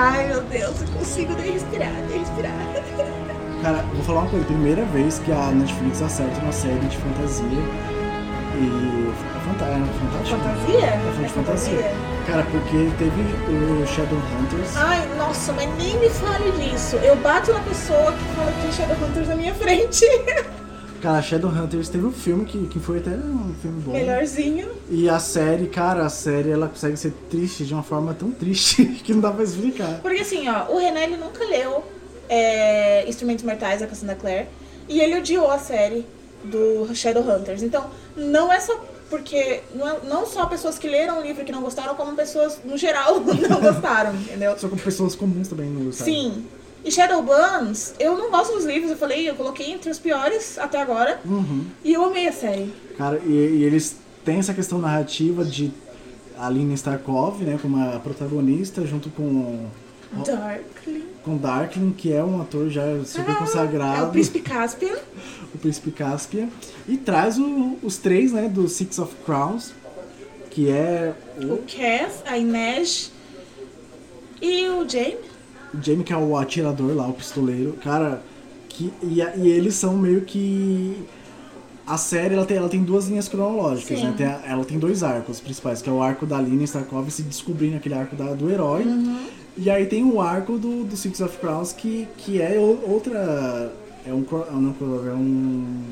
Ai 0.00 0.28
meu 0.28 0.42
Deus, 0.42 0.80
eu 0.80 0.88
consigo 0.98 1.32
nem 1.34 1.52
respirar, 1.52 1.90
nem 2.08 2.20
respirar. 2.20 2.52
Cara, 3.62 3.82
vou 3.92 4.04
falar 4.04 4.20
uma 4.20 4.30
coisa, 4.30 4.44
primeira 4.46 4.84
vez 4.84 5.18
que 5.18 5.32
a 5.32 5.50
Netflix 5.50 6.00
acerta 6.00 6.40
uma 6.40 6.52
série 6.52 6.78
de 6.86 6.96
fantasia. 6.98 7.44
E. 8.54 9.08
É 9.08 9.40
fanta- 9.50 9.64
é 9.66 9.78
fantástico? 9.98 10.38
Fantasia? 10.40 10.86
É 10.86 11.10
filme 11.12 11.26
de 11.26 11.32
fantasia. 11.32 11.92
Cara, 12.26 12.42
porque 12.50 12.90
teve 12.98 13.22
o 13.50 13.86
Shadowhunters. 13.86 14.76
Ai, 14.76 15.08
nossa, 15.16 15.52
mas 15.52 15.68
nem 15.76 15.98
me 15.98 16.08
fale 16.10 16.50
disso. 16.52 16.96
Eu 16.96 17.16
bato 17.16 17.52
na 17.52 17.60
pessoa 17.60 18.12
que 18.12 18.24
fala 18.36 18.52
que 18.52 18.60
tem 18.62 18.72
Shadowhunters 18.72 19.28
na 19.28 19.34
minha 19.36 19.54
frente. 19.54 20.04
Cara, 21.00 21.22
Shadowhunters 21.22 21.88
teve 21.88 22.04
um 22.06 22.12
filme 22.12 22.44
que, 22.44 22.66
que 22.66 22.78
foi 22.80 22.98
até 22.98 23.10
um 23.10 23.54
filme 23.62 23.80
bom. 23.82 23.92
Melhorzinho. 23.92 24.68
E 24.90 25.08
a 25.08 25.18
série, 25.18 25.66
cara, 25.68 26.04
a 26.04 26.08
série 26.08 26.50
ela 26.50 26.68
consegue 26.68 26.96
ser 26.96 27.12
triste 27.30 27.64
de 27.64 27.72
uma 27.74 27.82
forma 27.82 28.14
tão 28.14 28.30
triste 28.30 28.84
que 29.04 29.12
não 29.14 29.20
dá 29.20 29.30
pra 29.30 29.44
explicar. 29.44 30.00
Porque 30.02 30.20
assim, 30.22 30.48
ó, 30.48 30.72
o 30.72 30.78
René 30.78 31.04
ele 31.04 31.16
nunca 31.16 31.44
leu 31.44 31.84
é, 32.28 33.08
Instrumentos 33.08 33.44
Mortais, 33.44 33.80
da 33.80 33.86
Cassandra 33.86 34.14
Clare, 34.16 34.46
e 34.88 35.00
ele 35.00 35.16
odiou 35.18 35.50
a 35.50 35.58
série 35.58 36.04
do 36.44 36.92
Shadowhunters. 36.94 37.62
Então, 37.62 37.86
não 38.16 38.52
é 38.52 38.60
só 38.60 38.78
porque 39.10 39.60
não, 39.74 39.88
é- 39.88 40.00
não 40.04 40.26
só 40.26 40.44
pessoas 40.46 40.78
que 40.78 40.86
leram 40.86 41.18
o 41.18 41.22
livro 41.22 41.44
que 41.44 41.50
não 41.52 41.62
gostaram, 41.62 41.94
como 41.94 42.14
pessoas 42.14 42.58
no 42.64 42.76
geral 42.76 43.20
não 43.48 43.60
gostaram, 43.60 44.14
entendeu? 44.14 44.58
Só 44.58 44.68
com 44.68 44.76
pessoas 44.76 45.14
comuns 45.14 45.48
também 45.48 45.70
não 45.70 45.84
gostaram. 45.84 46.12
Sim. 46.12 46.44
E 46.88 46.90
Shadowlands, 46.90 47.92
eu 48.00 48.16
não 48.16 48.30
gosto 48.30 48.54
dos 48.54 48.64
livros, 48.64 48.90
eu 48.90 48.96
falei, 48.96 49.28
eu 49.28 49.34
coloquei 49.34 49.70
entre 49.70 49.90
os 49.90 49.98
piores 49.98 50.56
até 50.58 50.80
agora. 50.80 51.20
Uhum. 51.22 51.66
E 51.84 51.92
eu 51.92 52.02
amei 52.02 52.26
a 52.26 52.32
série. 52.32 52.72
Cara, 52.96 53.20
e, 53.26 53.30
e 53.30 53.62
eles 53.62 53.96
têm 54.24 54.38
essa 54.38 54.54
questão 54.54 54.78
narrativa 54.78 55.44
de 55.44 55.70
Aline 56.38 56.72
Starkov, 56.72 57.42
né, 57.44 57.58
como 57.60 57.76
a 57.76 57.98
protagonista, 58.00 58.86
junto 58.86 59.10
com 59.10 59.66
Darkly. 60.24 61.04
com 61.22 61.36
Darkling, 61.36 61.92
que 61.92 62.10
é 62.10 62.24
um 62.24 62.40
ator 62.40 62.70
já 62.70 62.84
super 63.04 63.36
consagrado, 63.36 64.04
É 64.04 64.04
o 64.08 64.10
Príncipe 64.10 64.40
Caspian. 64.40 64.96
o 65.54 65.58
Príncipe 65.58 65.90
Caspia, 65.90 66.48
e 66.88 66.96
traz 66.96 67.36
o- 67.38 67.76
os 67.82 67.98
três, 67.98 68.32
né, 68.32 68.48
do 68.48 68.66
Six 68.66 68.98
of 68.98 69.14
Crowns, 69.26 69.74
que 70.50 70.70
é 70.70 71.12
O 71.42 71.52
o 71.52 71.58
Cass, 71.58 72.22
a 72.24 72.38
Inês 72.38 73.12
e 74.40 74.66
o 74.70 74.86
Jamie. 75.72 75.84
Jamie, 75.84 76.04
que 76.04 76.12
é 76.12 76.16
o 76.16 76.36
atirador 76.36 76.94
lá, 76.94 77.06
o 77.06 77.12
pistoleiro, 77.12 77.72
cara, 77.82 78.22
que, 78.68 78.92
e, 79.02 79.20
e 79.20 79.48
eles 79.48 79.74
são 79.74 79.96
meio 79.96 80.22
que. 80.22 80.96
A 81.86 81.96
série 81.96 82.34
ela 82.34 82.44
tem, 82.44 82.56
ela 82.58 82.68
tem 82.68 82.82
duas 82.82 83.08
linhas 83.08 83.28
cronológicas, 83.28 83.98
Sim. 83.98 84.04
né? 84.06 84.14
Tem 84.16 84.26
a- 84.26 84.42
ela 84.46 84.64
tem 84.64 84.78
dois 84.78 85.02
arcos 85.02 85.40
principais, 85.40 85.80
que 85.80 85.88
é 85.88 85.92
o 85.92 86.02
arco 86.02 86.26
da 86.26 86.38
Lina 86.38 86.64
Starkov 86.64 87.08
se 87.10 87.22
descobrindo 87.22 87.76
aquele 87.78 87.94
arco 87.94 88.14
da- 88.14 88.34
do 88.34 88.50
herói. 88.50 88.82
Uhum. 88.84 89.26
E 89.56 89.70
aí 89.70 89.86
tem 89.86 90.04
o 90.04 90.20
arco 90.20 90.58
do, 90.58 90.84
do 90.84 90.96
Six 90.96 91.20
of 91.20 91.38
Crowns, 91.38 91.72
que, 91.72 92.06
que 92.18 92.42
é 92.42 92.58
o- 92.58 92.90
outra. 92.92 93.72
É 94.06 94.12
um, 94.12 94.24
não, 94.60 94.72
crossover, 94.74 95.12
é 95.12 95.14
um. 95.14 95.82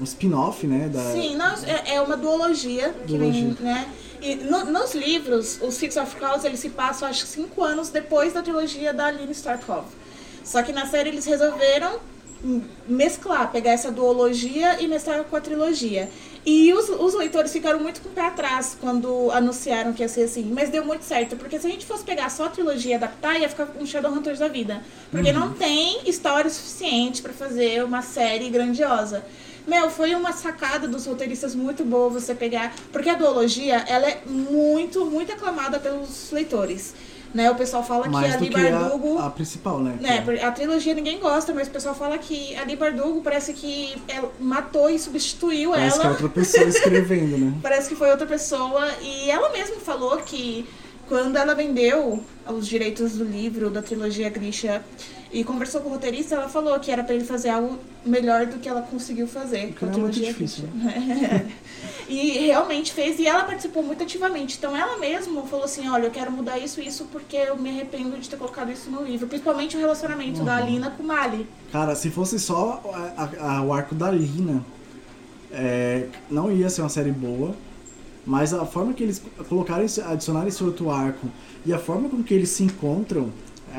Um 0.00 0.04
spin-off, 0.04 0.66
né? 0.66 0.88
Da, 0.92 1.00
Sim, 1.12 1.36
nós, 1.36 1.62
é, 1.64 1.94
é 1.96 2.00
uma 2.00 2.16
duologia. 2.16 2.94
Que 3.06 3.16
vem, 3.16 3.30
Duologia. 3.32 3.56
né? 3.60 3.86
E 4.22 4.36
no- 4.36 4.64
nos 4.66 4.94
livros, 4.94 5.58
os 5.60 5.74
Six 5.74 5.96
of 5.96 6.14
Crows, 6.16 6.44
eles 6.44 6.60
se 6.60 6.70
passam, 6.70 7.08
acho 7.08 7.24
que 7.24 7.28
cinco 7.30 7.62
anos 7.64 7.88
depois 7.90 8.32
da 8.32 8.40
trilogia 8.42 8.92
da 8.94 9.06
Aline 9.06 9.32
Starkov. 9.32 9.84
Só 10.44 10.62
que 10.62 10.72
na 10.72 10.86
série 10.86 11.08
eles 11.10 11.24
resolveram 11.26 11.98
mesclar, 12.88 13.50
pegar 13.52 13.70
essa 13.72 13.90
duologia 13.90 14.80
e 14.82 14.86
mesclar 14.88 15.22
com 15.24 15.36
a 15.36 15.40
trilogia. 15.40 16.08
E 16.44 16.72
os, 16.74 16.88
os 16.88 17.14
leitores 17.14 17.52
ficaram 17.52 17.78
muito 17.78 18.00
com 18.00 18.08
o 18.08 18.12
pé 18.12 18.22
atrás 18.26 18.76
quando 18.80 19.30
anunciaram 19.30 19.92
que 19.92 20.02
ia 20.02 20.08
ser 20.08 20.22
assim. 20.24 20.50
Mas 20.52 20.68
deu 20.70 20.84
muito 20.84 21.02
certo, 21.04 21.36
porque 21.36 21.58
se 21.60 21.66
a 21.66 21.70
gente 21.70 21.86
fosse 21.86 22.02
pegar 22.02 22.28
só 22.30 22.46
a 22.46 22.48
trilogia 22.48 22.92
e 22.92 22.94
adaptar, 22.94 23.38
ia 23.40 23.48
ficar 23.48 23.68
um 23.78 23.86
Shadowhunters 23.86 24.40
da 24.40 24.48
vida. 24.48 24.82
Porque 25.10 25.32
não 25.32 25.52
tem 25.52 26.00
história 26.08 26.50
suficiente 26.50 27.22
pra 27.22 27.32
fazer 27.32 27.84
uma 27.84 28.02
série 28.02 28.48
grandiosa. 28.50 29.24
Meu, 29.66 29.88
foi 29.90 30.14
uma 30.14 30.32
sacada 30.32 30.88
dos 30.88 31.06
roteiristas 31.06 31.54
muito 31.54 31.84
boa 31.84 32.08
você 32.08 32.34
pegar. 32.34 32.74
Porque 32.92 33.08
a 33.08 33.14
duologia, 33.14 33.76
ela 33.88 34.08
é 34.08 34.22
muito, 34.26 35.06
muito 35.06 35.32
aclamada 35.32 35.78
pelos 35.78 36.30
leitores. 36.32 36.94
Né? 37.32 37.50
O 37.50 37.54
pessoal 37.54 37.82
fala 37.82 38.08
mais 38.08 38.26
que 38.28 38.32
a 38.34 38.36
do 38.36 38.44
Li 38.44 38.50
que 38.50 38.70
Bardugo. 38.70 39.18
a, 39.18 39.26
a 39.26 39.30
principal, 39.30 39.78
né? 39.80 39.96
Né, 39.98 40.22
é- 40.36 40.44
a 40.44 40.52
trilogia 40.52 40.92
ninguém 40.94 41.18
gosta, 41.18 41.54
mas 41.54 41.66
o 41.66 41.70
pessoal 41.70 41.94
fala 41.94 42.18
que 42.18 42.54
a 42.56 42.64
Li 42.64 42.76
Bardugo 42.76 43.22
parece 43.22 43.54
que 43.54 43.96
ela 44.06 44.30
matou 44.38 44.90
e 44.90 44.98
substituiu 44.98 45.70
Parece 45.70 45.96
que 45.96 46.02
é 46.02 46.04
ela. 46.04 46.12
outra 46.12 46.28
pessoa 46.28 46.64
escrevendo, 46.68 47.38
né? 47.38 47.54
Parece 47.62 47.88
que 47.88 47.94
foi 47.96 48.10
outra 48.10 48.26
pessoa. 48.26 48.86
E 49.00 49.30
ela 49.30 49.48
mesma 49.50 49.76
falou 49.76 50.18
que 50.18 50.68
quando 51.08 51.36
ela 51.36 51.54
vendeu 51.54 52.22
os 52.46 52.66
direitos 52.66 53.12
do 53.12 53.24
livro, 53.24 53.70
da 53.70 53.80
trilogia 53.80 54.28
Grisha, 54.28 54.84
e 55.32 55.42
conversou 55.44 55.80
com 55.80 55.88
o 55.88 55.92
roteirista, 55.92 56.34
ela 56.34 56.48
falou 56.48 56.78
que 56.78 56.90
era 56.90 57.02
pra 57.02 57.14
ele 57.14 57.24
fazer 57.24 57.48
algo 57.48 57.78
melhor 58.04 58.46
do 58.46 58.58
que 58.58 58.68
ela 58.68 58.82
conseguiu 58.82 59.26
fazer 59.26 59.58
não 59.80 59.88
é 59.88 59.96
muito 59.96 60.12
trilogia 60.14 60.26
difícil, 60.32 60.64
e 62.08 62.38
realmente 62.46 62.92
fez, 62.92 63.18
e 63.18 63.26
ela 63.26 63.44
participou 63.44 63.82
muito 63.82 64.02
ativamente. 64.02 64.56
Então 64.58 64.76
ela 64.76 64.98
mesma 64.98 65.42
falou 65.44 65.64
assim, 65.64 65.88
olha, 65.88 66.06
eu 66.06 66.10
quero 66.10 66.30
mudar 66.30 66.58
isso 66.58 66.80
e 66.80 66.86
isso 66.86 67.06
porque 67.10 67.36
eu 67.36 67.56
me 67.56 67.70
arrependo 67.70 68.16
de 68.18 68.28
ter 68.28 68.36
colocado 68.36 68.70
isso 68.70 68.90
no 68.90 69.02
livro. 69.04 69.26
Principalmente 69.26 69.76
o 69.76 69.80
relacionamento 69.80 70.40
Uhum. 70.40 70.44
da 70.44 70.56
Alina 70.56 70.90
com 70.90 71.02
o 71.02 71.06
Mali. 71.06 71.46
Cara, 71.70 71.94
se 71.94 72.10
fosse 72.10 72.38
só 72.38 72.82
a- 73.16 73.56
a- 73.58 73.62
o 73.62 73.72
arco 73.72 73.94
da 73.94 74.10
Lina, 74.10 74.62
é, 75.50 76.06
não 76.30 76.50
ia 76.52 76.68
ser 76.68 76.82
uma 76.82 76.88
série 76.88 77.10
boa. 77.12 77.54
Mas 78.24 78.54
a 78.54 78.64
forma 78.64 78.92
que 78.92 79.02
eles 79.02 79.20
colocaram, 79.48 79.84
adicionaram 79.84 80.46
esse 80.46 80.62
outro 80.62 80.90
arco 80.90 81.26
e 81.66 81.72
a 81.72 81.78
forma 81.78 82.08
com 82.08 82.22
que 82.22 82.32
eles 82.32 82.50
se 82.50 82.62
encontram, 82.62 83.30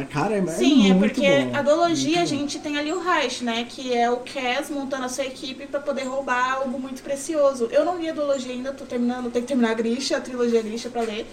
cara, 0.09 0.35
é, 0.37 0.47
Sim, 0.47 0.87
é 0.91 0.95
é 0.95 0.97
porque 0.97 1.21
bom. 1.45 1.55
a 1.55 1.61
duologia 1.61 2.21
a 2.21 2.25
gente 2.25 2.57
tem 2.59 2.77
ali 2.77 2.91
o 2.91 2.99
Reich, 2.99 3.43
né? 3.43 3.65
Que 3.69 3.93
é 3.93 4.09
o 4.09 4.17
Cass 4.17 4.69
montando 4.71 5.05
a 5.05 5.09
sua 5.09 5.25
equipe 5.25 5.67
pra 5.67 5.79
poder 5.79 6.03
roubar 6.05 6.53
algo 6.53 6.79
muito 6.79 7.03
precioso. 7.03 7.67
Eu 7.71 7.85
não 7.85 7.99
li 7.99 8.09
a 8.09 8.13
duologia 8.13 8.51
ainda, 8.53 8.73
tô 8.73 8.85
terminando, 8.85 9.29
tenho 9.31 9.43
que 9.45 9.49
terminar 9.49 9.71
a 9.71 9.75
Grisha, 9.75 10.17
a 10.17 10.21
trilogia 10.21 10.61
Grisha 10.63 10.89
pra 10.89 11.01
ler. 11.03 11.27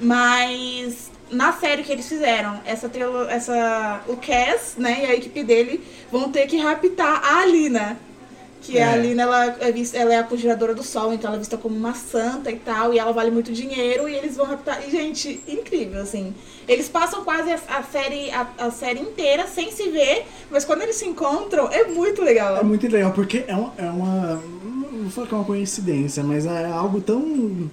Mas 0.00 1.10
na 1.30 1.52
série 1.52 1.82
que 1.82 1.92
eles 1.92 2.08
fizeram, 2.08 2.60
essa, 2.64 2.88
trilo, 2.88 3.22
essa 3.28 4.00
o 4.08 4.16
Cass, 4.16 4.74
né, 4.76 5.04
e 5.04 5.06
a 5.06 5.14
equipe 5.14 5.42
dele 5.44 5.84
vão 6.10 6.30
ter 6.30 6.46
que 6.46 6.56
raptar 6.56 7.22
a 7.24 7.40
Alina. 7.42 7.98
Que 8.60 8.76
É. 8.78 8.82
a 8.84 8.92
Alina, 8.92 9.22
ela 9.22 9.56
é, 9.60 9.70
vista, 9.72 9.96
ela 9.96 10.12
é 10.12 10.18
a 10.18 10.24
conjuradora 10.24 10.74
do 10.74 10.82
sol, 10.82 11.12
então 11.12 11.28
ela 11.28 11.36
é 11.36 11.38
vista 11.38 11.56
como 11.56 11.76
uma 11.76 11.94
santa 11.94 12.50
e 12.50 12.56
tal, 12.56 12.92
e 12.92 12.98
ela 12.98 13.12
vale 13.12 13.30
muito 13.30 13.52
dinheiro, 13.52 14.08
e 14.08 14.14
eles 14.14 14.36
vão 14.36 14.46
raptar. 14.46 14.86
E, 14.86 14.90
gente, 14.90 15.40
incrível, 15.46 16.02
assim. 16.02 16.34
Eles 16.68 16.88
passam 16.88 17.24
quase 17.24 17.50
a, 17.50 17.58
a 17.78 17.82
série, 17.82 18.30
a, 18.30 18.46
a 18.58 18.70
série 18.70 19.00
inteira 19.00 19.46
sem 19.46 19.72
se 19.72 19.88
ver, 19.88 20.26
mas 20.50 20.64
quando 20.64 20.82
eles 20.82 20.96
se 20.96 21.06
encontram, 21.06 21.68
é 21.72 21.84
muito 21.84 22.22
legal. 22.22 22.56
É 22.58 22.62
muito 22.62 22.86
legal, 22.86 23.12
porque 23.12 23.44
é 23.48 23.54
uma, 23.54 23.72
é 23.78 23.90
uma. 23.90 24.42
Não 24.92 25.02
vou 25.04 25.10
falar 25.10 25.26
que 25.26 25.34
é 25.34 25.36
uma 25.38 25.44
coincidência, 25.44 26.22
mas 26.22 26.44
é 26.44 26.66
algo 26.66 27.00
tão 27.00 27.70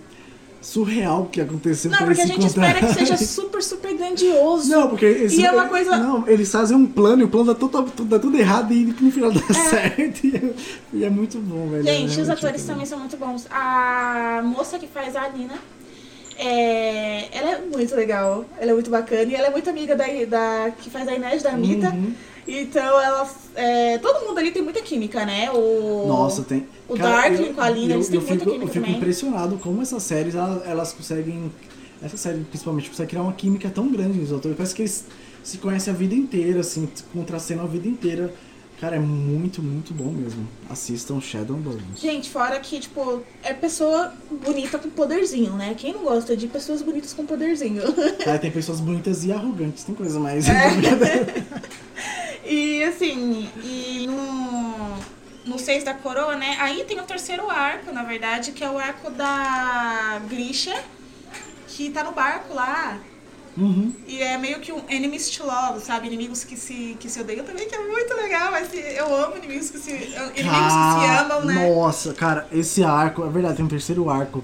surreal 0.65 1.29
que 1.31 1.39
aconteceu 1.39 1.91
Não, 1.91 1.99
porque 1.99 2.21
a 2.21 2.25
gente 2.25 2.47
espera 2.47 2.79
que 2.79 2.93
seja 2.93 3.15
super, 3.23 3.61
super 3.61 3.95
grandioso. 3.95 4.69
Não, 4.71 4.89
porque 4.89 5.05
esse, 5.05 5.39
E 5.39 5.45
é 5.45 5.51
uma 5.51 5.67
coisa- 5.67 5.95
Não, 5.97 6.27
eles 6.27 6.51
fazem 6.51 6.75
um 6.75 6.87
plano 6.87 7.21
e 7.21 7.25
o 7.25 7.27
plano 7.27 7.53
dá 7.53 7.55
tudo, 7.55 8.03
dá 8.05 8.17
tudo 8.17 8.35
errado 8.35 8.73
e 8.73 8.85
no 8.85 9.11
final 9.11 9.31
dá 9.31 9.53
certo. 9.53 10.25
E 10.25 10.35
é, 10.35 10.53
e 10.91 11.03
é 11.05 11.09
muito 11.09 11.37
bom, 11.37 11.69
velho. 11.69 11.83
Gente, 11.83 12.19
é 12.19 12.23
os 12.23 12.29
atores 12.29 12.61
bom. 12.63 12.67
também 12.73 12.85
são 12.85 12.97
muito 12.99 13.15
bons. 13.15 13.45
A 13.51 14.41
moça 14.43 14.79
que 14.79 14.87
faz 14.87 15.15
a 15.15 15.23
Alina, 15.23 15.53
é, 16.37 17.27
ela 17.37 17.51
é 17.51 17.61
muito 17.61 17.95
legal. 17.95 18.45
Ela 18.59 18.71
é 18.71 18.73
muito 18.73 18.89
bacana. 18.89 19.23
E 19.23 19.35
ela 19.35 19.47
é 19.47 19.51
muito 19.51 19.69
amiga 19.69 19.95
da, 19.95 20.05
da 20.27 20.71
que 20.71 20.89
faz 20.89 21.07
a 21.07 21.13
Inês, 21.13 21.43
da 21.43 21.51
Anitta. 21.51 21.89
Uhum. 21.89 22.13
Então, 22.47 23.01
ela, 23.01 23.27
é, 23.55 23.97
todo 23.97 24.25
mundo 24.25 24.37
ali 24.37 24.51
tem 24.51 24.61
muita 24.61 24.81
química, 24.81 25.25
né? 25.25 25.49
O, 25.51 26.05
Nossa, 26.07 26.43
tem. 26.43 26.67
O 26.87 26.95
Darkling 26.95 27.53
com 27.53 27.61
a 27.61 27.69
Lina, 27.69 27.93
eu, 27.93 27.97
eles 27.97 28.07
têm 28.07 28.19
eu 28.19 28.21
muita 28.21 28.37
fico, 28.37 28.51
química 28.51 28.63
Eu 28.65 28.67
fico 28.67 28.85
também. 28.85 28.97
impressionado 28.97 29.57
como 29.57 29.81
essas 29.81 30.03
séries 30.03 30.35
elas, 30.35 30.67
elas 30.67 30.93
conseguem. 30.93 31.51
Essa 32.03 32.17
série 32.17 32.43
principalmente 32.43 32.89
consegue 32.89 33.09
criar 33.09 33.23
uma 33.23 33.33
química 33.33 33.69
tão 33.69 33.91
grande 33.91 34.19
nos 34.19 34.31
atores. 34.31 34.55
Parece 34.55 34.75
que 34.75 34.83
eles 34.83 35.05
se 35.41 35.57
conhecem 35.57 35.91
a 35.91 35.95
vida 35.95 36.13
inteira, 36.13 36.59
assim, 36.59 36.87
contracenam 37.13 37.63
a 37.63 37.67
vida 37.67 37.87
inteira. 37.87 38.31
Cara, 38.79 38.97
é 38.97 38.99
muito, 38.99 39.61
muito 39.61 39.93
bom 39.93 40.11
mesmo. 40.11 40.47
Assistam 40.69 41.21
Shadow 41.21 41.55
Bones. 41.55 41.99
Gente, 41.99 42.29
fora 42.29 42.59
que, 42.59 42.79
tipo, 42.79 43.23
é 43.41 43.53
pessoa 43.53 44.13
bonita 44.29 44.77
com 44.77 44.89
poderzinho, 44.89 45.53
né? 45.53 45.73
Quem 45.77 45.93
não 45.93 46.03
gosta 46.03 46.35
de 46.35 46.47
pessoas 46.47 46.81
bonitas 46.81 47.13
com 47.13 47.25
poderzinho? 47.25 47.81
Cara, 48.23 48.37
tem 48.39 48.51
pessoas 48.51 48.81
bonitas 48.81 49.23
e 49.23 49.31
arrogantes, 49.31 49.83
tem 49.85 49.95
coisa 49.95 50.19
mais. 50.19 50.47
É. 50.49 50.53
E 52.47 52.83
assim, 52.83 53.49
e 53.63 54.05
no, 54.05 54.97
no 55.45 55.57
Seis 55.57 55.83
da 55.83 55.95
Coroa, 55.95 56.35
né? 56.35 56.57
Aí 56.59 56.83
tem 56.83 56.99
o 56.99 57.03
terceiro 57.03 57.49
arco, 57.49 57.91
na 57.91 58.03
verdade, 58.03 58.51
que 58.51 58.63
é 58.63 58.69
o 58.69 58.77
arco 58.77 59.09
da 59.09 60.21
Grisha, 60.29 60.75
que 61.67 61.89
tá 61.89 62.03
no 62.03 62.11
barco 62.11 62.53
lá. 62.53 62.99
Uhum. 63.57 63.93
E 64.05 64.21
é 64.21 64.37
meio 64.37 64.59
que 64.59 64.71
um 64.71 64.81
enemies 64.89 65.29
to 65.29 65.45
love, 65.45 65.79
sabe? 65.79 66.07
Inimigos 66.07 66.43
que 66.43 66.57
se, 66.57 66.97
que 66.99 67.09
se 67.09 67.21
odeiam 67.21 67.45
também, 67.45 67.67
que 67.67 67.75
é 67.75 67.79
muito 67.79 68.13
legal. 68.15 68.51
Mas 68.51 68.69
eu 68.73 69.15
amo 69.15 69.37
inimigos 69.37 69.69
que 69.69 69.77
se, 69.79 69.91
inimigos 69.91 70.35
que 70.35 70.45
se 70.45 71.21
amam, 71.21 71.45
né? 71.45 71.69
Nossa, 71.69 72.13
cara, 72.13 72.47
esse 72.51 72.83
arco, 72.83 73.25
é 73.25 73.29
verdade, 73.29 73.57
tem 73.57 73.65
um 73.65 73.69
terceiro 73.69 74.09
arco. 74.09 74.43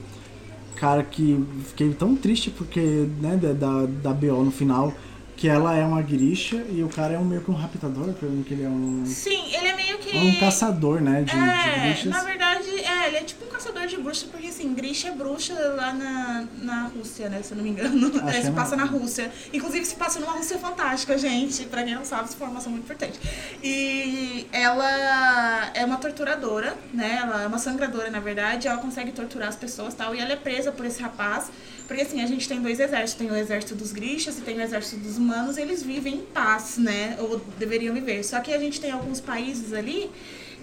Cara, 0.76 1.04
que 1.04 1.46
fiquei 1.68 1.94
tão 1.94 2.16
triste 2.16 2.50
porque, 2.50 3.08
né, 3.20 3.38
da, 3.38 3.86
da 3.86 4.14
BO 4.14 4.44
no 4.44 4.52
final, 4.52 4.94
que 5.42 5.48
ela 5.48 5.76
é 5.76 5.84
uma 5.84 6.04
grisha 6.04 6.64
e 6.70 6.84
o 6.84 6.88
cara 6.88 7.16
é 7.16 7.18
um 7.18 7.26
meio 7.26 7.42
que 7.42 7.50
um 7.50 7.56
raptador, 7.56 8.14
que 8.14 8.54
ele 8.54 8.64
é 8.64 8.68
um, 8.70 9.04
Sim, 9.08 9.44
ele 9.56 9.68
é 9.70 9.76
meio 9.76 9.98
que. 9.98 10.16
é 10.16 10.20
um 10.22 10.40
caçador, 10.40 11.02
né, 11.02 11.24
de, 11.24 11.32
de 11.32 11.38
É, 11.40 11.80
grishas. 11.88 12.12
na 12.12 12.24
verdade, 12.24 12.70
é, 12.70 13.08
ele 13.08 13.18
é 13.18 13.22
tipo 13.24 13.44
um 13.46 13.48
caçador 13.48 13.88
de 13.88 13.98
bruxa 13.98 14.28
porque, 14.32 14.48
assim, 14.48 14.72
Grisha 14.76 15.08
é 15.08 15.12
bruxa 15.12 15.54
lá 15.76 15.94
na, 15.94 16.46
na 16.62 16.84
Rússia, 16.96 17.28
né? 17.28 17.42
Se 17.42 17.54
eu 17.54 17.58
não 17.58 17.64
me 17.64 17.72
engano. 17.72 18.12
É, 18.30 18.42
se 18.42 18.48
é 18.50 18.52
passa 18.52 18.76
na- 18.76 18.86
na 18.86 18.92
Rússia. 18.92 19.32
Inclusive, 19.52 19.84
se 19.86 19.96
passa 19.96 20.20
numa 20.20 20.34
Rússia 20.34 20.58
fantástica, 20.60 21.18
gente. 21.18 21.66
Pra 21.66 21.84
quem 21.84 21.96
não 21.96 22.06
sabe, 22.06 22.26
essa 22.26 22.36
informação 22.36 22.68
é 22.72 22.76
muito 22.76 22.84
importante. 22.86 23.20
E 23.64 24.46
ela 24.52 25.72
é 25.74 25.84
uma 25.86 25.98
torturadora, 25.98 26.76
né? 26.94 27.20
Ela 27.24 27.44
é 27.44 27.48
uma 27.48 27.58
sangradora, 27.58 28.10
na 28.12 28.20
verdade. 28.20 28.68
Ela 28.68 28.78
consegue 28.80 29.12
torturar 29.12 29.50
as 29.50 29.56
pessoas 29.56 29.94
e 29.94 29.98
tal. 29.98 30.14
E 30.16 30.20
ela 30.20 30.32
é 30.34 30.36
presa 30.36 30.72
por 30.72 30.86
esse 30.86 31.02
rapaz. 31.02 31.52
Porque, 31.92 32.04
assim, 32.04 32.22
a 32.22 32.26
gente 32.26 32.48
tem 32.48 32.62
dois 32.62 32.80
exércitos. 32.80 33.16
Tem 33.16 33.30
o 33.30 33.36
exército 33.36 33.76
dos 33.76 33.92
Grishas 33.92 34.38
e 34.38 34.42
tem 34.44 34.56
o 34.58 34.62
exército 34.62 34.96
dos 35.02 35.18
humanos. 35.18 35.58
Eles 35.58 35.84
vivem 35.84 36.16
em 36.16 36.22
paz, 36.22 36.78
né? 36.78 37.18
Ou 37.20 37.38
deveriam 37.60 37.94
viver. 37.94 38.24
Só 38.24 38.40
que 38.40 38.54
a 38.54 38.58
gente 38.58 38.80
tem 38.80 38.92
alguns 38.92 39.20
países 39.20 39.74
ali 39.74 40.10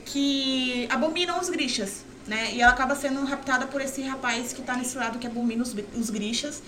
que 0.07 0.87
abominam 0.89 1.39
os 1.39 1.51
grixas, 1.51 2.03
né? 2.27 2.55
E 2.55 2.63
ela 2.63 2.73
acaba 2.73 2.95
sendo 2.95 3.23
raptada 3.27 3.67
por 3.67 3.83
esse 3.83 4.01
rapaz 4.01 4.55
que 4.55 4.63
tá 4.63 4.75
nesse 4.75 4.97
lado 4.97 5.19
que 5.19 5.27
abomina 5.27 5.63
os, 5.63 5.77
os 5.95 6.09
grixas. 6.09 6.63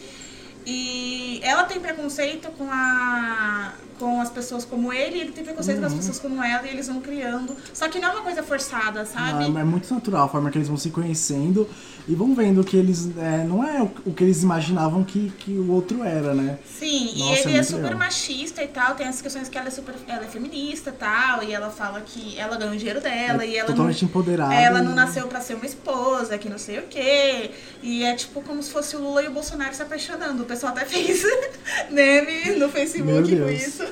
E 0.72 1.40
ela 1.42 1.64
tem 1.64 1.80
preconceito 1.80 2.48
com 2.52 2.70
a 2.70 3.72
com 3.98 4.18
as 4.18 4.30
pessoas 4.30 4.64
como 4.64 4.90
ele, 4.90 5.18
e 5.18 5.20
ele 5.20 5.30
tem 5.32 5.44
preconceito 5.44 5.78
com 5.78 5.84
as 5.84 5.92
pessoas 5.92 6.18
como 6.18 6.42
ela, 6.42 6.66
e 6.66 6.70
eles 6.70 6.86
vão 6.86 7.02
criando. 7.02 7.54
Só 7.74 7.86
que 7.86 8.00
não 8.00 8.08
é 8.08 8.12
uma 8.12 8.22
coisa 8.22 8.42
forçada, 8.42 9.04
sabe? 9.04 9.46
Não, 9.50 9.60
é 9.60 9.62
muito 9.62 9.92
natural 9.92 10.24
a 10.24 10.28
forma 10.28 10.50
que 10.50 10.56
eles 10.56 10.68
vão 10.68 10.78
se 10.78 10.88
conhecendo 10.88 11.68
e 12.08 12.14
vão 12.14 12.34
vendo 12.34 12.64
que 12.64 12.78
eles 12.78 13.10
é, 13.18 13.44
não 13.44 13.62
é 13.62 13.82
o, 13.82 14.12
que 14.12 14.24
eles 14.24 14.42
imaginavam 14.42 15.04
que, 15.04 15.30
que 15.38 15.52
o 15.52 15.70
outro 15.70 16.02
era, 16.02 16.32
né? 16.34 16.58
Sim, 16.64 17.12
Nossa, 17.18 17.18
e 17.18 17.22
é 17.22 17.40
ele 17.40 17.50
é, 17.50 17.52
muito 17.56 17.64
super 17.66 17.82
legal. 17.82 17.98
machista 17.98 18.62
e 18.62 18.68
tal, 18.68 18.94
tem 18.94 19.06
as 19.06 19.20
questões 19.20 19.50
que 19.50 19.58
ela 19.58 19.68
é 19.68 19.70
super. 19.70 19.94
Ela 20.08 20.24
é 20.24 20.28
feminista 20.28 20.88
e 20.88 20.92
tal, 20.94 21.42
e 21.42 21.52
ela 21.52 21.68
fala 21.68 22.00
que 22.00 22.38
ela 22.38 22.56
ganha 22.56 22.72
o 22.72 22.76
dinheiro 22.76 23.02
dela 23.02 23.44
É 23.44 23.48
e 23.48 23.56
ela 23.56 23.68
não, 23.68 23.74
totalmente 23.74 24.04
empoderada. 24.06 24.54
ela 24.54 24.82
não 24.82 24.94
nasceu 24.94 25.26
pra 25.28 25.42
ser 25.42 25.54
uma 25.54 25.66
esposa, 25.66 26.38
que 26.38 26.48
não 26.48 26.56
sei 26.58 26.78
o 26.78 26.84
quê. 26.84 27.50
E 27.82 28.02
é 28.02 28.14
tipo 28.14 28.40
como 28.40 28.62
se 28.62 28.70
fosse 28.70 28.96
o 28.96 29.00
Lula 29.00 29.22
e 29.22 29.28
o 29.28 29.30
Bolsonaro 29.30 29.74
se 29.74 29.82
apaixonando. 29.82 30.42
O 30.42 30.46
pessoal 30.60 30.72
até 30.72 30.84
fez 30.84 31.22
meme 31.90 32.56
no 32.58 32.68
Facebook 32.68 33.36
com 33.36 33.48
isso. 33.48 33.84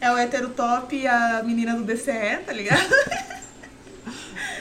É 0.00 0.12
o 0.12 0.16
hétero 0.18 0.50
top 0.50 0.94
e 0.94 1.06
a 1.06 1.42
menina 1.42 1.74
do 1.74 1.82
DCE, 1.82 2.38
tá 2.44 2.52
ligado? 2.52 2.86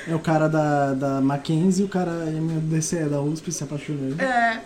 É 0.07 0.15
o 0.15 0.19
cara 0.19 0.47
da, 0.47 0.93
da 0.93 1.21
Mackenzie 1.21 1.83
e 1.83 1.85
o 1.85 1.89
cara 1.89 2.11
meu 2.11 2.61
DCE 2.61 3.05
da 3.09 3.19
USP 3.21 3.51
se 3.51 3.63
apaixonando. 3.63 4.21
É. 4.21 4.61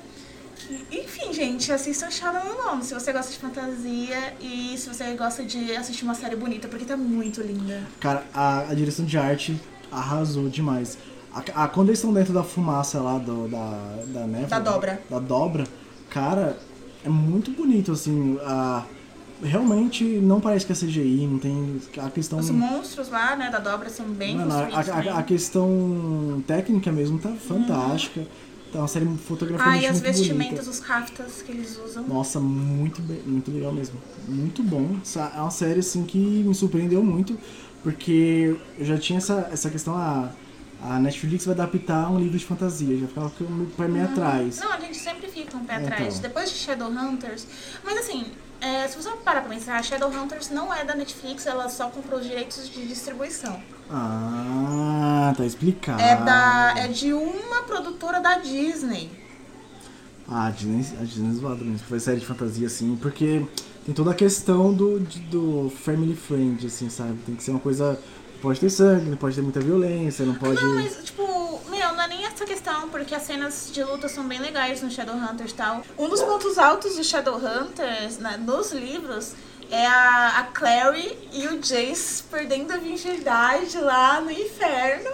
Enfim, 0.91 1.33
gente, 1.33 1.71
assistam 1.71 2.11
Shadow 2.11 2.43
no 2.45 2.63
Nome 2.63 2.83
se 2.83 2.93
você 2.93 3.11
gosta 3.11 3.31
de 3.31 3.39
fantasia 3.39 4.33
e 4.39 4.77
se 4.77 4.87
você 4.87 5.13
gosta 5.15 5.43
de 5.43 5.75
assistir 5.75 6.03
uma 6.03 6.13
série 6.13 6.35
bonita, 6.35 6.67
porque 6.67 6.85
tá 6.85 6.95
muito 6.95 7.41
linda. 7.41 7.81
Cara, 7.99 8.23
a, 8.33 8.69
a 8.69 8.73
direção 8.75 9.03
de 9.05 9.17
arte 9.17 9.59
arrasou 9.91 10.47
demais. 10.49 10.97
A, 11.33 11.63
a- 11.63 11.67
quando 11.67 11.89
eles 11.89 11.99
estão 11.99 12.13
dentro 12.13 12.33
da 12.33 12.43
fumaça 12.43 12.99
lá 13.01 13.17
do, 13.17 13.47
da, 13.47 13.95
da 14.07 14.27
névoa. 14.27 14.47
Da 14.47 14.59
dobra. 14.59 15.01
Da 15.09 15.19
dobra, 15.19 15.63
cara, 16.09 16.57
é 17.03 17.09
muito 17.09 17.51
bonito, 17.51 17.91
assim. 17.91 18.37
A, 18.43 18.85
realmente 19.41 20.03
não 20.03 20.39
parece 20.41 20.65
que 20.65 20.71
é 20.71 20.75
CGI, 20.75 21.27
não 21.27 21.39
tem. 21.39 21.79
A 21.97 22.09
questão. 22.09 22.39
Os 22.39 22.49
monstros 22.49 23.09
lá, 23.09 23.35
né, 23.35 23.49
da 23.49 23.59
dobra 23.59 23.89
são 23.89 24.05
bem 24.07 24.35
Mano, 24.37 24.51
a, 24.53 24.79
a- 25.15 25.19
a 25.19 25.23
questão 25.23 26.43
técnica 26.47 26.91
mesmo 26.91 27.19
tá 27.19 27.29
fantástica. 27.29 28.25
Tá 28.71 28.77
uma 28.79 28.87
série 28.87 29.05
Ah, 29.05 29.17
fotograficamente 29.17 29.83
e 29.83 29.87
as 29.87 29.93
muito 29.99 30.03
vestimentas, 30.15 30.65
bonita. 30.65 30.69
os 30.69 30.79
raftas 30.79 31.41
que 31.41 31.51
eles 31.51 31.79
usam. 31.83 32.07
Nossa, 32.07 32.39
muito 32.39 33.01
bem, 33.01 33.19
muito 33.25 33.49
legal 33.49 33.73
mesmo. 33.73 33.95
Muito 34.27 34.61
bom. 34.61 34.95
É 35.35 35.41
uma 35.41 35.49
série 35.49 35.79
assim 35.79 36.03
que 36.03 36.19
me 36.19 36.53
surpreendeu 36.53 37.03
muito, 37.03 37.35
porque 37.81 38.55
eu 38.77 38.85
já 38.85 38.95
tinha 38.99 39.17
essa, 39.17 39.49
essa 39.51 39.71
questão, 39.71 39.95
a, 39.95 40.29
a 40.81 40.97
Netflix 40.99 41.45
vai 41.45 41.53
adaptar 41.55 42.09
um 42.11 42.17
livro 42.19 42.37
de 42.37 42.45
fantasia, 42.45 42.97
já 42.97 43.07
ficava 43.07 43.29
com 43.31 43.43
o 43.43 43.65
pé 43.77 43.87
meio 43.87 44.05
atrás. 44.05 44.59
Não, 44.59 44.71
a 44.71 44.79
gente 44.79 44.97
sempre 44.97 45.27
fica 45.27 45.57
um 45.57 45.65
pé 45.65 45.75
Então. 45.75 45.87
atrás. 45.93 46.19
Depois 46.19 46.49
de 46.51 46.57
Shadowhunters. 46.57 47.45
Mas 47.83 47.97
assim, 47.99 48.25
é, 48.61 48.87
se 48.87 48.95
você 49.01 49.09
parar 49.23 49.41
pra 49.41 49.49
pensar, 49.53 49.83
Shadowhunters 49.83 50.49
não 50.49 50.73
é 50.73 50.83
da 50.85 50.95
Netflix, 50.95 51.45
ela 51.45 51.67
só 51.69 51.89
comprou 51.89 52.19
os 52.19 52.25
direitos 52.25 52.69
de 52.69 52.85
distribuição. 52.87 53.59
Ah, 53.91 55.33
tá 55.35 55.45
explicado. 55.45 56.01
É, 56.01 56.15
da, 56.23 56.73
é 56.77 56.87
de 56.87 57.13
uma 57.13 57.63
produtora 57.63 58.19
da 58.21 58.37
Disney. 58.39 59.09
Ah, 60.27 60.47
a 60.47 60.51
Disney, 60.51 60.85
a 61.01 61.03
Disney 61.03 61.29
é 61.31 61.33
zoada 61.33 61.63
mesmo, 61.63 61.79
foi 61.87 61.99
série 61.99 62.19
de 62.19 62.25
fantasia 62.25 62.67
assim, 62.67 62.95
porque 63.01 63.43
tem 63.83 63.95
toda 63.95 64.11
a 64.11 64.13
questão 64.13 64.71
do, 64.71 64.99
do 64.99 65.71
family 65.83 66.15
friend, 66.15 66.67
assim, 66.67 66.87
sabe? 66.89 67.17
Tem 67.25 67.35
que 67.35 67.43
ser 67.43 67.51
uma 67.51 67.59
coisa. 67.59 67.99
Pode 68.41 68.59
ter 68.59 68.69
sangue, 68.69 69.09
não 69.09 69.17
pode 69.17 69.35
ter 69.35 69.41
muita 69.41 69.59
violência, 69.59 70.25
não 70.25 70.35
pode. 70.35 70.63
Não, 70.63 70.75
mas, 70.75 70.97
tipo, 71.03 71.61
meu, 71.69 71.93
não 71.93 72.01
é 72.01 72.07
nem 72.07 72.25
essa 72.25 72.45
questão, 72.45 72.89
porque 72.89 73.13
as 73.13 73.23
cenas 73.23 73.69
de 73.71 73.83
luta 73.83 74.07
são 74.07 74.25
bem 74.25 74.39
legais 74.39 74.81
no 74.81 74.89
Shadowhunters 74.89 75.51
e 75.51 75.55
tal. 75.55 75.83
Um 75.97 76.07
dos 76.07 76.21
pontos 76.21 76.57
altos 76.57 76.95
do 76.95 77.03
Shadowhunters, 77.03 78.17
né, 78.17 78.37
nos 78.37 78.71
livros, 78.71 79.33
é 79.69 79.85
a, 79.85 80.39
a 80.39 80.43
Clary 80.43 81.17
e 81.33 81.47
o 81.47 81.59
Jace 81.59 82.23
perdendo 82.23 82.71
a 82.71 82.77
virgindade 82.77 83.77
lá 83.77 84.21
no 84.21 84.31
inferno. 84.31 85.09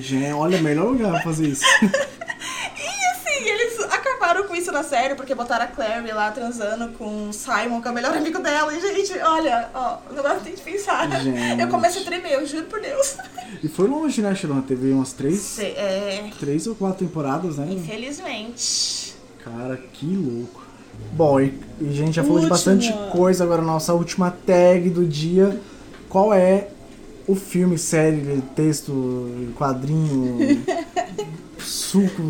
Gente, 0.00 0.32
olha, 0.32 0.60
melhor 0.62 0.86
lugar 0.88 1.12
pra 1.12 1.22
fazer 1.22 1.48
isso. 1.48 1.64
E 2.82 2.82
assim, 3.12 3.48
eles 3.48 3.80
acabaram 3.80 4.44
com 4.44 4.54
isso 4.54 4.72
na 4.72 4.82
série, 4.82 5.14
porque 5.14 5.34
botaram 5.34 5.64
a 5.64 5.68
Clary 5.68 6.10
lá 6.12 6.30
transando 6.30 6.88
com 6.96 7.28
o 7.28 7.32
Simon, 7.32 7.80
que 7.82 7.88
é 7.88 7.90
o 7.90 7.94
melhor 7.94 8.16
amigo 8.16 8.38
dela. 8.40 8.72
E, 8.74 8.80
gente, 8.80 9.18
olha, 9.20 9.68
ó, 9.74 9.98
o 10.10 10.14
negócio 10.14 10.40
tem 10.40 10.54
que 10.54 10.62
pensar. 10.62 11.10
Gente. 11.20 11.60
Eu 11.60 11.68
começo 11.68 11.98
a 11.98 12.02
tremer, 12.02 12.32
eu 12.32 12.46
juro 12.46 12.64
por 12.66 12.80
Deus. 12.80 13.16
E 13.62 13.68
foi 13.68 13.86
longe, 13.88 14.22
né, 14.22 14.34
Sharon? 14.34 14.62
Teve 14.62 14.90
umas 14.92 15.12
três, 15.12 15.38
Cê- 15.40 15.74
É, 15.76 16.30
três 16.38 16.66
ou 16.66 16.74
quatro 16.74 17.04
temporadas, 17.06 17.56
né? 17.58 17.66
infelizmente. 17.70 19.14
Cara, 19.44 19.76
que 19.92 20.06
louco. 20.06 20.62
Bom, 21.12 21.40
e, 21.40 21.58
e 21.80 21.88
a 21.88 21.92
gente 21.92 22.14
já 22.14 22.22
falou 22.22 22.38
de 22.38 22.44
Última. 22.46 22.56
bastante 22.56 22.92
coisa 23.12 23.44
agora, 23.44 23.62
nossa 23.62 23.92
última 23.94 24.30
tag 24.30 24.88
do 24.90 25.04
dia. 25.04 25.58
Qual 26.08 26.32
é 26.32 26.68
o 27.26 27.34
filme, 27.34 27.78
série, 27.78 28.42
texto, 28.54 29.52
quadrinho, 29.56 30.62
suco, 31.58 32.22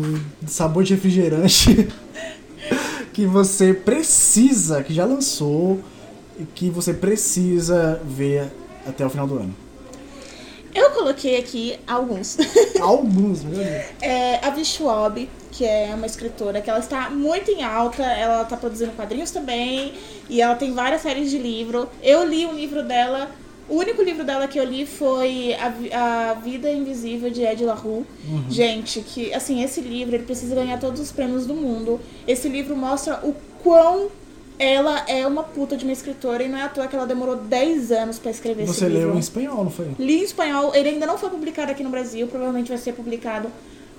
sabor 0.47 0.83
de 0.83 0.93
refrigerante 0.95 1.87
que 3.13 3.25
você 3.25 3.73
precisa, 3.73 4.83
que 4.83 4.93
já 4.93 5.05
lançou 5.05 5.79
e 6.39 6.43
que 6.43 6.69
você 6.69 6.93
precisa 6.93 8.01
ver 8.05 8.51
até 8.85 9.05
o 9.05 9.09
final 9.09 9.27
do 9.27 9.35
ano? 9.35 9.55
Eu 10.73 10.91
coloquei 10.91 11.37
aqui 11.37 11.77
alguns. 11.85 12.37
Alguns, 12.79 13.43
meu 13.43 13.55
Deus. 13.55 13.85
É, 14.01 14.39
a 14.43 14.49
Vi 14.49 14.63
Schwab, 14.65 15.29
que 15.51 15.65
é 15.65 15.93
uma 15.93 16.05
escritora 16.05 16.61
que 16.61 16.69
ela 16.69 16.79
está 16.79 17.09
muito 17.09 17.51
em 17.51 17.61
alta, 17.61 18.01
ela 18.03 18.43
está 18.43 18.55
produzindo 18.55 18.91
quadrinhos 18.93 19.29
também, 19.31 19.93
e 20.29 20.41
ela 20.41 20.55
tem 20.55 20.73
várias 20.73 21.01
séries 21.01 21.29
de 21.29 21.37
livro. 21.37 21.89
Eu 22.01 22.25
li 22.25 22.45
um 22.45 22.53
livro 22.53 22.83
dela, 22.83 23.29
o 23.71 23.75
único 23.77 24.01
livro 24.03 24.23
dela 24.23 24.47
que 24.47 24.59
eu 24.59 24.65
li 24.65 24.85
foi 24.85 25.55
A, 25.55 26.29
A 26.31 26.33
Vida 26.35 26.69
Invisível 26.71 27.29
de 27.31 27.41
Ed 27.43 27.63
La 27.63 27.73
Rue. 27.73 28.03
Gente, 28.49 28.99
que 29.01 29.33
assim, 29.33 29.63
esse 29.63 29.79
livro 29.79 30.13
ele 30.15 30.23
precisa 30.23 30.53
ganhar 30.53 30.77
todos 30.79 30.99
os 30.99 31.11
prêmios 31.11 31.45
do 31.45 31.53
mundo. 31.53 31.99
Esse 32.27 32.49
livro 32.49 32.75
mostra 32.75 33.19
o 33.23 33.33
quão 33.63 34.09
ela 34.59 35.03
é 35.07 35.25
uma 35.25 35.41
puta 35.41 35.75
de 35.75 35.83
uma 35.85 35.93
escritora 35.93 36.43
e 36.43 36.47
não 36.49 36.57
é 36.57 36.63
à 36.63 36.69
toa 36.69 36.87
que 36.87 36.95
ela 36.95 37.07
demorou 37.07 37.35
10 37.35 37.91
anos 37.91 38.19
pra 38.19 38.29
escrever 38.29 38.67
Você 38.67 38.85
esse 38.85 38.93
livro. 38.93 39.07
leu 39.07 39.15
em 39.15 39.19
espanhol, 39.19 39.63
não 39.63 39.71
foi? 39.71 39.87
Li 39.97 40.19
em 40.19 40.23
espanhol, 40.23 40.75
ele 40.75 40.89
ainda 40.89 41.07
não 41.07 41.17
foi 41.17 41.29
publicado 41.29 41.71
aqui 41.71 41.81
no 41.81 41.89
Brasil, 41.89 42.27
provavelmente 42.27 42.67
vai 42.69 42.77
ser 42.77 42.93
publicado 42.93 43.49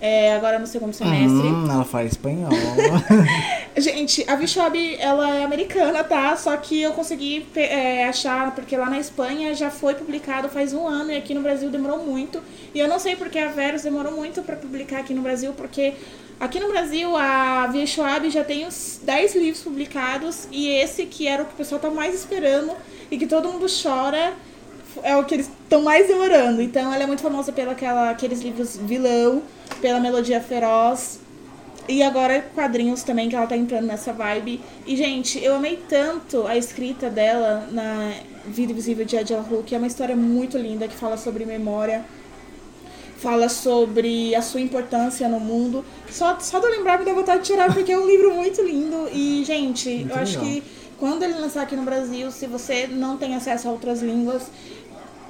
é, 0.04 0.34
agora 0.34 0.58
no 0.58 0.66
segundo 0.66 0.92
semestre. 0.92 1.46
Hum, 1.46 1.70
ela 1.70 1.84
fala 1.84 2.06
espanhol. 2.06 2.50
Gente, 3.78 4.28
a 4.28 4.34
Bishop, 4.34 4.96
ela 4.98 5.36
é 5.36 5.44
americana, 5.44 6.02
tá? 6.02 6.36
Só 6.36 6.56
que 6.56 6.82
eu 6.82 6.92
consegui 6.92 7.46
é, 7.54 8.08
achar, 8.08 8.52
porque 8.52 8.76
lá 8.76 8.90
na 8.90 8.98
Espanha 8.98 9.54
já 9.54 9.70
foi 9.70 9.94
publicado 9.94 10.48
faz 10.48 10.74
um 10.74 10.88
ano 10.88 11.12
e 11.12 11.16
aqui 11.16 11.32
no 11.32 11.40
Brasil 11.40 11.70
demorou 11.70 12.04
muito. 12.04 12.42
E 12.74 12.80
eu 12.80 12.88
não 12.88 12.98
sei 12.98 13.14
porque 13.14 13.38
a 13.38 13.46
Verus 13.46 13.82
demorou 13.82 14.10
muito 14.10 14.42
pra 14.42 14.56
publicar 14.56 14.98
aqui 14.98 15.14
no 15.14 15.22
Brasil, 15.22 15.52
porque 15.52 15.94
aqui 16.40 16.58
no 16.58 16.66
Brasil 16.66 17.16
a 17.16 17.68
Via 17.68 17.86
Schwab 17.86 18.28
já 18.28 18.42
tem 18.42 18.66
uns 18.66 18.98
10 19.04 19.36
livros 19.36 19.62
publicados 19.62 20.48
e 20.50 20.68
esse 20.68 21.06
que 21.06 21.28
era 21.28 21.44
o 21.44 21.46
que 21.46 21.52
o 21.52 21.56
pessoal 21.56 21.80
tá 21.80 21.88
mais 21.88 22.12
esperando 22.12 22.72
e 23.08 23.16
que 23.16 23.28
todo 23.28 23.48
mundo 23.48 23.66
chora 23.80 24.32
é 25.04 25.16
o 25.16 25.24
que 25.24 25.34
eles 25.34 25.46
estão 25.46 25.82
mais 25.82 26.08
demorando. 26.08 26.60
Então 26.60 26.92
ela 26.92 27.04
é 27.04 27.06
muito 27.06 27.22
famosa 27.22 27.52
pelos 27.52 27.76
aqueles 28.10 28.40
livros 28.40 28.76
vilão, 28.76 29.42
pela 29.80 30.00
melodia 30.00 30.40
feroz. 30.40 31.20
E 31.88 32.02
agora 32.02 32.40
quadrinhos 32.54 33.02
também, 33.02 33.28
que 33.28 33.34
ela 33.34 33.46
tá 33.46 33.56
entrando 33.56 33.86
nessa 33.86 34.12
vibe. 34.12 34.60
E, 34.86 34.96
gente, 34.96 35.42
eu 35.42 35.56
amei 35.56 35.82
tanto 35.88 36.46
a 36.46 36.56
escrita 36.56 37.10
dela 37.10 37.68
na 37.72 38.12
Vida 38.46 38.72
Invisível 38.72 39.04
de 39.04 39.16
Ed 39.16 39.32
La 39.32 39.40
Rue, 39.40 39.64
que 39.64 39.74
é 39.74 39.78
uma 39.78 39.86
história 39.86 40.14
muito 40.14 40.56
linda, 40.56 40.86
que 40.86 40.94
fala 40.94 41.16
sobre 41.16 41.44
memória, 41.44 42.04
fala 43.16 43.48
sobre 43.48 44.32
a 44.34 44.42
sua 44.42 44.60
importância 44.60 45.28
no 45.28 45.40
mundo. 45.40 45.84
Só, 46.08 46.38
só 46.38 46.60
de 46.60 46.66
eu 46.66 46.70
lembrar 46.70 47.00
me 47.00 47.04
dá 47.04 47.12
vontade 47.12 47.42
de 47.42 47.48
chorar, 47.48 47.72
porque 47.74 47.90
é 47.90 47.98
um 47.98 48.06
livro 48.06 48.32
muito 48.32 48.62
lindo. 48.62 49.08
E, 49.12 49.42
gente, 49.44 49.88
Muito 49.88 50.10
eu 50.10 50.16
acho 50.16 50.38
legal. 50.38 50.54
que 50.54 50.62
quando 50.98 51.24
ele 51.24 51.34
lançar 51.34 51.62
aqui 51.62 51.74
no 51.74 51.82
Brasil, 51.82 52.30
se 52.30 52.46
você 52.46 52.86
não 52.86 53.16
tem 53.16 53.34
acesso 53.34 53.66
a 53.66 53.72
outras 53.72 54.02
línguas, 54.02 54.44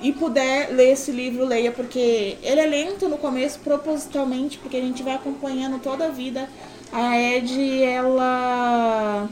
e 0.02 0.12
puder 0.12 0.74
ler 0.74 0.92
esse 0.92 1.12
livro, 1.12 1.44
leia, 1.44 1.70
porque 1.70 2.36
ele 2.42 2.60
é 2.60 2.66
lento 2.66 3.08
no 3.08 3.16
começo, 3.16 3.60
propositalmente, 3.60 4.58
porque 4.58 4.76
a 4.76 4.80
gente 4.80 5.02
vai 5.02 5.14
acompanhando 5.14 5.80
toda 5.80 6.06
a 6.06 6.08
vida. 6.08 6.48
A 6.92 7.16
Ed, 7.18 7.82
ela 7.84 9.28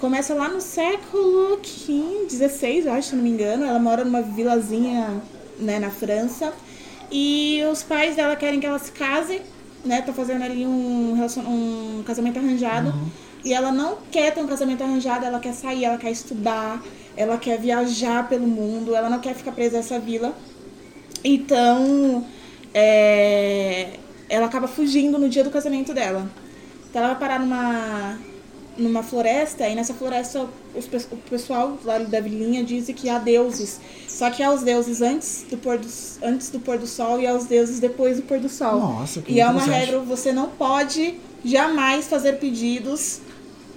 começa 0.00 0.34
lá 0.34 0.48
no 0.48 0.60
século 0.60 1.58
XVI, 1.62 2.86
eu 2.86 2.92
acho, 2.92 3.10
se 3.10 3.16
não 3.16 3.22
me 3.22 3.30
engano. 3.30 3.64
Ela 3.64 3.78
mora 3.78 4.04
numa 4.04 4.22
vilazinha 4.22 5.22
né, 5.58 5.78
na 5.78 5.90
França. 5.90 6.52
E 7.10 7.62
os 7.70 7.82
pais 7.82 8.16
dela 8.16 8.36
querem 8.36 8.58
que 8.58 8.66
ela 8.66 8.78
se 8.78 8.92
case, 8.92 9.40
né? 9.84 10.02
Tá 10.02 10.12
fazendo 10.12 10.42
ali 10.42 10.66
um, 10.66 11.16
um 11.46 12.02
casamento 12.04 12.38
arranjado. 12.38 12.92
E 13.44 13.54
ela 13.54 13.70
não 13.70 13.98
quer 14.10 14.34
ter 14.34 14.40
um 14.40 14.46
casamento 14.46 14.82
arranjado, 14.82 15.24
ela 15.24 15.38
quer 15.38 15.54
sair, 15.54 15.84
ela 15.84 15.96
quer 15.96 16.10
estudar, 16.10 16.82
ela 17.18 17.36
quer 17.36 17.58
viajar 17.58 18.28
pelo 18.28 18.46
mundo, 18.46 18.94
ela 18.94 19.10
não 19.10 19.18
quer 19.18 19.34
ficar 19.34 19.50
presa 19.50 19.78
a 19.78 19.80
essa 19.80 19.98
vila. 19.98 20.32
Então, 21.24 22.24
é, 22.72 23.94
ela 24.28 24.46
acaba 24.46 24.68
fugindo 24.68 25.18
no 25.18 25.28
dia 25.28 25.42
do 25.42 25.50
casamento 25.50 25.92
dela. 25.92 26.30
Então 26.88 27.02
ela 27.02 27.14
vai 27.14 27.18
parar 27.18 27.40
numa, 27.40 28.16
numa 28.76 29.02
floresta, 29.02 29.66
e 29.68 29.74
nessa 29.74 29.94
floresta 29.94 30.46
os 30.72 30.86
o 31.10 31.16
pessoal 31.28 31.76
lá 31.84 31.98
da 31.98 32.20
vilinha 32.20 32.62
diz 32.62 32.86
que 32.94 33.08
há 33.08 33.18
deuses. 33.18 33.80
Só 34.06 34.30
que 34.30 34.40
há 34.40 34.52
os 34.52 34.62
deuses 34.62 35.02
antes 35.02 35.44
do, 35.50 35.56
pôr 35.56 35.76
do, 35.76 35.88
antes 36.22 36.50
do 36.50 36.60
pôr 36.60 36.78
do 36.78 36.86
sol 36.86 37.20
e 37.20 37.26
há 37.26 37.34
os 37.34 37.46
deuses 37.46 37.80
depois 37.80 38.18
do 38.18 38.22
pôr 38.22 38.38
do 38.38 38.48
sol. 38.48 38.78
Nossa, 38.78 39.20
que 39.20 39.32
E 39.32 39.40
é 39.40 39.46
uma 39.48 39.60
regra, 39.60 39.98
você 39.98 40.32
não 40.32 40.50
pode 40.50 41.16
jamais 41.44 42.06
fazer 42.06 42.34
pedidos 42.34 43.20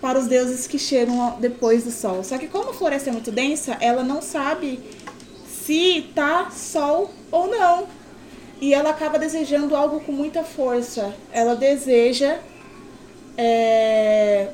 para 0.01 0.19
os 0.19 0.27
deuses 0.27 0.65
que 0.67 0.79
chegam 0.79 1.37
depois 1.39 1.83
do 1.83 1.91
sol. 1.91 2.23
Só 2.23 2.37
que 2.37 2.47
como 2.47 2.71
a 2.71 2.73
floresta 2.73 3.09
é 3.09 3.13
muito 3.13 3.31
densa, 3.31 3.77
ela 3.79 4.03
não 4.03 4.21
sabe 4.21 4.79
se 5.63 6.09
tá 6.15 6.49
sol 6.51 7.11
ou 7.31 7.47
não. 7.47 7.85
E 8.59 8.73
ela 8.73 8.89
acaba 8.89 9.17
desejando 9.19 9.75
algo 9.75 9.99
com 10.01 10.11
muita 10.11 10.43
força. 10.43 11.13
Ela 11.31 11.55
deseja 11.55 12.39
é, 13.37 14.49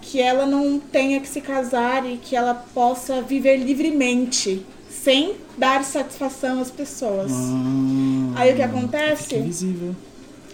que 0.00 0.20
ela 0.20 0.46
não 0.46 0.78
tenha 0.78 1.20
que 1.20 1.28
se 1.28 1.40
casar 1.40 2.06
e 2.06 2.16
que 2.18 2.36
ela 2.36 2.54
possa 2.54 3.20
viver 3.22 3.56
livremente, 3.56 4.64
sem 4.90 5.34
dar 5.58 5.84
satisfação 5.84 6.60
às 6.60 6.70
pessoas. 6.70 7.30
Hum, 7.32 8.32
Aí 8.36 8.52
o 8.52 8.56
que 8.56 8.62
acontece? 8.62 9.24
fica 9.24 9.36
invisível. 9.36 9.94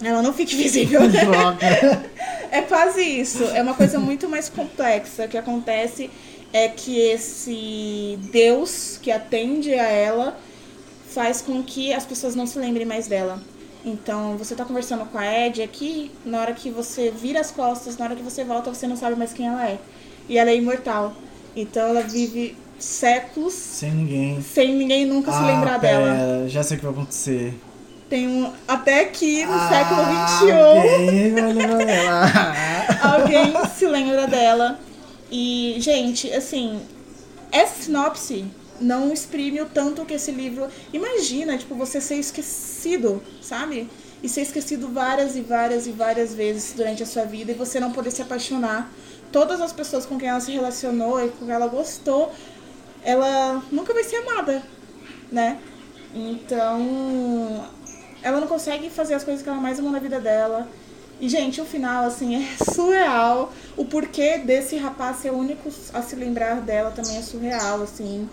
Ela 0.02 0.22
não 0.22 0.32
fica 0.32 0.52
invisível. 0.54 1.00
É 2.50 2.62
quase 2.62 3.02
isso. 3.02 3.44
É 3.44 3.62
uma 3.62 3.74
coisa 3.74 3.98
muito 3.98 4.28
mais 4.28 4.48
complexa. 4.48 5.24
O 5.24 5.28
que 5.28 5.38
acontece 5.38 6.10
é 6.52 6.68
que 6.68 6.98
esse 6.98 8.18
Deus 8.32 8.98
que 9.00 9.10
atende 9.10 9.72
a 9.72 9.88
ela 9.88 10.36
faz 11.08 11.40
com 11.40 11.62
que 11.62 11.92
as 11.92 12.04
pessoas 12.04 12.34
não 12.34 12.46
se 12.46 12.58
lembrem 12.58 12.86
mais 12.86 13.06
dela. 13.06 13.40
Então, 13.84 14.36
você 14.36 14.54
tá 14.54 14.64
conversando 14.64 15.06
com 15.06 15.16
a 15.16 15.46
Ed 15.46 15.62
aqui, 15.62 16.10
na 16.24 16.40
hora 16.40 16.52
que 16.52 16.70
você 16.70 17.10
vira 17.10 17.40
as 17.40 17.50
costas, 17.50 17.96
na 17.96 18.04
hora 18.04 18.16
que 18.16 18.22
você 18.22 18.44
volta, 18.44 18.72
você 18.72 18.86
não 18.86 18.96
sabe 18.96 19.16
mais 19.16 19.32
quem 19.32 19.46
ela 19.46 19.66
é. 19.66 19.78
E 20.28 20.36
ela 20.36 20.50
é 20.50 20.56
imortal. 20.56 21.14
Então, 21.56 21.88
ela 21.88 22.02
vive 22.02 22.56
séculos 22.78 23.54
Sem 23.54 23.90
ninguém. 23.92 24.42
sem 24.42 24.74
ninguém 24.74 25.06
nunca 25.06 25.32
se 25.32 25.38
ah, 25.38 25.46
lembrar 25.46 25.80
pera, 25.80 26.14
dela. 26.14 26.48
Já 26.48 26.62
sei 26.62 26.76
o 26.76 26.80
que 26.80 26.86
vai 26.86 26.94
acontecer. 26.94 27.54
Tem 28.10 28.26
um. 28.26 28.52
Até 28.66 29.02
aqui 29.02 29.46
no 29.46 29.54
Ah, 29.54 29.68
século 29.68 30.02
XXI. 30.02 31.40
Alguém 33.00 33.52
alguém 33.52 33.66
se 33.72 33.86
lembra 33.86 34.26
dela. 34.26 34.80
E, 35.30 35.76
gente, 35.78 36.30
assim, 36.32 36.80
essa 37.52 37.84
sinopse 37.84 38.44
não 38.80 39.12
exprime 39.12 39.60
o 39.60 39.66
tanto 39.66 40.04
que 40.04 40.14
esse 40.14 40.32
livro. 40.32 40.66
Imagina, 40.92 41.56
tipo, 41.56 41.76
você 41.76 42.00
ser 42.00 42.16
esquecido, 42.16 43.22
sabe? 43.40 43.88
E 44.20 44.28
ser 44.28 44.40
esquecido 44.42 44.88
várias 44.88 45.36
e 45.36 45.40
várias 45.40 45.86
e 45.86 45.92
várias 45.92 46.34
vezes 46.34 46.72
durante 46.76 47.04
a 47.04 47.06
sua 47.06 47.24
vida 47.24 47.52
e 47.52 47.54
você 47.54 47.78
não 47.78 47.92
poder 47.92 48.10
se 48.10 48.20
apaixonar. 48.22 48.90
Todas 49.30 49.60
as 49.60 49.72
pessoas 49.72 50.04
com 50.04 50.18
quem 50.18 50.28
ela 50.28 50.40
se 50.40 50.50
relacionou 50.50 51.24
e 51.24 51.28
com 51.28 51.46
quem 51.46 51.54
ela 51.54 51.68
gostou, 51.68 52.32
ela 53.04 53.62
nunca 53.70 53.94
vai 53.94 54.02
ser 54.02 54.16
amada, 54.16 54.62
né? 55.30 55.58
Então, 56.12 57.64
ela 58.22 58.40
não 58.40 58.46
consegue 58.46 58.90
fazer 58.90 59.14
as 59.14 59.24
coisas 59.24 59.42
que 59.42 59.48
ela 59.48 59.60
mais 59.60 59.78
amou 59.78 59.90
na 59.90 59.98
vida 59.98 60.20
dela. 60.20 60.68
E, 61.20 61.28
gente, 61.28 61.60
o 61.60 61.64
final, 61.64 62.06
assim, 62.06 62.34
é 62.42 62.64
surreal. 62.72 63.52
O 63.76 63.84
porquê 63.84 64.38
desse 64.38 64.76
rapaz 64.76 65.18
ser 65.18 65.30
o 65.30 65.36
único 65.36 65.70
a 65.92 66.02
se 66.02 66.16
lembrar 66.16 66.60
dela 66.60 66.90
também 66.90 67.16
é 67.16 67.22
surreal, 67.22 67.82
assim. 67.82 68.28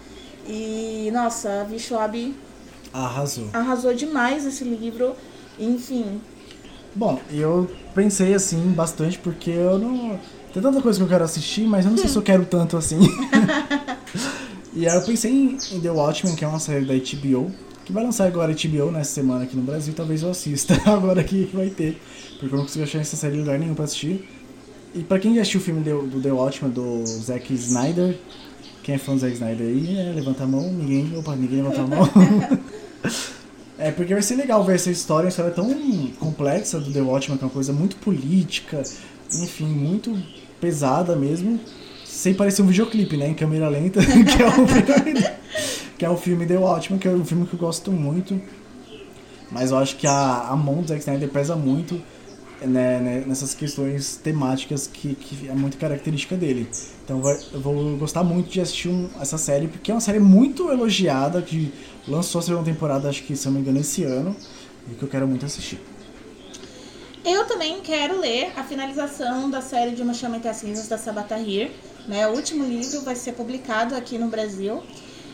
E, 0.47 1.09
nossa, 1.11 1.61
a 1.61 1.64
Vishwab 1.65 2.34
Arrasou. 2.93 3.49
arrasou 3.53 3.93
demais 3.93 4.45
esse 4.45 4.64
livro. 4.64 5.15
Enfim, 5.59 6.22
Bom, 6.97 7.19
eu 7.31 7.69
pensei 7.93 8.34
assim 8.34 8.72
bastante 8.72 9.19
porque 9.19 9.51
eu 9.51 9.77
não. 9.77 10.19
Tem 10.51 10.64
tanta 10.64 10.81
coisa 10.81 10.97
que 10.97 11.03
eu 11.03 11.07
quero 11.07 11.23
assistir, 11.23 11.61
mas 11.68 11.85
eu 11.85 11.91
não 11.91 11.97
sei 11.97 12.09
se 12.09 12.15
eu 12.15 12.23
quero 12.23 12.43
tanto 12.43 12.76
assim. 12.76 12.97
e 14.73 14.88
aí 14.88 14.95
eu 14.95 15.01
pensei 15.03 15.31
em, 15.31 15.57
em 15.73 15.80
The 15.80 15.91
Watchmen, 15.91 16.35
que 16.35 16.43
é 16.43 16.47
uma 16.47 16.59
série 16.59 16.85
da 16.85 16.95
HBO, 16.95 17.51
que 17.88 17.93
vai 17.93 18.03
lançar 18.03 18.27
agora 18.27 18.53
HBO 18.53 18.91
nessa 18.91 19.11
semana 19.11 19.45
aqui 19.45 19.55
no 19.55 19.64
Brasil. 19.64 19.93
Talvez 19.95 20.22
eu 20.22 20.30
assista 20.30 20.73
agora 20.85 21.23
que 21.23 21.49
vai 21.53 21.69
ter, 21.69 21.97
porque 22.31 22.53
eu 22.53 22.57
não 22.57 22.65
consigo 22.65 22.84
achar 22.84 22.99
essa 22.99 23.15
série 23.15 23.38
em 23.38 23.39
lugar 23.39 23.57
nenhum 23.57 23.73
pra 23.73 23.85
assistir. 23.85 24.27
E 24.93 25.03
pra 25.03 25.18
quem 25.18 25.34
já 25.35 25.41
assistiu 25.41 25.61
o 25.61 25.64
filme 25.64 25.81
do, 25.81 26.05
do 26.05 26.22
The 26.22 26.31
Watchmen 26.31 26.72
do 26.72 27.05
Zack 27.05 27.53
Snyder, 27.53 28.18
quem 28.84 28.95
é 28.95 28.97
fã 28.97 29.14
do 29.14 29.19
Zack 29.19 29.34
Snyder 29.35 29.65
aí, 29.65 29.97
é, 29.97 30.11
levanta 30.14 30.43
a 30.43 30.47
mão, 30.47 30.69
ninguém. 30.69 31.18
Opa, 31.18 31.34
ninguém 31.34 31.61
levanta 31.61 31.81
a 31.81 31.88
mão. 31.88 32.09
É, 33.80 33.91
porque 33.91 34.11
vai 34.11 34.23
ser 34.23 34.35
legal 34.38 34.64
ver 34.64 34.73
essa 34.73 34.89
história, 34.89 35.26
uma 35.26 35.30
história 35.30 35.51
tão 35.51 35.72
complexa 36.19 36.80
do 36.80 36.91
The 36.91 36.99
Watchmen, 36.99 37.38
que 37.38 37.43
é 37.43 37.45
uma 37.45 37.53
coisa 37.53 37.72
muito 37.72 37.95
política, 37.97 38.81
enfim, 39.31 39.68
muito 39.68 40.18
pesada 40.59 41.15
mesmo, 41.15 41.59
sem 42.18 42.34
parecer 42.34 42.64
um 42.64 42.65
videoclipe, 42.68 43.15
né, 43.15 43.27
em 43.27 43.34
câmera 43.35 43.69
lenta, 43.69 43.99
que 44.03 44.41
é 44.41 44.48
o 44.48 44.68
filme, 44.68 45.23
que 45.99 46.06
é 46.06 46.10
o 46.10 46.18
filme 46.18 46.45
The 46.48 46.57
Watchmen, 46.57 46.99
que 46.99 47.07
é 47.07 47.11
um 47.11 47.23
filme 47.23 47.45
que 47.45 47.53
eu 47.53 47.60
gosto 47.60 47.91
muito, 47.91 48.41
mas 49.52 49.69
eu 49.69 49.77
acho 49.77 49.95
que 49.98 50.07
a, 50.07 50.48
a 50.49 50.56
mão 50.56 50.81
do 50.81 50.88
Zack 50.88 50.99
Snyder 51.02 51.30
pesa 51.30 51.56
muito 51.56 52.02
né, 52.60 52.99
né, 52.99 53.23
nessas 53.27 53.53
questões 53.53 54.15
temáticas 54.15 54.88
que, 54.88 55.14
que 55.14 55.48
é 55.48 55.53
muito 55.53 55.77
característica 55.77 56.35
dele. 56.35 56.68
Então 57.06 57.22
vai- 57.22 57.39
eu 57.53 57.60
vou 57.61 57.95
gostar 57.98 58.23
muito 58.23 58.49
de 58.49 58.60
assistir 58.60 58.89
um- 58.89 59.07
essa 59.22 59.38
série, 59.38 59.68
porque 59.68 59.91
é 59.91 59.94
uma 59.94 60.02
série 60.02 60.19
muito 60.19 60.72
elogiada, 60.72 61.39
que 61.44 61.72
lançou 62.07 62.39
a 62.39 62.41
segunda 62.41 62.64
temporada, 62.64 63.07
acho 63.10 63.22
que 63.23 63.35
se 63.35 63.48
eu 63.48 63.52
não 63.52 63.60
me 63.60 63.64
engano, 63.64 63.80
esse 63.80 64.03
ano, 64.03 64.35
e 64.91 64.95
que 64.95 65.03
eu 65.03 65.07
quero 65.07 65.27
muito 65.27 65.45
assistir. 65.45 65.80
Eu 67.23 67.45
também 67.45 67.80
quero 67.81 68.19
ler 68.19 68.52
a 68.57 68.64
finalização 68.64 69.49
da 69.52 69.61
série 69.61 69.91
de 69.91 70.02
Uma 70.02 70.15
Chama 70.15 70.38
Entre 70.38 70.49
as 70.49 70.57
Cinzas 70.57 70.88
da 70.88 70.98
Sabata 70.98 71.35
Tahir. 71.35 71.69
Né? 72.07 72.27
O 72.27 72.31
último 72.31 72.63
livro 72.63 73.01
vai 73.01 73.15
ser 73.15 73.34
publicado 73.34 73.95
aqui 73.95 74.17
no 74.17 74.27
Brasil. 74.27 74.81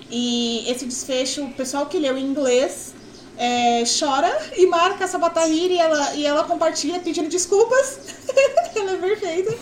E 0.09 0.63
esse 0.69 0.85
desfecho, 0.85 1.43
o 1.45 1.53
pessoal 1.53 1.85
que 1.85 1.97
leu 1.99 2.17
em 2.17 2.25
inglês 2.25 2.93
é, 3.37 3.83
chora 3.99 4.31
e 4.55 4.65
marca 4.67 5.05
a 5.05 5.07
Sabata 5.07 5.41
Tahir 5.41 5.71
e 5.71 5.77
ela, 5.77 6.13
e 6.15 6.25
ela 6.25 6.43
compartilha 6.43 6.99
pedindo 6.99 7.29
desculpas. 7.29 7.99
ela 8.75 8.91
é 8.93 8.97
perfeita. 8.97 9.55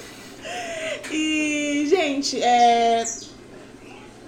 E, 1.11 1.88
gente, 1.89 2.41
é. 2.41 3.05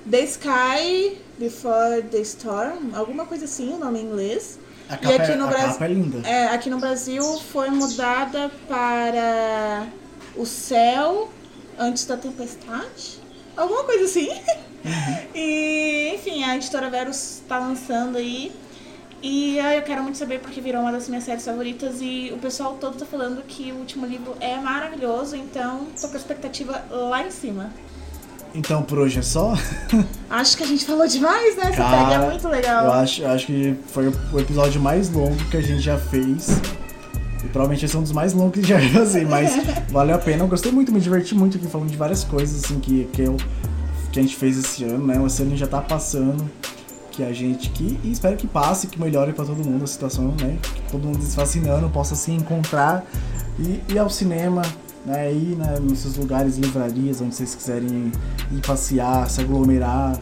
The 0.09 0.19
Sky 0.21 1.17
Before 1.39 2.01
the 2.03 2.19
Storm, 2.19 2.93
alguma 2.93 3.25
coisa 3.25 3.45
assim, 3.45 3.73
o 3.73 3.77
nome 3.77 3.99
em 3.99 4.03
inglês. 4.03 4.59
A 4.89 4.95
E 4.95 4.97
capa, 4.97 5.15
aqui 5.15 5.31
é, 5.31 5.35
no 5.35 5.45
a 5.45 5.47
Brasil- 5.47 5.67
capa 5.71 5.85
é 5.85 5.87
linda. 5.87 6.27
É, 6.27 6.45
aqui 6.47 6.69
no 6.69 6.79
Brasil 6.79 7.23
foi 7.51 7.69
mudada 7.69 8.51
para 8.67 9.87
o 10.35 10.45
céu 10.45 11.29
antes 11.79 12.05
da 12.05 12.17
tempestade. 12.17 13.19
Alguma 13.55 13.83
coisa 13.83 14.05
assim. 14.05 14.29
E, 15.33 16.11
enfim, 16.13 16.43
a 16.43 16.57
editora 16.57 16.89
Verus 16.89 17.41
tá 17.47 17.57
lançando 17.57 18.17
aí. 18.17 18.51
E 19.21 19.57
aí 19.61 19.77
eu 19.77 19.81
quero 19.83 20.03
muito 20.03 20.17
saber 20.17 20.41
porque 20.41 20.59
virou 20.59 20.81
uma 20.81 20.91
das 20.91 21.07
minhas 21.07 21.23
séries 21.23 21.45
favoritas 21.45 22.01
e 22.01 22.29
o 22.33 22.37
pessoal 22.37 22.75
todo 22.79 22.97
tá 22.97 23.05
falando 23.05 23.41
que 23.43 23.71
o 23.71 23.75
último 23.75 24.05
livro 24.05 24.35
é 24.41 24.57
maravilhoso, 24.57 25.37
então 25.37 25.87
tô 25.99 26.09
com 26.09 26.15
a 26.15 26.17
expectativa 26.17 26.83
lá 26.91 27.25
em 27.25 27.31
cima. 27.31 27.71
Então 28.53 28.83
por 28.83 28.99
hoje 28.99 29.19
é 29.19 29.21
só. 29.21 29.53
Acho 30.29 30.57
que 30.57 30.63
a 30.63 30.67
gente 30.67 30.85
falou 30.85 31.07
demais, 31.07 31.55
né? 31.55 31.63
Essa 31.69 31.83
tag 31.83 32.13
é 32.13 32.29
muito 32.29 32.47
legal. 32.49 32.85
Eu 32.85 32.91
acho, 32.91 33.21
eu 33.21 33.29
acho 33.29 33.45
que 33.45 33.75
foi 33.87 34.09
o 34.09 34.39
episódio 34.39 34.81
mais 34.81 35.09
longo 35.09 35.37
que 35.49 35.55
a 35.55 35.61
gente 35.61 35.79
já 35.79 35.97
fez. 35.97 36.49
E 37.43 37.47
provavelmente 37.47 37.85
esse 37.85 37.95
é 37.95 37.99
um 37.99 38.03
dos 38.03 38.11
mais 38.11 38.33
longos 38.33 38.59
que 38.59 38.67
já 38.67 38.79
fazer, 38.91 39.27
mas 39.27 39.53
valeu 39.91 40.15
a 40.15 40.19
pena. 40.19 40.43
Eu 40.43 40.47
gostei 40.47 40.71
muito, 40.71 40.91
me 40.91 40.99
diverti 40.99 41.35
muito 41.35 41.57
aqui 41.57 41.67
falando 41.67 41.89
de 41.89 41.97
várias 41.97 42.23
coisas 42.23 42.63
assim 42.63 42.79
que, 42.79 43.05
que, 43.05 43.21
eu, 43.21 43.37
que 44.11 44.19
a 44.19 44.21
gente 44.21 44.35
fez 44.35 44.57
esse 44.57 44.83
ano, 44.83 45.05
né? 45.05 45.23
Esse 45.25 45.41
ano 45.41 45.55
já 45.55 45.67
tá 45.67 45.81
passando. 45.81 46.49
Que 47.11 47.23
a 47.23 47.31
gente 47.31 47.69
que. 47.69 47.99
E 48.03 48.11
espero 48.11 48.35
que 48.35 48.47
passe, 48.47 48.87
que 48.87 48.99
melhore 48.99 49.33
pra 49.33 49.45
todo 49.45 49.63
mundo 49.63 49.83
a 49.83 49.87
situação, 49.87 50.33
né? 50.41 50.57
Que 50.63 50.91
todo 50.91 51.05
mundo 51.05 51.21
se 51.21 51.35
vacinando 51.35 51.87
possa 51.89 52.15
se 52.15 52.31
encontrar 52.31 53.05
e 53.59 53.79
ir 53.93 53.99
ao 53.99 54.09
cinema, 54.09 54.63
né? 55.05 55.31
Ir 55.31 55.55
né, 55.55 55.77
nesses 55.79 56.15
lugares, 56.17 56.57
livrarias, 56.57 57.21
onde 57.21 57.35
vocês 57.35 57.53
quiserem 57.53 58.11
ir 58.51 58.61
passear, 58.65 59.29
se 59.29 59.41
aglomerar. 59.41 60.19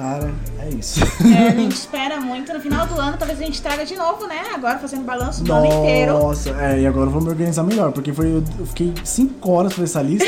Cara, 0.00 0.32
é 0.58 0.70
isso. 0.70 0.98
É, 1.30 1.48
a 1.48 1.50
gente 1.54 1.76
espera 1.76 2.18
muito. 2.18 2.54
No 2.54 2.60
final 2.60 2.86
do 2.86 2.98
ano, 2.98 3.18
talvez 3.18 3.38
a 3.38 3.44
gente 3.44 3.60
traga 3.60 3.84
de 3.84 3.94
novo, 3.94 4.26
né? 4.26 4.40
Agora 4.54 4.78
fazendo 4.78 5.04
balanço 5.04 5.44
do 5.44 5.52
ano 5.52 5.66
inteiro. 5.66 6.14
Nossa, 6.14 6.48
é, 6.58 6.80
e 6.80 6.86
agora 6.86 7.08
eu 7.08 7.10
vou 7.10 7.20
me 7.20 7.28
organizar 7.28 7.62
melhor, 7.62 7.92
porque 7.92 8.10
foi, 8.10 8.42
eu 8.58 8.66
fiquei 8.66 8.94
5 9.04 9.50
horas 9.50 9.74
pra 9.74 9.84
essa 9.84 10.00
lista, 10.00 10.24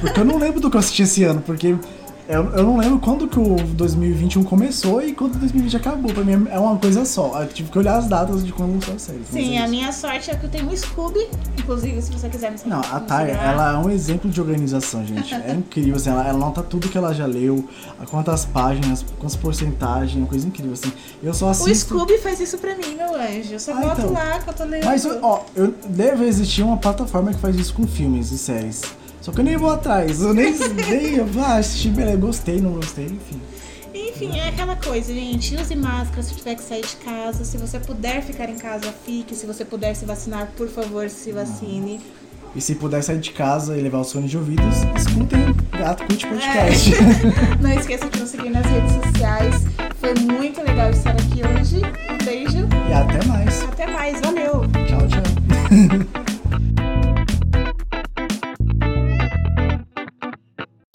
porque 0.00 0.18
eu 0.18 0.24
não 0.24 0.38
lembro 0.38 0.60
do 0.60 0.70
que 0.70 0.76
eu 0.76 0.80
assisti 0.80 1.02
esse 1.02 1.24
ano, 1.24 1.42
porque 1.42 1.76
eu, 2.28 2.44
eu 2.56 2.62
não 2.62 2.76
lembro 2.76 2.98
quando 3.00 3.26
que 3.28 3.38
o 3.38 3.56
2021 3.56 4.44
começou 4.44 5.02
e 5.02 5.12
quando 5.12 5.34
o 5.34 5.38
2020 5.38 5.76
acabou. 5.76 6.12
Pra 6.12 6.22
mim 6.24 6.46
é 6.50 6.58
uma 6.58 6.76
coisa 6.76 7.04
só. 7.04 7.40
Eu 7.42 7.48
tive 7.48 7.70
que 7.70 7.78
olhar 7.78 7.96
as 7.96 8.06
datas 8.08 8.44
de 8.44 8.52
quando 8.52 8.74
lançou 8.74 8.94
a 8.94 8.98
série. 8.98 9.20
Sim, 9.30 9.58
a 9.58 9.66
minha 9.68 9.92
sorte 9.92 10.30
é 10.30 10.34
que 10.34 10.44
eu 10.44 10.50
tenho 10.50 10.68
um 10.68 10.76
Scooby. 10.76 11.28
Inclusive, 11.58 12.00
se 12.02 12.10
você 12.12 12.28
quiser 12.28 12.50
me. 12.52 12.58
Não, 12.66 12.80
a 12.80 13.00
Thay, 13.00 13.30
ela 13.30 13.72
é 13.72 13.76
um 13.76 13.90
exemplo 13.90 14.30
de 14.30 14.40
organização, 14.40 15.04
gente. 15.04 15.32
É 15.42 15.52
incrível, 15.52 15.96
assim, 15.96 16.10
ela, 16.10 16.26
ela 16.28 16.38
nota 16.38 16.62
tudo 16.62 16.88
que 16.88 16.96
ela 16.96 17.12
já 17.12 17.26
leu, 17.26 17.68
quantas 18.08 18.44
páginas, 18.44 19.04
quantas 19.18 19.34
porcentagens, 19.36 20.16
uma 20.16 20.26
coisa 20.28 20.46
incrível, 20.46 20.72
assim. 20.74 20.92
Eu 21.22 21.34
só 21.34 21.48
assisto... 21.50 21.94
O 21.94 21.98
Scooby 21.98 22.18
faz 22.18 22.38
isso 22.38 22.58
pra 22.58 22.76
mim, 22.76 22.94
meu 22.96 23.14
anjo. 23.14 23.52
Eu 23.54 23.58
só 23.60 23.72
Ah, 23.72 23.80
boto 23.80 24.00
então. 24.02 24.12
lá 24.12 24.38
que 24.38 24.48
eu 24.48 24.54
tô 24.54 24.64
lendo. 24.64 24.84
Mas, 24.84 25.04
ó, 25.06 25.44
eu, 25.56 25.74
deve 25.86 26.24
existir 26.26 26.62
uma 26.62 26.76
plataforma 26.76 27.32
que 27.32 27.40
faz 27.40 27.56
isso 27.56 27.74
com 27.74 27.86
filmes 27.86 28.30
e 28.30 28.38
séries. 28.38 28.82
Só 29.22 29.30
que 29.30 29.38
eu 29.38 29.44
nem 29.44 29.56
vou 29.56 29.70
atrás, 29.70 30.20
eu 30.20 30.34
nem, 30.34 30.52
nem 30.52 31.14
eu 31.14 31.26
vou 31.26 31.44
assistir, 31.44 31.90
beleza, 31.90 32.16
gostei, 32.16 32.60
não 32.60 32.72
gostei, 32.72 33.06
enfim. 33.06 33.40
Enfim, 33.94 34.38
é 34.38 34.48
aquela 34.48 34.74
coisa, 34.74 35.14
gente. 35.14 35.54
Use 35.54 35.76
máscara 35.76 36.22
se 36.22 36.34
tiver 36.34 36.56
que 36.56 36.62
sair 36.62 36.82
de 36.82 36.96
casa. 36.96 37.44
Se 37.44 37.56
você 37.56 37.78
puder 37.78 38.22
ficar 38.22 38.48
em 38.48 38.56
casa, 38.56 38.92
fique. 39.04 39.34
Se 39.34 39.46
você 39.46 39.64
puder 39.64 39.94
se 39.94 40.04
vacinar, 40.04 40.50
por 40.56 40.68
favor, 40.68 41.08
se 41.08 41.30
vacine. 41.30 42.00
E 42.54 42.60
se 42.60 42.74
puder 42.74 43.02
sair 43.02 43.18
de 43.18 43.30
casa 43.30 43.76
e 43.76 43.80
levar 43.80 44.00
os 44.00 44.12
fones 44.12 44.30
de 44.30 44.36
ouvidos, 44.36 44.76
escutem 44.96 45.54
Gato 45.70 46.04
Cult 46.06 46.26
Podcast. 46.26 46.90
Não 47.60 47.72
esqueça 47.72 48.08
de 48.10 48.20
nos 48.20 48.30
seguir 48.30 48.50
nas 48.50 48.66
redes 48.66 48.92
sociais. 48.92 49.64
Foi 49.96 50.14
muito 50.14 50.60
legal 50.62 50.90
estar 50.90 51.12
aqui 51.12 51.40
hoje. 51.46 51.80
Um 52.10 52.24
beijo. 52.24 52.68
e 52.88 52.92
até 52.92 53.26
mais. 53.26 53.62
Até 53.62 53.86
mais. 53.86 54.20
Valeu. 54.20 54.62
Tchau, 54.86 55.08
tchau. 55.08 56.22